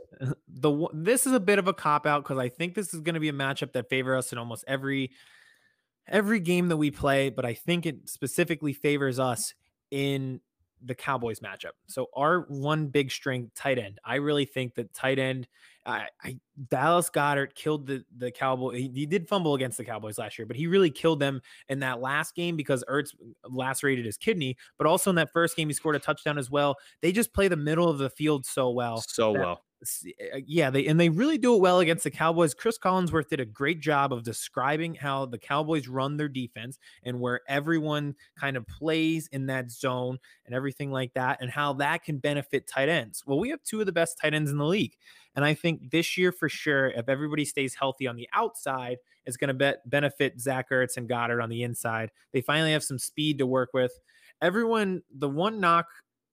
the 0.48 0.70
uh, 0.70 0.74
one- 0.74 1.04
this 1.04 1.26
is 1.26 1.34
a 1.34 1.40
bit 1.40 1.58
of 1.60 1.68
a 1.68 1.74
cop 1.74 2.06
out 2.06 2.24
because 2.24 2.38
I 2.38 2.50
think 2.50 2.76
this 2.76 2.94
is 2.94 3.02
going 3.02 3.16
to 3.16 3.20
be 3.20 3.30
a 3.30 3.34
matchup 3.34 3.74
that 3.74 3.90
favor 3.90 4.16
us 4.16 4.32
in 4.32 4.38
almost 4.38 4.64
every 4.68 5.12
every 6.08 6.40
game 6.40 6.68
that 6.70 6.78
we 6.78 6.92
play, 6.92 7.30
but 7.30 7.44
I 7.44 7.54
think 7.54 7.86
it 7.86 8.08
specifically 8.08 8.72
favors 8.74 9.20
us 9.20 9.54
in 9.92 10.40
the 10.84 10.96
Cowboys 10.96 11.40
matchup. 11.40 11.72
So 11.88 12.08
our 12.16 12.42
one 12.48 12.88
big 12.88 13.10
strength, 13.12 13.56
tight 13.56 13.80
end. 13.80 14.00
I 14.06 14.16
really 14.16 14.46
think 14.46 14.76
that 14.76 14.94
tight 14.94 15.18
end. 15.20 15.48
I, 15.88 16.08
I 16.22 16.38
Dallas 16.70 17.10
Goedert 17.10 17.56
killed 17.56 17.88
the 17.88 18.04
the 18.18 18.30
Cowboy. 18.30 18.76
He, 18.76 18.92
he 18.94 19.06
did 19.06 19.28
fumble 19.28 19.56
against 19.56 19.78
the 19.78 19.86
Cowboys 19.86 20.18
last 20.18 20.38
year, 20.38 20.46
but 20.46 20.58
he 20.58 20.68
really 20.68 20.92
killed 20.92 21.20
them 21.20 21.42
in 21.70 21.80
that 21.80 22.02
last 22.02 22.36
game 22.36 22.58
because 22.58 22.84
Ertz 22.90 23.14
uh, 23.16 23.50
lacerated 23.50 24.06
his 24.06 24.18
kidney. 24.18 24.58
But 24.78 24.86
also 24.86 25.10
in 25.10 25.16
that 25.16 25.32
first 25.32 25.56
game, 25.56 25.70
he 25.70 25.74
scored 25.74 25.96
a 25.96 26.00
touchdown 26.00 26.38
as 26.38 26.52
well. 26.52 26.76
They 27.02 27.12
just 27.12 27.34
play 27.34 27.48
the 27.48 27.56
middle 27.56 27.90
of 27.90 27.98
the 27.98 28.10
field 28.10 28.46
so 28.46 28.70
well 28.70 29.02
so 29.08 29.32
well. 29.32 29.62
S- 29.82 30.06
uh, 30.34 30.40
yeah, 30.46 30.70
they 30.70 30.88
and 30.88 31.00
they 31.00 31.10
really 31.10 31.38
do 31.38 31.54
it 31.54 31.62
well 31.62 31.80
against 31.80 32.04
the 32.04 32.12
Cowboys. 32.12 32.54
Chris 32.54 32.80
Collinsworth 32.80 33.28
did 33.28 33.40
a 33.40 33.46
great 33.46 33.80
job 33.80 34.12
of 34.12 34.24
describing 34.24 34.96
how 34.96 35.26
the 35.26 35.38
Cowboys 35.38 35.88
run 35.88 36.18
their 36.18 36.28
defense 36.28 36.80
and 37.04 37.20
where 37.20 37.42
everyone 37.48 38.16
kind 38.40 38.58
of 38.58 38.66
plays 38.68 39.28
in 39.32 39.46
that 39.48 39.70
zone 39.70 40.18
and 40.46 40.56
everything 40.56 40.92
like 40.92 41.14
that, 41.14 41.40
and 41.42 41.52
how 41.52 41.74
that 41.74 42.04
can 42.04 42.18
benefit 42.18 42.68
tight 42.68 42.90
ends. 42.90 43.24
Well, 43.26 43.40
we 43.40 43.50
have 43.50 43.62
two 43.64 43.80
of 43.80 43.86
the 43.86 43.92
best 43.92 44.18
tight 44.20 44.34
ends 44.34 44.50
in 44.50 44.58
the 44.58 44.66
league, 44.66 44.96
and 45.36 45.46
I 45.46 45.54
think 45.54 45.92
this 45.92 46.18
year 46.18 46.32
for 46.32 46.50
sure, 46.50 46.88
if 46.88 47.08
everybody 47.08 47.46
stays 47.46 47.76
healthy 47.76 48.08
on 48.08 48.16
the 48.16 48.28
outside, 48.34 48.98
it's 49.28 49.38
going 49.38 49.50
to 49.50 49.54
be- 49.54 49.80
benefit 49.86 50.42
Zach 50.42 50.72
Ertz 50.72 50.98
and 50.98 51.08
Goedert 51.08 51.44
on 51.44 51.50
the 51.50 51.62
inside. 51.64 52.12
They 52.34 52.42
finally 52.42 52.72
have 52.72 52.84
some 52.84 52.98
speed 52.98 53.38
to 53.38 53.46
work 53.46 53.70
with. 53.74 53.92
Everyone, 54.42 55.02
the 55.16 55.30
one 55.30 55.60
knock 55.60 55.88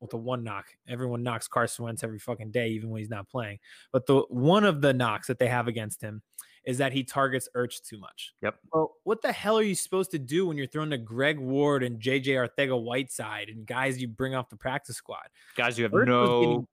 well, 0.04 0.18
the 0.20 0.22
one 0.22 0.44
knock. 0.44 0.66
Everyone 0.86 1.22
knocks 1.22 1.48
Carson 1.48 1.86
Wentz 1.86 2.04
every 2.04 2.18
fucking 2.18 2.50
day, 2.50 2.68
even 2.68 2.90
when 2.90 2.98
he's 2.98 3.08
not 3.08 3.26
playing. 3.28 3.58
But 3.90 4.04
the 4.04 4.22
one 4.28 4.64
of 4.64 4.82
the 4.82 4.92
knocks 4.92 5.28
that 5.28 5.38
they 5.38 5.48
have 5.48 5.66
against 5.66 6.02
him 6.02 6.20
is 6.66 6.78
that 6.78 6.92
he 6.92 7.04
targets 7.04 7.48
Ertz 7.56 7.82
too 7.82 7.98
much. 7.98 8.34
Yep. 8.42 8.56
Well, 8.72 8.96
what 9.04 9.22
the 9.22 9.32
hell 9.32 9.58
are 9.58 9.62
you 9.62 9.74
supposed 9.74 10.10
to 10.10 10.18
do 10.18 10.46
when 10.46 10.58
you're 10.58 10.66
throwing 10.66 10.90
to 10.90 10.98
Greg 10.98 11.38
Ward 11.38 11.82
and 11.82 12.00
JJ 12.00 12.26
Arcega-Whiteside 12.26 13.48
and 13.48 13.66
guys 13.66 14.00
you 14.00 14.08
bring 14.08 14.34
off 14.34 14.50
the 14.50 14.56
practice 14.56 14.96
squad? 14.96 15.26
Guys 15.56 15.78
you 15.78 15.84
have 15.84 15.92
Ertz 15.92 16.06
no 16.06 16.68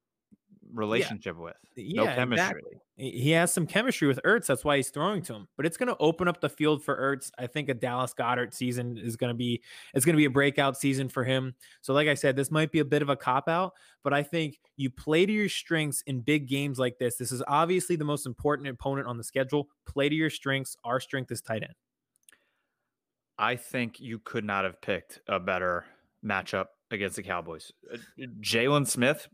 relationship 0.73 1.37
with. 1.37 1.55
Yeah, 1.75 2.03
no 2.03 2.15
chemistry. 2.15 2.47
exactly. 2.47 2.81
He 2.95 3.11
he 3.11 3.31
has 3.31 3.53
some 3.53 3.65
chemistry 3.65 4.07
with 4.07 4.19
Ertz. 4.25 4.47
That's 4.47 4.63
why 4.63 4.77
he's 4.77 4.89
throwing 4.89 5.21
to 5.23 5.33
him. 5.33 5.47
But 5.57 5.65
it's 5.65 5.77
going 5.77 5.89
to 5.89 5.97
open 5.99 6.27
up 6.27 6.41
the 6.41 6.49
field 6.49 6.83
for 6.83 6.95
Ertz. 6.95 7.31
I 7.37 7.47
think 7.47 7.69
a 7.69 7.73
Dallas 7.73 8.13
Goedert 8.13 8.53
season 8.53 8.97
is 8.97 9.15
going 9.15 9.29
to 9.29 9.37
be 9.37 9.61
it's 9.93 10.05
going 10.05 10.15
to 10.15 10.17
be 10.17 10.25
a 10.25 10.29
breakout 10.29 10.77
season 10.77 11.09
for 11.09 11.23
him. 11.23 11.55
So, 11.81 11.93
like 11.93 12.07
I 12.07 12.13
said, 12.13 12.35
this 12.35 12.51
might 12.51 12.71
be 12.71 12.79
a 12.79 12.85
bit 12.85 13.01
of 13.01 13.09
a 13.09 13.15
cop 13.15 13.47
out, 13.47 13.73
but 14.03 14.13
I 14.13 14.23
think 14.23 14.59
you 14.77 14.89
play 14.89 15.25
to 15.25 15.31
your 15.31 15.49
strengths 15.49 16.01
in 16.07 16.21
big 16.21 16.47
games 16.47 16.79
like 16.79 16.97
this. 16.99 17.15
This 17.15 17.31
is 17.31 17.43
obviously 17.47 17.95
the 17.95 18.05
most 18.05 18.25
important 18.25 18.67
opponent 18.67 19.07
on 19.07 19.17
the 19.17 19.23
schedule. 19.23 19.69
Play 19.85 20.09
to 20.09 20.15
your 20.15 20.29
strengths. 20.29 20.75
Our 20.83 20.99
strength 20.99 21.31
is 21.31 21.41
tight 21.41 21.63
end. 21.63 21.73
I 23.37 23.55
think 23.55 23.99
you 23.99 24.19
could 24.19 24.45
not 24.45 24.65
have 24.65 24.79
picked 24.81 25.19
a 25.27 25.39
better 25.39 25.85
matchup 26.23 26.65
against 26.91 27.15
the 27.15 27.23
Cowboys. 27.23 27.71
Uh, 27.91 27.97
Jaylon 28.41 28.87
Smith 28.87 29.27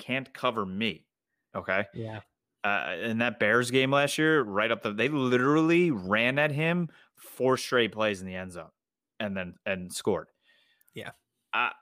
can't 0.00 0.32
cover 0.34 0.66
me. 0.66 1.06
Okay. 1.54 1.84
Yeah. 1.94 2.20
uh, 2.64 2.94
in 3.02 3.18
that 3.18 3.38
Bears 3.38 3.70
game 3.70 3.90
last 3.90 4.18
year, 4.18 4.42
right 4.42 4.70
up 4.70 4.82
the, 4.82 4.92
they 4.92 5.08
literally 5.08 5.90
ran 5.90 6.38
at 6.38 6.52
him 6.52 6.88
four 7.16 7.56
straight 7.56 7.92
plays 7.92 8.20
in 8.20 8.26
the 8.26 8.34
end 8.34 8.52
zone, 8.52 8.70
and 9.18 9.36
then 9.36 9.54
and 9.64 9.92
scored. 9.92 10.28
Yeah. 10.94 11.10
I 11.52 11.72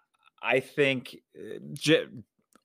I 0.43 0.61
think 0.61 1.17
uh, 1.37 1.95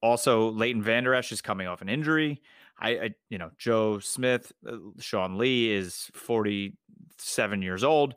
also 0.02 0.52
Leighton 0.52 0.84
Vander 0.84 1.14
Esch 1.16 1.32
is 1.32 1.42
coming 1.42 1.68
off 1.68 1.82
an 1.82 1.90
injury. 1.90 2.42
I, 2.80 2.90
I 2.90 3.10
you 3.30 3.38
know 3.38 3.52
Joe 3.58 4.00
Smith, 4.00 4.52
uh, 4.68 4.78
Sean 5.00 5.38
Lee 5.38 5.72
is 5.72 6.10
forty 6.14 6.78
seven 7.18 7.62
years 7.62 7.84
old. 7.84 8.16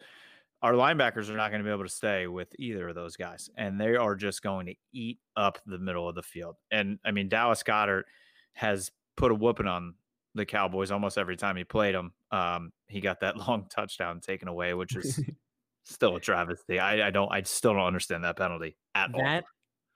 Our 0.63 0.73
linebackers 0.73 1.29
are 1.29 1.37
not 1.37 1.51
going 1.51 1.63
to 1.63 1.69
be 1.69 1.73
able 1.73 1.85
to 1.85 1.89
stay 1.89 2.27
with 2.27 2.49
either 2.59 2.89
of 2.89 2.95
those 2.95 3.17
guys, 3.17 3.51
and 3.57 3.81
they 3.81 3.95
are 3.95 4.15
just 4.15 4.43
going 4.43 4.67
to 4.67 4.75
eat 4.93 5.19
up 5.37 5.59
the 5.67 5.79
middle 5.79 6.09
of 6.09 6.15
the 6.15 6.23
field. 6.23 6.57
And 6.71 6.99
I 7.05 7.11
mean 7.11 7.29
Dallas 7.29 7.63
Goedert 7.63 8.05
has 8.55 8.91
put 9.17 9.33
a 9.33 9.35
whooping 9.35 9.67
on 9.67 9.95
the 10.35 10.47
Cowboys 10.47 10.91
almost 10.91 11.19
every 11.19 11.37
time 11.37 11.57
he 11.57 11.65
played 11.65 11.95
them. 11.95 12.13
Um, 12.31 12.73
he 12.89 13.01
got 13.01 13.21
that 13.21 13.37
long 13.49 13.67
touchdown 13.71 14.21
taken 14.21 14.49
away, 14.49 14.75
which 14.75 14.97
is 14.97 15.21
still 15.85 16.17
a 16.17 16.21
travesty. 16.21 16.79
I, 16.79 17.09
I 17.09 17.11
don't, 17.11 17.33
I 17.33 17.43
still 17.43 17.75
don't 17.75 17.87
understand 17.87 18.25
that 18.25 18.37
penalty 18.37 18.77
at 18.95 19.15
all. 19.15 19.21
That 19.21 19.45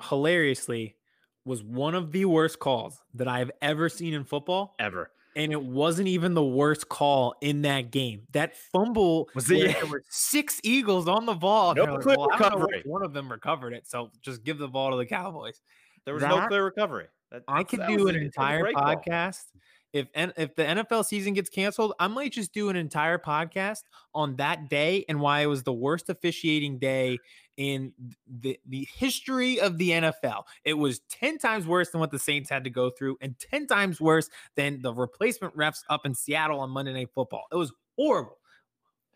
hilariously 0.03 0.97
was 1.45 1.63
one 1.63 1.95
of 1.95 2.13
the 2.13 2.25
worst 2.25 2.59
calls 2.59 3.01
that 3.15 3.29
I've 3.29 3.51
ever 3.63 3.89
seen 3.89 4.15
in 4.15 4.25
football. 4.25 4.75
Ever. 4.79 5.11
And 5.37 5.53
it 5.53 5.62
wasn't 5.62 6.09
even 6.09 6.35
the 6.35 6.45
worst 6.45 6.89
call 6.89 7.35
in 7.41 7.62
that 7.62 7.91
game. 7.93 8.22
That 8.33 8.57
fumble 8.57 9.28
Was 9.35 9.51
it- 9.51 9.74
there 9.81 9.87
were 9.87 10.03
six 10.09 10.61
Eagles 10.64 11.07
on 11.07 11.24
the 11.26 11.35
ball. 11.35 11.74
No 11.74 11.85
like, 11.85 12.01
clear 12.03 12.16
"Well, 12.18 12.31
I 12.33 12.39
don't 12.39 12.51
know 12.53 12.59
which 12.59 12.64
recovery." 12.72 12.83
One 12.85 13.05
of 13.05 13.12
them 13.12 13.31
recovered 13.31 13.72
it, 13.72 13.87
so 13.89 14.11
just 14.22 14.43
give 14.43 14.59
the 14.59 14.68
ball 14.68 14.91
to 14.91 14.97
the 14.97 15.07
Cowboys. 15.07 15.61
There 16.05 16.14
was 16.14 16.22
no 16.22 16.47
clear 16.49 16.64
recovery. 16.64 17.07
That- 17.31 17.45
I 17.47 17.62
could 17.62 17.78
that 17.81 17.89
do 17.89 18.09
an 18.09 18.16
a- 18.16 18.18
it's 18.18 18.37
a 18.37 18.41
entire 18.41 18.64
podcast. 18.72 19.45
call. 19.53 19.61
If 19.93 20.09
if 20.14 20.55
the 20.55 20.62
NFL 20.62 21.05
season 21.05 21.34
gets 21.34 21.51
canceled, 21.51 21.95
I 21.99 22.07
might 22.07 22.32
just 22.32 22.53
do 22.53 22.68
an 22.68 22.76
entire 22.76 23.18
podcast 23.18 23.82
on 24.14 24.36
that 24.36 24.68
day 24.68 25.05
and 25.09 25.20
why 25.20 25.41
it 25.41 25.47
was 25.47 25.62
the 25.64 25.72
worst 25.72 26.09
officiating 26.09 26.78
day 26.78 27.18
in 27.57 27.93
the 28.28 28.59
the 28.66 28.86
history 28.95 29.61
of 29.61 29.78
the 29.78 29.91
NFL. 29.91 30.45
It 30.64 30.74
was 30.74 31.01
10 31.11 31.38
times 31.38 31.66
worse 31.66 31.91
than 31.91 32.01
what 32.01 32.11
the 32.12 32.18
Saints 32.18 32.49
had 32.49 32.64
to 32.64 32.70
go 32.70 32.88
through 32.91 33.18
and 33.20 33.36
10 33.38 33.66
times 33.66 34.01
worse 34.01 34.30
than 34.55 34.80
the 34.80 34.95
replacement 34.95 35.57
refs 35.57 35.82
up 35.91 36.07
in 36.07 36.14
Seattle 36.14 36.61
on 36.61 36.70
Monday 36.70 36.93
Night 36.93 37.11
Football. 37.14 37.47
It 37.51 37.57
was 37.57 37.72
horrible. 37.99 38.38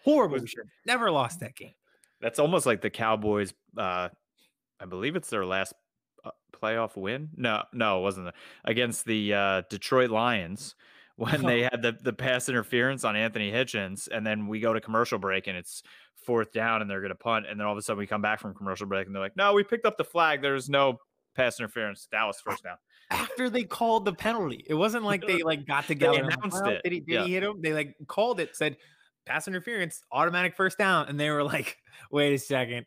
Horrible. 0.03 0.35
Was- 0.35 0.43
We 0.43 0.49
should 0.49 0.59
have 0.59 0.68
never 0.87 1.11
lost 1.11 1.41
that 1.41 1.55
game. 1.55 1.75
That's 2.20 2.39
almost 2.39 2.66
like 2.66 2.81
the 2.81 2.91
Cowboys. 2.91 3.55
Uh, 3.77 4.09
I 4.81 4.87
believe 4.87 5.14
it's 5.14 5.31
their 5.31 5.47
last 5.47 5.72
playoff 6.53 6.97
win. 6.97 7.31
No, 7.37 7.62
no, 7.72 7.99
it 7.99 8.03
wasn't 8.03 8.27
the- 8.27 8.35
against 8.64 9.05
the 9.05 9.35
uh, 9.35 9.62
Detroit 9.70 10.11
Lions 10.11 10.75
when 11.16 11.43
they 11.43 11.62
had 11.72 11.83
the 11.83 11.97
the 12.01 12.12
pass 12.12 12.49
interference 12.49 13.05
on 13.05 13.16
Anthony 13.16 13.51
Hitchens, 13.51 14.09
and 14.11 14.27
then 14.27 14.47
we 14.47 14.61
go 14.61 14.72
to 14.72 14.81
commercial 14.81 15.18
break 15.18 15.47
and 15.47 15.57
it's 15.57 15.83
fourth 16.27 16.53
down 16.53 16.81
and 16.81 16.91
they're 16.91 17.01
going 17.01 17.11
to 17.11 17.14
punt, 17.16 17.47
and 17.49 17.59
then 17.61 17.66
all 17.66 17.72
of 17.72 17.79
a 17.79 17.83
sudden 17.83 17.99
we 17.99 18.07
come 18.07 18.22
back 18.22 18.41
from 18.41 18.55
commercial 18.55 18.87
break 18.87 19.07
and 19.07 19.14
they're 19.14 19.22
like, 19.22 19.37
"No, 19.37 19.53
we 19.53 19.62
picked 19.62 19.87
up 19.87 19.97
the 19.97 20.05
flag. 20.05 20.43
There's 20.43 20.68
no 20.68 20.99
pass 21.37 21.59
interference. 21.59 22.09
Dallas 22.11 22.41
first 22.45 22.62
down." 22.64 22.77
after 23.11 23.51
they 23.51 23.64
called 23.64 24.05
the 24.05 24.12
penalty. 24.12 24.64
It 24.66 24.75
wasn't 24.75 25.05
like 25.12 25.27
they 25.27 25.43
like 25.43 25.66
got 25.66 25.87
together. 25.87 26.18
and, 26.18 26.27
like, 26.27 26.37
announced 26.39 26.62
"Well, 26.62 26.72
it, 26.72 26.83
Did 26.85 26.93
he, 26.93 27.01
did 27.01 27.12
yeah. 27.14 27.25
he 27.25 27.35
hit 27.35 27.43
him? 27.43 27.61
They 27.61 27.72
like 27.72 27.95
called 28.07 28.41
it, 28.41 28.57
said 28.57 28.77
pass 29.27 29.49
interference, 29.49 30.03
automatic 30.12 30.57
first 30.57 30.79
down, 30.79 31.09
and 31.09 31.18
they 31.18 31.31
were 31.31 31.45
like, 31.45 31.77
"Wait 32.11 32.35
a 32.35 32.39
second, 32.39 32.87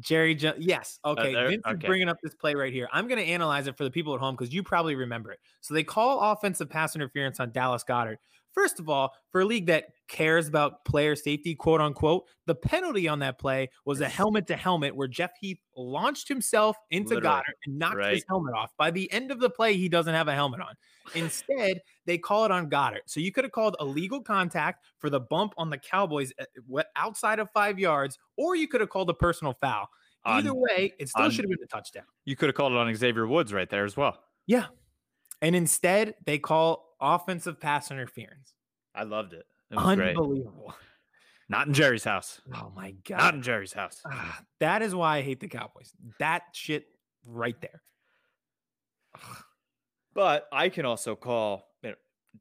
Jerry." 0.00 0.34
Jo- 0.34 0.54
yes, 0.58 0.98
uh, 1.04 1.10
okay. 1.10 1.34
there- 1.34 1.48
Vince 1.48 1.62
is 1.66 1.74
okay. 1.74 1.86
bringing 1.86 2.08
up 2.08 2.18
this 2.22 2.34
play 2.34 2.54
right 2.54 2.72
here. 2.72 2.88
I'm 2.92 3.08
going 3.08 3.20
to 3.20 3.26
analyze 3.26 3.66
it 3.66 3.76
for 3.76 3.84
the 3.84 3.90
people 3.90 4.14
at 4.14 4.20
home 4.20 4.34
because 4.36 4.52
you 4.52 4.62
probably 4.62 4.94
remember 4.94 5.32
it. 5.32 5.40
So 5.60 5.74
they 5.74 5.84
call 5.84 6.20
offensive 6.20 6.68
pass 6.70 6.94
interference 6.94 7.40
on 7.40 7.52
Dallas 7.52 7.84
Goedert. 7.84 8.18
First 8.58 8.80
of 8.80 8.88
all, 8.88 9.14
for 9.30 9.42
a 9.42 9.44
league 9.44 9.66
that 9.66 9.84
cares 10.08 10.48
about 10.48 10.84
player 10.84 11.14
safety, 11.14 11.54
quote 11.54 11.80
unquote, 11.80 12.24
the 12.46 12.56
penalty 12.56 13.06
on 13.06 13.20
that 13.20 13.38
play 13.38 13.68
was 13.84 14.00
a 14.00 14.08
helmet 14.08 14.48
to 14.48 14.56
helmet 14.56 14.96
where 14.96 15.06
Jeff 15.06 15.30
Heath 15.40 15.60
launched 15.76 16.26
himself 16.26 16.76
into 16.90 17.14
Literally, 17.14 17.36
Goedert 17.36 17.54
and 17.66 17.78
knocked 17.78 18.04
his 18.06 18.24
helmet 18.28 18.54
off. 18.56 18.72
By 18.76 18.90
the 18.90 19.10
end 19.12 19.30
of 19.30 19.38
the 19.38 19.48
play, 19.48 19.74
he 19.76 19.88
doesn't 19.88 20.12
have 20.12 20.26
a 20.26 20.34
helmet 20.34 20.60
on. 20.60 20.74
Instead, 21.14 21.80
they 22.04 22.18
call 22.18 22.44
it 22.46 22.50
on 22.50 22.68
Goedert. 22.68 23.02
So 23.06 23.20
you 23.20 23.30
could 23.30 23.44
have 23.44 23.52
called 23.52 23.76
illegal 23.78 24.20
contact 24.22 24.84
for 24.98 25.08
the 25.08 25.20
bump 25.20 25.54
on 25.56 25.70
the 25.70 25.78
Cowboys 25.78 26.32
uh, 26.40 26.44
what- 26.66 26.88
outside 26.96 27.38
of 27.38 27.48
five 27.52 27.78
yards, 27.78 28.18
or 28.36 28.56
you 28.56 28.66
could 28.66 28.80
have 28.80 28.90
called 28.90 29.08
a 29.08 29.14
personal 29.14 29.54
foul. 29.60 29.88
Either 30.24 30.50
On- 30.50 30.60
way, 30.60 30.92
it 30.98 31.08
still 31.08 31.26
on- 31.26 31.30
should 31.30 31.44
have 31.44 31.50
been 31.50 31.62
a 31.62 31.66
touchdown. 31.68 32.04
you 32.24 32.34
could 32.34 32.48
have 32.48 32.56
called 32.56 32.72
it 32.72 32.78
on 32.78 32.92
Xavier 32.92 33.28
Woods 33.28 33.52
right 33.52 33.70
there 33.70 33.84
as 33.84 33.96
well. 33.96 34.18
Yeah. 34.48 34.66
And 35.42 35.54
instead, 35.54 36.14
they 36.26 36.38
call 36.38 36.96
offensive 37.00 37.60
pass 37.60 37.90
interference. 37.90 38.54
I 38.94 39.04
loved 39.04 39.32
it. 39.32 39.46
It 39.70 39.76
was 39.76 39.96
great. 39.96 40.16
Unbelievable. 40.16 40.74
Not 41.48 41.66
in 41.68 41.74
Jerry's 41.74 42.04
house. 42.04 42.40
Oh 42.54 42.72
my 42.74 42.90
god. 43.08 43.18
Not 43.18 43.34
in 43.34 43.42
Jerry's 43.42 43.72
house. 43.72 44.02
Ah, 44.06 44.40
that 44.60 44.82
is 44.82 44.94
why 44.94 45.18
I 45.18 45.22
hate 45.22 45.40
the 45.40 45.48
Cowboys. 45.48 45.92
That 46.18 46.42
shit 46.52 46.86
right 47.24 47.56
there. 47.60 47.82
But 50.14 50.48
I 50.52 50.68
can 50.68 50.84
also 50.84 51.14
call 51.14 51.64
you 51.82 51.90
know, 51.90 51.96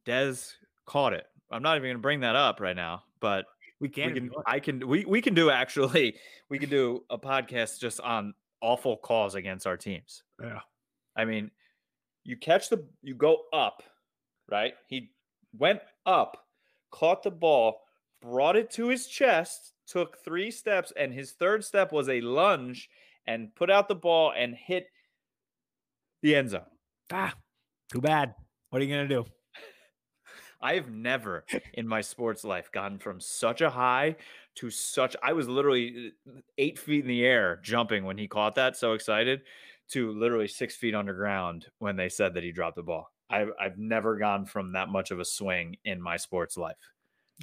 Dez 0.05 0.53
caught 0.85 1.13
it. 1.13 1.25
I'm 1.51 1.61
not 1.61 1.77
even 1.77 1.87
going 1.87 1.97
to 1.97 2.01
bring 2.01 2.21
that 2.21 2.35
up 2.35 2.59
right 2.59 2.75
now, 2.75 3.03
but 3.21 3.45
We 3.79 3.87
we 3.87 3.89
can't. 3.93 4.13
can. 4.15 4.31
I 4.45 4.59
can. 4.59 4.85
We 4.87 5.05
we 5.05 5.21
can 5.21 5.33
do 5.33 5.49
actually. 5.49 6.15
We 6.49 6.59
can 6.59 6.69
do 6.69 7.03
a 7.09 7.17
podcast 7.17 7.79
just 7.79 7.99
on 8.01 8.33
awful 8.61 8.97
calls 8.97 9.35
against 9.35 9.67
our 9.67 9.77
teams. 9.77 10.23
Yeah. 10.41 10.59
I 11.15 11.25
mean, 11.25 11.51
you 12.27 12.35
catch 12.35 12.69
the. 12.69 12.85
You 13.01 13.15
go 13.15 13.43
up, 13.53 13.81
right? 14.51 14.73
He 14.87 15.11
went 15.57 15.79
up, 16.05 16.45
caught 16.91 17.23
the 17.23 17.31
ball, 17.31 17.79
brought 18.21 18.57
it 18.57 18.69
to 18.71 18.89
his 18.89 19.07
chest, 19.07 19.73
took 19.87 20.23
three 20.23 20.51
steps, 20.51 20.91
and 20.97 21.13
his 21.13 21.31
third 21.31 21.63
step 21.63 21.91
was 21.93 22.09
a 22.09 22.21
lunge 22.21 22.89
and 23.25 23.55
put 23.55 23.71
out 23.71 23.87
the 23.87 23.95
ball 23.95 24.33
and 24.37 24.53
hit 24.53 24.87
the 26.21 26.35
end 26.35 26.49
zone. 26.49 26.61
Ah, 27.11 27.33
too 27.91 28.01
bad. 28.01 28.35
What 28.69 28.81
are 28.81 28.85
you 28.85 28.93
gonna 28.93 29.07
do? 29.07 29.25
I 30.59 30.73
have 30.73 30.89
never 30.89 31.45
in 31.75 31.87
my 31.87 32.01
sports 32.01 32.43
life 32.43 32.71
gotten 32.71 32.97
from 32.99 33.21
such 33.21 33.61
a 33.61 33.69
high 33.69 34.15
to 34.55 34.69
such. 34.69 35.15
I 35.23 35.33
was 35.33 35.47
literally 35.47 36.13
uh, 36.27 36.41
eight 36.57 36.79
feet 36.79 37.03
in 37.03 37.07
the 37.07 37.23
air 37.23 37.59
jumping 37.63 38.03
when 38.03 38.17
he 38.17 38.27
caught 38.27 38.55
that, 38.55 38.75
so 38.75 38.93
excited, 38.93 39.41
to 39.91 40.11
literally 40.11 40.47
six 40.47 40.75
feet 40.75 40.95
underground 40.95 41.67
when 41.79 41.95
they 41.95 42.09
said 42.09 42.33
that 42.33 42.43
he 42.43 42.51
dropped 42.51 42.75
the 42.75 42.83
ball. 42.83 43.11
I've, 43.29 43.49
I've 43.59 43.77
never 43.77 44.17
gone 44.17 44.45
from 44.45 44.73
that 44.73 44.89
much 44.89 45.11
of 45.11 45.19
a 45.19 45.25
swing 45.25 45.77
in 45.85 46.01
my 46.01 46.17
sports 46.17 46.57
life. 46.57 46.77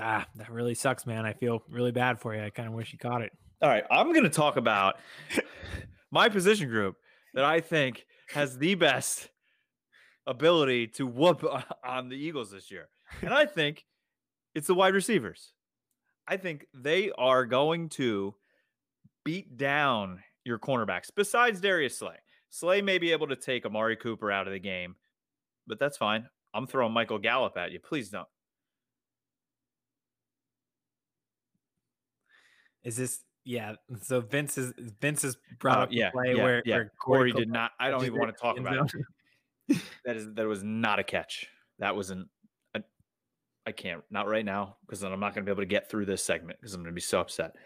Ah, 0.00 0.26
that 0.36 0.50
really 0.50 0.74
sucks, 0.74 1.06
man. 1.06 1.24
I 1.24 1.34
feel 1.34 1.62
really 1.68 1.92
bad 1.92 2.18
for 2.18 2.34
you. 2.34 2.42
I 2.42 2.50
kind 2.50 2.68
of 2.68 2.74
wish 2.74 2.92
you 2.92 2.98
caught 2.98 3.22
it. 3.22 3.32
All 3.62 3.68
right, 3.68 3.84
I'm 3.90 4.12
going 4.12 4.24
to 4.24 4.30
talk 4.30 4.56
about 4.56 4.96
my 6.10 6.28
position 6.28 6.68
group 6.68 6.96
that 7.34 7.44
I 7.44 7.60
think 7.60 8.04
has 8.32 8.58
the 8.58 8.74
best 8.74 9.30
ability 10.26 10.88
to 10.88 11.06
whoop 11.06 11.44
on 11.84 12.08
the 12.08 12.16
Eagles 12.16 12.50
this 12.50 12.70
year. 12.70 12.88
And 13.22 13.32
I 13.32 13.46
think 13.46 13.84
it's 14.54 14.66
the 14.66 14.74
wide 14.74 14.94
receivers. 14.94 15.52
I 16.26 16.36
think 16.38 16.66
they 16.74 17.10
are 17.18 17.44
going 17.44 17.90
to 17.90 18.34
beat 19.24 19.56
down 19.56 20.22
your 20.44 20.58
cornerbacks 20.58 21.10
besides 21.14 21.60
Darius 21.60 21.98
Slay. 21.98 22.16
Slay 22.54 22.82
may 22.82 22.98
be 22.98 23.10
able 23.10 23.26
to 23.26 23.34
take 23.34 23.66
Amari 23.66 23.96
Cooper 23.96 24.30
out 24.30 24.46
of 24.46 24.52
the 24.52 24.60
game, 24.60 24.94
but 25.66 25.80
that's 25.80 25.96
fine. 25.96 26.28
I'm 26.54 26.68
throwing 26.68 26.92
Michael 26.92 27.18
Gallup 27.18 27.56
at 27.56 27.72
you. 27.72 27.80
Please 27.80 28.10
don't. 28.10 28.28
Is 32.84 32.96
this 32.96 33.22
yeah? 33.44 33.74
So 34.02 34.20
Vince 34.20 34.56
is 34.56 34.72
Vince 35.00 35.22
has 35.22 35.36
brought 35.58 35.78
Uh, 35.78 35.82
up 35.82 35.88
yeah, 35.90 36.10
play 36.10 36.34
yeah, 36.36 36.44
where, 36.44 36.62
yeah. 36.64 36.74
where 36.76 36.92
Corey 36.96 37.32
Cooper 37.32 37.40
did 37.40 37.50
not. 37.50 37.72
I 37.80 37.90
don't 37.90 38.04
even 38.04 38.20
want 38.20 38.32
to 38.36 38.40
talk 38.40 38.56
about 38.56 38.88
it. 38.94 39.80
That 40.04 40.14
is 40.14 40.32
that 40.34 40.46
was 40.46 40.62
not 40.62 41.00
a 41.00 41.04
catch. 41.04 41.48
That 41.80 41.96
wasn't. 41.96 42.28
I 43.66 43.72
can't 43.72 44.02
not 44.10 44.28
right 44.28 44.44
now 44.44 44.76
because 44.86 45.00
then 45.00 45.10
I'm 45.10 45.18
not 45.18 45.34
going 45.34 45.44
to 45.44 45.50
be 45.50 45.52
able 45.52 45.62
to 45.62 45.66
get 45.66 45.90
through 45.90 46.04
this 46.04 46.22
segment 46.22 46.60
because 46.60 46.74
I'm 46.74 46.82
going 46.82 46.92
to 46.92 46.94
be 46.94 47.00
so 47.00 47.18
upset. 47.18 47.56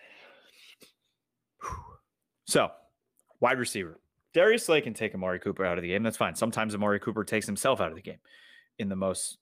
So, 2.46 2.70
wide 3.40 3.58
receiver 3.58 4.00
Darius 4.38 4.64
Slay 4.66 4.80
can 4.80 4.94
take 4.94 5.14
Amari 5.14 5.40
Cooper 5.40 5.64
out 5.64 5.78
of 5.78 5.82
the 5.82 5.88
game. 5.88 6.04
That's 6.04 6.16
fine. 6.16 6.36
Sometimes 6.36 6.72
Amari 6.74 7.00
Cooper 7.00 7.24
takes 7.24 7.44
himself 7.46 7.80
out 7.80 7.88
of 7.90 7.96
the 7.96 8.02
game 8.02 8.20
in 8.78 8.88
the 8.88 8.94
most 8.94 9.38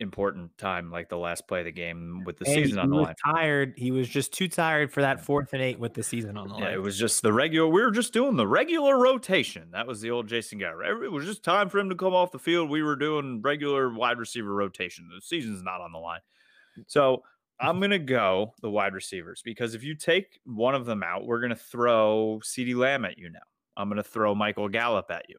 important 0.00 0.56
time, 0.56 0.90
like 0.90 1.10
the 1.10 1.18
last 1.18 1.46
play 1.46 1.60
of 1.60 1.66
the 1.66 1.72
game 1.72 2.24
with 2.24 2.38
the 2.38 2.46
And 2.46 2.54
season 2.54 2.78
on 2.78 2.88
the 2.90 2.96
line. 2.96 3.14
tired. 3.24 3.74
He 3.76 3.90
was 3.90 4.08
just 4.08 4.32
too 4.32 4.48
tired 4.48 4.90
for 4.90 5.02
that 5.02 5.20
fourth 5.20 5.52
and 5.52 5.62
eight 5.62 5.78
with 5.78 5.92
the 5.92 6.02
season 6.02 6.36
on 6.38 6.48
the 6.48 6.54
Yeah, 6.56 6.64
line. 6.64 6.72
it 6.74 6.82
was 6.82 6.98
just 6.98 7.20
the 7.22 7.32
regular. 7.32 7.68
We 7.68 7.82
were 7.82 7.90
just 7.90 8.12
doing 8.14 8.36
the 8.36 8.46
regular 8.46 8.98
rotation. 8.98 9.70
That 9.72 9.86
was 9.86 10.00
the 10.00 10.10
old 10.10 10.26
Jason 10.26 10.58
Garrett. 10.58 11.04
It 11.04 11.12
was 11.12 11.26
just 11.26 11.44
time 11.44 11.68
for 11.68 11.78
him 11.78 11.90
to 11.90 11.94
come 11.94 12.14
off 12.14 12.32
the 12.32 12.38
field. 12.38 12.70
We 12.70 12.82
were 12.82 12.96
doing 12.96 13.42
regular 13.42 13.88
wide 13.92 14.18
receiver 14.18 14.52
rotation. 14.54 15.08
The 15.14 15.20
season's 15.20 15.62
not 15.62 15.80
on 15.80 15.92
the 15.92 15.98
line. 15.98 16.20
So 16.86 17.22
I'm 17.60 17.78
gonna 17.78 17.98
go 18.00 18.54
the 18.62 18.70
wide 18.70 18.94
receivers 18.94 19.42
because 19.44 19.74
if 19.74 19.84
you 19.84 19.94
take 19.94 20.40
one 20.44 20.74
of 20.74 20.86
them 20.86 21.02
out, 21.04 21.24
we're 21.26 21.40
gonna 21.40 21.54
throw 21.54 22.40
CeeDee 22.42 22.74
Lamb 22.74 23.04
at 23.04 23.16
you 23.16 23.30
now. 23.30 23.38
I'm 23.76 23.88
gonna 23.88 24.02
throw 24.02 24.34
Michael 24.34 24.68
Gallup 24.68 25.10
at 25.10 25.28
you. 25.28 25.36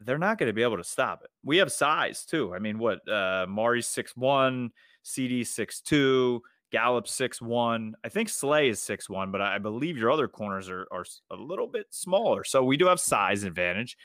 they're 0.00 0.18
not 0.18 0.38
going 0.38 0.48
to 0.48 0.52
be 0.52 0.62
able 0.62 0.76
to 0.76 0.84
stop 0.84 1.22
it. 1.24 1.30
We 1.42 1.56
have 1.58 1.72
size 1.72 2.24
too. 2.24 2.54
I 2.54 2.58
mean, 2.58 2.78
what 2.78 3.06
uh 3.08 3.46
Mari's 3.48 3.86
six 3.86 4.16
one, 4.16 4.70
CeeDee 5.04 5.46
six 5.46 5.80
two, 5.80 6.42
Gallup 6.72 7.08
six 7.08 7.40
one. 7.40 7.94
I 8.04 8.08
think 8.08 8.28
Slay 8.28 8.68
is 8.68 8.82
six 8.82 9.08
one, 9.08 9.30
but 9.30 9.40
I 9.40 9.58
believe 9.58 9.96
your 9.96 10.10
other 10.10 10.28
corners 10.28 10.68
are 10.68 10.86
are 10.90 11.04
a 11.30 11.36
little 11.36 11.66
bit 11.68 11.86
smaller. 11.90 12.44
So 12.44 12.62
we 12.64 12.76
do 12.76 12.86
have 12.86 13.00
size 13.00 13.44
advantage, 13.44 13.96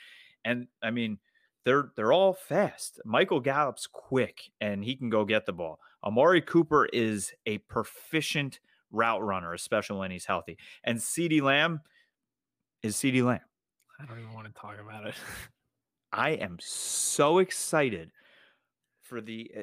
and 0.44 0.68
I 0.82 0.90
mean 0.90 1.18
they're 1.64 1.90
they're 1.96 2.12
all 2.12 2.32
fast. 2.32 3.00
Michael 3.04 3.40
Gallup's 3.40 3.86
quick 3.86 4.50
and 4.60 4.82
he 4.84 4.96
can 4.96 5.10
go 5.10 5.24
get 5.24 5.44
the 5.44 5.52
ball. 5.52 5.78
Amari 6.04 6.40
Cooper 6.40 6.86
is 6.86 7.32
a 7.46 7.58
proficient 7.58 8.60
route 8.90 9.22
runner, 9.22 9.52
especially 9.52 9.98
when 9.98 10.10
he's 10.10 10.24
healthy. 10.24 10.56
And 10.84 10.98
CeeDee 10.98 11.42
Lamb 11.42 11.80
is 12.82 12.96
CeeDee 12.96 13.24
Lamb. 13.24 13.40
I 14.00 14.06
don't 14.06 14.18
even 14.18 14.32
want 14.32 14.46
to 14.46 14.60
talk 14.60 14.76
about 14.80 15.06
it. 15.06 15.14
I 16.12 16.30
am 16.30 16.56
so 16.60 17.38
excited 17.38 18.10
for 19.02 19.20
the 19.20 19.50
uh, 19.56 19.62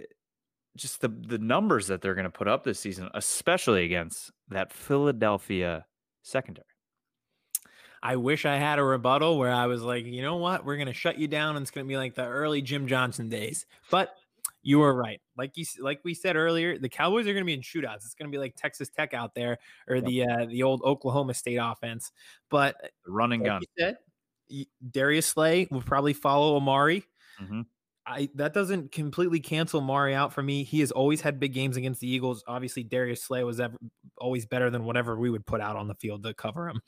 just 0.76 1.02
the 1.02 1.10
the 1.10 1.38
numbers 1.38 1.88
that 1.88 2.02
they're 2.02 2.16
going 2.16 2.26
to 2.26 2.30
put 2.30 2.48
up 2.48 2.64
this 2.64 2.80
season, 2.80 3.10
especially 3.14 3.84
against 3.84 4.32
that 4.50 4.72
Philadelphia 4.72 5.86
secondary. 6.22 6.66
I 8.02 8.16
wish 8.16 8.46
I 8.46 8.58
had 8.58 8.80
a 8.80 8.84
rebuttal 8.84 9.38
where 9.38 9.52
I 9.52 9.66
was 9.66 9.82
like, 9.82 10.06
you 10.06 10.22
know 10.22 10.38
what, 10.38 10.64
we're 10.64 10.76
going 10.78 10.88
to 10.88 10.94
shut 10.94 11.18
you 11.18 11.28
down, 11.28 11.56
and 11.56 11.64
it's 11.64 11.72
going 11.72 11.86
to 11.86 11.90
be 11.90 11.98
like 11.98 12.14
the 12.14 12.26
early 12.28 12.62
Jim 12.62 12.88
Johnson 12.88 13.28
days. 13.28 13.66
But 13.90 14.16
you 14.68 14.80
were 14.80 14.94
right. 14.94 15.22
Like 15.38 15.56
you, 15.56 15.64
like 15.80 16.02
we 16.04 16.14
said 16.14 16.36
earlier, 16.36 16.78
the 16.78 16.90
Cowboys 16.90 17.26
are 17.26 17.32
going 17.32 17.46
to 17.46 17.46
be 17.46 17.54
in 17.54 17.62
shootouts. 17.62 18.04
It's 18.04 18.16
going 18.16 18.30
to 18.30 18.36
be 18.36 18.38
like 18.38 18.54
Texas 18.58 18.90
Tech 18.90 19.14
out 19.14 19.34
there, 19.34 19.60
or 19.88 19.96
yep. 19.96 20.06
the 20.06 20.24
uh, 20.24 20.46
the 20.46 20.64
old 20.64 20.82
Oklahoma 20.82 21.36
State 21.36 21.56
offense. 21.56 22.12
But 22.50 22.76
the 22.82 22.90
running 23.10 23.40
like 23.40 23.48
gun. 23.48 23.62
Said, 23.80 23.98
Darius 24.92 25.28
Slay 25.28 25.70
will 25.72 25.82
probably 25.82 26.12
follow 26.12 26.58
Amari. 26.58 27.06
Mm-hmm. 27.42 27.62
I 28.06 28.28
that 28.36 28.54
doesn't 28.54 28.92
completely 28.92 29.40
cancel 29.40 29.80
Mari 29.80 30.14
out 30.14 30.34
for 30.34 30.44
me. 30.44 30.64
He 30.64 30.82
has 30.82 30.92
always 30.92 31.22
had 31.22 31.40
big 31.40 31.54
games 31.54 31.78
against 31.78 32.02
the 32.02 32.10
Eagles. 32.10 32.44
Obviously, 32.46 32.84
Darius 32.84 33.24
Slay 33.24 33.46
was 33.46 33.62
ever, 33.62 33.78
always 34.18 34.46
better 34.46 34.70
than 34.70 34.84
whatever 34.84 35.18
we 35.18 35.30
would 35.30 35.46
put 35.46 35.62
out 35.62 35.78
on 35.78 35.88
the 35.88 35.96
field 35.96 36.24
to 36.24 36.34
cover 36.34 36.68
him. 36.68 36.82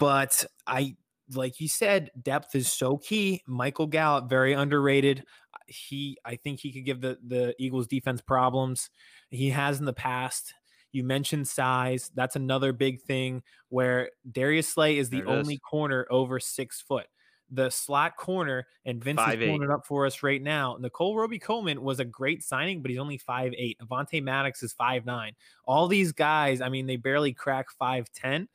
But 0.00 0.44
I 0.66 0.96
like 1.34 1.60
you 1.60 1.68
said, 1.68 2.10
depth 2.22 2.54
is 2.54 2.72
so 2.72 2.96
key. 2.98 3.42
Michael 3.46 3.86
Gallup, 3.86 4.28
very 4.28 4.52
underrated. 4.52 5.24
He, 5.66 6.18
I 6.24 6.36
think 6.36 6.60
he 6.60 6.72
could 6.72 6.84
give 6.84 7.00
the 7.00 7.18
the 7.26 7.54
Eagles 7.58 7.86
defense 7.86 8.20
problems. 8.20 8.90
He 9.30 9.50
has 9.50 9.78
in 9.78 9.84
the 9.84 9.92
past. 9.92 10.54
You 10.92 11.04
mentioned 11.04 11.46
size. 11.46 12.10
That's 12.14 12.36
another 12.36 12.72
big 12.72 13.02
thing 13.02 13.42
where 13.68 14.10
Darius 14.30 14.68
Slay 14.68 14.96
is 14.96 15.10
the 15.10 15.24
only 15.24 15.54
is. 15.54 15.60
corner 15.60 16.06
over 16.10 16.40
six 16.40 16.80
foot. 16.80 17.06
The 17.50 17.70
slot 17.70 18.16
corner, 18.16 18.66
and 18.84 19.02
Vince 19.02 19.20
five, 19.20 19.40
is 19.40 19.46
pulling 19.46 19.62
it 19.62 19.70
up 19.70 19.86
for 19.86 20.06
us 20.06 20.22
right 20.22 20.42
now. 20.42 20.76
Nickell 20.78 21.16
Robey-Coleman 21.16 21.82
was 21.82 21.98
a 21.98 22.04
great 22.04 22.42
signing, 22.42 22.82
but 22.82 22.90
he's 22.90 23.00
only 23.00 23.18
five 23.18 23.52
eight. 23.56 23.78
Avonte 23.82 24.22
Maddox 24.22 24.62
is 24.62 24.72
five 24.72 25.06
nine. 25.06 25.32
All 25.66 25.88
these 25.88 26.12
guys, 26.12 26.60
I 26.60 26.68
mean, 26.68 26.86
they 26.86 26.96
barely 26.96 27.32
crack 27.32 27.70
five 27.70 28.10
ten 28.14 28.48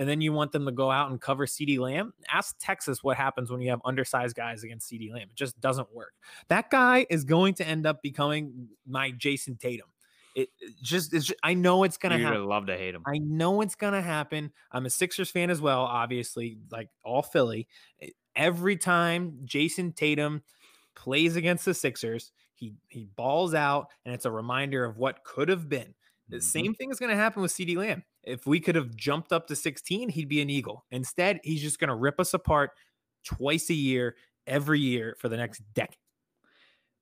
and 0.00 0.08
then 0.08 0.22
you 0.22 0.32
want 0.32 0.50
them 0.50 0.64
to 0.64 0.72
go 0.72 0.90
out 0.90 1.10
and 1.10 1.20
cover 1.20 1.44
CeeDee 1.44 1.78
Lamb. 1.78 2.14
Ask 2.32 2.56
Texas 2.58 3.04
what 3.04 3.18
happens 3.18 3.50
when 3.50 3.60
you 3.60 3.68
have 3.68 3.82
undersized 3.84 4.34
guys 4.34 4.64
against 4.64 4.90
CeeDee 4.90 5.12
Lamb. 5.12 5.28
It 5.30 5.36
just 5.36 5.60
doesn't 5.60 5.94
work. 5.94 6.14
That 6.48 6.70
guy 6.70 7.06
is 7.10 7.24
going 7.24 7.52
to 7.54 7.68
end 7.68 7.86
up 7.86 8.00
becoming 8.02 8.68
my 8.88 9.12
Jayson 9.12 9.58
Tatum. 9.58 9.88
It, 10.34 10.48
just, 10.82 11.12
it's 11.12 11.26
just, 11.26 11.38
I 11.42 11.52
know 11.52 11.84
it's 11.84 11.98
gonna 11.98 12.16
happen. 12.18 12.46
Love 12.46 12.66
to 12.68 12.78
hate 12.78 12.94
him. 12.94 13.02
I 13.06 13.18
know 13.18 13.60
it's 13.60 13.74
gonna 13.74 14.00
happen. 14.00 14.52
I'm 14.72 14.86
a 14.86 14.90
Sixers 14.90 15.30
fan 15.30 15.50
as 15.50 15.60
well, 15.60 15.82
obviously, 15.82 16.56
like 16.70 16.88
all 17.04 17.22
Philly. 17.22 17.68
Every 18.34 18.76
time 18.76 19.40
Jayson 19.44 19.92
Tatum 19.92 20.42
plays 20.94 21.36
against 21.36 21.66
the 21.66 21.74
Sixers, 21.74 22.32
he 22.54 22.72
he 22.88 23.06
balls 23.16 23.52
out, 23.52 23.88
and 24.06 24.14
it's 24.14 24.24
a 24.24 24.30
reminder 24.30 24.82
of 24.84 24.96
what 24.96 25.24
could 25.24 25.50
have 25.50 25.68
been. 25.68 25.94
The 26.30 26.36
mm-hmm. 26.36 26.42
same 26.42 26.74
thing 26.74 26.90
is 26.90 26.98
going 26.98 27.10
to 27.10 27.16
happen 27.16 27.42
with 27.42 27.52
CeeDee 27.52 27.76
Lamb. 27.76 28.04
If 28.22 28.46
we 28.46 28.60
could 28.60 28.76
have 28.76 28.94
jumped 28.94 29.32
up 29.32 29.46
to 29.48 29.56
16, 29.56 30.10
he'd 30.10 30.28
be 30.28 30.40
an 30.40 30.50
Eagle. 30.50 30.84
Instead, 30.90 31.40
he's 31.42 31.60
just 31.60 31.78
going 31.78 31.88
to 31.88 31.94
rip 31.94 32.20
us 32.20 32.34
apart 32.34 32.70
twice 33.24 33.68
a 33.70 33.74
year, 33.74 34.16
every 34.46 34.80
year 34.80 35.16
for 35.18 35.28
the 35.28 35.36
next 35.36 35.62
decade. 35.74 35.96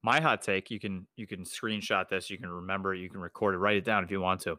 My 0.03 0.21
hot 0.21 0.43
take, 0.43 0.71
you 0.71 0.79
can 0.79 1.07
you 1.17 1.27
can 1.27 1.41
screenshot 1.41 2.09
this, 2.09 2.31
you 2.31 2.39
can 2.39 2.49
remember 2.49 2.95
it, 2.95 3.01
you 3.01 3.11
can 3.11 3.21
record 3.21 3.57
it, 3.57 3.59
write 3.59 3.77
it 3.77 3.85
down 3.85 4.05
if 4.05 4.11
you 4.11 4.21
want 4.21 4.41
to. 4.43 4.57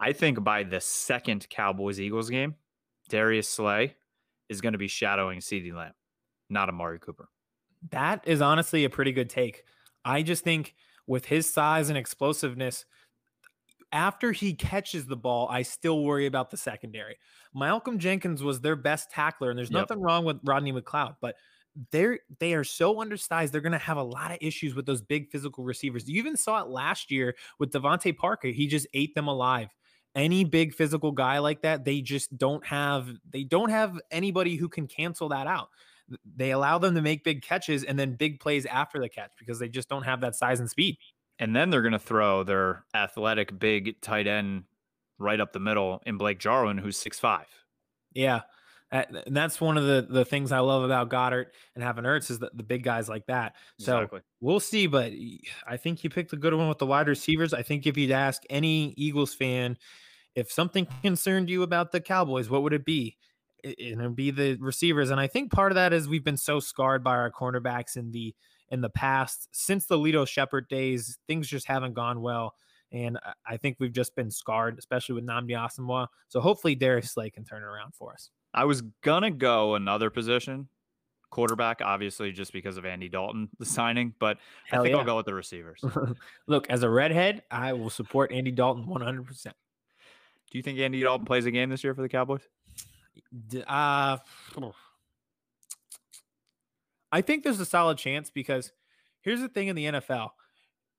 I 0.00 0.12
think 0.12 0.42
by 0.42 0.64
the 0.64 0.80
second 0.80 1.48
Cowboys 1.48 2.00
Eagles 2.00 2.28
game, 2.28 2.56
Darius 3.08 3.48
Slay 3.48 3.94
is 4.48 4.60
going 4.60 4.72
to 4.72 4.78
be 4.78 4.88
shadowing 4.88 5.38
CeeDee 5.38 5.72
Lamb, 5.72 5.92
not 6.50 6.68
Amari 6.68 6.98
Cooper. 6.98 7.28
That 7.90 8.26
is 8.26 8.42
honestly 8.42 8.84
a 8.84 8.90
pretty 8.90 9.12
good 9.12 9.30
take. 9.30 9.62
I 10.04 10.22
just 10.22 10.42
think 10.42 10.74
with 11.06 11.26
his 11.26 11.48
size 11.48 11.88
and 11.88 11.96
explosiveness, 11.96 12.84
after 13.94 14.32
he 14.32 14.52
catches 14.52 15.06
the 15.06 15.16
ball, 15.16 15.48
I 15.48 15.62
still 15.62 16.02
worry 16.02 16.26
about 16.26 16.50
the 16.50 16.56
secondary. 16.56 17.16
Malcolm 17.54 17.98
Jenkins 17.98 18.42
was 18.42 18.60
their 18.60 18.76
best 18.76 19.10
tackler, 19.10 19.50
and 19.50 19.58
there's 19.58 19.70
yep. 19.70 19.88
nothing 19.88 20.02
wrong 20.02 20.24
with 20.24 20.40
Rodney 20.42 20.72
McLeod, 20.72 21.16
but 21.22 21.36
they're 21.90 22.18
they 22.40 22.54
are 22.54 22.64
so 22.64 23.00
undersized. 23.00 23.52
They're 23.52 23.60
going 23.60 23.72
to 23.72 23.78
have 23.78 23.96
a 23.96 24.02
lot 24.02 24.32
of 24.32 24.38
issues 24.40 24.74
with 24.74 24.84
those 24.84 25.00
big 25.00 25.30
physical 25.30 25.64
receivers. 25.64 26.08
You 26.08 26.18
even 26.18 26.36
saw 26.36 26.60
it 26.60 26.68
last 26.68 27.10
year 27.10 27.34
with 27.58 27.70
DeVante 27.70 28.16
Parker. 28.16 28.48
He 28.48 28.66
just 28.66 28.86
ate 28.94 29.14
them 29.14 29.28
alive. 29.28 29.68
Any 30.14 30.44
big 30.44 30.74
physical 30.74 31.10
guy 31.10 31.38
like 31.38 31.62
that, 31.62 31.84
they 31.84 32.00
just 32.00 32.36
don't 32.36 32.64
have. 32.66 33.08
They 33.30 33.44
don't 33.44 33.70
have 33.70 34.00
anybody 34.10 34.56
who 34.56 34.68
can 34.68 34.86
cancel 34.88 35.28
that 35.30 35.46
out. 35.46 35.68
They 36.36 36.50
allow 36.50 36.78
them 36.78 36.94
to 36.96 37.02
make 37.02 37.24
big 37.24 37.42
catches 37.42 37.82
and 37.82 37.98
then 37.98 38.14
big 38.14 38.38
plays 38.38 38.66
after 38.66 39.00
the 39.00 39.08
catch 39.08 39.32
because 39.38 39.58
they 39.58 39.68
just 39.68 39.88
don't 39.88 40.02
have 40.02 40.20
that 40.20 40.36
size 40.36 40.60
and 40.60 40.68
speed. 40.68 40.98
And 41.38 41.54
then 41.54 41.70
they're 41.70 41.82
going 41.82 41.92
to 41.92 41.98
throw 41.98 42.44
their 42.44 42.84
athletic 42.94 43.58
big 43.58 44.00
tight 44.00 44.26
end 44.26 44.64
right 45.18 45.40
up 45.40 45.52
the 45.52 45.60
middle 45.60 46.02
in 46.06 46.16
Blake 46.16 46.38
Jarwin, 46.38 46.78
who's 46.78 46.96
six 46.96 47.18
five. 47.18 47.46
Yeah. 48.12 48.42
And 48.92 49.36
that's 49.36 49.60
one 49.60 49.76
of 49.76 49.84
the, 49.84 50.06
the 50.08 50.24
things 50.24 50.52
I 50.52 50.60
love 50.60 50.84
about 50.84 51.10
Goedert 51.10 51.46
and 51.74 51.82
having 51.82 52.04
Ertz 52.04 52.30
is 52.30 52.38
that 52.38 52.56
the 52.56 52.62
big 52.62 52.84
guys 52.84 53.08
like 53.08 53.26
that. 53.26 53.56
So 53.80 53.96
exactly. 53.96 54.20
we'll 54.40 54.60
see, 54.60 54.86
but 54.86 55.12
I 55.66 55.76
think 55.76 56.04
you 56.04 56.10
picked 56.10 56.32
a 56.32 56.36
good 56.36 56.54
one 56.54 56.68
with 56.68 56.78
the 56.78 56.86
wide 56.86 57.08
receivers. 57.08 57.52
I 57.52 57.62
think 57.62 57.88
if 57.88 57.96
you'd 57.96 58.12
ask 58.12 58.42
any 58.48 58.94
Eagles 58.96 59.34
fan 59.34 59.78
if 60.36 60.52
something 60.52 60.86
concerned 61.02 61.50
you 61.50 61.62
about 61.62 61.92
the 61.92 62.00
Cowboys, 62.00 62.50
what 62.50 62.62
would 62.62 62.72
it 62.72 62.84
be? 62.84 63.16
It 63.62 63.96
would 63.98 64.14
be 64.14 64.30
the 64.30 64.56
receivers. 64.60 65.10
And 65.10 65.20
I 65.20 65.26
think 65.26 65.50
part 65.50 65.72
of 65.72 65.76
that 65.76 65.92
is 65.92 66.06
we've 66.06 66.24
been 66.24 66.36
so 66.36 66.60
scarred 66.60 67.02
by 67.02 67.12
our 67.12 67.30
cornerbacks 67.30 67.96
in 67.96 68.10
the 68.10 68.34
in 68.70 68.80
the 68.80 68.90
past 68.90 69.48
since 69.52 69.86
the 69.86 69.98
Lito 69.98 70.26
Sheppard 70.26 70.68
days. 70.68 71.18
Things 71.26 71.48
just 71.48 71.66
haven't 71.66 71.94
gone 71.94 72.20
well. 72.20 72.54
And 72.92 73.18
I 73.46 73.56
think 73.56 73.76
we've 73.80 73.92
just 73.92 74.14
been 74.14 74.30
scarred, 74.30 74.78
especially 74.78 75.16
with 75.16 75.26
Nnamdi 75.26 75.50
Asomugha. 75.50 76.06
So 76.28 76.40
hopefully 76.40 76.74
Darius 76.74 77.10
Slay 77.10 77.30
can 77.30 77.44
turn 77.44 77.62
it 77.62 77.66
around 77.66 77.94
for 77.94 78.12
us. 78.12 78.30
I 78.52 78.64
was 78.64 78.82
gonna 79.02 79.32
go 79.32 79.74
another 79.74 80.10
position, 80.10 80.68
quarterback, 81.30 81.80
obviously 81.84 82.30
just 82.30 82.52
because 82.52 82.76
of 82.76 82.86
Andy 82.86 83.08
Dalton, 83.08 83.48
the 83.58 83.66
signing, 83.66 84.14
but 84.20 84.38
Hell 84.66 84.80
I 84.80 84.84
think 84.84 84.92
yeah. 84.92 85.00
I'll 85.00 85.04
go 85.04 85.16
with 85.16 85.26
the 85.26 85.34
receivers. 85.34 85.84
Look, 86.46 86.70
as 86.70 86.84
a 86.84 86.88
redhead, 86.88 87.42
I 87.50 87.72
will 87.72 87.90
support 87.90 88.30
Andy 88.30 88.52
Dalton 88.52 88.86
100%. 88.86 89.44
Do 89.44 90.58
you 90.58 90.62
think 90.62 90.78
Andy 90.78 91.02
Dalton 91.02 91.26
plays 91.26 91.46
a 91.46 91.50
game 91.50 91.68
this 91.68 91.82
year 91.82 91.94
for 91.94 92.02
the 92.02 92.08
Cowboys? 92.08 92.42
Uh, 93.66 94.18
I 97.14 97.20
think 97.20 97.44
there's 97.44 97.60
a 97.60 97.64
solid 97.64 97.96
chance 97.96 98.28
because 98.28 98.72
here's 99.20 99.40
the 99.40 99.48
thing 99.48 99.68
in 99.68 99.76
the 99.76 99.84
NFL. 99.84 100.30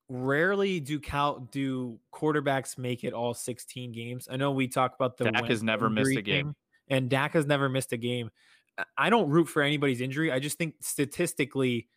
Rarely 0.08 0.80
do 0.80 0.98
cal- 0.98 1.40
do 1.40 2.00
quarterbacks 2.10 2.78
make 2.78 3.04
it 3.04 3.12
all 3.12 3.34
16 3.34 3.92
games. 3.92 4.26
I 4.30 4.38
know 4.38 4.50
we 4.52 4.66
talk 4.66 4.94
about 4.94 5.18
the 5.18 5.30
Dak 5.30 5.44
has 5.44 5.62
never 5.62 5.90
missed 5.90 6.16
a 6.16 6.22
game, 6.22 6.56
and 6.88 7.10
Dak 7.10 7.34
has 7.34 7.44
never 7.44 7.68
missed 7.68 7.92
a 7.92 7.98
game. 7.98 8.30
I 8.96 9.10
don't 9.10 9.28
root 9.28 9.44
for 9.44 9.60
anybody's 9.60 10.00
injury. 10.00 10.32
I 10.32 10.38
just 10.38 10.56
think 10.56 10.76
statistically, 10.80 11.88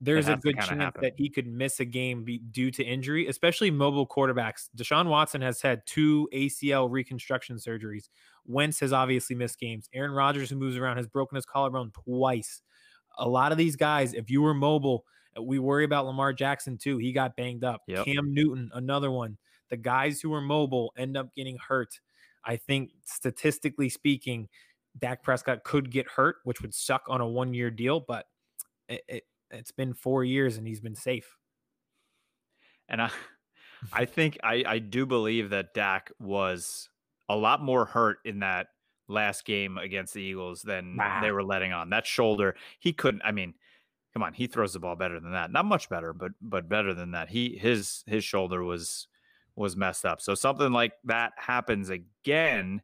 there's 0.00 0.28
a 0.28 0.36
good 0.36 0.54
chance 0.54 0.80
happen. 0.80 1.02
that 1.02 1.14
he 1.16 1.28
could 1.28 1.48
miss 1.48 1.80
a 1.80 1.84
game 1.84 2.22
be, 2.22 2.38
due 2.38 2.70
to 2.70 2.84
injury, 2.84 3.26
especially 3.26 3.72
mobile 3.72 4.06
quarterbacks. 4.06 4.68
Deshaun 4.76 5.08
Watson 5.08 5.40
has 5.40 5.60
had 5.60 5.82
two 5.84 6.28
ACL 6.32 6.88
reconstruction 6.88 7.56
surgeries. 7.56 8.08
Wentz 8.46 8.78
has 8.78 8.92
obviously 8.92 9.34
missed 9.34 9.58
games. 9.58 9.88
Aaron 9.92 10.12
Rodgers, 10.12 10.48
who 10.48 10.56
moves 10.56 10.76
around, 10.76 10.98
has 10.98 11.08
broken 11.08 11.34
his 11.34 11.44
collarbone 11.44 11.90
twice 12.04 12.62
a 13.18 13.28
lot 13.28 13.52
of 13.52 13.58
these 13.58 13.76
guys, 13.76 14.14
if 14.14 14.30
you 14.30 14.42
were 14.42 14.54
mobile, 14.54 15.04
uh, 15.36 15.42
we 15.42 15.58
worry 15.58 15.84
about 15.84 16.06
Lamar 16.06 16.32
Jackson 16.32 16.78
too. 16.78 16.98
He 16.98 17.12
got 17.12 17.36
banged 17.36 17.64
up. 17.64 17.82
Yep. 17.86 18.04
Cam 18.06 18.32
Newton, 18.32 18.70
another 18.74 19.10
one. 19.10 19.36
The 19.70 19.76
guys 19.76 20.20
who 20.20 20.32
are 20.32 20.40
mobile 20.40 20.92
end 20.96 21.16
up 21.16 21.34
getting 21.34 21.58
hurt. 21.58 22.00
I 22.44 22.56
think 22.56 22.90
statistically 23.04 23.88
speaking, 23.88 24.48
Dak 24.98 25.22
Prescott 25.22 25.64
could 25.64 25.90
get 25.90 26.08
hurt, 26.08 26.36
which 26.44 26.62
would 26.62 26.74
suck 26.74 27.02
on 27.08 27.20
a 27.20 27.28
one 27.28 27.52
year 27.52 27.70
deal, 27.70 28.00
but 28.00 28.26
it, 28.88 29.02
it, 29.08 29.24
it's 29.50 29.72
been 29.72 29.94
four 29.94 30.24
years 30.24 30.56
and 30.56 30.66
he's 30.66 30.80
been 30.80 30.94
safe. 30.94 31.36
And 32.88 33.02
I, 33.02 33.10
I 33.92 34.04
think 34.06 34.38
I, 34.42 34.64
I 34.66 34.78
do 34.78 35.06
believe 35.06 35.50
that 35.50 35.74
Dak 35.74 36.10
was 36.18 36.88
a 37.28 37.36
lot 37.36 37.62
more 37.62 37.84
hurt 37.84 38.18
in 38.24 38.40
that 38.40 38.68
last 39.08 39.44
game 39.44 39.78
against 39.78 40.14
the 40.14 40.22
Eagles 40.22 40.62
than 40.62 40.98
they 41.22 41.32
were 41.32 41.42
letting 41.42 41.72
on. 41.72 41.90
That 41.90 42.06
shoulder, 42.06 42.54
he 42.78 42.92
couldn't. 42.92 43.22
I 43.24 43.32
mean, 43.32 43.54
come 44.12 44.22
on, 44.22 44.34
he 44.34 44.46
throws 44.46 44.72
the 44.72 44.80
ball 44.80 44.96
better 44.96 45.18
than 45.20 45.32
that. 45.32 45.50
Not 45.50 45.64
much 45.64 45.88
better, 45.88 46.12
but 46.12 46.32
but 46.40 46.68
better 46.68 46.94
than 46.94 47.12
that. 47.12 47.28
He 47.28 47.56
his 47.56 48.04
his 48.06 48.24
shoulder 48.24 48.62
was 48.62 49.08
was 49.56 49.76
messed 49.76 50.04
up. 50.04 50.20
So 50.20 50.34
something 50.34 50.72
like 50.72 50.92
that 51.04 51.32
happens 51.36 51.90
again. 51.90 52.82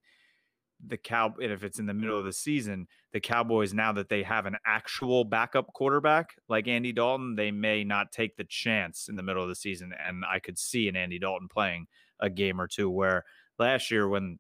The 0.87 0.97
cow, 0.99 1.33
and 1.41 1.53
if 1.53 1.65
it's 1.65 1.79
in 1.79 1.87
the 1.87 1.95
middle 1.95 2.19
of 2.19 2.27
the 2.27 2.33
season, 2.33 2.89
the 3.13 3.21
Cowboys 3.21 3.73
now 3.73 3.93
that 3.93 4.11
they 4.11 4.23
have 4.23 4.45
an 4.45 4.57
actual 4.67 5.25
backup 5.25 5.73
quarterback 5.73 6.35
like 6.49 6.69
Andy 6.69 6.93
Dalton, 6.93 7.37
they 7.37 7.51
may 7.51 7.85
not 7.85 8.13
take 8.13 8.37
the 8.37 8.45
chance 8.45 9.09
in 9.09 9.15
the 9.17 9.23
middle 9.23 9.43
of 9.43 9.49
the 9.49 9.55
season. 9.55 9.95
And 10.07 10.25
I 10.31 10.41
could 10.41 10.59
see 10.59 10.89
an 10.89 10.97
Andy 10.97 11.19
Dalton 11.19 11.49
playing 11.49 11.87
a 12.21 12.29
game 12.29 12.61
or 12.61 12.67
two 12.67 12.91
where 12.91 13.25
last 13.59 13.91
year 13.91 14.09
when 14.09 14.39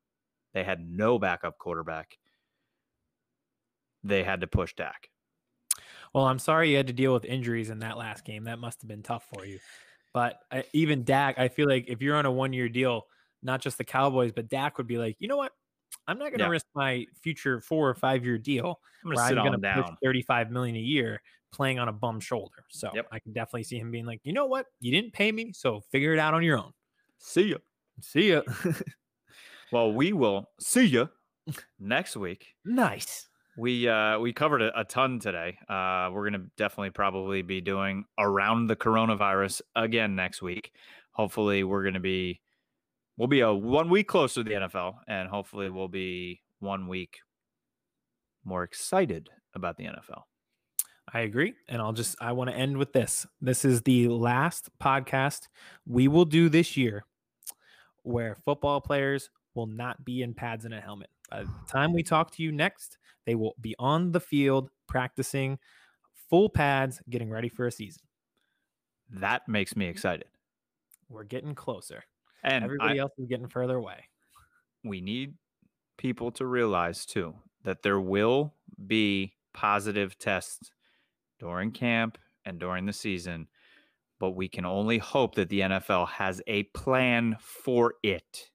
they 0.54 0.64
had 0.64 0.88
no 0.88 1.18
backup 1.18 1.58
quarterback, 1.58 2.16
they 4.02 4.22
had 4.22 4.40
to 4.40 4.46
push 4.46 4.74
Dak. 4.74 5.10
Well, 6.14 6.26
I'm 6.26 6.38
sorry 6.38 6.70
you 6.70 6.76
had 6.76 6.86
to 6.86 6.92
deal 6.92 7.12
with 7.12 7.24
injuries 7.24 7.70
in 7.70 7.80
that 7.80 7.96
last 7.98 8.24
game. 8.24 8.44
That 8.44 8.58
must 8.58 8.80
have 8.82 8.88
been 8.88 9.02
tough 9.02 9.26
for 9.32 9.44
you. 9.44 9.58
But 10.12 10.38
uh, 10.52 10.62
even 10.72 11.02
Dak, 11.02 11.38
I 11.38 11.48
feel 11.48 11.68
like 11.68 11.86
if 11.88 12.00
you're 12.00 12.14
on 12.16 12.24
a 12.26 12.30
one 12.30 12.52
year 12.52 12.68
deal, 12.68 13.02
not 13.42 13.60
just 13.60 13.78
the 13.78 13.84
Cowboys, 13.84 14.30
but 14.32 14.48
Dak 14.48 14.78
would 14.78 14.86
be 14.86 14.96
like, 14.96 15.16
you 15.18 15.26
know 15.26 15.36
what? 15.36 15.52
I'm 16.06 16.18
not 16.18 16.30
going 16.30 16.38
to 16.38 16.44
Yeah. 16.44 16.50
risk 16.50 16.66
my 16.74 17.06
future 17.20 17.60
four 17.60 17.88
or 17.88 17.94
five 17.94 18.24
year 18.24 18.38
deal 18.38 18.80
I'm 19.04 19.10
going 19.10 19.16
to 19.18 19.28
sit 19.28 19.38
on 19.38 19.46
going 19.46 19.60
to 19.60 19.62
down. 19.62 19.96
35 20.04 20.50
million 20.50 20.76
a 20.76 20.80
year 20.80 21.20
playing 21.52 21.78
on 21.78 21.88
a 21.88 21.92
bum 21.92 22.20
shoulder. 22.20 22.64
So 22.68 22.90
Yep. 22.94 23.08
I 23.10 23.18
can 23.18 23.32
definitely 23.32 23.64
see 23.64 23.78
him 23.78 23.90
being 23.90 24.06
like, 24.06 24.20
you 24.22 24.32
know 24.32 24.46
what? 24.46 24.66
You 24.80 24.92
didn't 24.92 25.12
pay 25.12 25.32
me, 25.32 25.52
so 25.52 25.80
figure 25.80 26.12
it 26.12 26.18
out 26.18 26.34
on 26.34 26.42
your 26.42 26.58
own. 26.58 26.72
See 27.18 27.50
ya. 27.50 27.56
See 28.00 28.32
ya. 28.32 28.42
Well, 29.74 29.92
we 29.92 30.12
will 30.12 30.50
see 30.60 30.84
you 30.84 31.08
next 31.80 32.16
week. 32.16 32.54
nice. 32.64 33.26
We 33.58 33.88
uh 33.88 34.20
we 34.20 34.32
covered 34.32 34.62
a, 34.62 34.78
a 34.78 34.84
ton 34.84 35.18
today. 35.18 35.58
Uh 35.68 36.10
we're 36.12 36.30
gonna 36.30 36.44
definitely 36.56 36.90
probably 36.90 37.42
be 37.42 37.60
doing 37.60 38.04
around 38.16 38.68
the 38.68 38.76
coronavirus 38.76 39.62
again 39.74 40.14
next 40.14 40.42
week. 40.42 40.70
Hopefully 41.10 41.64
we're 41.64 41.82
gonna 41.82 41.98
be 41.98 42.40
we'll 43.16 43.26
be 43.26 43.40
a 43.40 43.52
one 43.52 43.90
week 43.90 44.06
closer 44.06 44.44
to 44.44 44.48
the 44.48 44.54
NFL 44.54 44.94
and 45.08 45.28
hopefully 45.28 45.68
we'll 45.70 45.88
be 45.88 46.40
one 46.60 46.86
week 46.86 47.18
more 48.44 48.62
excited 48.62 49.28
about 49.56 49.76
the 49.76 49.86
NFL. 49.86 50.22
I 51.12 51.22
agree. 51.22 51.54
And 51.68 51.82
I'll 51.82 51.92
just, 51.92 52.14
I 52.20 52.30
want 52.30 52.48
to 52.50 52.56
end 52.56 52.76
with 52.76 52.92
this. 52.92 53.26
This 53.40 53.64
is 53.64 53.82
the 53.82 54.06
last 54.06 54.70
podcast 54.80 55.48
we 55.84 56.06
will 56.06 56.24
do 56.24 56.48
this 56.48 56.76
year 56.76 57.04
where 58.04 58.36
football 58.44 58.80
players 58.80 59.30
will 59.54 59.66
not 59.66 60.04
be 60.04 60.22
in 60.22 60.34
pads 60.34 60.64
and 60.64 60.74
a 60.74 60.80
helmet. 60.80 61.10
By 61.30 61.44
the 61.44 61.50
time 61.68 61.92
we 61.92 62.02
talk 62.02 62.30
to 62.32 62.42
you 62.42 62.52
next, 62.52 62.98
they 63.24 63.34
will 63.34 63.54
be 63.60 63.74
on 63.78 64.12
the 64.12 64.20
field 64.20 64.70
practicing 64.86 65.58
full 66.28 66.48
pads, 66.48 67.00
getting 67.08 67.30
ready 67.30 67.48
for 67.48 67.66
a 67.66 67.70
season. 67.72 68.02
That 69.10 69.48
makes 69.48 69.76
me 69.76 69.86
excited. 69.86 70.26
We're 71.08 71.24
getting 71.24 71.54
closer. 71.54 72.04
And 72.42 72.64
I- 72.64 72.66
Everybody 72.66 72.98
else 72.98 73.12
is 73.18 73.26
getting 73.26 73.48
further 73.48 73.76
away. 73.76 74.08
we 74.86 75.00
need 75.00 75.34
people 75.96 76.30
to 76.32 76.44
realize 76.44 77.06
too 77.06 77.34
that 77.62 77.82
there 77.82 77.98
will 78.00 78.54
be 78.86 79.34
positive 79.54 80.18
tests 80.18 80.70
during 81.38 81.70
camp 81.72 82.18
and 82.44 82.58
during 82.60 82.84
the 82.84 82.92
season, 82.92 83.48
but 84.18 84.32
we 84.32 84.46
can 84.46 84.66
only 84.66 84.98
hope 84.98 85.36
that 85.36 85.48
the 85.48 85.60
NFL 85.62 86.06
has 86.08 86.42
a 86.46 86.64
plan 86.64 87.36
for 87.40 87.94
it. 88.02 88.50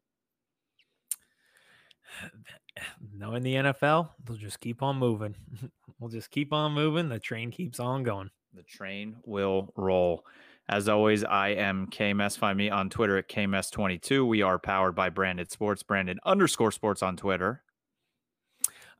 Knowing 3.13 3.43
the 3.43 3.55
NFL, 3.55 4.09
they'll 4.25 4.37
just 4.37 4.59
keep 4.59 4.81
on 4.81 4.97
moving. 4.97 5.35
we'll 5.99 6.09
just 6.09 6.31
keep 6.31 6.53
on 6.53 6.73
moving. 6.73 7.09
The 7.09 7.19
train 7.19 7.51
keeps 7.51 7.79
on 7.79 8.03
going. 8.03 8.29
The 8.53 8.63
train 8.63 9.17
will 9.25 9.73
roll. 9.75 10.25
As 10.69 10.87
always, 10.87 11.23
I 11.23 11.49
am 11.49 11.87
KMS. 11.87 12.37
Find 12.37 12.57
me 12.57 12.69
on 12.69 12.89
Twitter 12.89 13.17
at 13.17 13.27
KMS22. 13.27 14.27
We 14.27 14.43
are 14.43 14.59
powered 14.59 14.95
by 14.95 15.09
Branded 15.09 15.51
Sports, 15.51 15.81
Branded 15.81 16.19
underscore 16.25 16.71
sports 16.71 17.01
on 17.01 17.17
Twitter. 17.17 17.63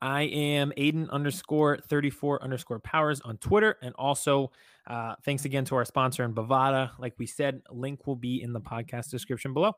I 0.02 0.24
am 0.24 0.72
Aiden 0.78 1.10
underscore 1.10 1.78
34 1.78 2.42
underscore 2.42 2.80
powers 2.80 3.22
on 3.22 3.38
Twitter. 3.38 3.78
And 3.82 3.94
also, 3.96 4.52
uh, 4.88 5.16
thanks 5.26 5.46
again 5.46 5.66
to 5.66 5.76
our 5.76 5.86
sponsor 5.86 6.24
in 6.24 6.34
Bovada. 6.34 6.92
Like 6.98 7.14
we 7.18 7.26
said, 7.26 7.62
link 7.70 8.08
will 8.08 8.16
be 8.16 8.42
in 8.42 8.54
the 8.54 8.62
podcast 8.62 9.10
description 9.10 9.54
below. 9.54 9.74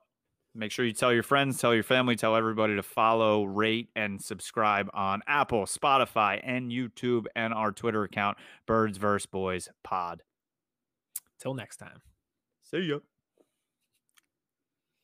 Make 0.54 0.72
sure 0.72 0.84
you 0.86 0.92
tell 0.92 1.14
your 1.14 1.24
friends, 1.24 1.60
tell 1.60 1.74
your 1.74 1.84
family, 1.84 2.18
tell 2.18 2.36
everybody 2.36 2.76
to 2.76 2.84
follow, 2.84 3.46
rate, 3.46 3.90
and 3.96 4.22
subscribe 4.22 4.90
on 4.94 5.22
Apple, 5.26 5.64
Spotify, 5.64 6.42
and 6.44 6.72
YouTube, 6.72 7.26
and 7.36 7.54
our 7.54 7.72
Twitter 7.72 8.04
account, 8.04 8.38
Birds 8.68 8.98
vs. 8.98 9.28
Boys 9.28 9.70
Pod. 9.84 10.24
Till 11.40 11.54
next 11.54 11.78
time. 11.78 12.02
See 12.64 12.80
ya. 12.80 13.00